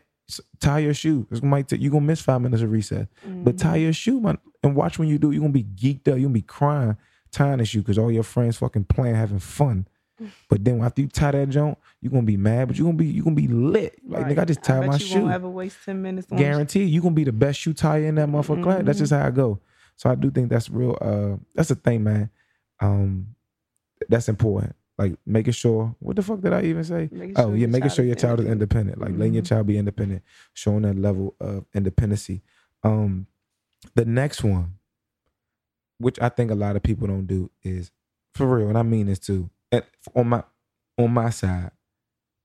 tie 0.59 0.79
your 0.79 0.93
shoe. 0.93 1.27
It's 1.31 1.41
might 1.41 1.67
take, 1.67 1.81
you 1.81 1.89
gonna 1.89 2.05
miss 2.05 2.21
five 2.21 2.41
minutes 2.41 2.61
of 2.61 2.71
recess. 2.71 3.07
But 3.25 3.57
tie 3.57 3.77
your 3.77 3.93
shoe, 3.93 4.19
man, 4.19 4.37
and 4.63 4.75
watch 4.75 4.99
when 4.99 5.07
you 5.07 5.17
do. 5.17 5.31
You're 5.31 5.41
gonna 5.41 5.53
be 5.53 5.63
geeked 5.63 6.01
up. 6.01 6.15
You're 6.15 6.23
gonna 6.23 6.29
be 6.29 6.41
crying 6.41 6.97
tying 7.31 7.57
the 7.57 7.65
shoe 7.65 7.79
because 7.81 7.97
all 7.97 8.11
your 8.11 8.23
friends 8.23 8.57
fucking 8.57 8.85
playing, 8.85 9.15
having 9.15 9.39
fun. 9.39 9.87
But 10.49 10.63
then 10.65 10.81
after 10.81 11.01
you 11.01 11.07
tie 11.09 11.29
that 11.29 11.49
joint, 11.49 11.77
you're 12.01 12.09
gonna 12.11 12.23
be 12.23 12.37
mad, 12.37 12.67
but 12.69 12.77
you're 12.77 12.85
gonna 12.85 12.97
be 12.97 13.05
you 13.05 13.23
gonna 13.23 13.35
be 13.35 13.47
lit. 13.47 13.99
Like 14.03 14.23
Right. 14.23 14.35
nigga, 14.35 14.41
I 14.41 14.45
just 14.45 14.63
tied 14.63 14.79
bet 14.79 14.89
my 14.89 14.93
you 14.95 14.99
shoe. 15.05 15.19
Won't 15.21 15.33
ever 15.33 15.49
waste 15.49 15.77
ten 15.85 16.01
minutes. 16.01 16.27
On 16.31 16.37
Guarantee 16.39 16.85
you 16.85 17.01
gonna 17.03 17.13
be 17.13 17.23
the 17.23 17.31
best 17.31 17.59
shoe 17.59 17.73
tie 17.73 17.99
in 17.99 18.15
that 18.15 18.27
motherfucker 18.27 18.63
class. 18.63 18.81
That's 18.83 18.97
just 18.97 19.13
how 19.13 19.23
I 19.25 19.29
go. 19.29 19.59
So 19.95 20.09
I 20.09 20.15
do 20.15 20.31
think 20.31 20.49
that's 20.49 20.69
real. 20.71 20.97
Uh, 20.99 21.37
that's 21.53 21.69
the 21.69 21.75
thing, 21.75 22.03
man. 22.03 22.31
Um, 22.79 23.35
that's 24.09 24.27
important. 24.29 24.75
Like 24.97 25.15
making 25.25 25.53
sure. 25.53 25.95
What 25.99 26.15
the 26.15 26.23
fuck 26.23 26.41
did 26.41 26.53
I 26.53 26.63
even 26.63 26.83
say? 26.83 27.07
Making 27.11 27.35
oh 27.37 27.49
sure 27.49 27.55
yeah, 27.55 27.67
making 27.67 27.89
sure 27.91 28.03
your 28.03 28.15
child 28.15 28.39
is 28.39 28.47
independent. 28.47 28.99
Like 28.99 29.11
letting 29.11 29.33
your 29.35 29.43
Mhm. 29.43 29.47
child 29.47 29.67
be 29.67 29.77
independent, 29.77 30.23
showing 30.53 30.81
that 30.83 30.97
level 30.97 31.35
of 31.39 31.65
independency. 31.75 32.41
Um, 32.83 33.27
the 33.93 34.05
next 34.05 34.43
one, 34.43 34.73
which 35.99 36.19
I 36.19 36.29
think 36.29 36.49
a 36.51 36.55
lot 36.55 36.75
of 36.75 36.83
people 36.83 37.07
don't 37.07 37.27
do, 37.27 37.51
is 37.63 37.91
for 38.33 38.47
real, 38.57 38.69
and 38.69 38.77
I 38.77 38.81
mean 38.83 39.05
this 39.07 39.19
too. 39.19 39.49
And 39.71 39.83
on 40.15 40.29
my 40.29 40.43
on 40.97 41.11
my 41.11 41.29
side, 41.29 41.71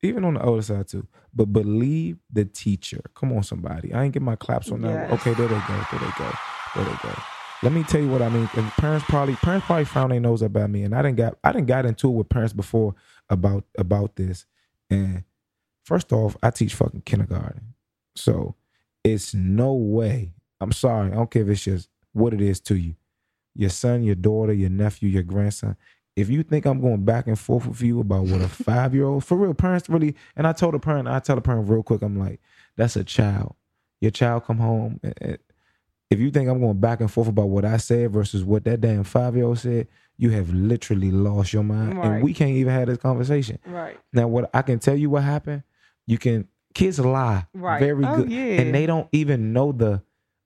even 0.03 0.25
on 0.25 0.35
the 0.35 0.41
other 0.43 0.61
side 0.63 0.89
too. 0.89 1.07
But 1.35 1.47
believe 1.47 2.19
the 2.31 2.45
teacher. 2.45 3.01
Come 3.15 3.33
on, 3.33 3.43
somebody. 3.45 3.95
I 3.95 4.05
ain't 4.05 4.13
get 4.13 4.21
my 4.23 4.37
claps 4.37 4.71
on 4.71 4.83
that. 4.83 5.11
Yes. 5.11 5.21
Okay, 5.21 5.33
there 5.35 5.49
they 5.49 5.55
go. 5.55 5.85
There 5.91 6.01
they 6.01 6.13
go. 6.19 6.31
There 6.75 6.85
they 6.85 6.97
go. 7.03 7.15
Let 7.63 7.73
me 7.73 7.85
tell 7.85 8.01
you 8.01 8.09
what 8.09 8.23
I 8.23 8.29
mean. 8.29 8.49
And 8.57 8.71
parents 8.73 9.05
probably 9.09 9.37
parents 9.37 9.67
probably 9.67 9.85
found 9.85 10.13
their 10.13 10.21
nose 10.21 10.43
up 10.43 10.57
at 10.57 10.69
me. 10.71 10.83
And 10.83 10.95
I 10.95 11.03
didn't 11.03 11.17
got 11.17 11.39
I 11.45 11.53
didn't 11.53 11.67
got 11.69 11.87
into 11.87 12.09
it 12.09 12.13
with 12.13 12.29
parents 12.29 12.53
before 12.53 12.95
about 13.31 13.65
about 13.79 14.17
this. 14.17 14.47
And 14.91 15.25
first 15.85 16.13
off, 16.13 16.37
I 16.43 16.51
teach 16.51 16.75
fucking 16.75 17.03
kindergarten. 17.03 17.75
So 18.17 18.57
it's 19.05 19.33
no 19.33 19.73
way. 19.75 20.33
I'm 20.61 20.73
sorry. 20.73 21.11
I 21.13 21.15
don't 21.15 21.31
care 21.31 21.43
if 21.43 21.49
it's 21.49 21.65
just 21.65 21.89
what 22.13 22.35
it 22.35 22.41
is 22.41 22.61
to 22.61 22.77
you. 22.77 22.97
Your 23.55 23.71
son, 23.71 24.03
your 24.03 24.15
daughter, 24.15 24.53
your 24.53 24.71
nephew, 24.71 25.09
your 25.09 25.23
grandson. 25.23 25.77
If 26.15 26.29
you 26.29 26.43
think 26.43 26.67
I'm 26.67 26.81
going 26.81 27.05
back 27.05 27.27
and 27.27 27.39
forth 27.39 27.67
with 27.67 27.81
you 27.81 28.01
about 28.01 28.25
what 28.27 28.41
a 28.43 28.49
five 28.49 28.95
year 28.95 29.05
old, 29.07 29.25
for 29.25 29.37
real, 29.37 29.55
parents 29.55 29.89
really, 29.89 30.15
and 30.37 30.47
I 30.47 30.53
told 30.53 30.75
a 30.75 30.79
parent, 30.79 31.09
I 31.09 31.21
tell 31.21 31.39
a 31.39 31.41
parent 31.41 31.69
real 31.71 31.83
quick, 31.83 32.03
I'm 32.03 32.19
like, 32.19 32.41
that's 32.77 32.97
a 32.97 33.05
child. 33.05 33.55
Your 34.01 34.11
child 34.11 34.45
come 34.45 34.59
home. 34.59 35.01
and- 35.03 35.15
and 35.21 35.39
If 36.13 36.21
you 36.21 36.31
think 36.31 36.49
I'm 36.49 36.61
going 36.61 36.79
back 36.81 37.01
and 37.01 37.11
forth 37.11 37.29
about 37.29 37.49
what 37.49 37.65
I 37.65 37.77
said 37.79 38.13
versus 38.13 38.45
what 38.45 38.65
that 38.65 38.81
damn 38.81 39.05
five 39.05 39.35
year 39.37 39.45
old 39.47 39.59
said, 39.59 39.89
you 40.19 40.31
have 40.31 40.51
literally 40.53 41.11
lost 41.11 41.53
your 41.53 41.65
mind. 41.65 41.99
Right. 41.99 42.07
And 42.07 42.23
we 42.25 42.33
can't 42.35 42.51
even 42.53 42.73
have 42.73 42.87
this 42.89 42.99
conversation. 42.99 43.59
Right. 43.67 43.99
Now, 44.13 44.29
what 44.29 44.51
I 44.55 44.63
can 44.63 44.79
tell 44.79 44.97
you 44.97 45.11
what 45.11 45.23
happened, 45.23 45.63
you 46.07 46.19
can 46.19 46.49
kids 46.75 46.99
lie 46.99 47.47
Right. 47.55 47.81
very 47.81 48.05
Oh, 48.05 48.17
good, 48.19 48.31
yeah. 48.31 48.61
and 48.61 48.75
they 48.75 48.87
don't 48.87 49.09
even 49.13 49.53
know 49.53 49.73
the. 49.73 50.03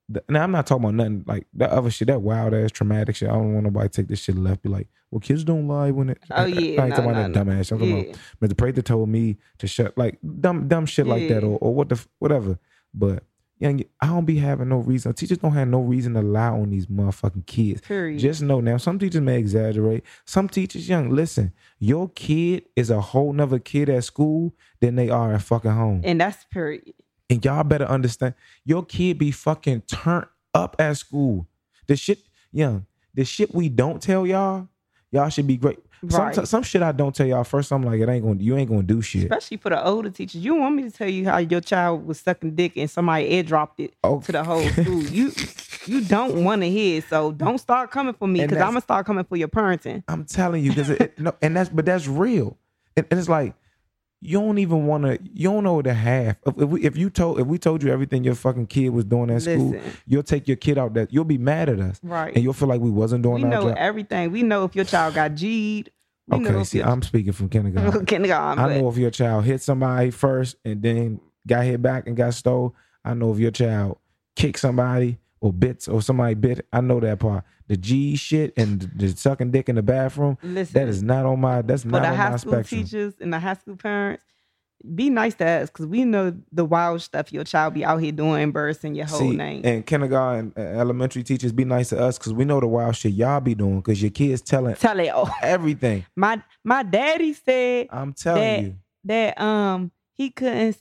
the 0.08 0.22
now 0.28 0.42
I'm 0.44 0.50
not 0.52 0.66
talking 0.66 0.84
about 0.84 0.94
nothing 0.94 1.24
like 1.26 1.46
that 1.54 1.70
other 1.70 1.90
shit, 1.90 2.08
that 2.08 2.22
wild 2.22 2.54
ass 2.54 2.70
traumatic 2.70 3.16
shit. 3.16 3.28
I 3.28 3.32
don't 3.32 3.52
want 3.52 3.64
nobody 3.64 3.88
to 3.88 4.02
take 4.02 4.08
this 4.08 4.20
shit 4.20 4.36
left. 4.36 4.62
Be 4.62 4.68
like, 4.68 4.88
well, 5.10 5.20
kids 5.20 5.44
don't 5.44 5.66
lie 5.68 5.90
when 5.90 6.10
it. 6.10 6.18
Oh 6.30 6.44
yeah. 6.44 6.80
I 6.82 6.86
ain't 6.86 6.90
no, 6.90 6.96
talking 6.96 7.04
no, 7.04 7.10
about 7.20 7.32
that 7.34 7.44
no. 7.46 7.52
dumbass. 7.52 7.72
I'm 7.72 7.78
talking 7.78 8.00
about 8.10 8.18
Mr. 8.40 8.56
Prather 8.56 8.82
told 8.82 9.08
me 9.08 9.36
to 9.58 9.66
shut 9.66 9.96
like 9.98 10.18
dumb 10.40 10.68
dumb 10.68 10.86
shit 10.86 11.06
like 11.06 11.28
that 11.28 11.42
or, 11.44 11.58
or 11.58 11.74
what 11.74 11.88
the 11.88 12.04
whatever. 12.18 12.58
But 12.94 13.24
young, 13.58 13.82
I 14.00 14.06
don't 14.06 14.24
be 14.24 14.36
having 14.36 14.68
no 14.68 14.78
reason. 14.78 15.12
Teachers 15.14 15.38
don't 15.38 15.52
have 15.52 15.68
no 15.68 15.80
reason 15.80 16.14
to 16.14 16.22
lie 16.22 16.48
on 16.48 16.70
these 16.70 16.86
motherfucking 16.86 17.46
kids. 17.46 17.80
Period. 17.80 18.18
Just 18.18 18.42
know 18.42 18.60
now, 18.60 18.76
some 18.76 18.98
teachers 18.98 19.20
may 19.20 19.38
exaggerate. 19.38 20.04
Some 20.24 20.48
teachers, 20.48 20.88
young, 20.88 21.10
listen, 21.10 21.52
your 21.78 22.08
kid 22.10 22.64
is 22.76 22.90
a 22.90 23.00
whole 23.00 23.32
nother 23.32 23.58
kid 23.58 23.88
at 23.88 24.04
school 24.04 24.54
than 24.80 24.96
they 24.96 25.08
are 25.10 25.34
at 25.34 25.42
fucking 25.42 25.70
home. 25.70 26.00
and 26.04 26.20
that's 26.20 26.44
period. 26.44 26.92
And 27.28 27.44
y'all 27.44 27.64
better 27.64 27.86
understand, 27.86 28.34
your 28.64 28.84
kid 28.84 29.18
be 29.18 29.30
fucking 29.32 29.82
turned 29.82 30.26
up 30.54 30.76
at 30.78 30.96
school. 30.96 31.48
The 31.88 31.96
shit, 31.96 32.20
young, 32.52 32.86
the 33.14 33.24
shit 33.24 33.54
we 33.54 33.68
don't 33.68 34.00
tell 34.00 34.26
y'all, 34.26 34.68
y'all 35.10 35.28
should 35.28 35.46
be 35.46 35.56
great. 35.56 35.78
Some, 36.08 36.26
Right. 36.26 36.46
some 36.48 36.62
shit 36.62 36.82
I 36.82 36.92
don't 36.92 37.14
tell 37.14 37.26
y'all 37.26 37.42
first. 37.44 37.72
I'm 37.72 37.82
like, 37.82 38.00
it 38.00 38.08
ain't 38.08 38.22
going. 38.24 38.38
to 38.38 38.44
You 38.44 38.56
ain't 38.56 38.68
gonna 38.68 38.82
do 38.82 39.00
shit. 39.02 39.22
Especially 39.24 39.56
for 39.56 39.70
the 39.70 39.84
older 39.84 40.10
teachers. 40.10 40.44
You 40.44 40.54
want 40.54 40.74
me 40.76 40.82
to 40.84 40.90
tell 40.90 41.08
you 41.08 41.24
how 41.24 41.38
your 41.38 41.60
child 41.60 42.06
was 42.06 42.20
sucking 42.20 42.54
dick 42.54 42.76
and 42.76 42.90
somebody 42.90 43.30
airdropped 43.30 43.78
it 43.78 43.94
Oh, 44.04 44.20
to 44.20 44.32
the 44.32 44.44
whole 44.44 44.68
school. 44.70 45.02
You 45.04 45.32
you 45.86 46.00
don't 46.02 46.44
want 46.44 46.62
to 46.62 46.68
hear. 46.70 47.00
So 47.02 47.32
don't 47.32 47.58
start 47.58 47.90
coming 47.90 48.12
for 48.14 48.26
me 48.28 48.42
because 48.42 48.58
I'm 48.58 48.70
gonna 48.70 48.80
start 48.80 49.06
coming 49.06 49.24
for 49.24 49.36
your 49.36 49.48
parenting. 49.48 50.02
I'm 50.08 50.24
telling 50.24 50.62
you, 50.64 50.70
because 50.74 50.98
no, 51.18 51.32
and 51.40 51.56
that's 51.56 51.70
but 51.70 51.86
that's 51.86 52.06
real. 52.06 52.56
And, 52.96 53.06
and 53.10 53.18
it's 53.20 53.28
like 53.28 53.54
you 54.20 54.40
don't 54.40 54.58
even 54.58 54.86
want 54.86 55.04
to. 55.04 55.18
You 55.32 55.50
don't 55.50 55.64
know 55.64 55.82
the 55.82 55.94
half. 55.94 56.36
If, 56.46 56.58
if 56.58 56.68
we, 56.68 56.82
if 56.84 56.96
you 56.96 57.10
told 57.10 57.38
if 57.40 57.46
we 57.46 57.58
told 57.58 57.82
you 57.82 57.92
everything 57.92 58.24
your 58.24 58.34
fucking 58.34 58.66
kid 58.66 58.88
was 58.90 59.04
doing 59.04 59.30
at 59.30 59.42
school, 59.42 59.78
you'll 60.06 60.22
take 60.22 60.48
your 60.48 60.56
kid 60.56 60.78
out. 60.78 60.94
That 60.94 61.12
you'll 61.12 61.24
be 61.24 61.38
mad 61.38 61.68
at 61.68 61.80
us, 61.80 62.00
Right. 62.02 62.34
and 62.34 62.42
you'll 62.42 62.52
feel 62.54 62.68
like 62.68 62.80
we 62.80 62.90
wasn't 62.90 63.22
doing 63.22 63.42
we 63.42 63.48
know 63.48 63.68
job. 63.68 63.74
everything. 63.78 64.32
We 64.32 64.42
know 64.42 64.64
if 64.64 64.74
your 64.74 64.84
child 64.86 65.14
got 65.14 65.34
G'd. 65.34 65.90
We 66.28 66.38
Okay, 66.38 66.64
see, 66.64 66.82
I'm 66.82 67.02
speaking 67.02 67.32
from 67.32 67.48
kindergarten. 67.48 68.04
kindergarten. 68.06 68.62
I 68.64 68.78
know 68.78 68.88
if 68.88 68.96
your 68.96 69.10
child 69.12 69.44
hit 69.44 69.62
somebody 69.62 70.10
first 70.10 70.56
and 70.64 70.82
then 70.82 71.20
got 71.46 71.64
hit 71.64 71.80
back 71.80 72.08
and 72.08 72.16
got 72.16 72.34
stole. 72.34 72.74
I 73.04 73.14
know 73.14 73.32
if 73.32 73.38
your 73.38 73.52
child 73.52 73.98
kicked 74.34 74.58
somebody 74.58 75.18
or 75.46 75.52
bit 75.52 75.88
or 75.88 76.02
somebody 76.02 76.34
bit. 76.34 76.66
I 76.72 76.80
know 76.80 77.00
that 77.00 77.18
part. 77.18 77.44
The 77.68 77.76
G 77.76 78.16
shit 78.16 78.52
and 78.56 78.80
the, 78.96 79.08
sucking 79.16 79.50
dick 79.50 79.68
in 79.68 79.74
the 79.76 79.82
bathroom. 79.82 80.38
Listen, 80.42 80.74
That 80.74 80.88
is 80.88 81.02
not 81.02 81.26
on 81.26 81.40
my. 81.40 81.62
That's 81.62 81.82
for 81.82 81.88
not 81.88 82.02
the 82.02 82.08
on 82.08 82.14
high 82.16 82.36
school 82.36 82.62
teachers 82.62 83.14
and 83.20 83.32
the 83.32 83.38
high 83.40 83.54
school 83.54 83.76
parents, 83.76 84.22
be 84.94 85.10
nice 85.10 85.34
to 85.36 85.46
us 85.46 85.70
because 85.70 85.86
we 85.86 86.04
know 86.04 86.36
the 86.52 86.64
wild 86.64 87.02
stuff 87.02 87.32
your 87.32 87.42
child 87.44 87.74
be 87.74 87.84
out 87.84 87.96
here 88.00 88.12
doing, 88.12 88.40
embarrassing 88.42 88.94
your 88.94 89.06
whole 89.06 89.18
See, 89.18 89.30
name. 89.36 89.62
and 89.64 89.84
kindergarten, 89.84 90.52
uh, 90.56 90.60
elementary 90.60 91.22
teachers, 91.24 91.50
be 91.50 91.64
nice 91.64 91.88
to 91.88 91.98
us 91.98 92.18
because 92.18 92.32
we 92.34 92.44
know 92.44 92.60
the 92.60 92.66
wild 92.68 92.94
shit 92.94 93.12
y'all 93.14 93.40
be 93.40 93.54
doing 93.54 93.78
because 93.80 94.00
your 94.00 94.10
kids 94.12 94.42
telling 94.42 94.74
Tell 94.76 95.00
it. 95.00 95.10
Oh, 95.12 95.28
everything. 95.42 96.04
my 96.16 96.40
my 96.62 96.82
daddy 96.84 97.32
said 97.32 97.88
I'm 97.90 98.12
telling 98.12 98.40
That- 98.42 98.62
you. 98.62 98.74
that 99.04 99.40
um 99.40 99.90
he 100.12 100.30
couldn't 100.30 100.76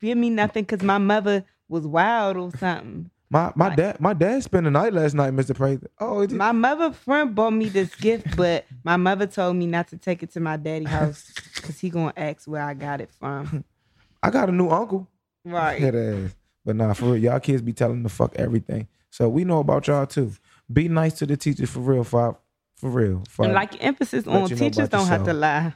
give 0.00 0.18
me 0.18 0.30
nothing 0.30 0.64
because 0.64 0.82
my 0.84 0.98
mother 0.98 1.44
was 1.68 1.86
wild 1.86 2.36
or 2.36 2.50
something. 2.58 3.10
My 3.32 3.50
my 3.56 3.68
Right. 3.68 3.76
dad 3.78 3.98
my 4.00 4.12
dad 4.12 4.42
spent 4.42 4.64
the 4.64 4.70
night 4.70 4.92
last 4.92 5.14
night, 5.14 5.32
Mr. 5.32 5.54
Prather. 5.56 5.88
Oh, 5.98 6.26
My 6.28 6.52
mother 6.52 6.92
friend 6.92 7.34
bought 7.34 7.52
me 7.54 7.70
this 7.70 7.94
gift, 7.94 8.36
but 8.36 8.66
my 8.84 8.98
mother 8.98 9.26
told 9.26 9.56
me 9.56 9.66
not 9.66 9.88
to 9.88 9.96
take 9.96 10.22
it 10.22 10.30
to 10.32 10.40
my 10.40 10.58
daddy 10.58 10.84
house 10.84 11.32
because 11.54 11.80
he 11.80 11.88
gonna 11.88 12.12
ask 12.14 12.46
where 12.46 12.60
I 12.62 12.74
got 12.74 13.00
it 13.00 13.10
from. 13.18 13.64
I 14.22 14.28
got 14.28 14.50
a 14.50 14.52
new 14.52 14.68
uncle. 14.68 15.08
Right. 15.46 15.82
Ass. 15.82 16.36
But 16.64 16.76
nah, 16.76 16.92
for 16.92 17.06
real, 17.06 17.16
y'all 17.16 17.40
kids 17.40 17.62
be 17.62 17.72
telling 17.72 18.02
the 18.02 18.10
fuck 18.10 18.36
everything. 18.36 18.86
So 19.08 19.30
we 19.30 19.44
know 19.44 19.60
about 19.60 19.86
y'all 19.88 20.04
too. 20.06 20.32
Be 20.70 20.88
nice 20.88 21.14
to 21.14 21.26
the 21.26 21.38
teachers 21.38 21.70
for 21.70 21.80
real, 21.80 22.04
for 22.04 22.38
for 22.76 22.90
real. 22.90 23.22
And 23.38 23.54
like 23.54 23.82
emphasis 23.82 24.26
let 24.26 24.42
on 24.42 24.48
you 24.50 24.56
know 24.56 24.60
teachers 24.60 24.90
don't 24.90 25.06
have 25.06 25.24
to 25.24 25.32
lie. 25.32 25.74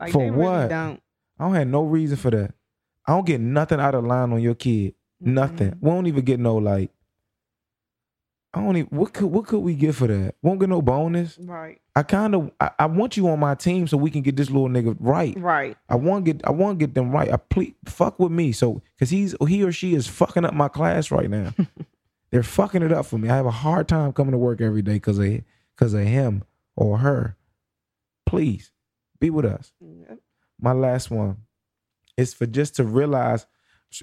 Like 0.00 0.12
For 0.12 0.18
they 0.24 0.30
really 0.30 0.42
what? 0.42 0.68
don't. 0.70 1.02
I 1.38 1.44
don't 1.44 1.54
have 1.54 1.68
no 1.68 1.82
reason 1.82 2.16
for 2.16 2.30
that. 2.30 2.54
I 3.06 3.12
don't 3.12 3.26
get 3.26 3.42
nothing 3.42 3.78
out 3.78 3.94
of 3.94 4.04
line 4.04 4.32
on 4.32 4.40
your 4.40 4.54
kid. 4.54 4.94
Nothing. 5.24 5.70
Mm-hmm. 5.70 5.86
We 5.86 5.90
don't 5.90 6.06
even 6.06 6.24
get 6.24 6.40
no 6.40 6.56
like. 6.56 6.90
I 8.54 8.60
don't 8.60 8.76
even. 8.76 8.96
What 8.96 9.14
could 9.14 9.26
what 9.26 9.46
could 9.46 9.60
we 9.60 9.74
get 9.74 9.94
for 9.94 10.06
that? 10.06 10.34
Won't 10.42 10.60
get 10.60 10.68
no 10.68 10.82
bonus. 10.82 11.38
Right. 11.38 11.80
I 11.96 12.02
kind 12.02 12.34
of. 12.34 12.50
I, 12.60 12.70
I 12.80 12.86
want 12.86 13.16
you 13.16 13.28
on 13.28 13.40
my 13.40 13.54
team 13.54 13.86
so 13.86 13.96
we 13.96 14.10
can 14.10 14.22
get 14.22 14.36
this 14.36 14.50
little 14.50 14.68
nigga 14.68 14.96
right. 15.00 15.38
Right. 15.38 15.76
I 15.88 15.96
want 15.96 16.26
get. 16.26 16.42
I 16.44 16.50
want 16.50 16.78
to 16.78 16.86
get 16.86 16.94
them 16.94 17.10
right. 17.10 17.32
I 17.32 17.36
please 17.36 17.74
fuck 17.86 18.18
with 18.18 18.32
me. 18.32 18.52
So 18.52 18.82
because 18.94 19.10
he's 19.10 19.34
he 19.48 19.64
or 19.64 19.72
she 19.72 19.94
is 19.94 20.06
fucking 20.06 20.44
up 20.44 20.54
my 20.54 20.68
class 20.68 21.10
right 21.10 21.30
now. 21.30 21.54
They're 22.30 22.42
fucking 22.42 22.82
it 22.82 22.92
up 22.92 23.04
for 23.06 23.18
me. 23.18 23.28
I 23.28 23.36
have 23.36 23.46
a 23.46 23.50
hard 23.50 23.88
time 23.88 24.12
coming 24.12 24.32
to 24.32 24.38
work 24.38 24.60
every 24.60 24.82
day 24.82 24.94
because 24.94 25.18
of 25.18 25.42
because 25.76 25.94
of 25.94 26.00
him 26.00 26.44
or 26.76 26.98
her. 26.98 27.36
Please 28.26 28.72
be 29.20 29.30
with 29.30 29.44
us. 29.44 29.72
Yep. 29.80 30.18
My 30.60 30.72
last 30.72 31.10
one 31.10 31.38
is 32.16 32.34
for 32.34 32.46
just 32.46 32.76
to 32.76 32.84
realize. 32.84 33.46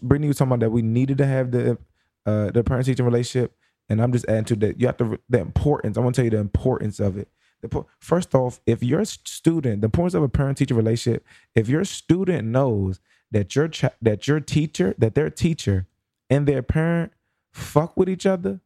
Brittany 0.02 0.28
was 0.28 0.38
talking 0.38 0.52
about 0.52 0.60
that 0.62 0.72
we 0.72 0.82
needed 0.82 1.18
to 1.20 1.26
have 1.26 1.52
the 1.52 1.78
uh, 2.26 2.52
the 2.52 2.64
parent 2.64 2.86
teacher 2.86 3.04
relationship, 3.04 3.56
and 3.88 4.02
I'm 4.02 4.12
just 4.12 4.26
adding 4.28 4.46
to 4.46 4.56
that. 4.58 4.80
You 4.80 4.88
have 4.88 4.98
to 4.98 5.20
the 5.30 5.40
importance. 5.40 5.98
I 5.98 6.02
want 6.02 6.16
to 6.16 6.22
tell 6.22 6.26
you 6.26 6.32
the 6.32 6.38
importance 6.38 7.00
of 7.00 7.18
it. 7.18 7.30
The, 7.62 7.84
first 8.00 8.34
off, 8.34 8.62
if 8.66 8.82
your 8.82 9.04
student, 9.04 9.82
the 9.82 9.86
importance 9.86 10.14
of 10.14 10.24
a 10.24 10.30
parent 10.30 10.58
teacher 10.58 10.76
relationship, 10.76 11.26
if 11.56 11.68
your 11.68 11.84
student 11.84 12.48
knows 12.48 13.02
that 13.32 13.56
your 13.56 13.68
ch- 13.68 13.86
that 14.02 14.28
your 14.28 14.40
teacher, 14.40 14.96
that 14.98 15.16
their 15.16 15.30
teacher 15.30 15.88
and 16.30 16.48
their 16.48 16.62
parent 16.62 17.12
fuck 17.52 17.98
with 17.98 18.08
each 18.10 18.26
other, 18.26 18.62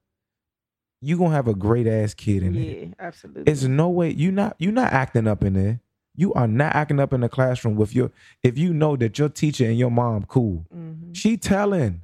you 1.01 1.17
gonna 1.17 1.36
have 1.36 1.47
a 1.47 1.55
great 1.55 1.88
ass 1.88 2.13
kid 2.13 2.43
in 2.43 2.53
there. 2.53 2.63
Yeah, 2.63 2.86
absolutely. 2.99 3.51
It's 3.51 3.63
no 3.63 3.89
way 3.89 4.12
you 4.12 4.31
not 4.31 4.55
you 4.59 4.71
not 4.71 4.93
acting 4.93 5.27
up 5.27 5.43
in 5.43 5.53
there. 5.53 5.79
You 6.15 6.34
are 6.34 6.47
not 6.47 6.76
acting 6.76 6.99
up 6.99 7.12
in 7.13 7.21
the 7.21 7.30
classroom 7.30 7.76
with 7.76 7.95
your 7.95 8.12
if 8.43 8.58
you 8.58 8.73
know 8.73 8.95
that 8.97 9.17
your 9.17 9.30
teacher 9.30 9.65
and 9.65 9.78
your 9.78 9.89
mom 9.91 10.26
cool. 10.26 10.65
Mhm. 10.73 11.15
She 11.15 11.38
telling. 11.38 12.02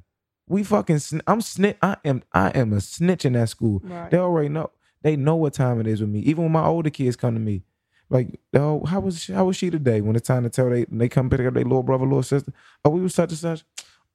We 0.48 0.64
fucking 0.64 0.98
sn- 0.98 1.20
I'm 1.28 1.40
snitch 1.40 1.76
I 1.80 1.96
am 2.04 2.22
I 2.32 2.48
am 2.50 2.72
a 2.72 2.80
snitch 2.80 3.24
in 3.24 3.34
that 3.34 3.48
school. 3.50 3.80
Right. 3.84 4.10
They 4.10 4.18
already 4.18 4.48
know. 4.48 4.70
They 5.02 5.16
know 5.16 5.36
what 5.36 5.54
time 5.54 5.80
it 5.80 5.86
is 5.86 6.00
with 6.00 6.10
me. 6.10 6.20
Even 6.20 6.44
when 6.44 6.52
my 6.52 6.64
older 6.64 6.90
kids 6.90 7.14
come 7.16 7.34
to 7.34 7.40
me, 7.40 7.62
like, 8.10 8.40
oh, 8.54 8.84
how 8.84 8.98
was 9.00 9.28
how 9.28 9.44
was 9.44 9.56
she 9.56 9.70
today? 9.70 10.00
When 10.00 10.16
it's 10.16 10.26
time 10.26 10.42
to 10.42 10.50
tell 10.50 10.68
they 10.68 10.86
they 10.90 11.08
come 11.08 11.30
pick 11.30 11.40
up 11.46 11.54
their 11.54 11.62
little 11.62 11.84
brother, 11.84 12.04
little 12.04 12.24
sister. 12.24 12.52
Oh, 12.84 12.90
we 12.90 13.00
was 13.00 13.14
such 13.14 13.30
and 13.30 13.38
such. 13.38 13.64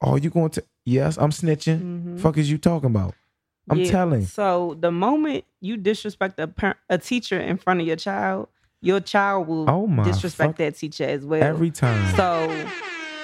Oh, 0.02 0.18
you 0.18 0.30
going 0.30 0.50
to? 0.52 0.64
Yes, 0.84 1.18
I'm 1.18 1.30
snitching. 1.32 1.80
Mhm. 1.82 2.20
Fuck 2.20 2.38
is 2.38 2.52
you 2.52 2.58
talking 2.58 2.88
about? 2.89 3.16
I'm 3.70 3.80
Yeah, 3.80 3.89
telling. 3.91 4.26
So 4.26 4.76
the 4.80 4.91
moment 4.91 5.46
you 5.62 5.78
disrespect 5.78 6.38
a 6.39 6.50
a 6.89 6.98
teacher 6.98 7.39
in 7.39 7.56
front 7.58 7.80
of 7.80 7.88
your 7.88 7.96
child, 7.96 8.50
your 8.86 9.00
child 9.00 9.48
will 9.48 9.70
Oh 9.70 9.88
disrespect 10.04 10.58
that 10.60 10.76
teacher 10.76 11.06
as 11.06 11.26
well. 11.26 11.42
Every 11.42 11.72
time. 11.72 12.16
So, 12.16 12.48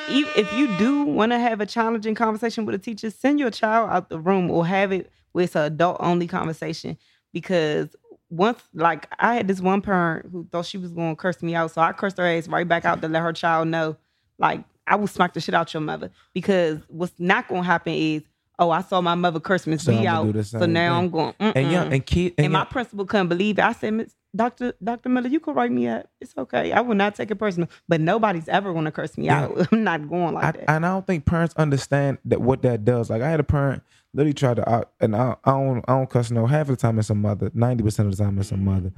if 0.10 0.52
you 0.54 0.76
do 0.78 1.04
want 1.04 1.32
to 1.32 1.40
have 1.40 1.62
a 1.62 1.66
challenging 1.66 2.16
conversation 2.16 2.66
with 2.66 2.74
a 2.76 2.80
teacher, 2.80 3.12
send 3.12 3.40
your 3.40 3.52
child 3.52 3.90
out 3.92 4.10
the 4.10 4.20
room 4.20 4.50
or 4.50 4.66
have 4.66 4.92
it 4.92 5.12
with 5.34 5.56
an 5.56 5.64
adult 5.64 5.98
only 6.00 6.28
conversation. 6.28 6.98
Because 7.32 7.96
once, 8.30 8.62
like, 8.74 9.08
I 9.20 9.36
had 9.36 9.48
this 9.48 9.62
one 9.62 9.82
parent 9.82 10.30
who 10.32 10.48
thought 10.52 10.66
she 10.66 10.78
was 10.78 10.92
going 10.92 11.16
to 11.16 11.16
curse 11.16 11.42
me 11.44 11.54
out, 11.54 11.72
so 11.72 11.82
I 11.82 11.94
cursed 11.94 12.18
her 12.18 12.26
ass 12.26 12.48
right 12.48 12.68
back 12.68 12.84
out 12.84 13.02
to 13.04 13.08
let 13.08 13.22
her 13.22 13.32
child 13.32 13.68
know, 13.68 13.96
like, 14.40 14.64
I 14.88 14.96
will 14.96 15.08
smack 15.08 15.34
the 15.34 15.40
shit 15.40 15.54
out 15.54 15.74
your 15.74 15.82
mother. 15.82 16.10
Because 16.34 16.80
what's 16.88 17.14
not 17.20 17.48
going 17.48 17.62
to 17.62 17.66
happen 17.68 17.94
is, 17.94 18.24
oh, 18.58 18.72
I 18.72 18.82
saw 18.82 19.00
my 19.00 19.16
mother 19.16 19.40
curse 19.40 19.68
Miss 19.68 19.84
So 19.84 19.96
B 19.96 20.08
out, 20.08 20.34
so 20.44 20.66
now 20.66 20.96
thing. 20.96 21.06
I'm 21.06 21.10
going. 21.10 21.36
and 21.40 21.56
Mm-mm. 21.56 21.72
young 21.72 21.94
and 21.94 22.06
kid 22.06 22.34
And, 22.38 22.46
and, 22.46 22.54
my 22.54 22.60
young, 22.60 22.68
principal 22.68 23.06
couldn't 23.06 23.28
believe 23.28 23.60
it. 23.60 23.64
I 23.64 23.74
said, 23.74 23.94
Miss 23.94 24.16
Doctor 24.36 24.74
Doctor 24.84 25.10
Miller, 25.10 25.28
you 25.28 25.40
can 25.40 25.54
write 25.54 25.72
me 25.72 25.88
up. 25.88 26.08
It's 26.22 26.34
okay. 26.38 26.72
I 26.72 26.82
will 26.82 26.96
not 26.96 27.16
take 27.16 27.32
it 27.32 27.36
personal. 27.36 27.68
But 27.88 28.00
nobody's 28.02 28.48
ever 28.48 28.72
going 28.74 28.86
to 28.86 28.92
curse 28.92 29.18
me 29.18 29.26
Yeah. 29.26 29.44
out. 29.46 29.68
I'm 29.72 29.84
not 29.84 30.10
going 30.10 30.34
like 30.36 30.44
I, 30.46 30.52
that. 30.52 30.70
and 30.70 30.86
I 30.86 30.90
don't 30.90 31.06
think 31.06 31.26
parents 31.26 31.54
understand 31.58 32.20
that 32.26 32.42
what 32.42 32.62
that 32.62 32.86
does. 32.86 33.10
Like 33.10 33.22
I 33.22 33.30
had 33.30 33.40
a 33.40 33.44
parent 33.44 33.84
literally 34.14 34.34
try 34.34 34.54
to, 34.54 34.88
and 35.02 35.16
I, 35.16 35.36
I 35.44 35.52
don't, 35.52 35.84
I 35.88 35.94
don't 35.94 36.10
cuss 36.10 36.32
no. 36.32 36.46
Half 36.48 36.70
of 36.70 36.78
the 36.78 36.82
time 36.82 36.98
it's 37.00 37.10
a 37.10 37.16
mother. 37.16 37.52
Ninety 37.54 37.84
percent 37.84 38.08
of 38.10 38.16
the 38.18 38.24
time 38.24 38.40
it's 38.40 38.52
a 38.52 38.58
mother, 38.58 38.92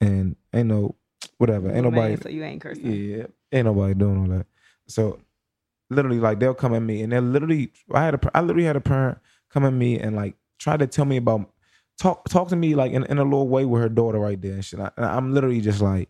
and 0.00 0.36
ain't 0.54 0.68
no 0.68 0.94
whatever. 1.38 1.68
Ain't 1.68 1.78
a 1.86 1.90
man, 1.90 1.94
nobody. 1.94 2.16
so 2.22 2.28
you 2.30 2.44
ain't 2.44 2.60
cursing. 2.62 2.86
Yeah, 2.90 3.26
ain't 3.52 3.66
nobody 3.66 3.94
doing 3.94 4.18
all 4.18 4.38
that. 4.38 4.46
So 4.86 5.20
literally, 5.90 6.20
like 6.20 6.40
they'll 6.40 6.54
come 6.54 6.74
at 6.74 6.82
me, 6.82 7.02
and 7.02 7.12
they'll 7.12 7.22
literally. 7.22 7.72
I 7.92 8.04
had 8.04 8.14
a, 8.14 8.30
I 8.34 8.40
literally 8.40 8.66
had 8.66 8.76
a 8.76 8.80
parent 8.80 9.18
come 9.50 9.64
at 9.64 9.72
me 9.72 9.98
and 9.98 10.16
like 10.16 10.34
try 10.58 10.76
to 10.78 10.86
tell 10.86 11.04
me 11.04 11.18
about 11.18 11.50
talk 11.98 12.28
talk 12.28 12.48
to 12.48 12.56
me 12.56 12.74
like 12.74 12.92
in, 12.92 13.04
in 13.06 13.18
a 13.18 13.24
little 13.24 13.48
way 13.48 13.64
with 13.66 13.82
her 13.82 13.88
daughter 13.90 14.18
right 14.18 14.40
there 14.40 14.54
and 14.54 14.64
shit. 14.64 14.80
I, 14.80 14.90
and 14.96 15.06
I'm 15.06 15.34
literally 15.34 15.60
just 15.60 15.82
like. 15.82 16.08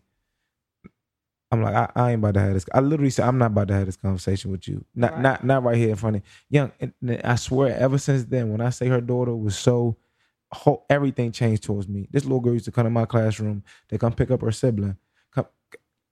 I'm 1.51 1.63
like, 1.63 1.73
I, 1.75 1.89
I 1.95 2.11
ain't 2.11 2.19
about 2.19 2.35
to 2.35 2.41
have 2.41 2.53
this. 2.53 2.65
I 2.75 2.79
literally 2.79 3.09
said, 3.09 3.27
I'm 3.27 3.39
not 3.39 3.47
about 3.47 3.69
to 3.69 3.73
have 3.73 3.87
this 3.87 3.97
conversation 3.97 4.51
with 4.51 4.67
you. 4.67 4.85
Not, 4.93 5.13
Right. 5.13 5.21
not, 5.21 5.43
not 5.43 5.63
right 5.63 5.77
here 5.77 5.89
in 5.89 5.95
front 5.95 6.17
of 6.17 6.21
young. 6.49 6.71
And 6.79 6.93
and 7.01 7.21
I 7.23 7.35
swear, 7.37 7.75
ever 7.77 7.97
since 7.97 8.25
then, 8.25 8.51
when 8.51 8.61
I 8.61 8.69
say 8.69 8.87
her 8.87 9.01
daughter 9.01 9.35
was 9.35 9.57
so, 9.57 9.97
whole, 10.51 10.85
everything 10.91 11.31
changed 11.31 11.63
towards 11.63 11.87
me. 11.87 12.07
This 12.11 12.23
little 12.23 12.39
girl 12.39 12.53
used 12.53 12.65
to 12.65 12.71
come 12.71 12.83
to 12.83 12.91
my 12.91 13.05
classroom. 13.05 13.63
They 13.89 13.97
come 13.97 14.13
pick 14.13 14.29
up 14.29 14.41
her 14.41 14.51
sibling, 14.51 14.97
come 15.33 15.47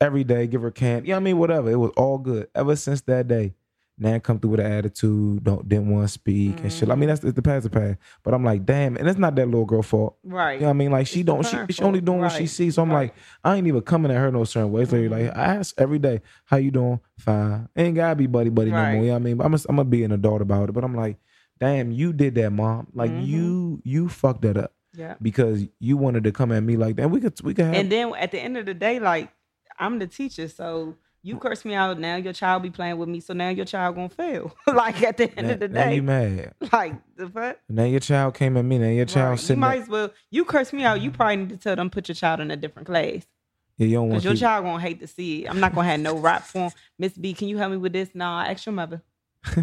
every 0.02 0.24
day, 0.24 0.48
give 0.48 0.64
her 0.64 0.72
candy. 0.72 1.10
You 1.10 1.14
know 1.14 1.18
what 1.18 1.22
I 1.22 1.26
mean? 1.26 1.38
Whatever. 1.40 1.72
It 1.72 1.78
was 1.80 1.92
all 1.98 2.18
good. 2.18 2.50
Ever 2.56 2.76
since 2.76 3.02
that 3.02 3.28
day, 3.28 3.54
Nan 4.00 4.20
come 4.22 4.40
through 4.40 4.52
with 4.52 4.60
an 4.60 4.72
attitude, 4.72 5.44
don't 5.44 5.68
didn't 5.68 5.90
want 5.90 6.06
to 6.06 6.08
speak 6.08 6.62
and 6.62 6.72
shit. 6.72 6.90
I 6.92 6.96
mean, 6.96 7.10
that's 7.10 7.24
it's 7.24 7.34
the 7.34 7.42
past 7.42 7.64
the 7.64 7.70
past. 7.72 7.98
But 8.24 8.36
I'm 8.36 8.44
like, 8.44 8.64
damn, 8.64 8.96
and 8.96 9.08
it's 9.08 9.18
not 9.18 9.36
that 9.36 9.48
little 9.48 9.66
girl 9.66 9.82
fault. 9.82 10.18
Right. 10.24 10.54
You 10.54 10.60
know 10.62 10.66
what 10.68 10.70
I 10.72 10.74
mean? 10.74 10.92
Like 10.92 11.08
she 11.08 11.22
It's 11.22 11.26
don't, 11.28 11.44
she, 11.44 11.58
she 11.74 11.82
only 11.84 12.00
doing 12.02 12.20
what 12.20 12.32
she 12.34 12.40
Right. 12.44 12.50
sees. 12.50 12.76
So 12.76 12.84
I'm 12.84 12.92
Right. 12.92 13.10
like, 13.12 13.16
I 13.44 13.56
ain't 13.56 13.66
even 13.66 13.82
coming 13.82 14.12
at 14.12 14.18
her 14.18 14.32
no 14.32 14.44
certain 14.44 14.72
way. 14.72 14.86
So 14.86 14.98
you 14.98 15.10
like, 15.10 15.36
I 15.36 15.56
ask 15.56 15.74
every 15.80 15.98
day, 15.98 16.22
how 16.46 16.58
you 16.58 16.70
doing? 16.70 17.00
Fine. 17.18 17.70
Ain't 17.76 17.96
gotta 17.96 18.16
be 18.16 18.28
buddy 18.28 18.50
buddy 18.52 18.70
no 18.70 18.78
more. 18.78 19.02
You 19.04 19.08
know 19.08 19.14
what 19.14 19.16
I 19.16 19.20
mean? 19.20 19.38
But 19.38 19.46
I'm 19.46 19.52
gonna, 19.52 19.64
I'm 19.70 19.76
gonna 19.78 19.90
be 19.90 20.04
an 20.04 20.12
adult 20.12 20.42
about 20.44 20.70
it. 20.70 20.74
But 20.74 20.84
I'm 20.84 20.96
like, 20.96 21.18
damn, 21.60 21.92
you 21.92 22.14
did 22.14 22.36
that, 22.36 22.52
mom. 22.52 22.88
Like 22.94 23.12
Mhm. 23.12 23.26
you, 23.26 23.82
you 23.84 24.10
fucked 24.10 24.44
that 24.44 24.58
up 24.58 24.74
Yeah. 24.94 25.16
because 25.20 25.64
you 25.80 25.98
wanted 25.98 26.24
to 26.26 26.32
come 26.32 26.52
at 26.52 26.62
me 26.62 26.78
like 26.78 26.98
that. 26.98 27.10
We 27.10 27.20
could, 27.20 27.34
we 27.42 27.56
could 27.56 27.66
have. 27.66 27.74
And 27.74 27.92
then 27.92 28.14
at 28.14 28.30
the 28.32 28.40
end 28.40 28.58
of 28.58 28.68
the 28.68 28.76
day, 28.76 29.00
like 29.00 29.30
I'm 29.80 29.98
the 29.98 30.06
teacher, 30.08 30.48
so 30.48 30.96
you 31.28 31.38
curse 31.38 31.66
me 31.66 31.74
out 31.74 32.00
now. 32.00 32.16
Your 32.16 32.32
child 32.32 32.64
be 32.64 32.70
playing 32.70 32.98
with 32.98 33.10
me, 33.10 33.20
so 33.20 33.34
now 33.34 33.50
your 33.50 33.66
child 33.66 33.96
gonna 33.96 34.08
fail. 34.08 34.56
like 34.68 35.04
at 35.04 35.18
the 35.18 35.30
end 35.38 35.48
now, 35.48 35.54
of 35.54 35.60
the 35.60 35.68
now 35.68 35.84
day, 35.84 35.96
you 35.96 36.04
mad. 36.04 36.54
like 36.72 36.94
the 37.18 37.28
fuck. 37.28 37.60
Now 37.68 37.84
your 37.84 38.00
child 38.00 38.34
came 38.34 38.56
at 38.56 38.64
me. 38.64 38.78
Now 38.78 38.88
your 38.88 39.06
child 39.06 39.38
Right. 39.40 39.50
You 39.50 39.58
might 39.58 39.82
as 39.82 39.90
well. 39.90 40.10
You 40.32 40.46
curse 40.46 40.72
me 40.72 40.86
out. 40.86 41.02
You 41.02 41.12
probably 41.12 41.36
need 41.36 41.50
to 41.50 41.58
tell 41.58 41.76
them 41.76 41.90
put 41.90 42.08
your 42.08 42.16
child 42.16 42.40
in 42.40 42.50
a 42.50 42.56
different 42.56 42.88
class. 42.88 43.26
Yeah, 43.78 43.88
you 43.88 43.96
don't 43.98 44.10
want 44.10 44.24
your 44.24 44.36
child 44.36 44.64
gonna 44.64 44.82
hate 44.82 45.02
to 45.02 45.08
see 45.08 45.44
it. 45.44 45.50
I'm 45.50 45.60
not 45.60 45.76
gonna 45.76 45.88
have 45.90 46.00
no 46.00 46.18
rap 46.18 46.44
form. 46.44 46.72
Miss 46.98 47.18
B, 47.18 47.34
can 47.34 47.50
you 47.50 47.58
help 47.58 47.72
me 47.72 47.78
with 47.78 47.92
this? 47.92 48.10
Nah, 48.14 48.46
ask 48.46 48.66
your 48.66 48.74
mother. 48.74 49.02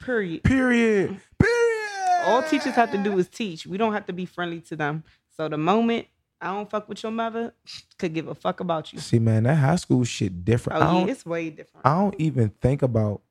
Period. 0.00 0.44
Period. 0.44 1.20
Period. 1.40 2.22
All 2.24 2.42
teachers 2.44 2.74
have 2.74 2.92
to 2.92 2.98
do 2.98 3.18
is 3.18 3.28
teach. 3.28 3.66
We 3.66 3.76
don't 3.76 3.92
have 3.92 4.06
to 4.06 4.12
be 4.12 4.26
friendly 4.26 4.60
to 4.62 4.76
them. 4.76 5.02
So 5.36 5.48
the 5.48 5.58
moment 5.58 6.06
I 6.40 6.54
don't 6.54 6.70
fuck 6.70 6.88
with 6.88 7.02
your 7.02 7.12
mother, 7.12 7.52
could 7.98 8.14
give 8.14 8.28
a 8.28 8.34
fuck 8.34 8.60
about 8.60 8.92
you. 8.92 9.00
See, 9.00 9.18
man, 9.18 9.44
that 9.44 9.56
high 9.56 9.76
school 9.76 10.04
shit 10.04 10.44
different. 10.44 10.82
Oh 10.82 11.04
yeah, 11.04 11.12
it's 11.12 11.26
way 11.26 11.50
different. 11.50 11.86
I 11.86 11.94
don't 11.94 12.14
even 12.18 12.50
think 12.60 12.82
about 12.82 13.22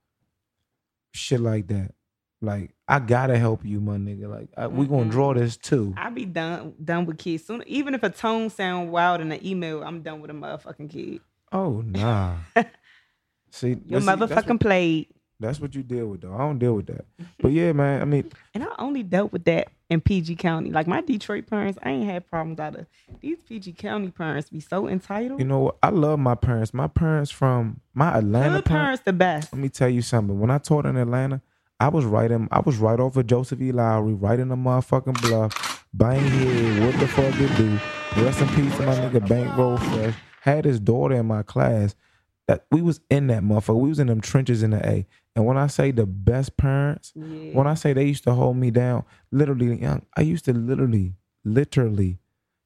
shit 1.14 1.39
like 1.39 1.68
that. 1.68 1.93
Like, 2.39 2.72
I 2.88 2.99
gotta 2.99 3.38
help 3.38 3.66
you, 3.66 3.80
my 3.82 3.97
nigga. 3.97 4.30
Like, 4.30 4.49
I, 4.55 4.68
we 4.68 4.86
gonna 4.86 5.10
draw 5.10 5.34
this 5.34 5.58
too. 5.58 5.93
I 5.97 6.10
be 6.12 6.26
done 6.26 6.74
done 6.84 7.05
with 7.05 7.18
kids 7.18 7.45
soon. 7.45 7.64
Even 7.66 7.95
if 7.95 8.03
a 8.03 8.10
tone 8.10 8.49
sound 8.49 8.91
wild 8.91 9.22
in 9.22 9.32
an 9.32 9.45
email, 9.45 9.84
I'm 9.84 10.01
done 10.01 10.22
with 10.22 10.30
a 10.30 10.34
motherfucking 10.34 10.89
kid. 10.89 11.22
Oh 11.51 11.82
nah. 11.82 12.36
see, 13.49 13.70
Your 13.70 13.78
but 13.78 13.84
see, 14.01 14.05
that's 14.05 14.05
motherfucking 14.05 14.49
what, 14.49 14.60
played. 14.60 15.08
that's 15.39 15.60
what 15.60 15.74
you 15.74 15.82
deal 15.82 16.08
with, 16.08 16.22
though. 16.22 16.36
I 16.36 16.39
don't 16.39 16.60
deal 16.60 16.76
with 16.76 16.88
that. 16.88 17.05
But 17.39 17.53
yeah, 17.53 17.72
man. 17.72 18.01
I 18.01 18.05
mean, 18.05 18.32
And 18.53 18.64
I 18.64 18.68
only 18.78 19.01
dealt 19.01 19.32
with 19.32 19.45
that 19.45 19.70
in 19.90 20.02
PG 20.02 20.36
County. 20.36 20.72
Like 20.72 20.88
my 20.88 21.02
Detroit 21.02 21.48
parents, 21.48 21.80
I 21.82 21.92
ain't 21.92 22.10
had 22.10 22.30
problems 22.30 22.60
out 22.60 22.76
of 22.76 22.86
these 23.22 23.42
PG 23.44 23.74
County 23.74 24.10
parents 24.10 24.50
be 24.50 24.60
so 24.60 24.88
entitled. 24.88 25.40
you 25.40 25.46
know 25.46 25.60
what? 25.60 25.78
I 25.82 25.90
love 25.90 26.20
my 26.20 26.36
parents. 26.36 26.74
My 26.74 26.88
parents 26.88 27.32
from 27.32 27.80
my 27.94 28.18
Atlanta 28.18 28.56
Good 28.58 28.66
parents. 28.66 28.70
parents 28.70 29.02
the 29.06 29.14
best. 29.14 29.54
Let 29.54 29.62
me 29.62 29.70
tell 29.70 29.90
you 29.90 30.02
something. 30.02 30.40
When 30.40 30.52
I 30.52 30.58
taught 30.58 30.86
in 30.86 30.98
Atlanta, 30.98 31.42
I 31.80 31.90
was 31.90 32.06
right 32.06 32.30
in, 32.32 32.48
I 32.52 32.60
was 32.60 32.78
right 32.78 33.00
off 33.00 33.16
of 33.18 33.28
Joseph 33.28 33.62
E. 33.62 33.72
Lowery, 33.72 34.14
right 34.14 34.40
in 34.40 34.50
the 34.50 34.56
motherfucking 34.56 35.22
bluff. 35.22 35.86
Bang 35.94 36.24
here, 36.32 36.86
what 36.86 37.00
the 37.00 37.08
fuck 37.08 37.34
it 37.40 37.56
do? 37.56 37.80
Rest 38.24 38.42
in 38.42 38.48
peace 38.50 38.76
to 38.78 38.86
my 38.86 38.96
nigga 38.96 39.28
Bankroll 39.28 39.78
Fresh. 39.78 40.16
Had 40.42 40.66
his 40.66 40.80
daughter 40.80 41.16
in 41.16 41.26
my 41.28 41.44
class. 41.44 41.96
That 42.48 42.66
we 42.72 42.82
was 42.82 43.02
in 43.10 43.28
that 43.28 43.43
motherfucker. 43.43 43.80
We 43.80 43.89
was 43.89 44.00
in 44.00 44.08
them 44.08 44.22
trenches 44.22 44.64
in 44.64 44.72
the 44.72 44.88
A. 44.88 45.06
And 45.36 45.45
when 45.45 45.58
I 45.58 45.68
say 45.68 45.91
the 45.91 46.06
best 46.06 46.58
parents, 46.58 47.12
Yeah. 47.16 47.54
when 47.54 47.68
I 47.68 47.74
say 47.74 47.93
they 47.93 48.06
used 48.06 48.24
to 48.24 48.34
hold 48.34 48.58
me 48.58 48.72
down, 48.72 49.04
literally 49.32 49.82
young, 49.82 50.04
I 50.16 50.22
used 50.22 50.45
to 50.45 50.54
literally, 50.54 51.16
literally 51.43 52.20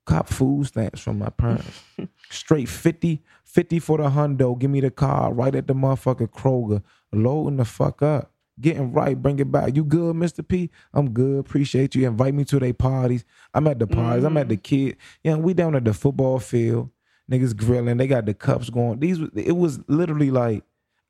cop 0.05 0.27
food 0.29 0.67
stamps 0.67 1.01
from 1.01 1.19
my 1.19 1.29
parents. 1.29 1.84
Straight 2.29 2.69
50, 2.69 3.21
50 3.43 3.79
for 3.79 3.97
the 3.97 4.09
hundo. 4.09 4.57
Give 4.57 4.69
me 4.69 4.82
the 4.82 4.91
car 4.91 5.34
right 5.34 5.53
at 5.55 5.67
the 5.67 5.73
motherfucking 5.73 6.29
Kroger. 6.29 6.84
Loading 7.11 7.57
the 7.57 7.65
fuck 7.65 8.01
up. 8.01 8.32
Getting 8.59 8.91
right, 8.91 9.19
bring 9.19 9.39
it 9.39 9.51
back. 9.51 9.75
You 9.75 9.84
good, 9.84 10.15
Mr. 10.15 10.47
P? 10.47 10.69
I'm 10.93 11.11
good. 11.11 11.39
Appreciate 11.39 11.95
you. 11.95 12.07
Invite 12.07 12.34
me 12.34 12.43
to 12.45 12.59
their 12.59 12.73
parties. 12.73 13.25
I'm 13.53 13.65
at 13.67 13.79
the 13.79 13.88
parties. 13.88 14.23
I'm 14.23 14.38
at 14.38 14.49
the 14.49 14.55
mm-hmm. 14.55 14.88
kid. 14.88 14.97
Yeah, 15.23 15.36
we 15.38 15.53
down 15.53 15.75
at 15.75 15.86
the 15.86 15.93
football 15.93 16.38
field. 16.39 16.89
Niggas 17.32 17.55
grilling. 17.55 17.97
They 17.97 18.07
got 18.07 18.25
the 18.25 18.34
cups 18.34 18.69
going. 18.69 18.99
These 18.99 19.19
it 19.36 19.53
was 19.53 19.79
literally 19.88 20.32
like 20.32 20.63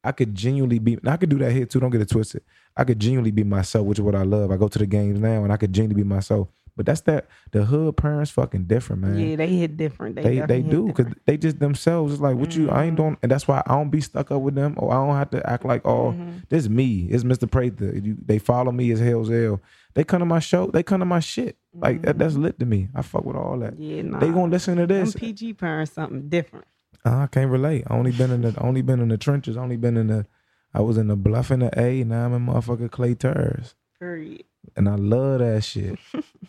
I 0.04 0.12
could 0.12 0.36
genuinely 0.36 0.80
be. 0.80 0.98
I 1.06 1.18
could 1.18 1.30
do 1.30 1.40
that 1.40 1.52
here 1.52 1.66
too. 1.66 1.80
Don't 1.80 1.90
get 1.90 2.02
it 2.02 2.10
twisted. 2.10 2.44
I 2.78 2.84
could 2.84 3.00
genuinely 3.00 3.32
be 3.32 3.44
myself, 3.44 3.86
which 3.86 4.00
is 4.00 4.04
what 4.04 4.16
I 4.16 4.24
love. 4.24 4.52
I 4.52 4.58
go 4.58 4.68
to 4.68 4.80
the 4.80 4.86
games 4.86 5.20
now, 5.20 5.44
and 5.44 5.52
I 5.52 5.58
could 5.58 5.74
genuinely 5.74 6.04
be 6.04 6.08
myself. 6.08 6.48
But 6.82 6.88
that's 6.88 7.02
that. 7.02 7.28
The 7.52 7.66
hood 7.66 7.96
parents 7.96 8.32
fucking 8.32 8.64
different, 8.64 9.04
man. 9.04 9.20
yeah, 9.20 9.36
they 9.36 9.48
hit 9.50 9.78
different. 9.78 10.16
They 10.16 10.24
They 10.24 10.46
they 10.48 10.62
do 10.64 10.88
because. 10.88 11.06
Mm-hmm. 11.06 11.20
they 11.28 11.38
just 11.38 11.60
themselves. 11.60 12.14
It's 12.14 12.22
like 12.22 12.38
what 12.38 12.56
you 12.56 12.72
I 12.72 12.86
ain't 12.86 12.98
doing, 12.98 13.18
and 13.22 13.32
that's 13.32 13.48
why 13.48 13.62
I 13.68 13.76
don't 13.76 13.92
be 13.92 14.02
stuck 14.02 14.32
up 14.32 14.42
with 14.42 14.56
them, 14.56 14.74
or 14.78 14.92
I 14.92 14.96
don't 14.96 15.16
have 15.16 15.30
to 15.32 15.48
act 15.48 15.64
like 15.64 15.86
oh 15.86 16.14
Mm-hmm. 16.14 16.38
this 16.50 16.68
me, 16.68 17.08
it's 17.12 17.24
Mister 17.24 17.46
Prather. 17.46 17.96
You, 18.04 18.18
they 18.26 18.40
follow 18.40 18.72
me 18.72 18.90
as 18.92 19.00
hell's 19.00 19.30
hell. 19.30 19.62
They 19.94 20.04
come 20.04 20.20
to 20.20 20.26
my 20.26 20.40
show, 20.40 20.68
they 20.68 20.82
come 20.82 21.00
to 21.02 21.06
my 21.06 21.20
shit. 21.20 21.58
Like 21.74 22.02
that, 22.02 22.18
that's 22.18 22.36
lit 22.36 22.58
to 22.60 22.66
me. 22.66 22.90
I 22.96 23.04
fuck 23.04 23.26
with 23.26 23.36
all 23.36 23.60
that. 23.60 23.74
Mm-hmm. 23.76 23.84
Yeah, 23.84 24.02
nah. 24.02 24.20
They 24.20 24.30
gonna 24.30 24.52
listen 24.52 24.78
to 24.78 24.88
Them 24.88 25.06
this. 25.06 25.14
PG 25.14 25.54
parents 25.54 25.92
something 25.94 26.30
different. 26.30 26.66
Uh, 27.06 27.18
I 27.18 27.28
can't 27.28 27.52
relate. 27.52 27.84
I 27.88 27.94
only 27.96 28.12
been 28.12 28.32
in 28.32 28.42
the 28.42 28.60
only 28.60 28.82
been 28.82 29.00
in 29.00 29.10
the 29.10 29.18
trenches. 29.18 29.56
Only 29.56 29.78
been 29.78 29.98
in 29.98 30.08
the. 30.08 30.26
I 30.74 30.80
was 30.82 30.98
in 30.98 31.08
the 31.10 31.16
bluff 31.18 31.52
in 31.52 31.60
the 31.60 31.80
A. 31.80 32.04
Now 32.06 32.26
I'm 32.26 32.34
in 32.34 32.46
motherfucking 32.46 32.92
Clay 32.92 33.14
Terrace, 33.14 33.76
Period. 34.00 34.46
and 34.78 34.88
I 34.88 34.96
love 34.96 35.40
that 35.40 35.64
shit. 35.66 36.00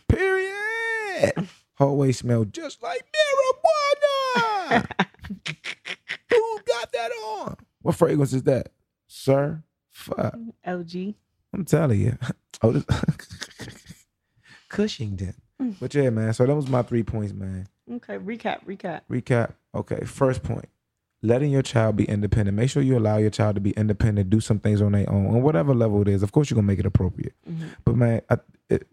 Period. 1.23 1.49
Hallway 1.75 2.13
smell 2.13 2.45
just 2.45 2.83
like 2.83 3.03
marijuana. 4.71 4.87
Who 6.31 6.59
got 6.67 6.93
that 6.93 7.11
on? 7.27 7.57
What 7.83 7.97
fragrance 7.97 8.33
is 8.33 8.43
that, 8.45 8.69
sir? 9.07 9.63
Fuck. 9.91 10.35
LG. 10.67 11.15
I'm 11.53 11.65
telling 11.65 12.01
you. 12.01 12.19
Oh, 12.65 12.71
this 12.71 12.85
Cushington. 14.69 15.35
Mm. 15.61 15.75
But 15.81 15.93
yeah, 15.95 16.11
man. 16.11 16.33
So 16.33 16.47
that 16.47 16.55
was 16.55 16.69
my 16.69 16.83
three 16.83 17.03
points, 17.03 17.33
man. 17.33 17.67
Okay, 17.91 18.17
recap, 18.19 18.65
recap. 18.67 19.01
Recap. 19.11 19.55
Okay, 19.75 20.05
first 20.05 20.45
point. 20.45 20.69
Letting 21.23 21.51
your 21.51 21.63
child 21.63 21.97
be 21.97 22.05
independent. 22.05 22.57
Make 22.57 22.71
sure 22.71 22.83
you 22.83 22.97
allow 22.99 23.17
your 23.19 23.31
child 23.31 23.57
to 23.57 23.61
be 23.61 23.71
independent, 23.73 24.31
do 24.31 24.41
some 24.41 24.59
things 24.61 24.81
on 24.81 24.93
their 24.93 25.11
own, 25.11 25.27
on 25.27 25.43
whatever 25.43 25.75
level 25.75 26.01
it 26.03 26.09
is. 26.09 26.23
Of 26.23 26.31
course, 26.33 26.51
you're 26.51 26.55
gonna 26.57 26.67
make 26.67 26.79
it 26.79 26.87
appropriate. 26.87 27.35
Mhm. 27.49 27.71
But 27.85 27.97
man, 27.97 28.23
I 28.31 28.39
it, 28.69 28.87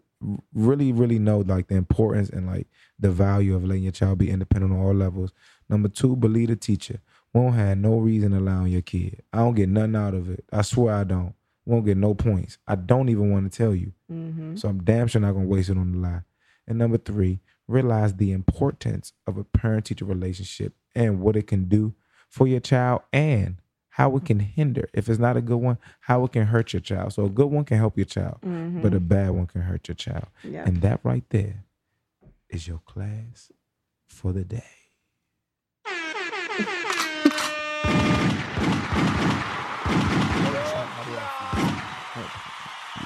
really, 0.54 0.92
really 0.92 1.18
know 1.18 1.38
like 1.40 1.68
the 1.68 1.76
importance 1.76 2.30
and 2.30 2.46
like 2.46 2.66
the 2.98 3.10
value 3.10 3.54
of 3.54 3.64
letting 3.64 3.84
your 3.84 3.92
child 3.92 4.18
be 4.18 4.30
independent 4.30 4.72
on 4.72 4.78
all 4.78 4.94
levels. 4.94 5.32
Number 5.68 5.88
two, 5.88 6.16
believe 6.16 6.48
the 6.48 6.56
teacher. 6.56 7.00
Won't 7.32 7.54
have 7.54 7.78
no 7.78 7.98
reason 7.98 8.32
allowing 8.32 8.72
your 8.72 8.82
kid. 8.82 9.22
I 9.32 9.38
don't 9.38 9.54
get 9.54 9.68
nothing 9.68 9.96
out 9.96 10.14
of 10.14 10.28
it. 10.28 10.44
I 10.52 10.62
swear 10.62 10.94
I 10.94 11.04
don't. 11.04 11.34
Won't 11.64 11.86
get 11.86 11.96
no 11.96 12.14
points. 12.14 12.58
I 12.66 12.74
don't 12.74 13.08
even 13.08 13.30
want 13.30 13.50
to 13.50 13.56
tell 13.56 13.74
you. 13.74 13.92
Mm-hmm. 14.10 14.56
So 14.56 14.68
I'm 14.68 14.82
damn 14.82 15.06
sure 15.06 15.20
not 15.20 15.32
gonna 15.32 15.46
waste 15.46 15.70
it 15.70 15.78
on 15.78 15.92
the 15.92 15.98
lie. 15.98 16.22
And 16.66 16.78
number 16.78 16.98
three, 16.98 17.40
realize 17.68 18.14
the 18.14 18.32
importance 18.32 19.12
of 19.26 19.36
a 19.36 19.44
parent 19.44 19.86
teacher 19.86 20.04
relationship 20.04 20.74
and 20.94 21.20
what 21.20 21.36
it 21.36 21.46
can 21.46 21.66
do 21.66 21.94
for 22.28 22.46
your 22.46 22.60
child 22.60 23.02
and 23.12 23.56
how 23.90 24.16
it 24.16 24.24
can 24.24 24.38
hinder. 24.40 24.88
If 24.94 25.08
it's 25.08 25.18
not 25.18 25.36
a 25.36 25.40
good 25.40 25.58
one, 25.58 25.78
how 26.00 26.24
it 26.24 26.32
can 26.32 26.46
hurt 26.46 26.72
your 26.72 26.80
child. 26.80 27.12
So 27.12 27.24
a 27.24 27.28
good 27.28 27.48
one 27.50 27.64
can 27.64 27.76
help 27.78 27.96
your 27.96 28.06
child, 28.06 28.38
Mhm. 28.42 28.82
but 28.82 28.94
a 28.94 29.00
bad 29.00 29.30
one 29.30 29.46
can 29.46 29.62
hurt 29.62 29.88
your 29.88 29.94
child. 29.96 30.28
And 30.64 30.80
that 30.82 31.00
right 31.02 31.24
there 31.30 31.64
is 32.48 32.66
your 32.68 32.78
class 32.78 33.50
for 34.08 34.32
the 34.32 34.44
day. 34.44 34.64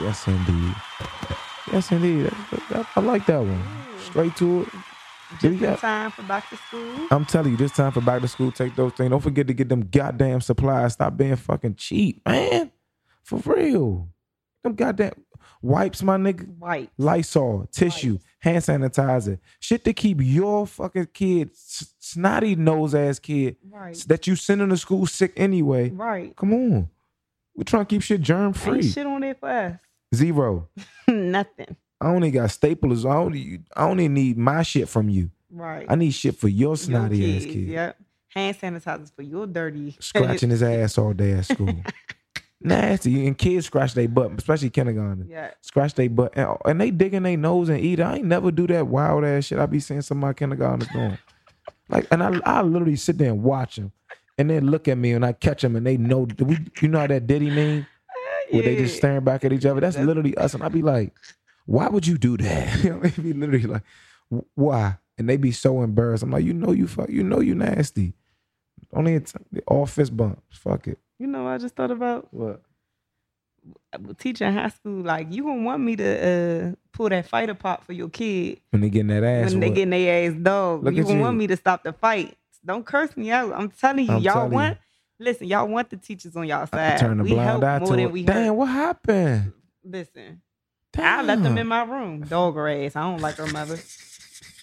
Yes, 0.01 0.27
indeed. 0.27 0.75
Yes, 1.73 1.93
indeed. 1.93 2.31
I 2.97 3.01
like 3.01 3.27
that 3.27 3.39
one. 3.39 3.63
Straight 3.99 4.37
to 4.37 4.63
it. 4.63 4.69
Just 5.35 5.45
in 5.45 5.59
got- 5.59 5.79
time 5.79 6.11
for 6.11 6.23
back 6.23 6.49
to 6.51 6.57
school. 6.57 7.09
I'm 7.11 7.25
telling 7.25 7.53
you, 7.53 7.57
this 7.57 7.73
time 7.73 7.93
for 7.93 8.01
back 8.01 8.23
to 8.23 8.29
school, 8.29 8.53
take 8.53 8.75
those 8.77 8.93
things. 8.93 9.11
Don't 9.11 9.21
forget 9.21 9.47
to 9.49 9.55
get 9.55 9.69
them 9.69 9.89
goddamn 9.91 10.41
supplies. 10.41 10.95
Stop 10.95 11.17
being 11.17 11.37
fucking 11.37 11.75
cheap, 11.77 12.23
man. 12.27 12.71
For 13.23 13.39
real. 13.45 14.09
Them 14.63 14.75
goddamn 14.75 15.13
wipes, 15.61 16.03
my 16.03 16.17
nigga. 16.17 16.47
White. 16.59 16.91
Lysol, 16.97 17.67
tissue, 17.71 18.19
hand 18.41 18.59
sanitizer, 18.65 19.39
shit 19.61 19.85
to 19.85 19.93
keep 19.93 20.19
your 20.23 20.67
fucking 20.67 21.09
kid, 21.13 21.51
s- 21.51 21.95
snotty 21.99 22.55
nose 22.57 22.95
ass 22.95 23.19
kid 23.19 23.57
Right. 23.71 23.95
that 24.09 24.27
you 24.27 24.37
sending 24.37 24.71
to 24.71 24.77
school 24.79 25.07
sick 25.07 25.33
anyway. 25.37 25.91
Right. 25.91 26.35
Come 26.37 26.53
on, 26.55 26.89
we're 27.55 27.65
trying 27.65 27.85
to 27.85 27.91
keep 27.95 28.01
shit 28.03 28.23
germ 28.23 28.53
free. 28.55 28.83
shit 28.83 29.07
on 29.07 29.21
there 29.21 29.35
for 29.35 29.49
us. 29.51 29.75
Zero. 30.15 30.69
Nothing. 31.09 31.77
I 32.01 32.09
only 32.09 32.31
got 32.31 32.51
staplers. 32.51 33.09
I 33.09 33.17
only, 33.17 33.61
I 33.77 33.85
only 33.85 34.09
need 34.09 34.37
my 34.37 34.63
shit 34.63 34.89
from 34.89 35.09
you. 35.09 35.31
Right. 35.51 35.87
I 35.89 35.95
need 35.95 36.11
shit 36.13 36.37
for 36.37 36.49
your 36.49 36.71
Your 36.71 36.77
snotty 36.77 37.37
ass 37.37 37.43
kids, 37.43 37.55
kid. 37.55 37.69
Yep. 37.69 37.97
Hand 38.35 38.57
sanitizers 38.59 39.13
for 39.15 39.23
your 39.23 39.47
dirty. 39.47 39.97
Scratching 40.01 40.51
his 40.51 40.63
ass 40.63 40.99
all 40.99 41.13
day 41.13 41.33
at 41.33 41.47
school. 41.47 41.75
Nasty. 42.61 43.27
And 43.27 43.37
kids 43.37 43.67
scratch 43.67 43.95
their 43.95 44.09
butt, 44.09 44.33
especially 44.39 44.71
kindergarten. 44.71 45.27
Yeah. 45.29 45.51
Scratch 45.61 45.95
their 45.95 46.09
butt. 46.09 46.33
And, 46.37 46.57
and 46.65 46.81
they 46.81 46.91
digging 46.91 47.23
their 47.23 47.37
nose 47.37 47.69
and 47.69 47.79
eat. 47.79 48.01
I 48.01 48.17
ain't 48.17 48.25
never 48.25 48.51
do 48.51 48.67
that 48.69 48.87
wild 48.87 49.25
ass 49.25 49.45
shit 49.47 49.59
I 49.59 49.67
be 49.67 49.81
seeing 49.81 50.01
some 50.03 50.19
of 50.19 50.23
my 50.23 50.33
kindergartners 50.33 50.89
doing. 50.89 51.19
Like, 51.91 52.07
and 52.11 52.23
I, 52.23 52.41
I 52.45 52.63
literally 52.63 52.97
sit 52.97 53.19
there 53.19 53.29
and 53.31 53.43
watch 53.43 53.77
them. 53.77 53.93
And 54.39 54.51
then 54.51 54.67
look 54.69 54.89
at 54.89 54.99
me 54.99 55.13
and 55.13 55.25
I 55.25 55.33
catch 55.33 55.63
them 55.63 55.77
and 55.77 55.87
they 55.87 55.97
know, 55.97 56.27
we, 56.39 56.59
you 56.81 56.89
know 56.89 57.01
how 57.01 57.07
that 57.07 57.27
Diddy 57.27 57.51
mean? 57.51 57.87
Where 58.51 58.63
they 58.63 58.77
just 58.77 58.97
staring 58.97 59.23
back 59.25 59.45
at 59.45 59.53
each 59.53 59.65
other. 59.67 59.81
That's 59.81 59.95
That's- 59.97 60.07
literally 60.07 60.37
us. 60.37 60.55
And 60.55 60.63
I 60.63 60.69
be 60.69 60.83
like, 60.83 61.13
why 61.67 61.89
would 61.89 62.07
you 62.07 62.19
do 62.19 62.37
that? 62.39 62.79
You 62.85 62.91
know, 62.91 63.01
they 63.01 63.23
be 63.23 63.33
literally 63.33 63.63
like, 63.67 63.83
why? 64.55 64.99
And 65.19 65.29
they 65.29 65.37
be 65.37 65.53
so 65.53 65.83
embarrassed. 65.83 66.23
I'm 66.23 66.31
like, 66.31 66.45
you 66.45 66.53
know 66.53 66.73
you 66.73 66.87
fuck, 66.87 67.09
you 67.09 67.23
know 67.23 67.41
you 67.41 67.55
nasty. 67.55 68.15
Only 68.93 69.15
it's 69.15 69.35
all 69.67 69.87
fist 69.87 70.17
bumps. 70.17 70.59
Fuck 70.59 70.89
it. 70.89 70.99
You 71.19 71.27
know, 71.27 71.45
what 71.45 71.51
I 71.51 71.59
just 71.59 71.75
thought 71.77 71.91
about 71.91 72.29
What? 72.33 72.61
teaching 74.19 74.53
high 74.53 74.69
school. 74.69 75.03
Like, 75.03 75.33
you 75.33 75.45
gonna 75.45 75.63
want 75.63 75.83
me 75.83 75.97
to 75.97 76.05
uh, 76.73 76.75
pull 76.93 77.09
that 77.09 77.27
fight 77.27 77.49
apart 77.49 77.85
for 77.85 77.93
your 77.93 78.09
kid 78.09 78.61
When 78.71 78.83
they 78.83 78.91
getting 78.91 79.09
that 79.09 79.25
ass. 79.25 79.51
when 79.53 79.61
they 79.61 79.69
whooped. 79.69 79.77
getting 79.77 79.91
their 79.91 80.31
ass 80.31 80.37
dog. 80.43 80.85
Look 80.85 80.95
you 80.95 81.03
gonna 81.05 81.15
you. 81.17 81.21
want 81.21 81.37
me 81.39 81.47
to 81.47 81.57
stop 81.57 81.83
the 81.85 81.93
fight. 81.93 82.37
Don't 82.65 82.85
curse 82.85 83.17
me 83.17 83.31
out. 83.31 83.53
I'm 83.53 83.71
telling 83.71 84.07
you, 84.07 84.13
I'm 84.13 84.23
y'all 84.23 84.35
telling 84.35 84.51
you. 84.53 84.55
want. 84.57 84.79
Listen, 85.21 85.47
y'all 85.47 85.69
want 85.69 85.91
the 85.91 85.97
teachers 85.97 86.35
on 86.37 86.47
y'all 86.47 86.67
side. 86.67 86.99
Turn 86.99 87.19
the 87.19 87.25
we 87.25 87.31
blind 87.31 87.49
help 87.49 87.63
eye 87.65 87.79
more 87.79 87.87
to 87.89 87.93
than 87.95 88.01
it. 88.01 88.13
we 88.13 88.23
Damn, 88.25 88.47
hurt. 88.47 88.53
what 88.55 88.67
happened? 88.67 89.53
Listen, 89.85 90.41
I 90.97 91.23
let 91.23 91.43
them 91.43 91.59
in 91.59 91.67
my 91.67 91.83
room. 91.85 92.23
Dog 92.23 92.57
ass. 92.59 92.97
I 92.97 93.03
don't 93.03 93.21
like 93.21 93.37
her 93.37 93.47
mother. 93.47 93.79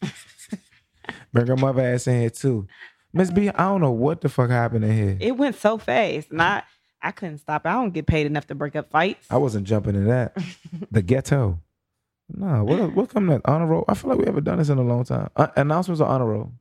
Bring 1.33 1.47
her 1.47 1.55
mother 1.57 1.81
ass 1.81 2.07
in 2.07 2.21
here 2.21 2.29
too. 2.29 2.67
Miss 3.13 3.31
B, 3.31 3.49
I 3.49 3.63
don't 3.63 3.81
know 3.81 3.91
what 3.91 4.21
the 4.21 4.29
fuck 4.29 4.49
happened 4.49 4.85
in 4.85 4.93
here. 4.93 5.17
It 5.19 5.37
went 5.37 5.55
so 5.55 5.77
fast, 5.77 6.31
Not 6.31 6.63
I, 7.01 7.09
I 7.09 7.11
couldn't 7.11 7.39
stop. 7.39 7.65
it. 7.65 7.69
I 7.69 7.73
don't 7.73 7.93
get 7.93 8.05
paid 8.07 8.25
enough 8.25 8.47
to 8.47 8.55
break 8.55 8.75
up 8.75 8.89
fights. 8.89 9.27
I 9.29 9.37
wasn't 9.37 9.67
jumping 9.67 9.95
in 9.95 10.07
that. 10.07 10.37
the 10.91 11.01
ghetto. 11.01 11.59
No, 12.33 12.63
what 12.63 12.95
what 12.95 13.09
come 13.09 13.25
next? 13.25 13.41
Honor 13.45 13.65
roll. 13.65 13.85
I 13.89 13.93
feel 13.93 14.09
like 14.11 14.19
we 14.19 14.25
haven't 14.25 14.45
done 14.45 14.57
this 14.59 14.69
in 14.69 14.77
a 14.77 14.83
long 14.83 15.03
time. 15.03 15.29
Uh, 15.35 15.47
announcements 15.57 15.99
or 15.99 16.07
honor 16.07 16.25
roll. 16.27 16.53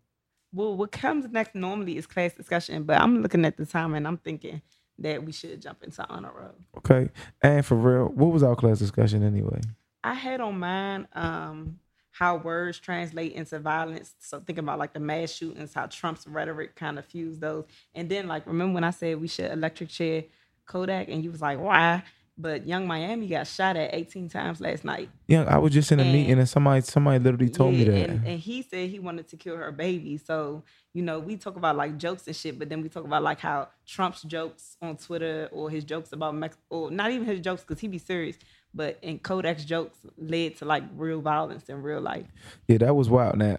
Well, 0.52 0.76
what 0.76 0.90
comes 0.90 1.28
next 1.30 1.54
normally 1.54 1.96
is 1.96 2.08
class 2.08 2.32
discussion, 2.34 2.82
but 2.82 3.00
I'm 3.00 3.22
looking 3.22 3.44
at 3.44 3.56
the 3.56 3.64
time 3.66 3.94
and 3.94 4.04
I'm 4.06 4.16
thinking 4.16 4.62
that 5.00 5.24
we 5.24 5.32
should 5.32 5.60
jump 5.60 5.82
into 5.82 6.06
honor 6.08 6.30
roll. 6.34 6.54
Okay. 6.78 7.10
And 7.42 7.64
for 7.64 7.74
real, 7.74 8.06
what 8.08 8.32
was 8.32 8.42
our 8.42 8.56
class 8.56 8.78
discussion 8.78 9.22
anyway? 9.22 9.60
I 10.04 10.14
had 10.14 10.40
on 10.40 10.58
mine 10.58 11.08
um, 11.14 11.78
how 12.10 12.36
words 12.36 12.78
translate 12.78 13.32
into 13.32 13.58
violence. 13.58 14.14
So 14.18 14.40
thinking 14.40 14.64
about 14.64 14.78
like 14.78 14.92
the 14.92 15.00
mass 15.00 15.32
shootings, 15.32 15.74
how 15.74 15.86
Trump's 15.86 16.26
rhetoric 16.26 16.76
kind 16.76 16.98
of 16.98 17.06
fused 17.06 17.40
those. 17.40 17.64
And 17.94 18.08
then 18.08 18.28
like 18.28 18.46
remember 18.46 18.74
when 18.74 18.84
I 18.84 18.90
said 18.90 19.20
we 19.20 19.28
should 19.28 19.50
electric 19.50 19.88
chair 19.88 20.24
Kodak 20.66 21.08
and 21.08 21.24
you 21.24 21.30
was 21.30 21.42
like, 21.42 21.58
why? 21.58 22.02
But 22.38 22.66
Yung 22.66 22.86
Miami 22.86 23.26
got 23.28 23.46
shot 23.46 23.76
at 23.76 23.92
18 23.92 24.30
times 24.30 24.60
last 24.62 24.82
night. 24.82 25.10
Yeah, 25.28 25.44
I 25.44 25.58
was 25.58 25.72
just 25.74 25.92
in 25.92 26.00
a 26.00 26.04
And- 26.04 26.12
meeting 26.12 26.38
and 26.38 26.48
somebody 26.48 26.80
somebody 26.80 27.18
literally 27.22 27.50
told 27.50 27.74
me 27.74 27.84
that. 27.84 28.08
And, 28.10 28.26
and 28.26 28.38
he 28.38 28.62
said 28.62 28.88
he 28.88 28.98
wanted 28.98 29.28
to 29.28 29.36
kill 29.36 29.56
her 29.56 29.70
baby. 29.72 30.16
So, 30.16 30.62
you 30.94 31.02
know, 31.02 31.18
we 31.18 31.36
talk 31.36 31.56
about 31.56 31.76
like 31.76 31.98
jokes 31.98 32.26
and 32.26 32.34
shit, 32.34 32.58
but 32.58 32.70
then 32.70 32.80
we 32.80 32.88
talk 32.88 33.04
about 33.04 33.22
like 33.22 33.40
how 33.40 33.68
Trump's 33.86 34.22
jokes 34.22 34.76
on 34.80 34.96
Twitter 34.96 35.50
or 35.52 35.68
his 35.68 35.84
jokes 35.84 36.12
about 36.12 36.34
Mex 36.34 36.56
or 36.70 36.90
not 36.90 37.10
even 37.10 37.26
his 37.26 37.40
jokes 37.40 37.60
because 37.62 37.78
he 37.80 37.88
be 37.88 37.98
serious, 37.98 38.38
but 38.72 38.98
in 39.02 39.18
Kodak's 39.18 39.66
jokes 39.66 39.98
led 40.16 40.56
to 40.58 40.64
like 40.64 40.84
real 40.96 41.20
violence 41.20 41.68
in 41.68 41.82
real 41.82 42.00
life. 42.00 42.26
yeah, 42.68 42.78
that 42.78 42.94
was 42.96 43.10
wild. 43.10 43.36
Now, 43.36 43.58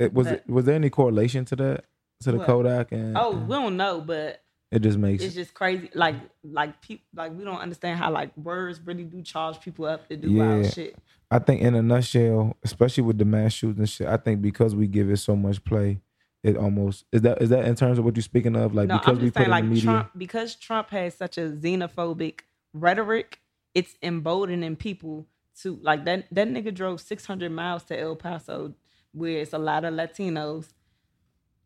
it 0.00 0.12
was 0.12 0.26
But- 0.26 0.48
was 0.48 0.64
there 0.64 0.74
any 0.74 0.90
correlation 0.90 1.44
to 1.44 1.56
that 1.56 1.84
to 2.22 2.32
the 2.32 2.38
What? 2.38 2.46
Kodak 2.48 2.90
and 2.92 3.16
Oh, 3.16 3.30
we 3.36 3.54
don't 3.54 3.76
know, 3.76 4.00
but 4.00 4.41
it 4.72 4.80
just 4.80 4.98
makes 4.98 5.22
it's 5.22 5.34
just 5.34 5.52
crazy. 5.52 5.90
Like, 5.94 6.16
like 6.42 6.80
people, 6.80 7.04
like 7.14 7.32
we 7.36 7.44
don't 7.44 7.58
understand 7.58 7.98
how 7.98 8.10
like 8.10 8.34
words 8.38 8.80
really 8.82 9.04
do 9.04 9.20
charge 9.22 9.60
people 9.60 9.84
up 9.84 10.08
to 10.08 10.16
do 10.16 10.34
wild 10.34 10.72
shit. 10.72 10.96
I 11.30 11.38
think 11.38 11.60
in 11.60 11.74
a 11.74 11.82
nutshell, 11.82 12.56
especially 12.64 13.04
with 13.04 13.18
the 13.18 13.26
mass 13.26 13.52
shootings 13.52 13.78
and 13.78 13.88
shit, 13.88 14.06
I 14.06 14.16
think 14.16 14.40
because 14.40 14.74
we 14.74 14.86
give 14.86 15.10
it 15.10 15.18
so 15.18 15.36
much 15.36 15.62
play, 15.62 16.00
it 16.42 16.56
almost 16.56 17.04
is 17.12 17.20
that 17.20 17.42
is 17.42 17.50
that 17.50 17.66
in 17.66 17.74
terms 17.74 17.98
of 17.98 18.06
what 18.06 18.16
you're 18.16 18.22
speaking 18.22 18.56
of, 18.56 18.74
like 18.74 18.88
no, 18.88 18.98
because 18.98 19.18
I'm 19.18 19.24
we 19.24 19.30
put 19.30 19.34
saying 19.34 19.44
in 19.44 19.50
like 19.50 19.64
the 19.64 19.70
media. 19.70 19.82
Trump 19.82 20.10
because 20.16 20.54
Trump 20.56 20.88
has 20.90 21.14
such 21.14 21.36
a 21.36 21.50
xenophobic 21.50 22.40
rhetoric, 22.72 23.40
it's 23.74 23.94
emboldening 24.02 24.76
people 24.76 25.26
to 25.60 25.78
like 25.82 26.06
that 26.06 26.26
that 26.32 26.48
nigga 26.48 26.74
drove 26.74 27.02
600 27.02 27.52
miles 27.52 27.84
to 27.84 28.00
El 28.00 28.16
Paso 28.16 28.74
where 29.12 29.42
it's 29.42 29.52
a 29.52 29.58
lot 29.58 29.84
of 29.84 29.92
Latinos 29.92 30.72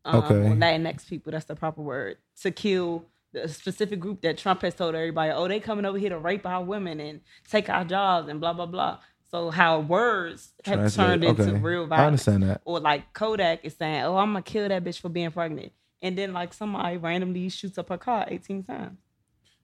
um, 0.07 0.23
Okay. 0.23 0.33
Latinx 0.55 1.07
people, 1.07 1.31
that's 1.31 1.45
the 1.45 1.55
proper 1.55 1.81
word, 1.81 2.17
to 2.41 2.51
kill 2.51 3.05
the 3.33 3.47
specific 3.47 3.99
group 3.99 4.21
that 4.21 4.37
Trump 4.37 4.61
has 4.61 4.73
told 4.73 4.95
everybody, 4.95 5.31
oh, 5.31 5.47
they 5.47 5.59
coming 5.59 5.85
over 5.85 5.97
here 5.97 6.09
to 6.09 6.17
rape 6.17 6.45
our 6.45 6.63
women 6.63 6.99
and 6.99 7.21
take 7.49 7.69
our 7.69 7.83
jobs 7.83 8.29
and 8.29 8.39
blah 8.39 8.53
blah 8.53 8.65
blah. 8.65 8.99
So 9.29 9.49
how 9.51 9.81
words 9.81 10.53
have 10.63 10.75
Translate. 10.79 11.05
turned 11.07 11.23
into 11.25 11.41
Okay. 11.43 11.59
real 11.59 11.83
I 11.83 11.87
violence 11.87 12.27
understand 12.27 12.43
that. 12.43 12.61
or 12.63 12.79
like 12.79 13.13
Kodak 13.13 13.65
is 13.65 13.75
saying, 13.75 14.03
"Oh, 14.03 14.15
I'm 14.17 14.29
gonna 14.31 14.41
kill 14.41 14.69
that 14.69 14.83
bitch 14.83 14.99
for 15.01 15.09
being 15.09 15.31
pregnant," 15.31 15.73
and 16.01 16.17
then 16.17 16.31
like 16.31 16.53
somebody 16.53 16.95
randomly 16.97 17.49
shoots 17.49 17.77
up 17.77 17.89
her 17.89 17.97
car 17.97 18.25
18 18.29 18.63
times. 18.63 18.97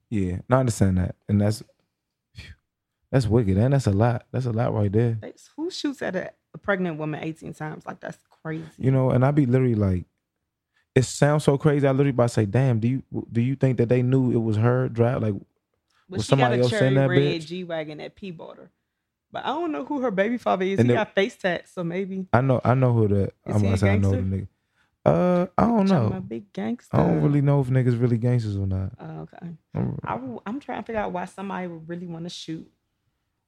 Yeah, 0.09 0.39
no, 0.49 0.57
I 0.57 0.59
understand 0.59 0.97
that, 0.97 1.15
and 1.29 1.39
that's 1.39 1.63
that's 3.11 3.27
wicked, 3.27 3.57
and 3.57 3.73
that's 3.73 3.87
a 3.87 3.91
lot. 3.91 4.25
That's 4.31 4.45
a 4.45 4.51
lot 4.51 4.73
right 4.73 4.91
there. 4.91 5.17
That's- 5.21 5.49
Who 5.55 5.69
shoots 5.69 6.01
at 6.01 6.15
a, 6.15 6.31
a 6.53 6.57
pregnant 6.57 6.97
woman 6.97 7.23
18 7.23 7.53
times? 7.53 7.85
Like 7.85 7.99
that's 7.99 8.17
crazy. 8.41 8.65
You 8.77 8.91
know, 8.91 9.11
and 9.11 9.23
I 9.23 9.31
be 9.31 9.45
literally 9.45 9.75
like, 9.75 10.05
it 10.95 11.03
sounds 11.05 11.43
so 11.43 11.57
crazy. 11.57 11.87
I 11.87 11.91
literally 11.91 12.11
about 12.11 12.29
to 12.29 12.33
say, 12.33 12.45
"Damn, 12.45 12.79
do 12.79 12.87
you 12.87 13.03
do 13.31 13.41
you 13.41 13.55
think 13.55 13.77
that 13.77 13.89
they 13.89 14.01
knew 14.01 14.31
it 14.31 14.37
was 14.41 14.57
her 14.57 14.89
drive? 14.89 15.21
Like, 15.21 15.33
But 16.09 16.17
was 16.17 16.27
somebody 16.27 16.59
a 16.59 16.63
else 16.63 16.73
in 16.73 16.93
that 16.95 17.09
red 17.09 17.19
bitch? 17.19 17.45
G 17.47 17.63
wagon 17.63 17.99
at 17.99 18.15
P 18.15 18.31
border. 18.31 18.69
But 19.31 19.45
I 19.45 19.47
don't 19.49 19.71
know 19.71 19.83
who 19.83 20.01
her 20.01 20.11
baby 20.11 20.37
father 20.37 20.63
is. 20.65 20.77
And 20.79 20.87
he 20.87 20.93
then- 20.95 21.03
got 21.03 21.15
face 21.15 21.35
tats, 21.35 21.71
so 21.71 21.83
maybe. 21.83 22.27
I 22.31 22.41
know, 22.41 22.61
I 22.63 22.75
know 22.75 22.93
who 22.93 23.07
the. 23.07 23.23
Is 23.23 23.55
I'm 23.55 23.61
gonna 23.63 23.77
say 23.77 23.89
I 23.89 23.97
know 23.97 24.11
the 24.11 24.17
nigga. 24.17 24.47
Uh, 25.05 25.47
I 25.57 25.63
don't 25.65 25.91
I'm 25.91 26.05
a 26.05 26.09
know. 26.11 26.21
big 26.21 26.53
gangster. 26.53 26.95
I 26.95 27.05
don't 27.05 27.21
really 27.21 27.41
know 27.41 27.59
if 27.59 27.67
niggas 27.67 27.99
really 27.99 28.17
gangsters 28.17 28.55
or 28.55 28.65
not. 28.67 28.91
Oh, 28.99 29.21
okay. 29.21 29.49
I'm- 29.75 29.99
I, 30.05 30.49
am 30.49 30.59
trying 30.61 30.81
to 30.81 30.85
figure 30.85 31.01
out 31.01 31.11
why 31.11 31.25
somebody 31.25 31.67
would 31.67 31.89
really 31.89 32.07
want 32.07 32.23
to 32.25 32.29
shoot. 32.29 32.71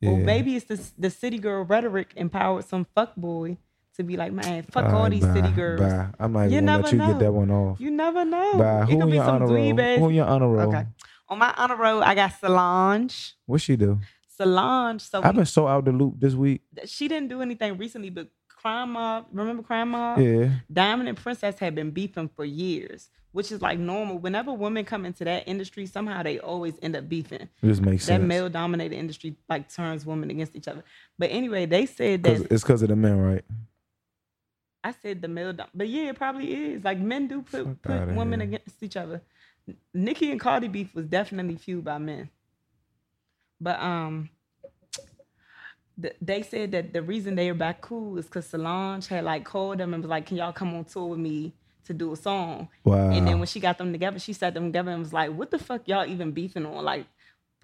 yeah. 0.01 0.09
Or 0.09 0.17
maybe 0.17 0.55
it's 0.57 0.65
the 0.65 0.81
the 0.97 1.09
city 1.09 1.37
girl 1.37 1.63
rhetoric 1.63 2.11
empowered 2.15 2.65
some 2.65 2.85
fuck 2.95 3.15
boy 3.15 3.57
to 3.95 4.03
be 4.03 4.17
like, 4.17 4.31
man, 4.33 4.63
fuck 4.71 4.85
all 4.93 5.09
these 5.09 5.23
city 5.23 5.49
girls. 5.51 5.81
Bye. 5.81 6.07
I'm 6.19 6.33
not 6.33 6.43
You 6.49 6.57
even 6.57 6.65
gonna 6.65 6.77
let 6.83 6.93
never 6.93 6.95
you 6.95 7.01
get 7.01 7.13
know. 7.13 7.19
that 7.25 7.31
one 7.31 7.51
off. 7.51 7.79
You 7.79 7.91
never 7.91 8.25
know. 8.25 8.53
Bye. 8.57 8.85
Who 8.85 9.01
in 9.01 9.09
be 9.09 9.15
your 9.15 9.25
some 9.25 9.35
honor 9.35 9.45
roll? 9.47 9.97
Who 9.99 10.09
in 10.09 10.15
your 10.15 10.25
honor 10.25 10.49
roll? 10.49 10.69
Okay. 10.69 10.85
On 11.29 11.39
my 11.39 11.53
honor 11.57 11.75
roll, 11.75 12.03
I 12.03 12.13
got 12.15 12.33
Solange. 12.39 13.33
What 13.45 13.61
she 13.61 13.75
do? 13.75 13.99
Solange. 14.37 15.01
So 15.01 15.21
I've 15.23 15.35
been 15.35 15.45
so 15.45 15.67
out 15.67 15.85
the 15.85 15.91
loop 15.91 16.19
this 16.19 16.33
week. 16.33 16.61
she 16.85 17.07
didn't 17.07 17.29
do 17.29 17.41
anything 17.41 17.77
recently, 17.77 18.09
but 18.09 18.27
Crime 18.49 18.93
Mob, 18.93 19.27
remember 19.31 19.63
Crime 19.63 19.89
Mob? 19.89 20.19
Yeah. 20.19 20.49
Diamond 20.71 21.07
and 21.09 21.17
Princess 21.17 21.57
had 21.59 21.75
been 21.75 21.91
beefing 21.91 22.27
for 22.35 22.43
years, 22.43 23.09
which 23.31 23.51
is 23.51 23.61
like 23.61 23.77
normal. 23.79 24.17
Whenever 24.17 24.51
women 24.53 24.85
come 24.85 25.05
into 25.05 25.23
that 25.23 25.47
industry, 25.47 25.85
somehow 25.85 26.23
they 26.23 26.39
always 26.39 26.73
end 26.81 26.95
up 26.95 27.07
beefing. 27.07 27.41
It 27.41 27.49
just 27.67 27.81
makes 27.81 28.05
That 28.07 28.13
sense. 28.19 28.23
male 28.27 28.49
dominated 28.49 28.95
industry 28.95 29.35
like 29.49 29.71
turns 29.73 30.05
women 30.05 30.31
against 30.31 30.55
each 30.55 30.67
other. 30.67 30.83
But 31.19 31.29
anyway, 31.31 31.65
they 31.67 31.85
said 31.85 32.23
that 32.23 32.51
it's 32.51 32.63
because 32.63 32.81
of 32.81 32.89
the 32.89 32.95
men, 32.95 33.17
right? 33.19 33.43
I 34.85 34.93
said 35.01 35.21
the 35.21 35.27
male, 35.27 35.51
dom- 35.51 35.67
but 35.73 35.89
yeah, 35.89 36.09
it 36.11 36.15
probably 36.15 36.53
is. 36.53 36.83
Like 36.83 36.99
men 36.99 37.27
do 37.27 37.41
put 37.41 37.65
Fuck 37.65 37.81
put 37.81 38.07
women 38.15 38.39
here. 38.39 38.49
against 38.49 38.81
each 38.83 38.95
other. 38.95 39.21
Nicki 39.93 40.29
and 40.31 40.39
Cardi 40.39 40.67
beef 40.67 40.93
was 40.93 41.07
definitely 41.07 41.55
fueled 41.55 41.85
by 41.85 41.97
men. 41.97 42.29
But 43.59 43.79
um, 43.81 44.29
th- 46.01 46.15
they 46.21 46.41
said 46.43 46.71
that 46.73 46.93
the 46.93 47.01
reason 47.01 47.35
they 47.35 47.51
were 47.51 47.57
back 47.57 47.81
cool 47.81 48.17
is 48.17 48.25
because 48.25 48.45
Solange 48.45 49.07
had 49.07 49.23
like 49.23 49.43
called 49.43 49.79
them 49.79 49.93
and 49.93 50.03
was 50.03 50.09
like, 50.09 50.27
"Can 50.27 50.37
y'all 50.37 50.53
come 50.53 50.73
on 50.75 50.85
tour 50.85 51.07
with 51.07 51.19
me 51.19 51.53
to 51.85 51.93
do 51.93 52.13
a 52.13 52.15
song?" 52.15 52.67
Wow. 52.83 53.09
And 53.09 53.27
then 53.27 53.39
when 53.39 53.47
she 53.47 53.59
got 53.59 53.77
them 53.79 53.91
together, 53.91 54.19
she 54.19 54.33
sat 54.33 54.53
them 54.53 54.65
together 54.65 54.91
and 54.91 54.99
was 55.01 55.13
like, 55.13 55.31
"What 55.31 55.49
the 55.51 55.57
fuck 55.59 55.87
y'all 55.87 56.05
even 56.05 56.31
beefing 56.31 56.65
on? 56.65 56.83
Like, 56.83 57.05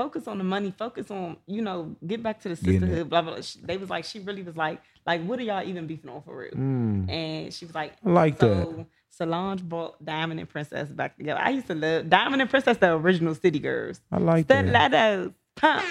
focus 0.02 0.28
on 0.28 0.38
the 0.38 0.44
money. 0.56 0.72
Focus 0.86 1.12
on 1.12 1.38
you 1.48 1.62
know 1.62 1.96
get 2.06 2.22
back 2.24 2.38
to 2.44 2.50
the 2.50 2.56
sisterhood." 2.56 3.10
Blah 3.10 3.22
blah. 3.22 3.34
blah. 3.34 3.42
She- 3.42 3.60
They 3.64 3.78
was 3.78 3.90
like, 3.90 4.06
she 4.06 4.20
really 4.20 4.44
was 4.44 4.58
like, 4.58 4.82
like, 5.06 5.20
what 5.28 5.40
are 5.40 5.44
y'all 5.44 5.68
even 5.72 5.88
beefing 5.88 6.10
on 6.10 6.22
for 6.22 6.38
real? 6.42 6.52
Mm, 6.52 7.10
And 7.10 7.54
she 7.54 7.66
was 7.66 7.76
like, 7.76 7.92
I 8.06 8.10
like 8.10 8.38
that. 8.40 8.64
so 8.66 8.86
Solange 9.18 9.62
brought 9.64 9.94
Diamond 10.04 10.40
and 10.40 10.50
Princess 10.50 10.90
back 10.90 11.18
together. 11.18 11.40
I 11.44 11.50
used 11.58 11.68
to 11.68 11.76
love 11.76 12.10
Diamond 12.10 12.42
and 12.42 12.50
Princess, 12.50 12.78
the 12.78 12.94
original 12.94 13.36
City 13.36 13.60
Girls. 13.60 14.00
I 14.12 14.18
like 14.18 14.48
that. 14.48 14.66
Stilettos, 14.66 15.32
pump, 15.56 15.84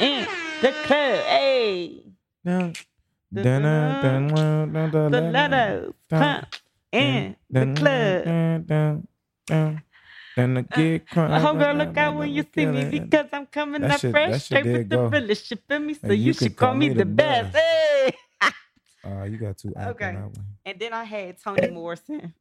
in 0.00 0.26
the 0.62 0.72
club, 0.86 1.18
hey. 1.26 2.02
Dun, 2.44 2.72
The- 3.32 3.42
dun, 3.42 3.62
pump, 6.08 6.56
in 6.92 7.36
the 7.50 7.60
club. 7.74 8.24
Dun. 10.36 10.54
Then 10.54 10.54
the 10.54 10.62
kid 10.64 11.06
crying. 11.08 11.44
Oh, 11.46 11.54
girl, 11.54 11.74
look 11.74 11.96
out 11.96 12.16
when 12.16 12.30
you 12.30 12.44
see 12.54 12.66
me 12.66 12.84
because 12.90 13.26
I'm 13.32 13.46
coming 13.46 13.82
That 13.82 13.92
up 13.92 14.00
shit- 14.00 14.10
fresh, 14.10 14.44
straight 14.44 14.64
with 14.66 14.88
the 14.88 15.08
realest. 15.08 15.50
You 15.50 15.56
feel 15.68 15.78
me? 15.78 15.94
So 15.94 16.08
you, 16.08 16.14
you 16.14 16.32
should 16.32 16.56
can 16.56 16.66
call 16.66 16.74
me 16.74 16.88
the 16.90 17.04
best. 17.04 17.52
best. 17.52 17.64
Hey. 18.40 18.50
Uh, 19.04 19.24
you 19.24 19.36
got 19.36 19.58
two. 19.58 19.72
Okay. 19.76 20.16
And 20.64 20.78
then 20.78 20.92
I 20.94 21.04
had 21.04 21.38
Toni 21.42 21.68
Morrison 21.70 22.32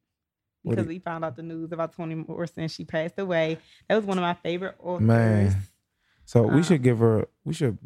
because 0.65 0.87
we 0.87 0.99
found 0.99 1.25
out 1.25 1.35
the 1.35 1.43
news 1.43 1.71
about 1.73 1.93
Toni 1.93 2.15
Morrison. 2.15 2.67
She 2.69 2.85
passed 2.85 3.19
away. 3.19 3.57
That 3.89 3.95
was 3.97 4.05
one 4.05 4.17
of 4.17 4.21
my 4.21 4.33
favorite 4.33 4.75
authors. 4.79 5.05
Man. 5.05 5.55
So 6.25 6.43
we 6.43 6.61
Uh, 6.61 6.63
should 6.63 6.81
give 6.83 6.99
her. 6.99 7.27
We 7.43 7.53
should. 7.53 7.77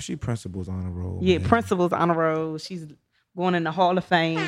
She 0.00 0.16
principals 0.16 0.68
on 0.68 0.82
the 0.82 0.90
roll. 0.90 1.20
Yeah, 1.22 1.38
man. 1.38 1.48
Principals 1.48 1.92
on 1.92 2.08
the 2.08 2.14
roll. 2.14 2.58
She's 2.58 2.86
going 3.36 3.54
in 3.54 3.64
the 3.64 3.72
Hall 3.72 3.96
of 3.96 4.04
Fame. 4.04 4.38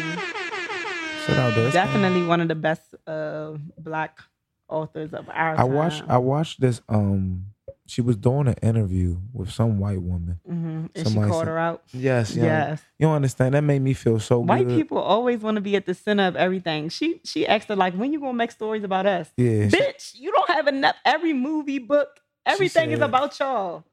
Shout 1.26 1.38
out 1.38 1.72
Definitely 1.72 2.24
one 2.26 2.40
of 2.40 2.48
the 2.48 2.54
best 2.54 2.94
uh, 3.06 3.54
black 3.78 4.20
authors 4.68 5.12
of 5.12 5.28
our 5.28 5.54
I 5.54 5.56
time. 5.56 5.72
watched. 5.72 6.04
I 6.08 6.18
watched 6.18 6.60
this. 6.60 6.80
Um, 6.88 7.46
she 7.88 8.00
was 8.00 8.16
doing 8.16 8.48
an 8.48 8.56
interview 8.62 9.16
with 9.32 9.50
some 9.52 9.78
white 9.78 10.02
woman. 10.02 10.40
hmm 10.44 10.56
And 10.56 10.90
she 10.96 11.04
somebody 11.04 11.28
called 11.30 11.42
said- 11.42 11.48
her 11.48 11.58
out. 11.58 11.82
Yes. 11.92 12.34
Yes. 12.34 12.82
You 12.98 13.06
don't 13.06 13.14
understand? 13.14 13.54
That 13.54 13.62
made 13.62 13.80
me 13.80 13.94
feel 13.94 14.18
so 14.18 14.40
White 14.40 14.66
good. 14.66 14.76
people 14.76 14.98
always 14.98 15.40
want 15.40 15.54
to 15.54 15.60
be 15.60 15.76
at 15.76 15.86
the 15.86 15.94
center 15.94 16.24
of 16.26 16.34
everything. 16.34 16.88
She 16.88 17.20
she 17.24 17.46
asked 17.46 17.68
her 17.68 17.76
like, 17.76 17.94
"When 17.94 18.12
you 18.12 18.18
gonna 18.20 18.32
make 18.34 18.50
stories 18.50 18.82
about 18.82 19.06
us, 19.06 19.30
Yeah. 19.36 19.68
She, 19.68 19.76
bitch? 19.76 20.12
You 20.18 20.32
don't 20.32 20.50
have 20.50 20.66
enough. 20.66 20.96
Every 21.04 21.32
movie, 21.32 21.78
book, 21.78 22.08
everything 22.44 22.90
is 22.90 23.00
about 23.00 23.38
y'all. 23.38 23.84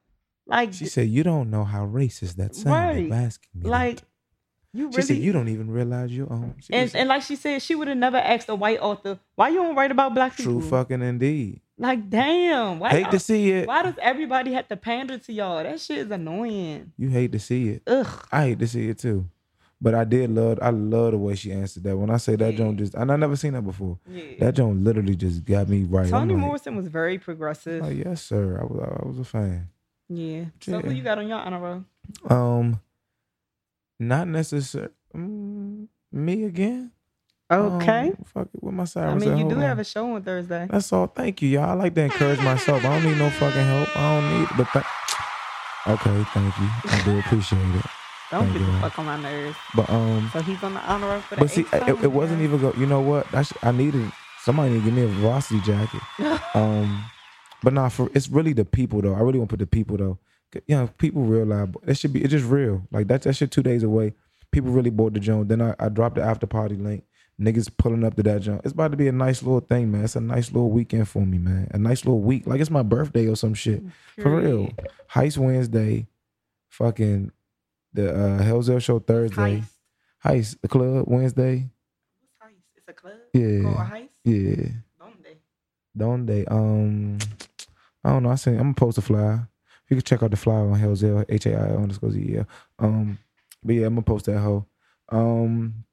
Like, 0.46 0.72
she 0.74 0.86
said, 0.86 1.08
"You 1.08 1.22
don't 1.22 1.48
know 1.50 1.64
how 1.64 1.86
racist 1.86 2.34
that 2.36 2.54
sounded." 2.56 3.10
Right. 3.10 3.12
Asking 3.24 3.62
me. 3.62 3.68
like 3.70 3.96
that. 4.00 4.06
You 4.74 4.92
she 4.92 5.02
said, 5.02 5.16
"You 5.18 5.32
don't 5.32 5.48
even 5.48 5.70
realize 5.70 6.10
your 6.10 6.30
own." 6.32 6.54
And, 6.70 6.94
and 6.94 7.08
like 7.08 7.22
she 7.22 7.36
said, 7.36 7.62
she 7.62 7.74
would 7.74 7.88
have 7.88 7.96
never 7.96 8.16
asked 8.16 8.48
a 8.48 8.54
white 8.54 8.80
author, 8.80 9.18
"Why 9.36 9.48
you 9.48 9.56
don't 9.62 9.74
write 9.76 9.90
about 9.92 10.14
black 10.14 10.36
people?" 10.36 10.60
true 10.60 10.68
fucking 10.68 11.00
indeed. 11.00 11.60
Like, 11.78 12.08
damn. 12.08 12.78
Why 12.78 12.90
Hate 12.90 13.10
to 13.10 13.18
see 13.18 13.50
it. 13.50 13.66
Why 13.66 13.82
does 13.82 13.94
everybody 14.00 14.52
have 14.52 14.68
to 14.68 14.76
pander 14.76 15.18
to 15.18 15.32
y'all? 15.32 15.62
That 15.62 15.80
shit 15.80 15.98
is 15.98 16.10
annoying. 16.10 16.92
You 16.96 17.08
hate 17.08 17.32
to 17.32 17.38
see 17.40 17.70
it. 17.70 17.82
Ugh. 17.88 18.26
I 18.30 18.42
hate 18.48 18.58
to 18.60 18.68
see 18.68 18.88
it 18.88 18.98
too. 18.98 19.26
But 19.80 19.94
I 19.94 20.04
did 20.04 20.30
love. 20.30 20.60
I 20.62 20.70
love 20.70 21.12
the 21.12 21.18
way 21.18 21.34
she 21.34 21.50
answered 21.52 21.82
that. 21.82 21.96
When 21.96 22.10
I 22.10 22.16
say 22.18 22.36
that 22.36 22.52
Yeah. 22.52 22.58
joint 22.58 22.78
just, 22.78 22.94
and 22.94 23.10
I 23.10 23.16
never 23.16 23.34
seen 23.36 23.54
that 23.54 23.62
before. 23.62 23.98
Yeah. 24.08 24.22
That 24.38 24.54
joint 24.54 24.82
literally 24.84 25.16
just 25.16 25.44
got 25.44 25.68
me 25.68 25.82
right. 25.82 26.08
Toni 26.08 26.34
like, 26.34 26.40
Morrison 26.40 26.76
was 26.76 26.86
very 26.86 27.18
progressive. 27.18 27.82
Oh 27.84 27.88
yes, 27.88 28.22
sir. 28.22 28.58
I 28.60 28.64
was. 28.64 28.80
I 29.02 29.06
was 29.08 29.18
a 29.18 29.24
fan. 29.24 29.68
yeah. 30.08 30.44
So 30.60 30.78
who 30.80 30.90
you 30.92 31.02
got 31.02 31.18
on 31.18 31.26
your 31.28 31.38
honor 31.38 31.58
roll? 31.60 31.84
Um, 32.30 32.80
not 34.08 34.28
necessary. 34.28 34.88
Mm, 35.14 35.88
me 36.12 36.44
again. 36.44 36.92
Okay. 37.50 38.08
Um, 38.08 38.16
fuck 38.24 38.48
it. 38.54 38.62
With 38.62 38.74
my 38.74 38.84
side. 38.84 39.08
I 39.08 39.14
mean, 39.14 39.36
you 39.36 39.48
do 39.48 39.56
have 39.56 39.78
a 39.78 39.84
show 39.84 40.14
on 40.14 40.22
Thursday. 40.22 40.66
That's 40.70 40.92
all. 40.92 41.06
Thank 41.06 41.42
you, 41.42 41.48
y'all. 41.50 41.70
I 41.70 41.74
like 41.74 41.94
to 41.94 42.02
encourage 42.02 42.40
myself. 42.40 42.84
I 42.84 42.88
don't 42.98 43.04
need 43.10 43.18
no 43.18 43.30
fucking 43.30 43.64
help. 43.64 43.96
I 43.96 44.20
don't 44.20 44.38
need. 44.40 44.48
But 44.56 44.72
th- 44.72 44.84
okay, 45.86 46.24
thank 46.32 46.58
you. 46.58 46.68
I 46.84 47.02
do 47.04 47.18
appreciate 47.18 47.60
it. 47.76 47.84
Don't 48.30 48.46
Thank 48.50 48.58
get 48.58 48.66
the 48.66 48.80
fuck 48.80 48.98
on 48.98 49.04
my 49.04 49.20
nerves. 49.20 49.56
But 49.76 49.88
um, 49.90 50.30
So 50.32 50.40
he's 50.40 50.60
on 50.64 50.74
the 50.74 50.80
honor 50.80 51.08
roll 51.08 51.20
for 51.20 51.36
the 51.36 51.42
but 51.42 51.50
see, 51.50 51.66
it, 51.72 52.04
it 52.04 52.10
wasn't 52.10 52.40
even 52.40 52.58
go. 52.58 52.72
You 52.76 52.86
know 52.86 53.00
what? 53.00 53.32
I, 53.34 53.42
sh- 53.42 53.52
I 53.62 53.70
needed 53.70 54.10
somebody 54.40 54.74
to 54.78 54.80
give 54.80 54.94
me 54.94 55.02
a 55.02 55.06
velocity 55.08 55.60
jacket. 55.60 56.00
Um, 56.54 57.04
but 57.62 57.72
nah, 57.74 57.88
for 57.90 58.08
it's 58.14 58.28
really 58.28 58.52
the 58.54 58.64
people 58.64 59.02
though. 59.02 59.14
I 59.14 59.20
really 59.20 59.38
want 59.38 59.50
to 59.50 59.56
put 59.56 59.60
the 59.60 59.66
people 59.66 59.96
though. 59.96 60.18
You 60.66 60.76
know, 60.76 60.86
people 60.98 61.22
realize 61.22 61.68
it 61.86 61.96
should 61.98 62.12
be. 62.12 62.22
It's 62.22 62.30
just 62.30 62.46
real. 62.46 62.82
Like 62.90 63.08
that's 63.08 63.24
that 63.24 63.34
shit. 63.34 63.50
Two 63.50 63.62
days 63.62 63.82
away. 63.82 64.14
People 64.50 64.70
really 64.70 64.90
bought 64.90 65.14
the 65.14 65.20
joint. 65.20 65.48
Then 65.48 65.60
I, 65.60 65.74
I 65.78 65.88
dropped 65.88 66.16
the 66.16 66.22
after 66.22 66.46
party 66.46 66.76
link. 66.76 67.04
Niggas 67.40 67.68
pulling 67.76 68.04
up 68.04 68.14
to 68.14 68.22
that 68.22 68.42
joint. 68.42 68.60
It's 68.64 68.72
about 68.72 68.92
to 68.92 68.96
be 68.96 69.08
a 69.08 69.12
nice 69.12 69.42
little 69.42 69.60
thing, 69.60 69.90
man. 69.90 70.04
It's 70.04 70.14
a 70.14 70.20
nice 70.20 70.52
little 70.52 70.70
weekend 70.70 71.08
for 71.08 71.26
me, 71.26 71.38
man. 71.38 71.68
A 71.72 71.78
nice 71.78 72.04
little 72.04 72.20
week. 72.20 72.46
Like 72.46 72.60
it's 72.60 72.70
my 72.70 72.82
birthday 72.82 73.26
or 73.26 73.34
some 73.34 73.54
shit. 73.54 73.82
For 74.20 74.40
real. 74.40 74.70
Heist 75.10 75.38
Wednesday. 75.38 76.06
Fucking 76.68 77.32
the 77.92 78.14
uh 78.14 78.42
Hell's 78.42 78.68
Hell 78.68 78.78
show 78.78 78.98
Thursday. 79.00 79.62
Heist. 79.62 79.70
Heist 80.24 80.60
the 80.60 80.68
club 80.68 81.04
Wednesday. 81.08 81.68
What's 82.20 82.54
heist? 82.54 82.62
It's 82.76 82.88
a 82.88 82.92
club. 82.92 83.14
Yeah. 83.32 83.62
Called 83.62 83.76
heist. 83.76 84.08
Yeah. 84.24 84.68
Donde? 85.00 85.36
Don't 85.96 86.26
they? 86.26 86.44
Um, 86.46 87.18
I 88.04 88.10
don't 88.10 88.22
know. 88.22 88.30
I 88.30 88.34
seen. 88.36 88.54
I'm 88.54 88.60
gonna 88.60 88.74
post 88.74 88.98
a 88.98 89.02
flyer. 89.02 89.48
You 89.94 90.02
can 90.02 90.06
check 90.06 90.24
out 90.24 90.32
the 90.32 90.36
flyer 90.36 90.68
on 90.68 90.76
Hell's 90.76 91.02
Hill, 91.02 91.24
H 91.28 91.46
A 91.46 91.54
I 91.54 91.76
underscore 91.76 92.10
Z 92.10 92.18
E 92.18 92.38
L. 92.38 92.46
Um, 92.80 93.16
but 93.62 93.76
yeah, 93.76 93.86
I'm 93.86 93.94
gonna 93.94 94.02
post 94.02 94.26
that 94.26 94.40
hoe. 94.40 94.66
Um, 95.08 95.84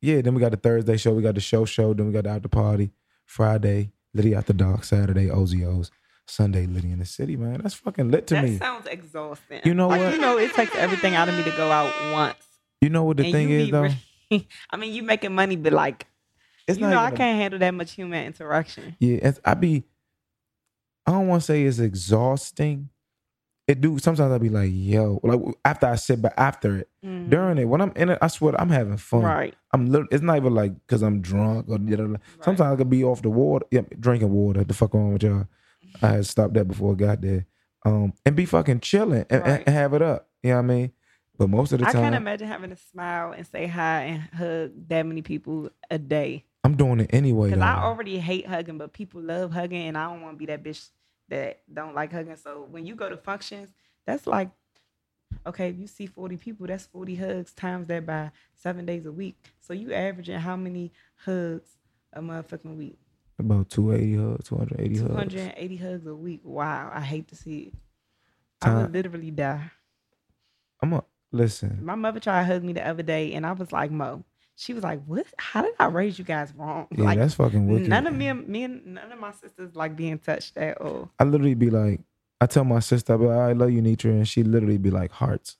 yeah. 0.00 0.20
Then 0.22 0.34
we 0.34 0.40
got 0.40 0.50
the 0.50 0.56
Thursday 0.56 0.96
show. 0.96 1.14
We 1.14 1.22
got 1.22 1.36
the 1.36 1.40
show 1.40 1.64
show. 1.64 1.94
Then 1.94 2.06
we 2.06 2.12
got 2.12 2.24
the 2.24 2.30
after 2.30 2.48
party. 2.48 2.90
Friday, 3.24 3.92
Liddy 4.12 4.34
after 4.34 4.52
dark. 4.52 4.82
Saturday, 4.82 5.28
OZOs. 5.28 5.90
Sunday, 6.26 6.66
Liddy 6.66 6.90
in 6.90 6.98
the 6.98 7.04
city. 7.04 7.36
Man, 7.36 7.60
that's 7.62 7.74
fucking 7.74 8.10
lit 8.10 8.26
to 8.26 8.34
that 8.34 8.44
me. 8.44 8.56
That 8.56 8.64
sounds 8.64 8.86
exhausting. 8.88 9.60
You 9.64 9.74
know 9.74 9.86
like, 9.86 10.00
what? 10.00 10.14
You 10.14 10.20
know, 10.20 10.36
it 10.36 10.52
takes 10.54 10.74
everything 10.74 11.14
out 11.14 11.28
of 11.28 11.36
me 11.36 11.44
to 11.44 11.50
go 11.52 11.70
out 11.70 11.92
once. 12.12 12.42
You 12.80 12.90
know 12.90 13.04
what 13.04 13.18
the 13.18 13.24
and 13.24 13.32
thing 13.32 13.50
is 13.50 13.70
though? 13.70 13.88
re- 14.30 14.48
I 14.70 14.76
mean, 14.76 14.92
you 14.92 15.04
making 15.04 15.32
money, 15.32 15.54
but 15.54 15.72
like, 15.72 16.08
It's 16.66 16.76
you 16.76 16.86
not 16.86 16.90
know, 16.90 16.98
I 16.98 17.06
even 17.06 17.18
can't 17.18 17.38
handle 17.40 17.60
that 17.60 17.72
much 17.72 17.92
human 17.92 18.26
interaction. 18.26 18.96
Yeah, 18.98 19.18
it's, 19.22 19.40
I 19.44 19.54
be. 19.54 19.84
I 21.06 21.12
don't 21.12 21.28
want 21.28 21.42
to 21.42 21.46
say 21.46 21.62
it's 21.62 21.78
exhausting. 21.78 22.88
It 23.72 23.80
do 23.80 23.98
sometimes 23.98 24.30
I'll 24.32 24.38
be 24.38 24.50
like, 24.50 24.68
yo, 24.72 25.18
like 25.22 25.40
after 25.64 25.86
I 25.86 25.96
sit 25.96 26.20
back 26.20 26.34
after 26.36 26.76
it. 26.80 26.88
Mhm. 27.04 27.30
during 27.30 27.56
it 27.58 27.64
when 27.64 27.80
I'm 27.80 27.92
in 27.96 28.10
it, 28.10 28.18
I 28.20 28.26
swear 28.28 28.54
I'm 28.60 28.68
having 28.68 28.98
fun. 28.98 29.22
Right. 29.22 29.54
I'm 29.72 29.86
literally, 29.86 30.08
it's 30.12 30.22
not 30.22 30.36
even 30.36 30.54
like 30.54 30.74
because 30.86 31.00
I'm 31.02 31.20
drunk 31.22 31.66
or 31.70 31.78
da, 31.78 31.96
da, 31.96 32.06
da. 32.06 32.16
sometimes 32.42 32.74
I 32.74 32.76
could 32.76 32.90
be 32.90 33.02
off 33.02 33.22
the 33.22 33.30
water, 33.30 33.64
yeah, 33.70 33.80
drinking 33.98 34.30
water. 34.30 34.62
The 34.62 34.74
fuck 34.74 34.94
on 34.94 35.14
with 35.14 35.22
y'all? 35.22 35.46
I 36.02 36.08
had 36.08 36.26
stopped 36.26 36.52
that 36.54 36.68
before 36.68 36.92
I 36.92 36.96
got 36.96 37.22
there, 37.22 37.46
um, 37.86 38.12
and 38.26 38.36
be 38.36 38.44
fucking 38.44 38.80
chilling 38.80 39.24
and, 39.30 39.42
and- 39.42 39.46
Right. 39.46 39.62
and 39.66 39.74
have 39.74 39.94
it 39.94 40.02
up. 40.02 40.28
You 40.42 40.50
know 40.50 40.56
what 40.56 40.62
I 40.64 40.66
mean? 40.66 40.92
But 41.38 41.48
most 41.48 41.72
of 41.72 41.78
the 41.78 41.86
time, 41.86 41.96
I 41.96 42.00
can't 42.02 42.14
imagine 42.14 42.46
having 42.48 42.70
to 42.70 42.76
smile 42.76 43.32
and 43.32 43.46
say 43.46 43.66
hi 43.66 44.02
and 44.02 44.20
hug 44.34 44.70
that 44.88 45.06
many 45.06 45.22
people 45.22 45.70
a 45.90 45.96
day. 45.98 46.44
I'm 46.62 46.76
doing 46.76 47.00
it 47.00 47.10
anyway. 47.12 47.48
Because 47.48 47.62
I 47.62 47.82
already 47.82 48.18
hate 48.18 48.46
hugging, 48.46 48.76
but 48.78 48.92
people 48.92 49.22
love 49.22 49.50
hugging, 49.50 49.88
and 49.88 49.96
I 49.98 50.04
don't 50.10 50.20
want 50.20 50.34
to 50.34 50.38
be 50.38 50.46
that 50.46 50.62
bitch 50.62 50.90
that 51.32 51.62
don't 51.72 51.94
like 51.94 52.12
hugging. 52.12 52.36
So 52.36 52.66
when 52.70 52.84
you 52.84 52.94
go 52.94 53.08
to 53.08 53.16
functions, 53.16 53.70
that's 54.06 54.26
like, 54.26 54.50
okay, 55.46 55.70
if 55.70 55.78
you 55.78 55.86
see 55.86 56.06
40 56.06 56.36
people, 56.36 56.66
that's 56.66 56.84
40 56.86 57.14
hugs 57.16 57.52
times 57.52 57.88
that 57.88 58.04
by 58.04 58.30
seven 58.54 58.84
days 58.84 59.06
a 59.06 59.12
week. 59.12 59.36
So 59.60 59.72
you 59.72 59.94
averaging 59.94 60.38
how 60.38 60.56
many 60.56 60.92
hugs 61.24 61.78
a 62.12 62.20
motherfucking 62.20 62.76
week? 62.76 62.98
About 63.38 63.70
280 63.70 64.22
hugs, 64.22 64.48
280 64.48 64.98
hugs. 64.98 65.08
280 65.08 65.76
hugs 65.78 66.06
a 66.06 66.14
week. 66.14 66.40
Wow, 66.44 66.90
I 66.92 67.00
hate 67.00 67.28
to 67.28 67.36
see 67.36 67.58
it. 67.60 67.74
I 68.60 68.74
would 68.74 68.92
literally 68.92 69.30
die. 69.30 69.70
I'm 70.82 70.92
a 70.92 71.02
listen. 71.32 71.80
My 71.82 71.94
mother 71.94 72.20
tried 72.20 72.42
to 72.42 72.46
hug 72.46 72.62
me 72.62 72.74
the 72.74 72.86
other 72.86 73.02
day, 73.02 73.32
and 73.32 73.46
I 73.46 73.52
was 73.52 73.72
like, 73.72 73.90
Mo. 73.90 74.22
She 74.56 74.74
was 74.74 74.84
like, 74.84 75.02
"What? 75.06 75.26
How 75.38 75.62
did 75.62 75.72
I 75.80 75.86
raise 75.86 76.18
you 76.18 76.24
guys 76.24 76.52
wrong? 76.56 76.86
Yeah, 76.90 77.04
like, 77.04 77.18
that's 77.18 77.34
fucking 77.34 77.66
wicked. 77.68 77.88
none 77.88 78.06
of 78.06 78.14
me, 78.14 78.28
and 78.28 78.46
me, 78.46 78.64
and 78.64 78.84
none 78.94 79.10
of 79.10 79.18
my 79.18 79.32
sisters 79.32 79.74
like 79.74 79.96
being 79.96 80.18
touched 80.18 80.56
at 80.56 80.80
all. 80.80 81.10
I 81.18 81.24
literally 81.24 81.54
be 81.54 81.70
like, 81.70 82.00
I 82.40 82.46
tell 82.46 82.64
my 82.64 82.80
sister, 82.80 83.14
I 83.14 83.16
be 83.16 83.24
like, 83.24 83.36
I 83.38 83.52
love 83.52 83.70
you, 83.70 83.80
Nitra, 83.82 84.10
and 84.10 84.28
she 84.28 84.42
literally 84.42 84.78
be 84.78 84.90
like 84.90 85.10
hearts. 85.10 85.56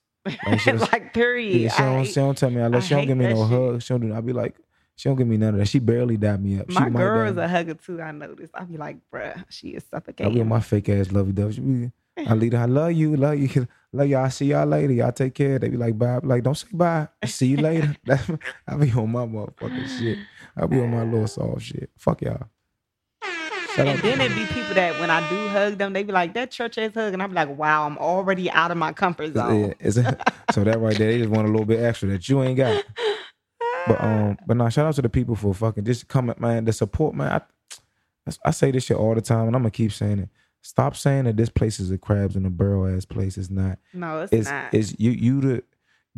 Like, 0.47 0.61
she 0.61 0.73
was- 0.73 0.93
like 0.93 1.15
period. 1.15 1.61
Yeah, 1.63 1.69
she 1.71 1.83
I 1.83 1.87
don't, 1.87 1.99
hate- 2.05 2.09
she 2.09 2.15
don't 2.15 2.39
tell 2.39 2.51
me 2.51 2.61
I 2.61 2.67
love. 2.67 2.83
I 2.83 2.87
She 2.87 2.95
don't 2.95 3.07
give 3.07 3.17
me 3.17 3.29
no 3.29 3.49
shit. 3.49 3.49
hug. 3.59 3.83
She 3.83 3.95
don't 3.95 4.01
do. 4.09 4.15
I 4.15 4.21
be 4.21 4.33
like, 4.33 4.57
she 4.95 5.09
don't 5.09 5.17
give 5.17 5.27
me 5.27 5.37
none 5.39 5.55
of 5.55 5.61
that. 5.61 5.69
She 5.69 5.79
barely 5.79 6.17
dab 6.19 6.41
me 6.41 6.61
up. 6.61 6.71
She 6.71 6.79
my 6.79 6.91
girl 6.91 7.29
is 7.31 7.37
a 7.39 7.49
hugger 7.49 7.75
too. 7.75 8.01
I 8.01 8.13
noticed. 8.13 8.53
I 8.55 8.65
be 8.65 8.77
like, 8.77 8.99
bruh, 9.13 9.43
she 9.49 9.69
is 9.71 9.85
suffocating. 9.91 10.31
I 10.31 10.35
be 10.35 10.45
my 10.45 10.61
fake 10.61 10.91
ass 10.91 11.11
lovey 11.11 11.33
dovey. 11.33 11.55
She 11.55 11.61
be, 11.61 11.91
I 12.19 12.35
lead 12.35 12.53
her. 12.53 12.59
I 12.61 12.67
love 12.67 12.93
you, 12.93 13.17
love 13.17 13.39
you. 13.39 13.67
Like 13.93 14.09
y'all 14.09 14.31
see 14.31 14.47
y'all 14.47 14.67
later. 14.67 14.93
Y'all 14.93 15.13
take 15.13 15.35
care. 15.35 15.59
They 15.59 15.69
be 15.69 15.77
like 15.77 15.99
bye. 15.99 16.21
Like 16.23 16.43
don't 16.43 16.55
say 16.55 16.69
bye. 16.73 17.09
See 17.27 17.49
you 17.49 17.57
later. 17.59 17.95
I 18.67 18.77
be 18.77 18.91
on 18.93 19.13
my 19.13 19.27
motherfucking 19.27 19.99
shit. 19.99 20.19
I 20.57 20.67
be 20.67 20.81
on 20.81 20.91
my 20.91 21.05
little 21.05 21.27
soft 21.27 21.63
shit. 21.63 21.91
Fuck 21.97 22.23
y'all. 22.23 22.49
Shout 23.75 23.87
and 23.87 23.99
then 24.01 24.21
it 24.21 24.29
be 24.35 24.45
people 24.53 24.75
that 24.75 25.01
when 25.01 25.09
I 25.09 25.27
do 25.31 25.49
hug 25.49 25.79
them, 25.79 25.95
they 25.95 26.03
be 26.03 26.13
like, 26.13 26.35
that 26.35 26.51
church 26.51 26.77
ass 26.77 26.93
hug. 26.93 27.15
And 27.15 27.23
I'm 27.23 27.33
like, 27.33 27.49
wow, 27.57 27.87
I'm 27.87 27.97
already 27.97 28.51
out 28.51 28.71
of 28.71 28.77
my 28.77 28.93
comfort 28.93 29.33
zone. 29.33 29.75
Yeah, 29.81 30.15
so 30.51 30.63
that 30.65 30.79
right 30.79 30.97
there, 30.99 31.11
they 31.11 31.19
just 31.19 31.31
want 31.31 31.49
a 31.49 31.51
little 31.51 31.65
bit 31.65 31.81
extra 31.81 32.11
that 32.11 32.29
you 32.29 32.43
ain't 32.43 32.59
got. 32.59 32.85
But 33.87 34.05
um, 34.05 34.39
but 34.47 34.57
now 34.57 34.69
shout 34.69 34.87
out 34.87 34.95
to 34.97 35.03
the 35.03 35.09
people 35.09 35.35
for 35.37 35.55
fucking 35.55 35.85
just 35.85 36.07
coming, 36.07 36.37
man. 36.39 36.67
The 36.67 36.73
support, 36.73 37.15
man. 37.15 37.41
I, 38.29 38.33
I 38.45 38.51
say 38.51 38.71
this 38.71 38.85
shit 38.85 38.97
all 38.97 39.15
the 39.15 39.23
time, 39.23 39.47
and 39.47 39.57
I'm 39.57 39.63
gonna 39.63 39.71
keep 39.71 39.93
saying 39.93 40.19
it. 40.21 40.29
Stop 40.63 40.97
saying 40.97 41.25
that 41.25 41.37
this 41.37 41.51
place 41.51 41.81
is 41.81 41.91
a 41.91 41.99
crabs 41.99 42.37
in 42.37 42.47
a 42.47 42.51
barrel 42.51 42.87
ass 42.87 43.05
place. 43.05 43.37
It's 43.37 43.51
not. 43.51 43.79
No, 43.93 44.23
it's, 44.23 44.33
it's 44.33 44.49
not. 44.49 44.73
It's 44.73 44.99
you 44.99 45.11
you 45.11 45.41
to 45.41 45.63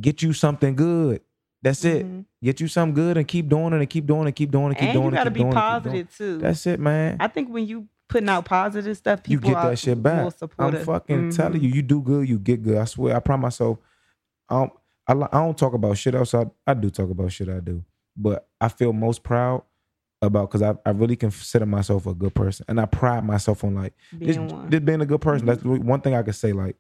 get 0.00 0.22
you 0.22 0.32
something 0.34 0.76
good. 0.76 1.22
That's 1.62 1.82
it. 1.84 2.04
Mm-hmm. 2.04 2.20
Get 2.42 2.60
you 2.60 2.68
something 2.68 2.94
good 2.94 3.16
and 3.16 3.26
keep 3.26 3.48
doing 3.48 3.72
it 3.72 3.78
and 3.78 3.88
keep 3.88 4.06
doing 4.06 4.24
it, 4.24 4.26
and 4.26 4.36
keep 4.36 4.52
doing 4.52 4.66
it, 4.66 4.68
and 4.68 4.76
keep 4.76 4.88
and 4.88 4.92
doing 4.94 5.04
it. 5.04 5.08
And 5.08 5.14
you 5.14 5.18
gotta 5.18 5.30
be 5.30 5.40
doing 5.40 5.52
positive 5.52 6.06
it, 6.08 6.10
too. 6.14 6.38
That's 6.38 6.66
it, 6.66 6.78
man. 6.78 7.16
I 7.20 7.28
think 7.28 7.48
when 7.48 7.66
you 7.66 7.88
putting 8.06 8.28
out 8.28 8.44
positive 8.44 8.96
stuff, 8.98 9.22
people 9.22 9.48
you 9.48 9.54
get 9.54 9.62
that 9.62 9.78
shit 9.78 10.02
back. 10.02 10.30
I'm 10.58 10.76
fucking 10.84 11.16
mm-hmm. 11.16 11.30
telling 11.30 11.62
you, 11.62 11.70
you 11.70 11.80
do 11.80 12.02
good, 12.02 12.28
you 12.28 12.38
get 12.38 12.62
good. 12.62 12.76
I 12.76 12.84
swear, 12.84 13.16
I 13.16 13.20
promise 13.20 13.42
myself. 13.44 13.78
I 14.50 14.58
don't, 14.58 14.72
I, 15.08 15.12
I 15.14 15.40
don't 15.40 15.56
talk 15.56 15.72
about 15.72 15.96
shit 15.96 16.14
else. 16.14 16.34
I, 16.34 16.44
I 16.66 16.74
do 16.74 16.90
talk 16.90 17.08
about 17.08 17.32
shit 17.32 17.48
I 17.48 17.60
do, 17.60 17.82
but 18.14 18.46
I 18.60 18.68
feel 18.68 18.92
most 18.92 19.22
proud 19.22 19.62
about 20.24 20.50
because 20.50 20.62
I, 20.62 20.74
I 20.86 20.90
really 20.90 21.16
consider 21.16 21.66
myself 21.66 22.06
a 22.06 22.14
good 22.14 22.34
person, 22.34 22.64
and 22.68 22.80
I 22.80 22.86
pride 22.86 23.24
myself 23.24 23.64
on 23.64 23.74
like 23.74 23.94
being 24.16 24.48
just, 24.48 24.70
just 24.70 24.84
being 24.84 25.00
a 25.00 25.06
good 25.06 25.20
person. 25.20 25.46
Mm-hmm. 25.46 25.68
That's 25.68 25.84
one 25.84 26.00
thing 26.00 26.14
I 26.14 26.22
could 26.22 26.34
say. 26.34 26.52
Like 26.52 26.76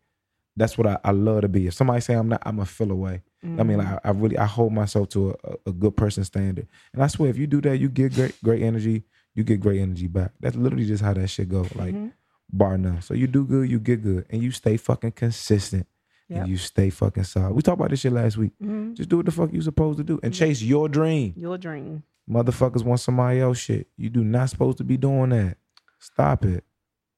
that's 0.56 0.78
what 0.78 0.86
I, 0.86 0.98
I 1.04 1.10
love 1.10 1.42
to 1.42 1.48
be. 1.48 1.66
If 1.66 1.74
somebody 1.74 2.00
say 2.00 2.14
I'm 2.14 2.28
not, 2.28 2.42
I'm 2.44 2.60
a 2.60 2.66
feel 2.66 2.90
away. 2.90 3.22
Mm-hmm. 3.44 3.60
I 3.60 3.62
mean, 3.64 3.78
like 3.78 3.88
I, 3.88 4.00
I, 4.04 4.10
really 4.10 4.38
I 4.38 4.46
hold 4.46 4.72
myself 4.72 5.08
to 5.10 5.36
a, 5.44 5.56
a, 5.66 5.72
good 5.72 5.96
person 5.96 6.24
standard, 6.24 6.68
and 6.92 7.02
I 7.02 7.08
swear 7.08 7.30
if 7.30 7.36
you 7.36 7.46
do 7.46 7.60
that, 7.62 7.78
you 7.78 7.88
get 7.88 8.14
great 8.14 8.42
great 8.42 8.62
energy. 8.62 9.04
You 9.34 9.42
get 9.42 9.60
great 9.60 9.80
energy 9.80 10.06
back. 10.06 10.30
That's 10.38 10.54
literally 10.54 10.86
just 10.86 11.02
how 11.02 11.12
that 11.14 11.26
shit 11.28 11.48
go. 11.48 11.62
Like 11.74 11.94
mm-hmm. 11.94 12.08
bar 12.52 12.78
none. 12.78 13.02
So 13.02 13.14
you 13.14 13.26
do 13.26 13.44
good, 13.44 13.68
you 13.68 13.80
get 13.80 14.02
good, 14.02 14.26
and 14.30 14.42
you 14.42 14.52
stay 14.52 14.76
fucking 14.76 15.12
consistent. 15.12 15.86
Yep. 16.28 16.40
And 16.40 16.48
you 16.48 16.56
stay 16.56 16.88
fucking 16.88 17.24
solid. 17.24 17.52
We 17.52 17.60
talked 17.60 17.78
about 17.78 17.90
this 17.90 18.00
shit 18.00 18.12
last 18.12 18.38
week. 18.38 18.52
Mm-hmm. 18.62 18.94
Just 18.94 19.10
do 19.10 19.18
what 19.18 19.26
the 19.26 19.32
fuck 19.32 19.52
you 19.52 19.60
supposed 19.60 19.98
to 19.98 20.04
do 20.04 20.18
and 20.22 20.32
chase 20.32 20.62
your 20.62 20.88
dream. 20.88 21.34
Your 21.36 21.58
dream. 21.58 22.02
Motherfuckers 22.28 22.84
want 22.84 23.00
somebody 23.00 23.40
else 23.40 23.58
shit. 23.58 23.88
You 23.96 24.10
do 24.10 24.24
not 24.24 24.50
supposed 24.50 24.78
to 24.78 24.84
be 24.84 24.96
doing 24.96 25.30
that. 25.30 25.58
Stop 25.98 26.44
it. 26.44 26.64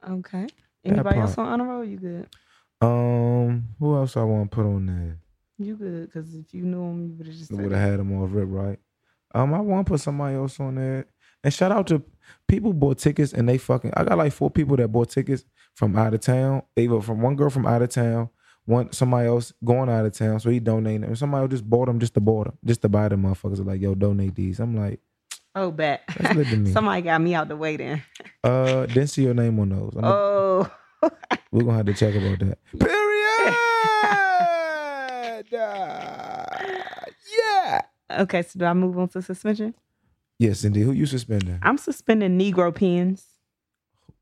Okay. 0.08 0.46
Anybody 0.84 1.18
else 1.18 1.36
on 1.38 1.46
honor 1.48 1.66
roll? 1.66 1.84
You 1.84 1.98
good? 1.98 2.28
Um, 2.80 3.68
who 3.78 3.96
else 3.96 4.16
I 4.16 4.22
want 4.22 4.50
to 4.50 4.54
put 4.54 4.66
on 4.66 4.86
there? 4.86 5.18
You 5.58 5.76
good? 5.76 6.06
Because 6.06 6.34
if 6.34 6.52
you 6.52 6.62
knew 6.62 6.82
him, 6.82 7.08
you 7.08 7.14
would 7.14 7.26
have 7.26 7.36
just 7.36 7.52
would 7.52 7.72
have 7.72 7.80
had 7.80 8.00
him 8.00 8.20
off 8.20 8.30
rip 8.32 8.48
right. 8.50 8.78
Um, 9.34 9.54
I 9.54 9.60
want 9.60 9.86
to 9.86 9.90
put 9.92 10.00
somebody 10.00 10.36
else 10.36 10.60
on 10.60 10.76
there. 10.76 11.06
And 11.42 11.52
shout 11.52 11.72
out 11.72 11.86
to 11.88 12.02
people 12.48 12.72
bought 12.72 12.98
tickets 12.98 13.32
and 13.32 13.48
they 13.48 13.58
fucking. 13.58 13.92
I 13.96 14.04
got 14.04 14.18
like 14.18 14.32
four 14.32 14.50
people 14.50 14.76
that 14.76 14.88
bought 14.88 15.10
tickets 15.10 15.44
from 15.74 15.96
out 15.96 16.14
of 16.14 16.20
town. 16.20 16.62
They 16.74 16.88
were 16.88 17.02
from 17.02 17.20
one 17.20 17.36
girl 17.36 17.50
from 17.50 17.66
out 17.66 17.82
of 17.82 17.90
town, 17.90 18.30
one 18.66 18.92
somebody 18.92 19.28
else 19.28 19.52
going 19.64 19.88
out 19.88 20.04
of 20.04 20.12
town, 20.12 20.38
so 20.40 20.50
he 20.50 20.60
donated 20.60 21.02
them. 21.02 21.16
Somebody 21.16 21.48
just 21.48 21.68
bought 21.68 21.86
them 21.86 21.98
just 21.98 22.14
to 22.14 22.20
buy 22.20 22.44
them, 22.44 22.58
just 22.64 22.82
to 22.82 22.88
buy 22.88 23.08
them 23.08 23.22
motherfuckers. 23.22 23.64
Like 23.64 23.80
yo, 23.80 23.94
donate 23.94 24.34
these. 24.34 24.60
I'm 24.60 24.76
like, 24.76 25.00
oh, 25.54 25.70
bet. 25.70 26.02
Somebody 26.72 27.02
got 27.02 27.20
me 27.20 27.34
out 27.34 27.48
the 27.48 27.56
way 27.56 27.76
then. 27.76 28.02
uh, 28.44 28.86
didn't 28.86 29.08
see 29.08 29.22
your 29.22 29.34
name 29.34 29.58
on 29.58 29.70
those. 29.70 29.94
I'm 29.96 30.04
oh. 30.04 30.70
A, 31.02 31.10
we're 31.50 31.62
gonna 31.62 31.76
have 31.76 31.86
to 31.86 31.94
check 31.94 32.14
about 32.14 32.38
that. 32.40 32.58
Period 32.78 33.06
Yeah. 37.38 37.82
Okay, 38.10 38.42
so 38.42 38.58
do 38.58 38.64
I 38.64 38.72
move 38.74 38.98
on 38.98 39.08
to 39.08 39.22
suspension? 39.22 39.74
Yes, 40.38 40.64
indeed. 40.64 40.82
Who 40.82 40.92
you 40.92 41.06
suspending? 41.06 41.58
I'm 41.62 41.78
suspending 41.78 42.38
Negro 42.38 42.74
pens. 42.74 43.24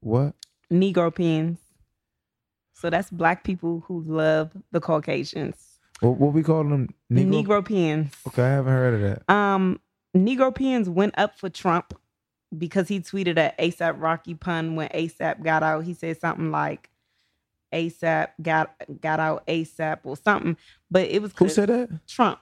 What? 0.01 0.35
Negro 0.71 1.15
pens. 1.15 1.59
So 2.85 2.91
that's 2.91 3.09
black 3.09 3.45
people 3.45 3.82
who 3.89 4.05
love 4.07 4.53
the 4.70 4.78
Caucasians. 4.78 5.78
What, 6.01 6.18
what 6.18 6.35
we 6.35 6.43
call 6.43 6.64
them? 6.64 6.91
Negro? 7.11 7.43
Negro 7.43 7.64
pens. 7.66 8.12
Okay, 8.26 8.43
I 8.43 8.51
haven't 8.51 8.72
heard 8.74 8.95
of 8.95 9.01
that. 9.01 9.35
Um, 9.35 9.80
Negro 10.14 10.55
pens 10.55 10.91
went 10.91 11.14
up 11.16 11.39
for 11.39 11.49
Trump 11.49 11.99
because 12.59 12.89
he 12.89 13.01
tweeted 13.01 13.39
a 13.39 13.55
ASAP 13.59 13.99
Rocky 13.99 14.35
pun 14.35 14.76
when 14.76 14.91
ASAP 14.91 15.43
got 15.43 15.62
out. 15.62 15.85
He 15.85 15.95
said 15.95 16.20
something 16.20 16.51
like 16.51 16.91
ASAP 17.72 18.28
got 18.43 18.74
got 19.01 19.18
out 19.18 19.47
ASAP 19.47 20.01
or 20.05 20.18
something. 20.18 20.55
But 20.91 21.09
it 21.09 21.22
was 21.22 21.32
who 21.39 21.49
said 21.49 21.70
that? 21.70 22.07
Trump. 22.07 22.39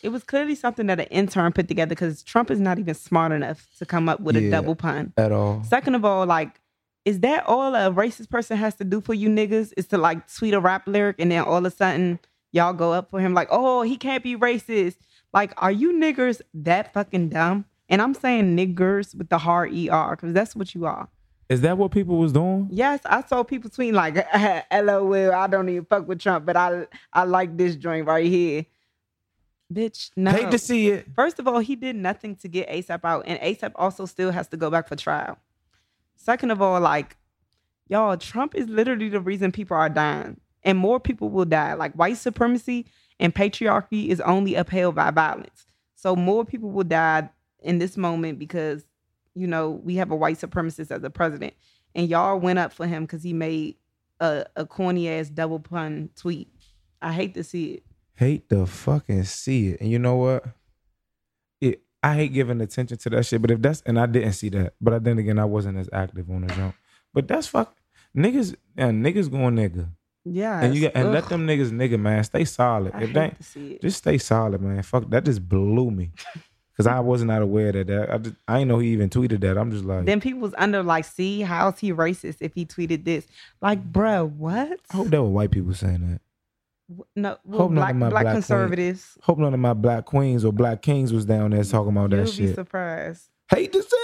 It 0.00 0.10
was 0.10 0.22
clearly 0.22 0.54
something 0.54 0.86
that 0.86 1.00
an 1.00 1.06
intern 1.06 1.52
put 1.52 1.66
together 1.66 1.88
because 1.88 2.22
Trump 2.22 2.52
is 2.52 2.60
not 2.60 2.78
even 2.78 2.94
smart 2.94 3.32
enough 3.32 3.66
to 3.78 3.84
come 3.86 4.08
up 4.08 4.20
with 4.20 4.36
yeah, 4.36 4.46
a 4.46 4.50
double 4.52 4.76
pun 4.76 5.12
at 5.16 5.32
all. 5.32 5.64
Second 5.64 5.96
of 5.96 6.04
all, 6.04 6.24
like, 6.24 6.59
is 7.04 7.20
that 7.20 7.46
all 7.46 7.74
a 7.74 7.90
racist 7.90 8.30
person 8.30 8.56
has 8.56 8.74
to 8.76 8.84
do 8.84 9.00
for 9.00 9.14
you 9.14 9.28
niggas? 9.28 9.72
Is 9.76 9.86
to 9.88 9.98
like 9.98 10.32
tweet 10.32 10.54
a 10.54 10.60
rap 10.60 10.86
lyric 10.86 11.16
and 11.18 11.30
then 11.30 11.42
all 11.42 11.58
of 11.58 11.64
a 11.64 11.70
sudden 11.70 12.18
y'all 12.52 12.72
go 12.72 12.92
up 12.92 13.10
for 13.10 13.20
him 13.20 13.34
like, 13.34 13.48
oh, 13.50 13.82
he 13.82 13.96
can't 13.96 14.22
be 14.22 14.36
racist. 14.36 14.96
Like, 15.32 15.52
are 15.56 15.70
you 15.70 15.92
niggers 15.92 16.40
that 16.54 16.92
fucking 16.92 17.30
dumb? 17.30 17.64
And 17.88 18.00
I'm 18.02 18.14
saying 18.14 18.56
niggers 18.56 19.16
with 19.16 19.28
the 19.28 19.38
hard 19.38 19.72
ER 19.72 20.10
because 20.10 20.32
that's 20.32 20.54
what 20.54 20.74
you 20.74 20.86
are. 20.86 21.08
Is 21.48 21.62
that 21.62 21.76
what 21.76 21.90
people 21.90 22.16
was 22.16 22.32
doing? 22.32 22.68
Yes, 22.70 23.00
I 23.04 23.22
saw 23.22 23.42
people 23.42 23.70
tweeting 23.70 23.94
like, 23.94 24.14
"LOL, 24.72 25.32
I 25.32 25.48
don't 25.48 25.68
even 25.68 25.84
fuck 25.84 26.06
with 26.06 26.20
Trump, 26.20 26.46
but 26.46 26.56
I 26.56 26.86
I 27.12 27.24
like 27.24 27.56
this 27.56 27.74
joint 27.74 28.06
right 28.06 28.26
here." 28.26 28.66
Bitch, 29.72 30.10
no. 30.16 30.30
Hate 30.30 30.52
to 30.52 30.58
see 30.58 30.90
it. 30.90 31.08
First 31.14 31.40
of 31.40 31.48
all, 31.48 31.58
he 31.58 31.74
did 31.74 31.96
nothing 31.96 32.36
to 32.36 32.48
get 32.48 32.68
ASAP 32.68 33.00
out, 33.02 33.24
and 33.26 33.40
ASAP 33.40 33.72
also 33.74 34.06
still 34.06 34.30
has 34.30 34.46
to 34.48 34.56
go 34.56 34.70
back 34.70 34.86
for 34.86 34.94
trial. 34.94 35.38
Second 36.22 36.50
of 36.50 36.60
all, 36.60 36.80
like, 36.80 37.16
y'all, 37.88 38.16
Trump 38.16 38.54
is 38.54 38.68
literally 38.68 39.08
the 39.08 39.20
reason 39.20 39.52
people 39.52 39.76
are 39.76 39.88
dying, 39.88 40.38
and 40.62 40.76
more 40.76 41.00
people 41.00 41.30
will 41.30 41.44
die. 41.44 41.74
Like, 41.74 41.94
white 41.94 42.18
supremacy 42.18 42.86
and 43.18 43.34
patriarchy 43.34 44.08
is 44.08 44.20
only 44.20 44.54
upheld 44.54 44.94
by 44.94 45.10
violence. 45.10 45.66
So 45.94 46.14
more 46.14 46.44
people 46.44 46.70
will 46.70 46.84
die 46.84 47.30
in 47.60 47.78
this 47.78 47.96
moment 47.96 48.38
because, 48.38 48.84
you 49.34 49.46
know, 49.46 49.70
we 49.70 49.96
have 49.96 50.10
a 50.10 50.16
white 50.16 50.38
supremacist 50.38 50.90
as 50.90 51.02
a 51.02 51.10
president, 51.10 51.54
and 51.94 52.08
y'all 52.08 52.38
went 52.38 52.58
up 52.58 52.72
for 52.72 52.86
him 52.86 53.04
because 53.04 53.22
he 53.22 53.32
made 53.32 53.76
a, 54.20 54.44
a 54.56 54.66
corny 54.66 55.08
ass 55.08 55.30
double 55.30 55.60
pun 55.60 56.10
tweet. 56.16 56.48
I 57.00 57.14
hate 57.14 57.32
to 57.34 57.42
see 57.42 57.72
it 57.72 57.84
hate 58.20 58.50
to 58.50 58.66
fucking 58.66 59.24
see 59.24 59.68
it. 59.68 59.80
And 59.80 59.90
you 59.90 59.98
know 59.98 60.16
what? 60.16 60.44
I 62.02 62.14
hate 62.14 62.32
giving 62.32 62.60
attention 62.60 62.96
to 62.98 63.10
that 63.10 63.26
shit. 63.26 63.42
But 63.42 63.50
if 63.50 63.62
that's 63.62 63.82
and 63.82 63.98
I 63.98 64.06
didn't 64.06 64.32
see 64.32 64.48
that. 64.50 64.74
But 64.80 65.04
then 65.04 65.18
again, 65.18 65.38
I 65.38 65.44
wasn't 65.44 65.78
as 65.78 65.88
active 65.92 66.30
on 66.30 66.46
the 66.46 66.54
jump. 66.54 66.74
But 67.12 67.28
that's 67.28 67.46
fuck 67.46 67.74
niggas 68.16 68.54
and 68.76 69.04
niggas 69.04 69.30
going 69.30 69.56
nigga. 69.56 69.88
Yeah. 70.24 70.60
And 70.60 70.74
you 70.74 70.82
got 70.82 70.92
and 70.94 71.08
Ugh. 71.08 71.14
let 71.14 71.28
them 71.28 71.46
niggas 71.46 71.70
nigga 71.70 71.98
man 71.98 72.22
stay 72.24 72.44
solid. 72.44 72.92
I 72.94 73.02
if 73.02 73.12
they 73.12 73.78
just 73.80 73.98
stay 73.98 74.18
solid, 74.18 74.60
man. 74.60 74.82
Fuck 74.82 75.10
that 75.10 75.24
just 75.24 75.46
blew 75.48 75.90
me. 75.90 76.10
Cause 76.76 76.86
I 76.86 77.00
was 77.00 77.22
not 77.22 77.36
out 77.36 77.42
aware 77.42 77.72
that 77.72 77.88
that 77.88 78.10
I 78.10 78.16
just 78.16 78.36
I 78.48 78.58
didn't 78.58 78.68
know 78.68 78.78
he 78.78 78.88
even 78.92 79.10
tweeted 79.10 79.40
that. 79.42 79.58
I'm 79.58 79.70
just 79.70 79.84
like 79.84 80.06
then 80.06 80.18
people 80.18 80.40
was 80.40 80.54
under 80.56 80.82
like, 80.82 81.04
see, 81.04 81.42
how's 81.42 81.78
he 81.78 81.92
racist 81.92 82.36
if 82.40 82.54
he 82.54 82.64
tweeted 82.64 83.04
this? 83.04 83.26
Like, 83.60 83.92
bruh, 83.92 84.26
what? 84.30 84.80
I 84.90 84.96
hope 84.96 85.08
that 85.08 85.22
were 85.22 85.28
white 85.28 85.50
people 85.50 85.74
saying 85.74 86.10
that 86.10 86.22
no, 87.16 87.38
hope 87.50 87.72
black, 87.72 87.96
black, 87.96 88.10
black 88.10 88.26
conservatives. 88.26 89.12
Queen, 89.14 89.22
hope 89.24 89.38
none 89.38 89.54
of 89.54 89.60
my 89.60 89.74
black 89.74 90.04
queens 90.06 90.44
or 90.44 90.52
black 90.52 90.82
kings 90.82 91.12
was 91.12 91.24
down 91.24 91.50
there 91.50 91.64
talking 91.64 91.90
about 91.90 92.10
You'll 92.10 92.24
that 92.24 92.30
shit. 92.30 92.54
Surprised. 92.54 93.28
Hate 93.50 93.72
to 93.72 93.82
say 93.82 93.96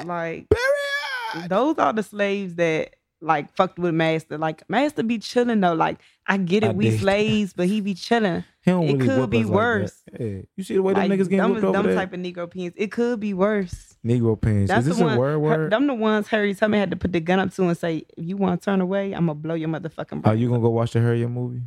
it. 0.00 0.06
Like 0.06 0.48
period. 0.48 1.50
Those 1.50 1.78
are 1.78 1.92
the 1.92 2.02
slaves 2.02 2.56
that 2.56 2.96
like 3.20 3.54
fucked 3.54 3.78
with 3.78 3.94
Master. 3.94 4.38
Like 4.38 4.68
Master 4.68 5.02
be 5.02 5.18
chilling 5.18 5.60
though. 5.60 5.74
Like 5.74 6.00
I 6.26 6.36
get 6.36 6.64
it, 6.64 6.70
I 6.70 6.72
we 6.72 6.90
did. 6.90 7.00
slaves, 7.00 7.52
but 7.52 7.66
he 7.66 7.80
be 7.80 7.94
chilling. 7.94 8.44
He 8.62 8.72
don't 8.72 8.82
it 8.82 8.96
really 8.98 9.06
could 9.06 9.30
be 9.30 9.46
worse. 9.46 10.02
Like 10.12 10.20
hey, 10.20 10.46
you 10.54 10.64
see 10.64 10.74
the 10.74 10.82
way 10.82 10.92
like, 10.92 11.08
them 11.08 11.18
niggas 11.18 11.30
getting 11.30 11.38
them, 11.38 11.52
whipped 11.54 11.64
over 11.64 11.82
them 11.82 11.96
type 11.96 12.12
of 12.12 12.20
Negro 12.20 12.50
pins. 12.50 12.74
It 12.76 12.92
could 12.92 13.18
be 13.18 13.32
worse. 13.32 13.96
Negro 14.04 14.38
pins. 14.38 14.68
That's 14.68 14.86
Is 14.86 14.96
this 14.96 15.02
one, 15.02 15.16
a 15.16 15.18
word 15.18 15.38
word? 15.38 15.72
them 15.72 15.86
the 15.86 15.94
ones 15.94 16.28
Harry 16.28 16.54
Tubman 16.54 16.78
had 16.78 16.90
to 16.90 16.96
put 16.96 17.10
the 17.10 17.20
gun 17.20 17.38
up 17.38 17.54
to 17.54 17.62
and 17.62 17.78
say, 17.78 18.04
if 18.18 18.22
you 18.22 18.36
want 18.36 18.60
to 18.60 18.64
turn 18.66 18.82
away, 18.82 19.12
I'm 19.12 19.24
gonna 19.24 19.34
blow 19.36 19.54
your 19.54 19.70
motherfucking 19.70 20.20
brain. 20.20 20.24
Are 20.26 20.34
you 20.34 20.50
gonna 20.50 20.60
go 20.60 20.68
watch 20.68 20.92
the 20.92 21.00
Harriet 21.00 21.30
movie? 21.30 21.62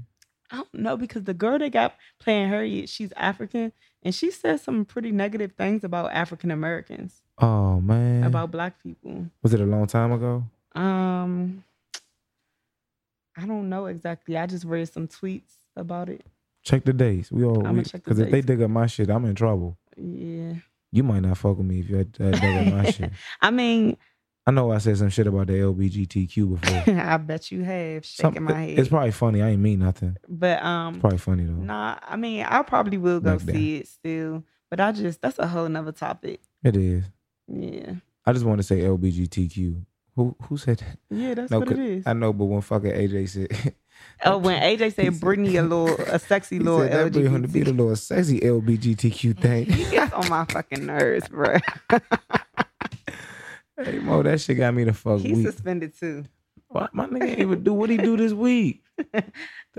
I 0.52 0.58
don't 0.58 0.74
know 0.74 0.98
because 0.98 1.24
the 1.24 1.34
girl 1.34 1.58
that 1.60 1.72
got 1.72 1.96
playing 2.20 2.50
Harriet, 2.50 2.90
she's 2.90 3.12
African, 3.16 3.72
and 4.04 4.14
she 4.14 4.32
said 4.32 4.60
some 4.60 4.86
pretty 4.86 5.12
negative 5.12 5.54
things 5.54 5.84
about 5.84 6.12
African 6.12 6.52
Americans. 6.52 7.22
Oh 7.40 7.80
man, 7.82 8.24
about 8.24 8.52
black 8.52 8.82
people. 8.82 9.28
Was 9.42 9.54
it 9.54 9.62
a 9.62 9.66
long 9.66 9.88
time 9.88 10.12
ago? 10.12 10.44
Um, 10.76 11.64
I 13.38 13.46
don't 13.46 13.70
know 13.70 13.88
exactly. 13.88 14.38
I 14.38 14.46
just 14.46 14.66
read 14.66 14.92
some 14.92 15.08
tweets 15.08 15.54
about 15.76 16.10
it. 16.10 16.26
Check 16.64 16.86
the 16.86 16.94
dates. 16.94 17.32
We 17.32 17.44
all 17.44 17.62
because 17.62 18.20
if 18.20 18.32
they 18.32 18.42
dig 18.42 18.62
up 18.62 18.70
my 18.70 18.88
shit, 18.88 19.10
I'm 19.10 19.26
in 19.26 19.36
trouble. 19.36 19.78
Yeah. 19.98 20.54
You 20.92 21.04
might 21.04 21.22
not 21.22 21.38
fuck 21.38 21.58
with 21.58 21.66
me 21.66 21.80
if 21.80 21.90
you 21.90 22.04
dig 22.04 22.36
up 22.36 22.74
my 22.74 22.92
shit. 22.92 23.12
I 23.42 23.50
mean, 23.50 23.98
I 24.46 24.52
know 24.52 24.72
I 24.72 24.78
said 24.80 24.98
some 24.98 25.10
shit 25.10 25.26
about 25.28 25.48
the 25.48 25.54
LBGTQ 25.54 26.60
before. 26.60 26.96
I 27.00 27.16
bet 27.18 27.50
you 27.52 27.64
have 27.64 28.06
Some- 28.06 28.34
shaking 28.34 28.44
my 28.44 28.54
head. 28.66 28.80
It's 28.80 28.90
probably 28.90 29.12
funny. 29.12 29.42
I 29.42 29.50
ain't 29.52 29.62
mean 29.62 29.80
nothing. 29.80 30.18
but 30.28 30.62
um, 30.64 30.96
It's 30.96 31.02
probably 31.02 31.18
funny 31.20 31.46
though. 31.46 31.54
nah. 31.54 31.98
I 32.02 32.18
mean, 32.18 32.46
I 32.48 32.62
probably 32.64 32.98
will 32.98 33.20
go 33.22 33.38
Back 33.40 33.56
see 33.56 33.78
it 33.78 33.88
still. 33.88 34.44
But 34.70 34.80
I 34.82 34.92
just 34.92 35.22
that's 35.22 35.40
a 35.40 35.48
whole 35.48 35.70
nother 35.70 35.92
topic. 35.92 36.42
It 36.64 36.76
is. 36.76 37.04
Yeah, 37.48 37.94
I 38.26 38.34
just 38.34 38.44
want 38.46 38.58
to 38.60 38.64
say 38.64 38.80
LBGTQ. 38.82 39.86
Who 40.16 40.36
who 40.44 40.58
said 40.58 40.78
that? 40.80 40.98
yeah, 41.10 41.34
that's 41.36 41.52
No, 41.52 41.60
what 41.60 41.72
it 41.72 41.80
is. 41.80 42.04
I 42.08 42.14
know, 42.14 42.34
but 42.34 42.46
when 42.46 42.62
fucking 42.62 42.92
AJ 42.92 43.30
said, 43.30 43.74
oh, 44.26 44.38
when 44.40 44.62
AJ 44.62 44.94
said 44.96 45.20
Brittany 45.22 45.56
a 45.58 45.62
little 45.64 45.90
a 46.02 46.20
sexy 46.20 46.60
little 46.60 46.80
said 46.82 47.14
that 47.14 47.20
him 47.20 47.42
to 47.44 47.48
be 47.48 47.62
the 47.62 47.72
little 47.72 47.96
sexy 47.96 48.40
LBGTQ 48.40 49.40
thing. 49.40 49.66
he 49.66 49.90
gets 49.92 50.12
on 50.14 50.28
my 50.30 50.46
fucking 50.46 50.86
nerves, 50.86 51.28
bro. 51.30 51.58
Hey 53.84 54.00
Mo, 54.00 54.24
that 54.24 54.40
shit 54.42 54.58
got 54.58 54.74
me 54.74 54.84
the 54.84 54.94
fuck 54.94 55.22
weak. 55.24 55.46
suspended 55.48 55.98
too. 55.98 56.26
What 56.68 56.94
my 56.94 57.06
nigga 57.08 57.24
ain't 57.30 57.40
even 57.40 57.64
do 57.64 57.74
what 57.74 57.90
he 57.90 57.98
do 57.98 58.18
this 58.18 58.34
week. 58.34 58.84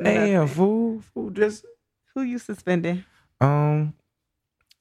Damn, 0.01 0.49
fool, 0.49 1.01
fool, 1.13 1.31
just 1.31 1.65
Who 2.15 2.23
you 2.23 2.39
suspending? 2.39 3.05
um, 3.41 3.95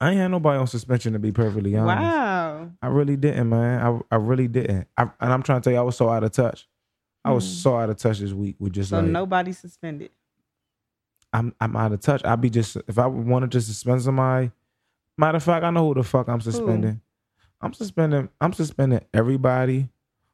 I 0.00 0.10
ain't 0.10 0.18
had 0.20 0.28
nobody 0.28 0.58
on 0.58 0.66
suspension 0.66 1.12
to 1.14 1.18
be 1.18 1.32
perfectly 1.32 1.76
honest. 1.76 2.02
Wow. 2.02 2.70
I 2.82 2.86
really 2.88 3.16
didn't, 3.16 3.48
man. 3.48 3.80
I 4.10 4.14
I 4.14 4.18
really 4.18 4.48
didn't. 4.48 4.86
I, 4.96 5.02
and 5.20 5.32
I'm 5.32 5.42
trying 5.42 5.60
to 5.60 5.64
tell 5.64 5.72
you, 5.72 5.78
I 5.78 5.82
was 5.82 5.96
so 5.96 6.08
out 6.08 6.24
of 6.24 6.32
touch. 6.32 6.68
I 7.24 7.32
was 7.32 7.44
Hmm. 7.44 7.50
so 7.50 7.76
out 7.78 7.90
of 7.90 7.96
touch 7.96 8.18
this 8.18 8.32
week 8.32 8.56
with 8.58 8.72
just 8.74 8.90
So 8.90 9.00
like 9.00 9.10
nobody 9.10 9.52
suspended. 9.52 10.10
I'm 11.32 11.54
I'm 11.60 11.74
out 11.76 11.92
of 11.92 12.00
touch. 12.00 12.24
I'd 12.24 12.40
be 12.40 12.50
just 12.50 12.76
if 12.86 12.98
I 12.98 13.06
wanted 13.06 13.50
to 13.52 13.60
suspend 13.60 14.02
somebody. 14.02 14.50
Matter 15.16 15.36
of 15.36 15.42
fact, 15.42 15.64
I 15.64 15.70
know 15.70 15.88
who 15.88 15.94
the 15.94 16.02
fuck 16.02 16.28
I'm 16.28 16.40
suspending. 16.40 17.00
I'm 17.60 17.72
suspending. 17.72 18.28
I'm 18.40 18.52
suspending 18.52 19.00
everybody 19.12 19.88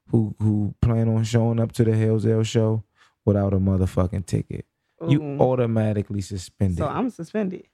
who 0.09 0.35
who 0.41 0.75
plan 0.83 1.09
on 1.09 1.25
showing 1.25 1.61
up 1.61 1.73
to 1.73 1.85
the 1.85 1.97
Hell's 1.97 2.49
show 2.49 2.85
without 3.25 3.55
a 3.55 3.59
motherfucking 3.59 4.27
ticket. 4.27 4.67
You 5.07 5.39
automatically 5.41 6.21
suspended. 6.21 6.79
So 6.79 6.87
I'm 6.87 7.09
suspended. 7.11 7.67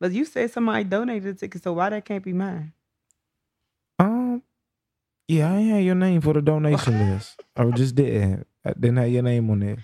But 0.00 0.12
you 0.12 0.24
said 0.24 0.50
somebody 0.50 0.84
donated 0.84 1.36
a 1.36 1.38
ticket, 1.38 1.62
so 1.62 1.72
why 1.72 1.90
that 1.90 2.04
can't 2.04 2.24
be 2.24 2.32
mine? 2.32 2.72
um, 3.98 4.42
yeah, 5.28 5.52
I 5.52 5.60
had 5.60 5.84
your 5.84 5.94
name 5.94 6.20
for 6.20 6.34
the 6.34 6.42
donation 6.42 7.10
list. 7.12 7.40
I 7.56 7.70
just 7.70 7.94
didn't. 7.94 8.46
I 8.64 8.72
didn't 8.72 8.96
have 8.96 9.08
your 9.08 9.22
name 9.22 9.48
on 9.50 9.60
there. 9.60 9.78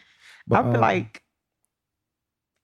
But, 0.46 0.58
I 0.58 0.62
feel 0.62 0.74
um, 0.74 0.80
like 0.80 1.22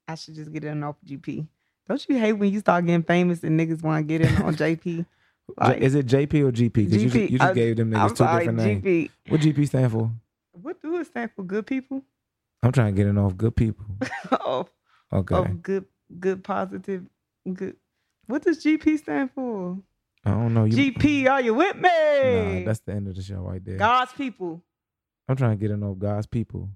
I 0.07 0.15
should 0.15 0.35
just 0.35 0.51
get 0.51 0.63
in 0.63 0.83
off 0.83 0.97
GP. 1.05 1.47
Don't 1.87 2.09
you 2.09 2.17
hate 2.17 2.33
when 2.33 2.51
you 2.51 2.59
start 2.59 2.85
getting 2.85 3.03
famous 3.03 3.43
and 3.43 3.59
niggas 3.59 3.81
want 3.81 4.07
to 4.07 4.17
get 4.17 4.21
in 4.21 4.41
on 4.43 4.55
JP? 4.55 5.05
J- 5.49 5.67
Like, 5.67 5.77
is 5.81 5.95
it 5.95 6.05
JP 6.07 6.33
or 6.47 6.51
GP? 6.51 6.73
Because 6.73 7.03
you, 7.03 7.09
just- 7.09 7.31
you 7.31 7.37
just 7.39 7.51
I- 7.51 7.53
gave 7.53 7.77
them 7.77 7.91
niggas 7.91 7.97
I'm 7.99 8.09
two 8.09 8.15
sorry, 8.17 8.39
different 8.47 8.59
names. 8.59 8.83
GP. 8.83 9.09
What 9.29 9.41
GP 9.41 9.67
stand 9.67 9.91
for? 9.91 10.11
What 10.51 10.81
do 10.81 10.97
it 10.99 11.07
stand 11.07 11.31
for? 11.35 11.43
Good 11.43 11.65
people? 11.67 12.03
I'm 12.63 12.71
trying 12.71 12.93
to 12.93 12.97
get 13.01 13.07
it 13.09 13.17
off 13.17 13.37
good 13.37 13.55
people. 13.55 13.85
oh, 14.31 14.67
Okay. 15.13 15.35
oh, 15.35 15.43
good, 15.45 15.85
good, 16.19 16.43
positive, 16.43 17.05
good. 17.53 17.75
What 18.27 18.43
does 18.43 18.63
GP 18.63 18.97
stand 18.99 19.31
for? 19.33 19.77
I 20.25 20.31
don't 20.31 20.53
know. 20.53 20.65
You, 20.65 20.91
GP, 20.93 21.29
are 21.29 21.41
you 21.41 21.53
with 21.53 21.75
me? 21.77 21.81
Nah, 22.59 22.65
that's 22.65 22.81
the 22.81 22.91
end 22.93 23.07
of 23.07 23.15
the 23.15 23.21
show 23.21 23.37
right 23.37 23.63
there. 23.63 23.77
God's 23.77 24.11
people. 24.13 24.61
I'm 25.29 25.35
trying 25.37 25.57
to 25.57 25.61
get 25.61 25.71
it 25.71 25.81
off 25.81 25.97
God's 25.97 26.27
people. 26.27 26.69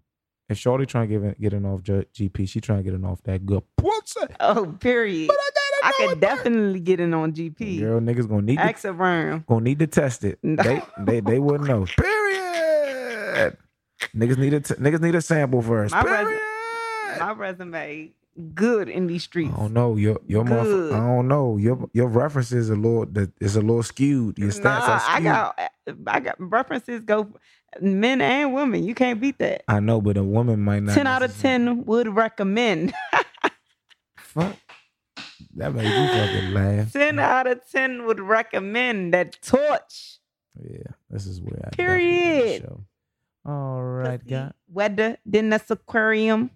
If 0.49 0.57
Shorty 0.57 0.85
trying 0.85 1.09
to 1.09 1.19
get 1.19 1.23
it, 1.23 1.41
get 1.41 1.53
it 1.53 1.65
off 1.65 1.81
GP, 1.81 2.47
she 2.47 2.61
trying 2.61 2.79
to 2.79 2.83
get 2.83 2.93
it 2.93 3.03
off 3.03 3.21
that 3.23 3.45
good 3.45 3.63
pussy. 3.77 4.21
Oh, 4.39 4.75
period. 4.79 5.29
But 5.83 5.87
I 5.87 5.87
I 5.87 5.91
know 5.91 6.07
could 6.09 6.17
it 6.17 6.21
definitely 6.21 6.79
get 6.79 6.99
in 6.99 7.13
on 7.13 7.33
GP. 7.33 7.79
Girl, 7.79 7.99
niggas 7.99 8.27
gonna 8.29 8.41
need 8.43 8.55
to, 8.57 8.61
Ask 8.63 8.85
around. 8.85 9.45
gonna 9.47 9.63
need 9.63 9.79
to 9.79 9.87
test 9.87 10.23
it. 10.23 10.39
No. 10.41 10.63
They 10.63 10.81
they 10.99 11.19
they 11.19 11.39
wouldn't 11.39 11.67
know. 11.69 11.85
Period. 11.85 13.57
Niggas 14.15 14.37
need 14.37 14.53
a 14.53 14.59
t- 14.59 14.73
niggas 14.75 15.01
need 15.01 15.15
a 15.15 15.21
sample 15.21 15.61
first. 15.61 15.93
My 15.93 16.03
Period. 16.03 16.25
res- 16.27 17.19
My 17.19 17.31
resume 17.33 18.11
good 18.55 18.89
in 18.89 19.07
these 19.07 19.23
streets. 19.23 19.49
I 19.49 19.53
streets. 19.53 19.61
don't 19.61 19.73
know 19.73 19.95
your 19.95 20.19
your 20.27 20.43
motherf- 20.43 20.93
I 20.93 20.97
don't 20.97 21.27
know 21.27 21.57
your 21.57 21.89
your 21.93 22.07
references 22.07 22.69
a 22.69 22.75
little 22.75 23.05
that 23.07 23.31
is 23.39 23.55
a 23.55 23.61
little 23.61 23.83
skewed. 23.83 24.37
Your 24.39 24.49
stats 24.49 24.63
Nah, 24.87 24.93
are 24.93 24.99
skewed. 24.99 25.15
I 25.15 25.21
got 25.21 25.59
I 26.07 26.19
got 26.19 26.35
references 26.39 27.03
go 27.03 27.27
men 27.81 28.21
and 28.21 28.53
women. 28.53 28.83
You 28.83 28.93
can't 28.95 29.19
beat 29.21 29.37
that. 29.39 29.63
I 29.67 29.79
know, 29.79 29.99
but 30.01 30.17
a 30.17 30.23
woman 30.23 30.59
might 30.61 30.83
not. 30.83 30.95
ten 30.95 31.07
out 31.07 31.23
of 31.23 31.37
ten 31.39 31.85
would 31.85 32.07
recommend. 32.15 32.93
Fuck. 34.17 34.55
That 35.55 35.73
made 35.73 35.85
you 35.85 36.07
fucking 36.07 36.53
laugh. 36.53 36.93
ten 36.93 37.19
out 37.19 37.47
of 37.47 37.61
ten 37.71 38.05
would 38.05 38.19
recommend 38.19 39.13
that 39.13 39.39
torch. 39.41 40.19
Yeah, 40.59 40.91
this 41.09 41.25
is 41.27 41.41
where 41.41 41.59
I 41.65 41.69
Period. 41.75 42.03
definitely 42.09 42.51
end 42.53 42.63
the 42.63 42.67
show. 42.67 42.83
All 43.45 43.83
right, 43.83 44.19
Pussy, 44.19 44.29
guy. 44.31 44.51
Weather, 44.71 45.17
then 45.25 45.49
that's 45.49 45.69
aquarium. 45.69 46.51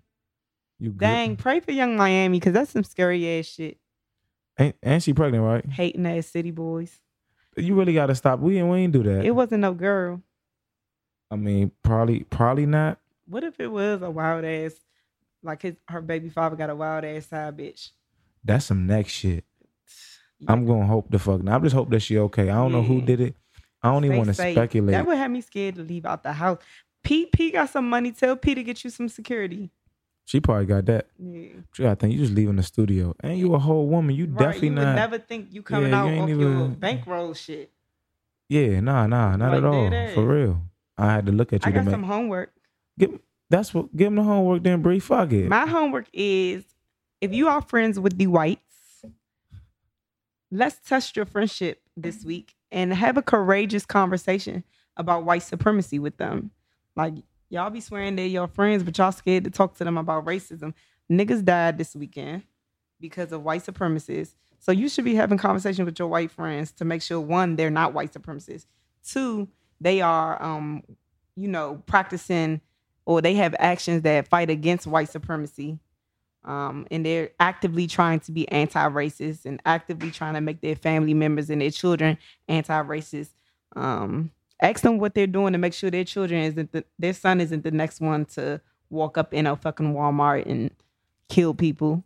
You 0.80 0.92
good? 0.92 1.00
Dang, 1.00 1.36
pray 1.36 1.60
for 1.60 1.72
Yung 1.72 1.96
Miami 1.98 2.40
because 2.40 2.54
that's 2.54 2.72
some 2.72 2.84
scary 2.84 3.40
ass 3.40 3.46
shit. 3.46 3.78
Ain't, 4.60 4.76
ain't 4.84 5.04
she 5.04 5.14
pregnant, 5.14 5.44
right? 5.44 5.66
Hating 5.66 6.06
ass 6.06 6.28
city 6.28 6.52
boys. 6.52 7.00
You 7.56 7.76
really 7.76 7.94
got 7.94 8.08
to 8.08 8.16
stop. 8.16 8.40
We 8.40 8.58
ain't 8.60 8.68
we 8.70 8.78
ain't 8.80 8.94
do 8.94 9.04
that. 9.04 9.26
It 9.26 9.32
wasn't 9.32 9.62
no 9.62 9.74
girl. 9.74 10.22
I 11.30 11.36
mean, 11.36 11.72
probably 11.84 12.22
probably 12.30 12.66
not. 12.66 13.00
What 13.28 13.44
if 13.44 13.60
it 13.60 13.68
was 13.68 14.02
a 14.02 14.10
wild 14.10 14.46
ass, 14.46 14.74
like 15.44 15.64
his 15.64 15.76
her 15.90 16.02
baby 16.02 16.30
father 16.30 16.56
got 16.56 16.70
a 16.70 16.76
wild 16.76 17.04
ass 17.04 17.26
side 17.28 17.58
bitch? 17.58 17.90
That's 18.48 18.66
some 18.66 18.88
next 18.88 19.12
shit. 19.14 19.44
I'm 20.48 20.66
gonna 20.66 20.86
hope 20.86 21.10
the 21.10 21.20
fuck. 21.20 21.42
Now, 21.44 21.56
I'm 21.56 21.64
just 21.64 21.76
hope 21.76 21.90
that 21.92 22.00
she 22.02 22.18
okay. 22.18 22.50
I 22.50 22.56
don't 22.56 22.72
know 22.72 22.84
who 22.84 23.02
did 23.02 23.20
it. 23.22 23.36
I 23.82 23.92
don't 23.92 24.06
even 24.06 24.18
want 24.18 24.28
to 24.30 24.34
speculate. 24.34 24.92
That 24.94 25.06
would 25.06 25.18
have 25.18 25.32
me 25.32 25.42
scared 25.42 25.76
to 25.76 25.82
leave 25.84 26.06
out 26.06 26.24
the 26.24 26.34
house. 26.34 26.60
Pete, 27.04 27.32
Pete 27.32 27.54
got 27.54 27.70
some 27.70 27.90
money. 27.90 28.12
Tell 28.12 28.36
Pete 28.36 28.56
to 28.58 28.64
get 28.64 28.84
you 28.84 28.90
some 28.90 29.08
security. 29.10 29.70
she 30.26 30.40
probably 30.40 30.66
got 30.66 30.86
that. 30.88 31.08
Yeah. 31.18 31.48
Got 31.78 32.00
think 32.00 32.14
you 32.14 32.20
just 32.20 32.34
leaving 32.34 32.56
the 32.58 32.64
studio, 32.64 33.16
and 33.22 33.38
you 33.38 33.54
a 33.56 33.60
whole 33.60 33.88
woman. 33.88 34.16
You 34.16 34.26
Right, 34.26 34.38
definitely 34.40 34.68
you 34.70 34.74
not. 34.76 34.96
never 34.96 35.18
think 35.18 35.48
you 35.52 35.62
coming 35.64 35.92
Yeah, 35.92 36.02
out 36.04 36.08
you 36.10 36.22
off 36.22 36.30
your 36.30 36.68
bankroll 36.70 37.34
shit. 37.34 37.72
yeah, 38.50 38.80
nah, 38.80 39.08
nah, 39.08 39.36
not 39.38 39.50
Like 39.54 39.58
at 39.58 39.64
all. 39.66 40.14
For 40.14 40.26
real. 40.26 40.62
I 40.98 41.14
had 41.14 41.26
to 41.28 41.32
look 41.32 41.54
at 41.54 41.66
I 41.66 41.70
you 41.70 41.74
to 41.74 41.80
got 41.80 41.86
make. 41.86 41.94
some 41.94 42.04
homework. 42.04 42.52
Give, 43.00 43.20
that's 43.50 43.74
what. 43.74 43.96
Give 43.96 44.08
him 44.08 44.16
the 44.16 44.24
homework, 44.24 44.64
then. 44.64 44.82
Bree, 44.82 45.00
fuck 45.00 45.32
it. 45.32 45.48
My 45.48 45.66
homework 45.66 46.08
is 46.14 46.64
if 47.22 47.34
you 47.34 47.48
are 47.48 47.62
friends 47.62 48.00
with 48.00 48.18
the 48.18 48.28
whites, 48.28 49.04
let's 50.52 50.80
test 50.88 51.16
your 51.16 51.26
friendship 51.26 51.82
this 51.96 52.24
week 52.24 52.56
and 52.72 52.94
have 52.94 53.18
a 53.18 53.22
courageous 53.22 53.86
conversation 53.86 54.64
about 54.96 55.26
white 55.26 55.44
supremacy 55.44 56.00
with 56.00 56.18
them. 56.18 56.52
Like 56.96 57.14
y'all 57.50 57.70
be 57.70 57.82
swearing 57.82 58.16
they're 58.16 58.26
your 58.26 58.48
friends, 58.48 58.84
but 58.84 58.98
y'all 58.98 59.12
scared 59.12 59.44
to 59.46 59.50
talk 59.50 59.78
to 59.78 59.84
them 59.84 59.98
about 59.98 60.26
racism. 60.26 60.74
Niggas 61.12 61.44
died 61.44 61.78
this 61.78 61.96
weekend 61.96 62.44
because 63.00 63.32
of 63.32 63.44
white 63.44 63.64
supremacists. 63.64 64.36
So 64.60 64.72
you 64.72 64.90
should 64.90 65.06
be 65.06 65.16
having 65.16 65.38
conversations 65.38 65.86
with 65.86 66.00
your 66.00 66.08
white 66.08 66.32
friends 66.32 66.72
to 66.74 66.86
make 66.86 67.02
sure 67.02 67.20
one, 67.20 67.56
they're 67.56 67.70
not 67.70 67.94
white 67.94 68.14
supremacists. 68.14 68.66
Two, 69.04 69.48
they 69.80 70.02
are 70.02 70.42
um, 70.42 70.84
you 71.36 71.48
know, 71.48 71.82
practicing 71.86 72.60
or 73.06 73.22
they 73.22 73.36
have 73.36 73.56
actions 73.60 74.02
that 74.02 74.28
fight 74.28 74.50
against 74.50 74.88
white 74.88 75.10
supremacy. 75.10 75.80
Um, 76.48 76.88
and 76.90 77.06
they're 77.06 77.32
actively 77.42 77.88
trying 77.88 78.22
to 78.22 78.32
be 78.32 78.50
anti-racist 78.50 79.46
and 79.46 79.62
actively 79.66 80.12
trying 80.12 80.34
to 80.36 80.42
make 80.42 80.62
their 80.62 80.78
family 80.78 81.14
members 81.14 81.50
and 81.50 81.60
their 81.62 81.72
children 81.72 82.18
anti-racist. 82.48 83.32
Um, 83.76 84.32
ask 84.62 84.82
them 84.82 84.98
what 84.98 85.14
they're 85.14 85.28
doing 85.28 85.52
to 85.52 85.60
make 85.60 85.74
sure 85.74 85.92
their 85.92 86.06
children 86.06 86.42
isn't 86.44 86.72
the, 86.72 86.86
their 86.98 87.12
son 87.12 87.42
isn't 87.42 87.66
the 87.66 87.72
next 87.72 88.00
one 88.00 88.24
to 88.26 88.62
walk 88.90 89.18
up 89.18 89.34
in 89.34 89.46
a 89.46 89.58
fucking 89.58 89.94
Walmart 89.94 90.46
and 90.46 90.72
kill 91.28 91.54
people. 91.54 92.06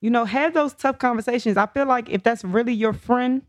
You 0.00 0.08
know, 0.08 0.24
have 0.24 0.54
those 0.54 0.72
tough 0.72 0.98
conversations. 0.98 1.58
I 1.58 1.66
feel 1.66 1.86
like 1.86 2.08
if 2.08 2.22
that's 2.22 2.44
really 2.44 2.72
your 2.72 2.94
friend, 2.94 3.42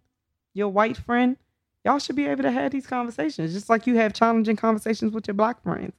your 0.54 0.68
white 0.68 0.98
friend, 0.98 1.38
y'all 1.86 2.00
should 2.00 2.18
be 2.18 2.26
able 2.26 2.44
to 2.44 2.52
have 2.52 2.74
these 2.74 2.86
conversations, 2.86 3.54
just 3.54 3.70
like 3.70 3.88
you 3.88 3.96
have 3.96 4.12
challenging 4.12 4.58
conversations 4.58 5.14
with 5.14 5.26
your 5.26 5.36
black 5.36 5.64
friends. 5.64 5.94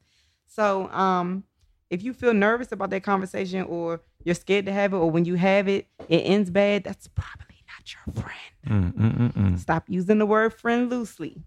So, 0.47 0.89
um, 0.91 1.45
if 1.91 2.03
you 2.03 2.13
feel 2.13 2.35
nervous 2.35 2.73
about 2.73 2.91
that 2.91 3.03
conversation 3.03 3.63
or 3.63 4.01
you're 4.25 4.35
scared 4.35 4.67
to 4.67 4.73
have 4.73 4.93
it, 4.93 4.97
or 4.97 5.11
when 5.11 5.25
you 5.25 5.35
have 5.35 5.69
it, 5.69 5.89
it 6.09 6.21
ends 6.21 6.51
bad, 6.51 6.85
that's 6.85 7.09
probably 7.09 7.63
not 7.69 7.93
your 7.93 8.23
friend. 8.25 8.95
Mm, 8.95 8.95
mm, 8.95 9.19
mm, 9.19 9.33
mm. 9.33 9.59
Stop 9.59 9.85
using 9.89 10.19
the 10.19 10.27
word 10.27 10.55
friend 10.55 10.89
loosely. 10.91 11.43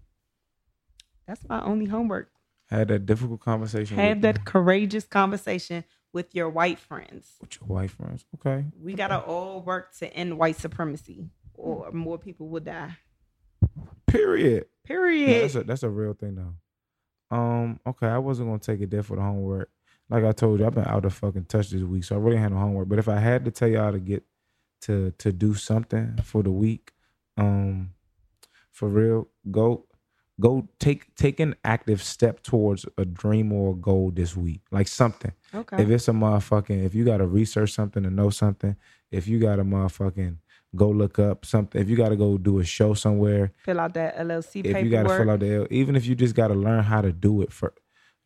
That's 1.26 1.46
my 1.48 1.62
only 1.62 1.86
homework. 1.86 2.30
Had 2.70 2.88
that 2.88 3.06
difficult 3.06 3.40
conversation. 3.40 3.96
Have 3.96 4.20
that 4.22 4.44
courageous 4.44 5.04
conversation 5.06 5.84
with 6.12 6.34
your 6.34 6.48
white 6.48 6.78
friends. 6.78 7.34
with 7.40 7.60
your 7.60 7.68
white 7.68 7.90
friends. 7.90 8.24
Okay. 8.34 8.64
We 8.80 8.94
gotta 8.94 9.18
all 9.18 9.62
work 9.62 9.94
to 9.98 10.12
end 10.12 10.38
white 10.38 10.56
supremacy, 10.56 11.28
or 11.54 11.90
more 11.92 12.18
people 12.18 12.48
will 12.48 12.60
die. 12.60 12.96
Period. 14.06 14.66
Yeah, 14.84 14.86
Period. 14.86 15.42
that's 15.42 15.54
a 15.54 15.62
that's 15.64 15.82
a 15.82 15.90
real 15.90 16.14
thing 16.14 16.34
though. 16.36 17.36
Um, 17.36 17.78
okay, 17.86 18.06
I 18.06 18.18
wasn't 18.18 18.48
gonna 18.48 18.58
take 18.58 18.80
it 18.80 18.90
there 18.90 19.02
for 19.02 19.16
the 19.16 19.22
homework. 19.22 19.70
Like 20.10 20.24
I 20.24 20.32
told 20.32 20.60
you, 20.60 20.66
I've 20.66 20.74
been 20.74 20.86
out 20.86 21.04
of 21.04 21.12
fucking 21.14 21.46
touch 21.46 21.70
this 21.70 21.82
week, 21.82 22.04
so 22.04 22.16
I 22.16 22.18
really 22.18 22.36
had 22.38 22.52
no 22.52 22.58
homework. 22.58 22.88
But 22.88 22.98
if 22.98 23.08
I 23.08 23.18
had 23.18 23.44
to 23.44 23.50
tell 23.50 23.68
y'all 23.68 23.92
to 23.92 23.98
get 23.98 24.24
to 24.82 25.12
to 25.18 25.32
do 25.32 25.54
something 25.54 26.18
for 26.22 26.42
the 26.42 26.52
week, 26.52 26.92
um, 27.36 27.90
for 28.70 28.88
real, 28.88 29.28
go. 29.50 29.84
go 30.40 30.68
take 30.78 31.12
take 31.16 31.40
an 31.40 31.54
active 31.64 32.00
step 32.00 32.42
towards 32.44 32.86
a 32.96 33.04
dream 33.04 33.52
or 33.52 33.72
a 33.72 33.76
goal 33.76 34.12
this 34.14 34.36
week. 34.36 34.60
Like 34.70 34.86
something. 34.88 35.32
Okay. 35.52 35.82
If 35.82 35.90
it's 35.90 36.06
a 36.08 36.12
motherfucking, 36.12 36.84
if 36.86 36.94
you 36.94 37.04
gotta 37.04 37.26
research 37.26 37.72
something 37.72 38.04
to 38.04 38.10
know 38.10 38.30
something, 38.30 38.76
if 39.10 39.26
you 39.26 39.40
gotta 39.40 39.64
motherfucking 39.64 40.36
go 40.76 40.90
look 40.90 41.18
up 41.18 41.44
something, 41.44 41.80
if 41.82 41.88
you 41.88 41.96
gotta 41.96 42.14
go 42.14 42.38
do 42.38 42.60
a 42.60 42.64
show 42.64 42.94
somewhere, 42.94 43.50
fill 43.64 43.80
out 43.80 43.94
that 43.94 44.16
LLC 44.16 44.60
if 44.60 44.74
paperwork. 44.74 44.84
you 44.84 44.90
gotta 44.90 45.08
fill 45.08 45.30
out 45.30 45.40
the 45.40 45.54
L, 45.56 45.66
even 45.70 45.96
if 45.96 46.06
you 46.06 46.14
just 46.14 46.36
gotta 46.36 46.54
learn 46.54 46.84
how 46.84 47.00
to 47.00 47.10
do 47.10 47.42
it 47.42 47.52
for 47.52 47.74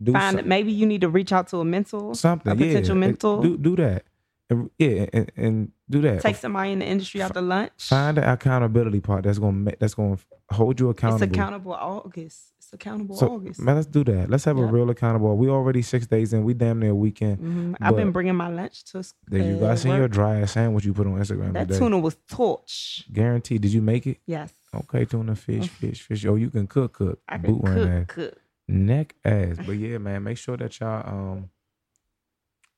do 0.03 0.13
Find 0.13 0.39
some- 0.39 0.49
maybe 0.49 0.73
you 0.73 0.87
need 0.87 1.01
to 1.03 1.09
reach 1.09 1.33
out 1.33 1.49
to 1.49 1.59
a 1.59 1.65
mental 1.65 2.15
something, 2.15 2.53
a 2.53 2.57
potential 2.57 2.95
yeah, 2.97 3.01
mentor. 3.01 3.43
Do 3.43 3.57
do 3.59 3.77
that, 3.77 4.05
And- 4.51 4.71
yeah, 4.79 5.07
and, 5.13 5.33
and 5.37 5.73
do 5.89 6.01
that. 6.03 6.21
take 6.23 6.37
somebody 6.37 6.73
in 6.73 6.79
the 6.81 6.87
industry 6.87 7.23
out 7.23 7.35
to 7.35 7.41
lunch. 7.41 7.71
Find 7.79 8.17
the 8.17 8.33
accountability 8.33 9.01
part 9.01 9.25
that's 9.25 9.39
gonna 9.39 9.53
make 9.53 9.79
that's 9.79 9.95
gonna 9.95 10.17
hold 10.51 10.79
you 10.81 10.91
accountable 10.91 11.23
It's 11.25 11.33
accountable. 11.33 11.73
August. 11.75 12.49
It's 12.59 12.73
accountable 12.73 13.17
So 13.17 13.29
August. 13.35 13.61
man, 13.61 13.75
let's 13.77 13.87
do 13.87 14.05
that. 14.05 14.31
Let's 14.31 14.45
have 14.45 14.57
a 14.59 14.65
real 14.65 14.89
accountable. 14.91 15.37
We 15.37 15.49
already 15.49 15.83
six 15.83 16.07
days 16.07 16.33
in. 16.33 16.45
We 16.45 16.55
damn 16.55 16.79
near 16.79 16.91
a 16.91 16.95
weekend. 16.95 17.39
Mhm. 17.39 17.77
I've 17.81 17.97
been 17.97 18.13
bringing 18.13 18.35
my 18.37 18.49
lunch 18.49 18.85
to. 18.93 18.99
s- 18.99 19.15
There 19.29 19.43
you 19.43 19.59
go. 19.59 19.67
uh, 19.69 19.73
I 19.73 19.75
seen 19.77 19.97
your 19.97 20.09
dry 20.09 20.41
ass 20.41 20.53
sandwich 20.53 20.85
you 20.85 20.93
put 20.95 21.07
on 21.07 21.15
Instagram 21.15 21.53
That 21.55 21.69
today. 21.69 21.79
tuna 21.81 21.99
was 21.99 22.17
torch. 22.29 23.07
Guaranteed. 23.13 23.61
Did 23.63 23.73
you 23.73 23.83
make 23.83 24.07
it? 24.07 24.19
Yes, 24.27 24.53
Okay, 24.75 25.05
tuna, 25.05 25.35
fish, 25.37 25.69
fish, 25.69 26.01
fish. 26.03 26.25
Oh, 26.25 26.35
you 26.37 26.49
can 26.49 26.67
cook, 26.67 26.95
cook. 26.95 27.19
I 27.29 27.37
can 27.39 27.53
Boot 27.55 27.65
cook. 27.65 28.09
Cook. 28.09 28.35
Neck 28.69 29.15
ass. 29.25 29.57
But 29.65 29.73
yeah, 29.73 29.99
man, 29.99 30.23
make 30.23 30.39
sure 30.39 30.57
that 30.57 30.79
y'all 30.81 31.07
um 31.09 31.51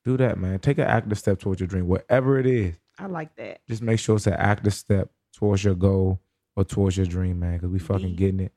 do 0.03 0.17
that, 0.17 0.37
man. 0.37 0.59
Take 0.59 0.77
an 0.77 0.85
active 0.85 1.17
step 1.17 1.39
towards 1.39 1.59
your 1.59 1.67
dream, 1.67 1.87
whatever 1.87 2.39
it 2.39 2.45
is. 2.45 2.75
I 2.99 3.07
like 3.07 3.35
that. 3.35 3.61
Just 3.67 3.81
make 3.81 3.99
sure 3.99 4.15
it's 4.15 4.27
an 4.27 4.33
active 4.33 4.73
step 4.73 5.09
towards 5.33 5.63
your 5.63 5.75
goal 5.75 6.21
or 6.55 6.63
towards 6.63 6.97
your 6.97 7.05
dream, 7.05 7.39
man. 7.39 7.53
Because 7.57 7.69
we 7.69 7.79
fucking 7.79 8.05
Indeed. 8.11 8.17
getting 8.17 8.39
it. 8.41 8.53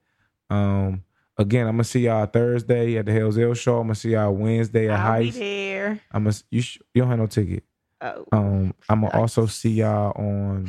Um, 0.50 1.04
again, 1.36 1.66
I'm 1.66 1.74
gonna 1.74 1.84
see 1.84 2.00
y'all 2.00 2.26
Thursday 2.26 2.96
at 2.98 3.06
the 3.06 3.12
Hell's 3.12 3.38
L 3.38 3.54
show. 3.54 3.78
I'm 3.78 3.86
gonna 3.88 3.94
see 3.94 4.10
y'all 4.12 4.34
Wednesday 4.34 4.88
at 4.88 4.98
I'll 5.00 5.20
be 5.20 5.30
there. 5.30 6.00
I'm 6.12 6.24
gonna 6.24 6.36
you. 6.50 6.62
Sh- 6.62 6.78
you 6.94 7.02
don't 7.02 7.10
have 7.10 7.18
no 7.18 7.26
ticket. 7.26 7.64
Oh, 8.00 8.24
Um, 8.32 8.74
I'm 8.88 9.00
gonna 9.02 9.18
also 9.18 9.46
see 9.46 9.70
y'all 9.70 10.12
on. 10.16 10.68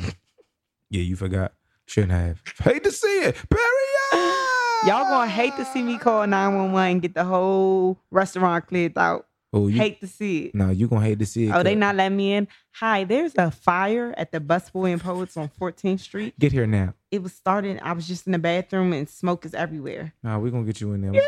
Yeah, 0.88 1.02
you 1.02 1.14
forgot. 1.16 1.52
Shouldn't 1.86 2.12
have. 2.12 2.42
Hate 2.58 2.82
to 2.84 2.90
see 2.92 3.06
it. 3.22 3.36
Period. 3.48 3.69
Y'all 4.86 5.04
gonna 5.04 5.30
hate 5.30 5.56
to 5.56 5.64
see 5.64 5.82
me 5.82 5.98
call 5.98 6.26
nine 6.26 6.56
one 6.56 6.72
one 6.72 6.90
and 6.90 7.02
get 7.02 7.14
the 7.14 7.24
whole 7.24 7.98
restaurant 8.10 8.66
cleared 8.66 8.96
out. 8.96 9.26
Oh, 9.52 9.66
you. 9.66 9.76
hate 9.76 10.00
to 10.00 10.06
see 10.06 10.46
it. 10.46 10.54
No, 10.54 10.70
you 10.70 10.86
gonna 10.86 11.04
hate 11.04 11.18
to 11.18 11.26
see 11.26 11.46
it. 11.46 11.52
Oh, 11.52 11.62
they 11.62 11.74
not 11.74 11.96
letting 11.96 12.16
me 12.16 12.34
in. 12.34 12.46
Hi, 12.74 13.02
there's 13.02 13.34
a 13.36 13.50
fire 13.50 14.14
at 14.16 14.30
the 14.30 14.40
Busboy 14.40 14.92
and 14.92 15.02
Poets 15.02 15.36
on 15.36 15.48
14th 15.48 16.00
Street. 16.00 16.38
Get 16.38 16.52
here 16.52 16.68
now. 16.68 16.94
It 17.10 17.22
was 17.22 17.32
started. 17.32 17.80
I 17.82 17.92
was 17.92 18.06
just 18.06 18.26
in 18.26 18.32
the 18.32 18.38
bathroom 18.38 18.92
and 18.92 19.08
smoke 19.08 19.44
is 19.44 19.54
everywhere. 19.54 20.14
Nah, 20.22 20.38
we 20.38 20.50
gonna 20.50 20.64
get 20.64 20.80
you 20.80 20.92
in 20.92 21.00
there. 21.00 21.20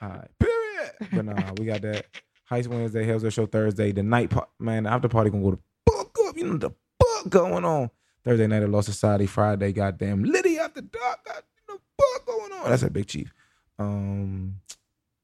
All 0.00 0.08
right. 0.08 0.28
Period. 0.38 0.92
But 1.12 1.24
nah, 1.24 1.52
we 1.58 1.66
got 1.66 1.82
that. 1.82 2.06
Heist 2.50 2.68
Wednesday, 2.68 3.04
Hell's 3.04 3.32
Show 3.32 3.46
Thursday. 3.46 3.90
The 3.90 4.02
night, 4.02 4.30
par- 4.30 4.48
man, 4.60 4.84
the 4.84 4.90
after 4.90 5.08
party 5.08 5.30
gonna 5.30 5.42
go 5.42 5.50
to 5.52 5.58
fuck 5.90 6.16
up. 6.26 6.36
You 6.36 6.44
know 6.44 6.56
the 6.58 6.70
fuck 7.02 7.28
going 7.28 7.64
on. 7.64 7.90
Thursday 8.24 8.46
night 8.46 8.62
at 8.62 8.70
Law 8.70 8.82
Society. 8.82 9.26
Friday, 9.26 9.72
goddamn 9.72 10.24
Liddy 10.24 10.58
after 10.58 10.82
dark. 10.82 11.24
God, 11.24 11.34
you 11.36 11.40
know 11.40 11.53
fuck 12.00 12.26
going 12.26 12.52
on. 12.52 12.70
That's 12.70 12.82
a 12.82 12.90
big 12.90 13.06
chief. 13.06 13.32
Um, 13.78 14.60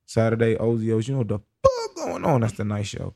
Saturday 0.07 0.57
Ozios. 0.57 1.09
You 1.09 1.17
know 1.17 1.25
the 1.25 1.39
fuck 1.39 1.97
going 1.97 2.25
on. 2.25 2.41
That's 2.41 2.55
the 2.55 2.65
night 2.65 2.87
show. 2.87 3.15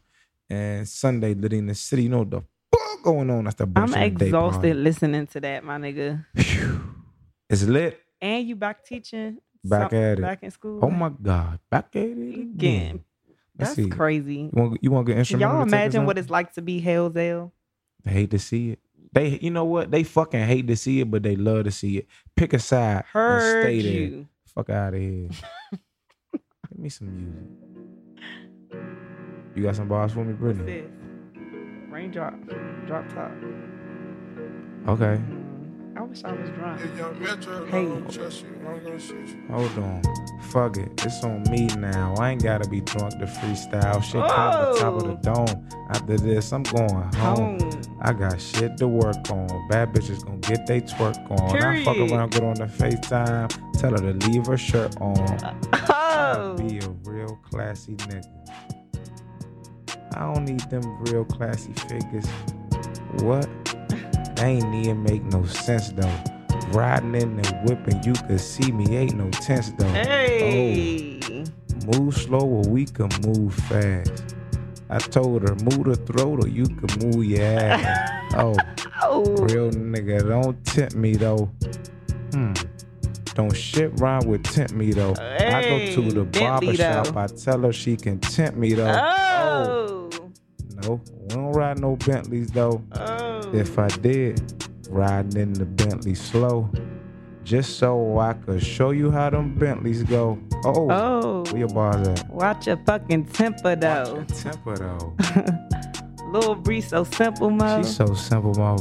And 0.48 0.88
Sunday 0.88 1.34
Liddy 1.34 1.58
in 1.58 1.66
the 1.66 1.74
city. 1.74 2.04
You 2.04 2.08
know 2.10 2.24
the 2.24 2.42
fuck 2.72 3.02
going 3.02 3.30
on. 3.30 3.44
That's 3.44 3.56
the 3.56 3.68
I'm 3.76 3.94
exhausted 3.94 4.76
listening 4.76 5.26
to 5.28 5.40
that, 5.40 5.64
my 5.64 5.78
nigga. 5.78 6.24
Phew. 6.36 6.94
It's 7.48 7.62
lit. 7.62 8.00
And 8.20 8.46
you 8.46 8.56
back 8.56 8.84
teaching? 8.84 9.38
Back 9.64 9.90
Some- 9.90 9.98
at 9.98 10.18
it. 10.18 10.22
Back 10.22 10.42
in 10.42 10.50
school? 10.50 10.80
Oh 10.82 10.90
my 10.90 11.10
god, 11.22 11.58
back 11.70 11.88
at 11.94 12.02
it 12.02 12.12
again. 12.12 12.42
Again. 12.54 13.04
That's 13.56 13.78
crazy. 13.90 14.34
You 14.34 14.50
want 14.52 14.78
you 14.82 14.90
want 14.90 15.06
to 15.06 15.10
get 15.10 15.14
Can 15.14 15.18
instrumental? 15.20 15.56
y'all 15.56 15.64
to 15.64 15.70
take 15.70 15.74
us 15.78 15.82
imagine 15.82 16.06
what 16.06 16.18
it's 16.18 16.28
like 16.30 16.52
to 16.54 16.62
be 16.62 16.80
Hell's 16.80 17.16
L? 17.16 17.52
They 18.04 18.10
hate 18.10 18.30
to 18.32 18.38
see 18.38 18.70
it. 18.72 18.78
They, 19.14 19.38
you 19.40 19.50
know 19.50 19.64
what? 19.64 19.90
They 19.92 20.02
fucking 20.02 20.44
hate 20.44 20.66
to 20.66 20.76
see 20.76 21.00
it, 21.00 21.10
but 21.10 21.22
they 21.22 21.36
love 21.36 21.64
to 21.64 21.70
see 21.70 21.98
it. 21.98 22.08
Pick 22.36 22.52
a 22.52 22.58
side 22.58 22.96
and 22.96 23.04
Heard 23.12 23.62
stay 23.64 23.80
there. 23.82 23.92
you. 23.92 24.26
Fuck 24.54 24.70
out 24.70 24.92
of 24.94 25.00
here. 25.00 25.28
Give 26.32 26.78
me 26.78 26.88
some 26.88 27.16
music. 27.16 28.82
You 29.54 29.62
got 29.62 29.76
some 29.76 29.86
bars 29.88 30.12
for 30.12 30.24
me, 30.24 30.32
Brittany? 30.32 30.64
this? 30.82 30.90
Raindrop. 31.88 32.34
Drop 32.86 33.08
top. 33.14 33.30
Okay. 34.88 35.20
I 35.96 36.02
wish 36.02 36.24
I 36.24 36.32
was 36.32 36.50
drunk. 36.50 36.80
Hey. 36.80 37.86
Hey. 37.86 37.86
Hold 39.50 39.78
on. 39.78 40.02
Fuck 40.50 40.76
it. 40.76 40.90
It's 41.04 41.22
on 41.22 41.42
me 41.50 41.66
now. 41.78 42.14
I 42.18 42.30
ain't 42.30 42.42
gotta 42.42 42.68
be 42.68 42.80
drunk 42.80 43.12
to 43.20 43.26
freestyle. 43.26 44.02
Shit 44.02 44.20
come 44.28 44.52
to 44.52 44.72
the 44.72 44.78
top 44.80 44.94
of 44.94 45.04
the 45.04 45.14
dome. 45.22 45.68
After 45.90 46.16
this, 46.16 46.52
I'm 46.52 46.64
going 46.64 46.88
home. 47.14 47.60
Home. 47.60 47.70
I 48.00 48.12
got 48.12 48.40
shit 48.40 48.76
to 48.78 48.88
work 48.88 49.14
on. 49.30 49.46
Bad 49.68 49.92
bitches 49.92 50.24
gonna 50.24 50.38
get 50.38 50.66
they 50.66 50.80
twerk 50.80 51.30
on. 51.30 51.56
I 51.62 51.84
fuck 51.84 51.94
Period. 51.94 52.12
around, 52.12 52.32
get 52.32 52.42
on 52.42 52.54
the 52.54 52.64
FaceTime, 52.66 53.72
tell 53.80 53.92
her 53.92 53.98
to 53.98 54.28
leave 54.28 54.46
her 54.46 54.56
shirt 54.58 54.96
on. 55.00 55.16
Uh, 55.18 55.54
I 55.72 56.34
Oh. 56.36 56.54
be 56.56 56.78
a 56.78 56.88
real 57.04 57.38
classy 57.50 57.94
nigga. 57.94 58.24
I 60.16 60.32
don't 60.32 60.44
need 60.44 60.60
them 60.70 60.82
real 61.04 61.24
classy 61.24 61.72
figures. 61.88 62.26
What? 63.22 63.48
They 64.36 64.44
ain't 64.44 64.74
even 64.74 65.02
make 65.02 65.22
no 65.24 65.44
sense 65.44 65.90
though. 65.90 66.12
Riding 66.70 67.14
in 67.14 67.36
the 67.36 67.48
whip 67.64 67.86
and 67.86 68.04
you 68.04 68.12
could 68.26 68.40
see 68.40 68.72
me, 68.72 68.96
ain't 68.96 69.14
no 69.16 69.30
tense 69.30 69.70
though. 69.78 69.86
Hey. 69.88 71.20
Move 71.86 72.16
slow 72.16 72.40
or 72.40 72.62
we 72.62 72.84
can 72.86 73.08
move 73.24 73.54
fast. 73.54 74.34
I 74.90 74.98
told 74.98 75.42
her, 75.48 75.54
move 75.56 75.84
the 75.84 75.96
throat 75.96 76.44
or 76.44 76.48
you 76.48 76.66
can 76.66 77.10
move 77.10 77.24
your 77.24 77.42
ass. 77.42 78.10
oh, 78.36 78.54
Oh. 79.02 79.22
real 79.36 79.70
nigga, 79.70 80.26
don't 80.28 80.64
tempt 80.64 80.94
me 80.96 81.14
though. 81.14 81.50
Hmm. 82.32 82.52
Don't 83.34 83.54
shit 83.54 83.90
rhyme 84.00 84.26
with 84.26 84.44
tempt 84.44 84.72
me 84.74 84.92
though. 84.92 85.14
Hey, 85.14 85.52
I 85.52 85.62
go 85.94 86.02
to 86.02 86.10
the 86.12 86.24
barber 86.24 86.74
shop. 86.74 87.16
I 87.16 87.26
tell 87.26 87.60
her 87.62 87.72
she 87.72 87.96
can 87.96 88.18
tempt 88.20 88.56
me 88.56 88.72
though. 88.74 88.90
Oh. 88.90 90.10
No, 90.82 91.00
we 91.20 91.28
don't 91.28 91.52
ride 91.52 91.80
no 91.80 91.96
Bentleys 91.96 92.50
though. 92.50 92.82
Oh. 92.92 93.33
If 93.54 93.78
I 93.78 93.88
did, 93.88 94.42
riding 94.90 95.40
in 95.40 95.52
the 95.52 95.64
Bentley 95.64 96.14
slow. 96.14 96.68
Just 97.44 97.78
so 97.78 98.18
I 98.18 98.32
could 98.32 98.62
show 98.62 98.90
you 98.90 99.10
how 99.10 99.30
them 99.30 99.54
Bentleys 99.58 100.02
go. 100.02 100.38
Oh, 100.64 100.88
Oh. 100.90 101.44
where 101.50 101.58
your 101.58 101.68
bars 101.68 102.08
at? 102.08 102.28
Watch 102.30 102.66
your 102.66 102.78
fucking 102.86 103.26
temper 103.26 103.76
though. 103.76 104.24
Watch 104.28 104.44
your 104.44 104.52
temper 104.52 104.76
though. 104.78 105.16
Lil 106.32 106.54
Bree 106.56 106.80
so 106.80 107.04
simple, 107.04 107.50
Mo. 107.50 107.82
She's 107.82 107.94
so 107.94 108.12
simple, 108.14 108.54
Mo. 108.54 108.76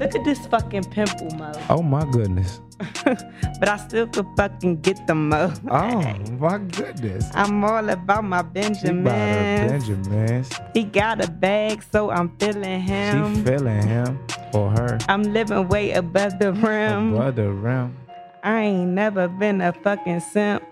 Look 0.00 0.14
at 0.14 0.24
this 0.24 0.38
fucking 0.46 0.84
pimple, 0.84 1.30
Mo. 1.36 1.52
Oh 1.68 1.82
my 1.82 2.06
goodness. 2.10 2.62
but 3.04 3.68
I 3.68 3.76
still 3.76 4.06
could 4.06 4.24
fucking 4.34 4.80
get 4.80 5.06
them, 5.06 5.28
Mo. 5.28 5.52
Oh 5.70 6.14
my 6.38 6.56
goodness. 6.56 7.28
I'm 7.34 7.62
all 7.62 7.86
about 7.86 8.24
my 8.24 8.40
Benjamin. 8.40 8.96
She 8.96 9.02
bought 9.02 9.12
her 9.12 9.68
Benjamins. 9.68 10.08
Benjamins. 10.08 10.60
He 10.72 10.84
got 10.84 11.22
a 11.22 11.30
bag, 11.30 11.84
so 11.92 12.10
I'm 12.10 12.34
feeling 12.38 12.80
him. 12.80 13.34
She 13.36 13.42
feeling 13.42 13.86
him 13.86 14.18
or 14.54 14.70
her. 14.70 14.98
I'm 15.06 15.22
living 15.22 15.68
way 15.68 15.92
above 15.92 16.38
the 16.38 16.54
rim. 16.54 17.12
Above 17.12 17.36
the 17.36 17.50
rim. 17.50 17.94
I 18.42 18.62
ain't 18.62 18.92
never 18.92 19.28
been 19.28 19.60
a 19.60 19.74
fucking 19.74 20.20
simp. 20.20 20.64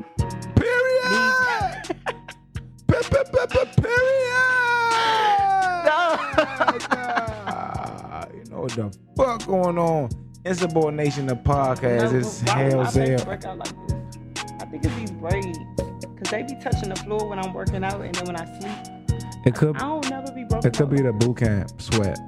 The 8.78 8.98
fuck 9.16 9.46
going 9.46 9.78
on? 9.78 10.10
Insubordination 10.44 11.26
the 11.26 11.34
podcast. 11.36 12.12
No, 12.12 12.18
it's 12.18 12.42
but 12.42 12.48
why 12.56 12.64
would 12.64 12.96
my 13.26 13.38
hell. 13.42 13.56
like? 13.56 14.62
I 14.62 14.64
think 14.70 14.84
it's 14.84 14.94
these 14.96 15.10
braids. 15.12 15.58
Cause 15.76 16.30
they 16.30 16.42
be 16.42 16.54
touching 16.60 16.88
the 16.88 16.96
floor 16.96 17.28
when 17.28 17.38
I'm 17.38 17.52
working 17.52 17.84
out, 17.84 18.00
and 18.00 18.12
then 18.14 18.24
when 18.26 18.36
I 18.36 18.44
sleep, 18.58 19.22
It 19.46 19.54
could 19.54 19.76
I 19.76 19.80
don't 19.80 20.10
never 20.10 20.32
be 20.32 20.44
broken. 20.44 20.68
it 20.70 20.76
could 20.76 20.90
be 20.90 21.00
the 21.00 21.12
boot 21.12 21.36
camp 21.38 21.80
sweat. 21.80 22.18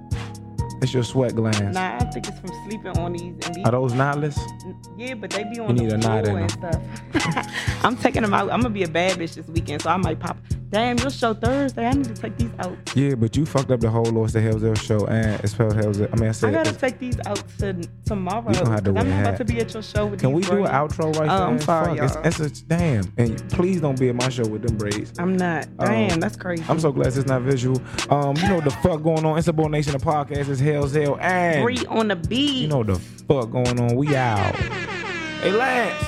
It's 0.82 0.94
your 0.94 1.02
sweat 1.02 1.34
glands. 1.34 1.74
Nah, 1.74 1.96
I 1.96 2.04
think 2.06 2.26
it's 2.28 2.38
from 2.38 2.48
sleeping 2.68 2.96
on 2.98 3.12
these. 3.12 3.34
And 3.46 3.54
these 3.54 3.64
Are 3.66 3.72
those 3.72 3.92
knotless? 3.92 4.38
yeah, 4.96 5.14
but 5.14 5.30
they 5.30 5.44
be 5.44 5.58
on 5.60 5.74
need 5.74 5.90
the 5.90 5.94
a 5.96 5.98
knot 5.98 6.24
floor 6.24 6.38
in 6.38 6.42
and 6.44 6.52
stuff. 6.52 6.80
I'm 7.84 7.96
taking 7.96 8.22
them 8.22 8.32
out. 8.32 8.50
I'm 8.50 8.60
gonna 8.62 8.70
be 8.72 8.84
a 8.84 8.88
bad 8.88 9.18
bitch 9.18 9.34
this 9.34 9.46
weekend, 9.48 9.82
so 9.82 9.90
I 9.90 9.96
might 9.96 10.18
pop. 10.20 10.38
Damn, 10.70 10.98
your 10.98 11.10
show 11.10 11.34
Thursday. 11.34 11.84
I 11.84 11.92
need 11.92 12.04
to 12.04 12.14
take 12.14 12.36
these 12.36 12.50
out. 12.60 12.76
Yeah, 12.94 13.16
but 13.16 13.36
you 13.36 13.44
fucked 13.44 13.72
up 13.72 13.80
the 13.80 13.90
whole 13.90 14.04
Lost 14.04 14.34
the 14.34 14.40
Hell's 14.40 14.62
Hell 14.62 14.74
show 14.76 15.04
and 15.06 15.40
it's 15.42 15.52
spelled 15.52 15.74
Hell's 15.74 15.98
Hell. 15.98 16.08
I 16.12 16.16
mean, 16.16 16.28
I 16.28 16.32
said 16.32 16.54
I 16.54 16.62
gotta 16.62 16.72
take 16.78 16.98
these 17.00 17.18
out 17.26 17.42
to 17.58 17.74
tomorrow. 18.04 18.48
You 18.48 18.54
gonna 18.54 18.70
have 18.70 18.84
to 18.84 18.90
I'm 18.90 19.08
not 19.08 19.20
about 19.20 19.36
to 19.38 19.44
be 19.44 19.58
at 19.58 19.74
your 19.74 19.82
show 19.82 20.06
with 20.06 20.20
can 20.20 20.32
we 20.32 20.42
these 20.42 20.50
do 20.50 20.64
an 20.64 20.70
outro 20.70 21.06
right 21.06 21.14
there? 21.14 21.28
I'm 21.28 21.60
sorry, 21.60 21.96
y'all. 21.96 22.24
It's, 22.24 22.40
it's 22.40 22.60
a 22.60 22.64
damn. 22.66 23.12
And 23.18 23.50
please 23.50 23.80
don't 23.80 23.98
be 23.98 24.10
at 24.10 24.14
my 24.14 24.28
show 24.28 24.46
with 24.46 24.62
them 24.62 24.76
braids. 24.76 25.12
I'm 25.18 25.36
not. 25.36 25.66
Um, 25.80 25.86
Damn, 25.86 26.20
that's 26.20 26.36
crazy. 26.36 26.64
I'm 26.68 26.78
so 26.78 26.92
glad 26.92 27.08
it's 27.08 27.26
not 27.26 27.42
visual. 27.42 27.80
Um, 28.08 28.36
you 28.36 28.48
know 28.48 28.56
what 28.56 28.64
the 28.64 28.70
fuck 28.70 29.02
going 29.02 29.24
on? 29.24 29.36
Insubordination, 29.38 29.92
the 29.92 29.98
podcast 29.98 30.48
It's 30.48 30.60
Hell's 30.60 30.94
Hell, 30.94 31.18
and 31.20 31.64
Free 31.64 31.84
on 31.88 32.06
the 32.08 32.16
beat. 32.16 32.62
you 32.62 32.68
know 32.68 32.78
what 32.78 32.86
the 32.86 32.98
fuck 33.00 33.50
going 33.50 33.80
on. 33.80 33.96
We 33.96 34.14
out. 34.14 34.54
Hey 34.54 35.50
Lance, 35.52 35.98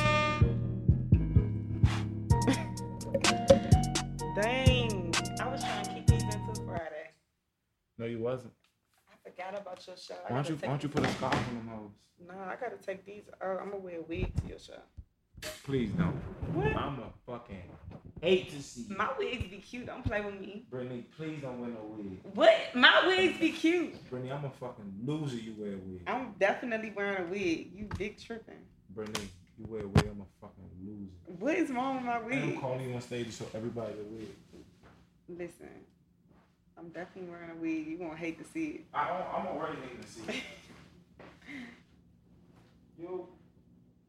No, 8.03 8.09
you 8.09 8.19
wasn't. 8.19 8.53
I 9.09 9.31
forgot 9.31 9.61
about 9.61 9.87
your 9.87 9.97
show. 9.97 10.17
Why 10.27 10.35
don't 10.35 10.49
you? 10.49 10.57
Why 10.57 10.69
don't 10.71 10.83
you 10.83 10.89
put 10.89 11.07
a 11.07 11.09
scarf 11.13 11.35
on 11.35 11.55
them 11.55 11.69
hoes? 11.73 11.93
Nah, 12.27 12.51
I 12.51 12.57
gotta 12.57 12.77
take 12.85 13.07
these. 13.07 13.23
Uh, 13.41 13.45
oh, 13.45 13.59
I'm 13.61 13.71
gonna 13.71 13.77
wear 13.77 14.01
a 14.01 14.03
wig 14.03 14.35
to 14.41 14.49
your 14.49 14.59
show. 14.59 14.81
Please 15.63 15.91
don't. 15.93 16.17
What? 16.53 16.75
I'm 16.75 16.99
a 16.99 17.13
fucking 17.25 17.63
hate 18.21 18.51
to 18.51 18.61
see. 18.61 18.87
My 18.89 19.11
wigs 19.17 19.49
be 19.49 19.59
cute. 19.59 19.87
Don't 19.87 20.05
play 20.05 20.21
with 20.21 20.41
me. 20.41 20.67
Brittany, 20.69 21.07
please 21.17 21.41
don't 21.43 21.61
wear 21.61 21.71
no 21.71 21.95
wig. 21.97 22.19
What? 22.35 22.57
My 22.75 23.07
wigs 23.07 23.39
be 23.39 23.53
cute. 23.53 24.11
Brittany, 24.11 24.33
I'm 24.33 24.45
a 24.47 24.51
fucking 24.51 24.95
loser. 25.05 25.37
You 25.37 25.55
wear 25.57 25.75
a 25.75 25.77
wig. 25.77 26.03
I'm 26.09 26.35
definitely 26.41 26.93
wearing 26.97 27.29
a 27.29 27.31
wig. 27.31 27.71
You 27.73 27.89
big 27.97 28.21
tripping. 28.21 28.67
Brittany, 28.91 29.29
you 29.57 29.67
wear 29.69 29.85
a 29.85 29.87
wig. 29.87 30.09
I'm 30.11 30.23
a 30.23 30.41
fucking 30.41 30.65
loser. 30.85 31.39
What 31.39 31.55
is 31.55 31.71
wrong 31.71 31.97
with 31.97 32.05
my 32.05 32.21
wig? 32.21 32.57
I'm 32.57 32.61
calling 32.61 32.89
you 32.89 32.97
on 32.97 33.01
stage 33.01 33.27
to 33.27 33.33
show 33.33 33.47
everybody 33.55 33.93
the 33.95 34.03
wig. 34.03 34.29
Listen, 35.29 35.69
I'm 36.83 36.89
definitely 36.89 37.31
wearing 37.31 37.51
a 37.51 37.55
wig. 37.55 37.87
You 37.87 37.99
gonna 37.99 38.17
hate 38.17 38.39
to 38.39 38.45
see 38.45 38.67
it. 38.67 38.85
I, 38.93 39.07
don't 39.07 39.23
I'm 39.33 39.47
already 39.47 39.77
hating 39.83 40.03
to 40.03 40.09
see 40.09 40.23
it. 40.29 40.43
Yo, 43.03 43.29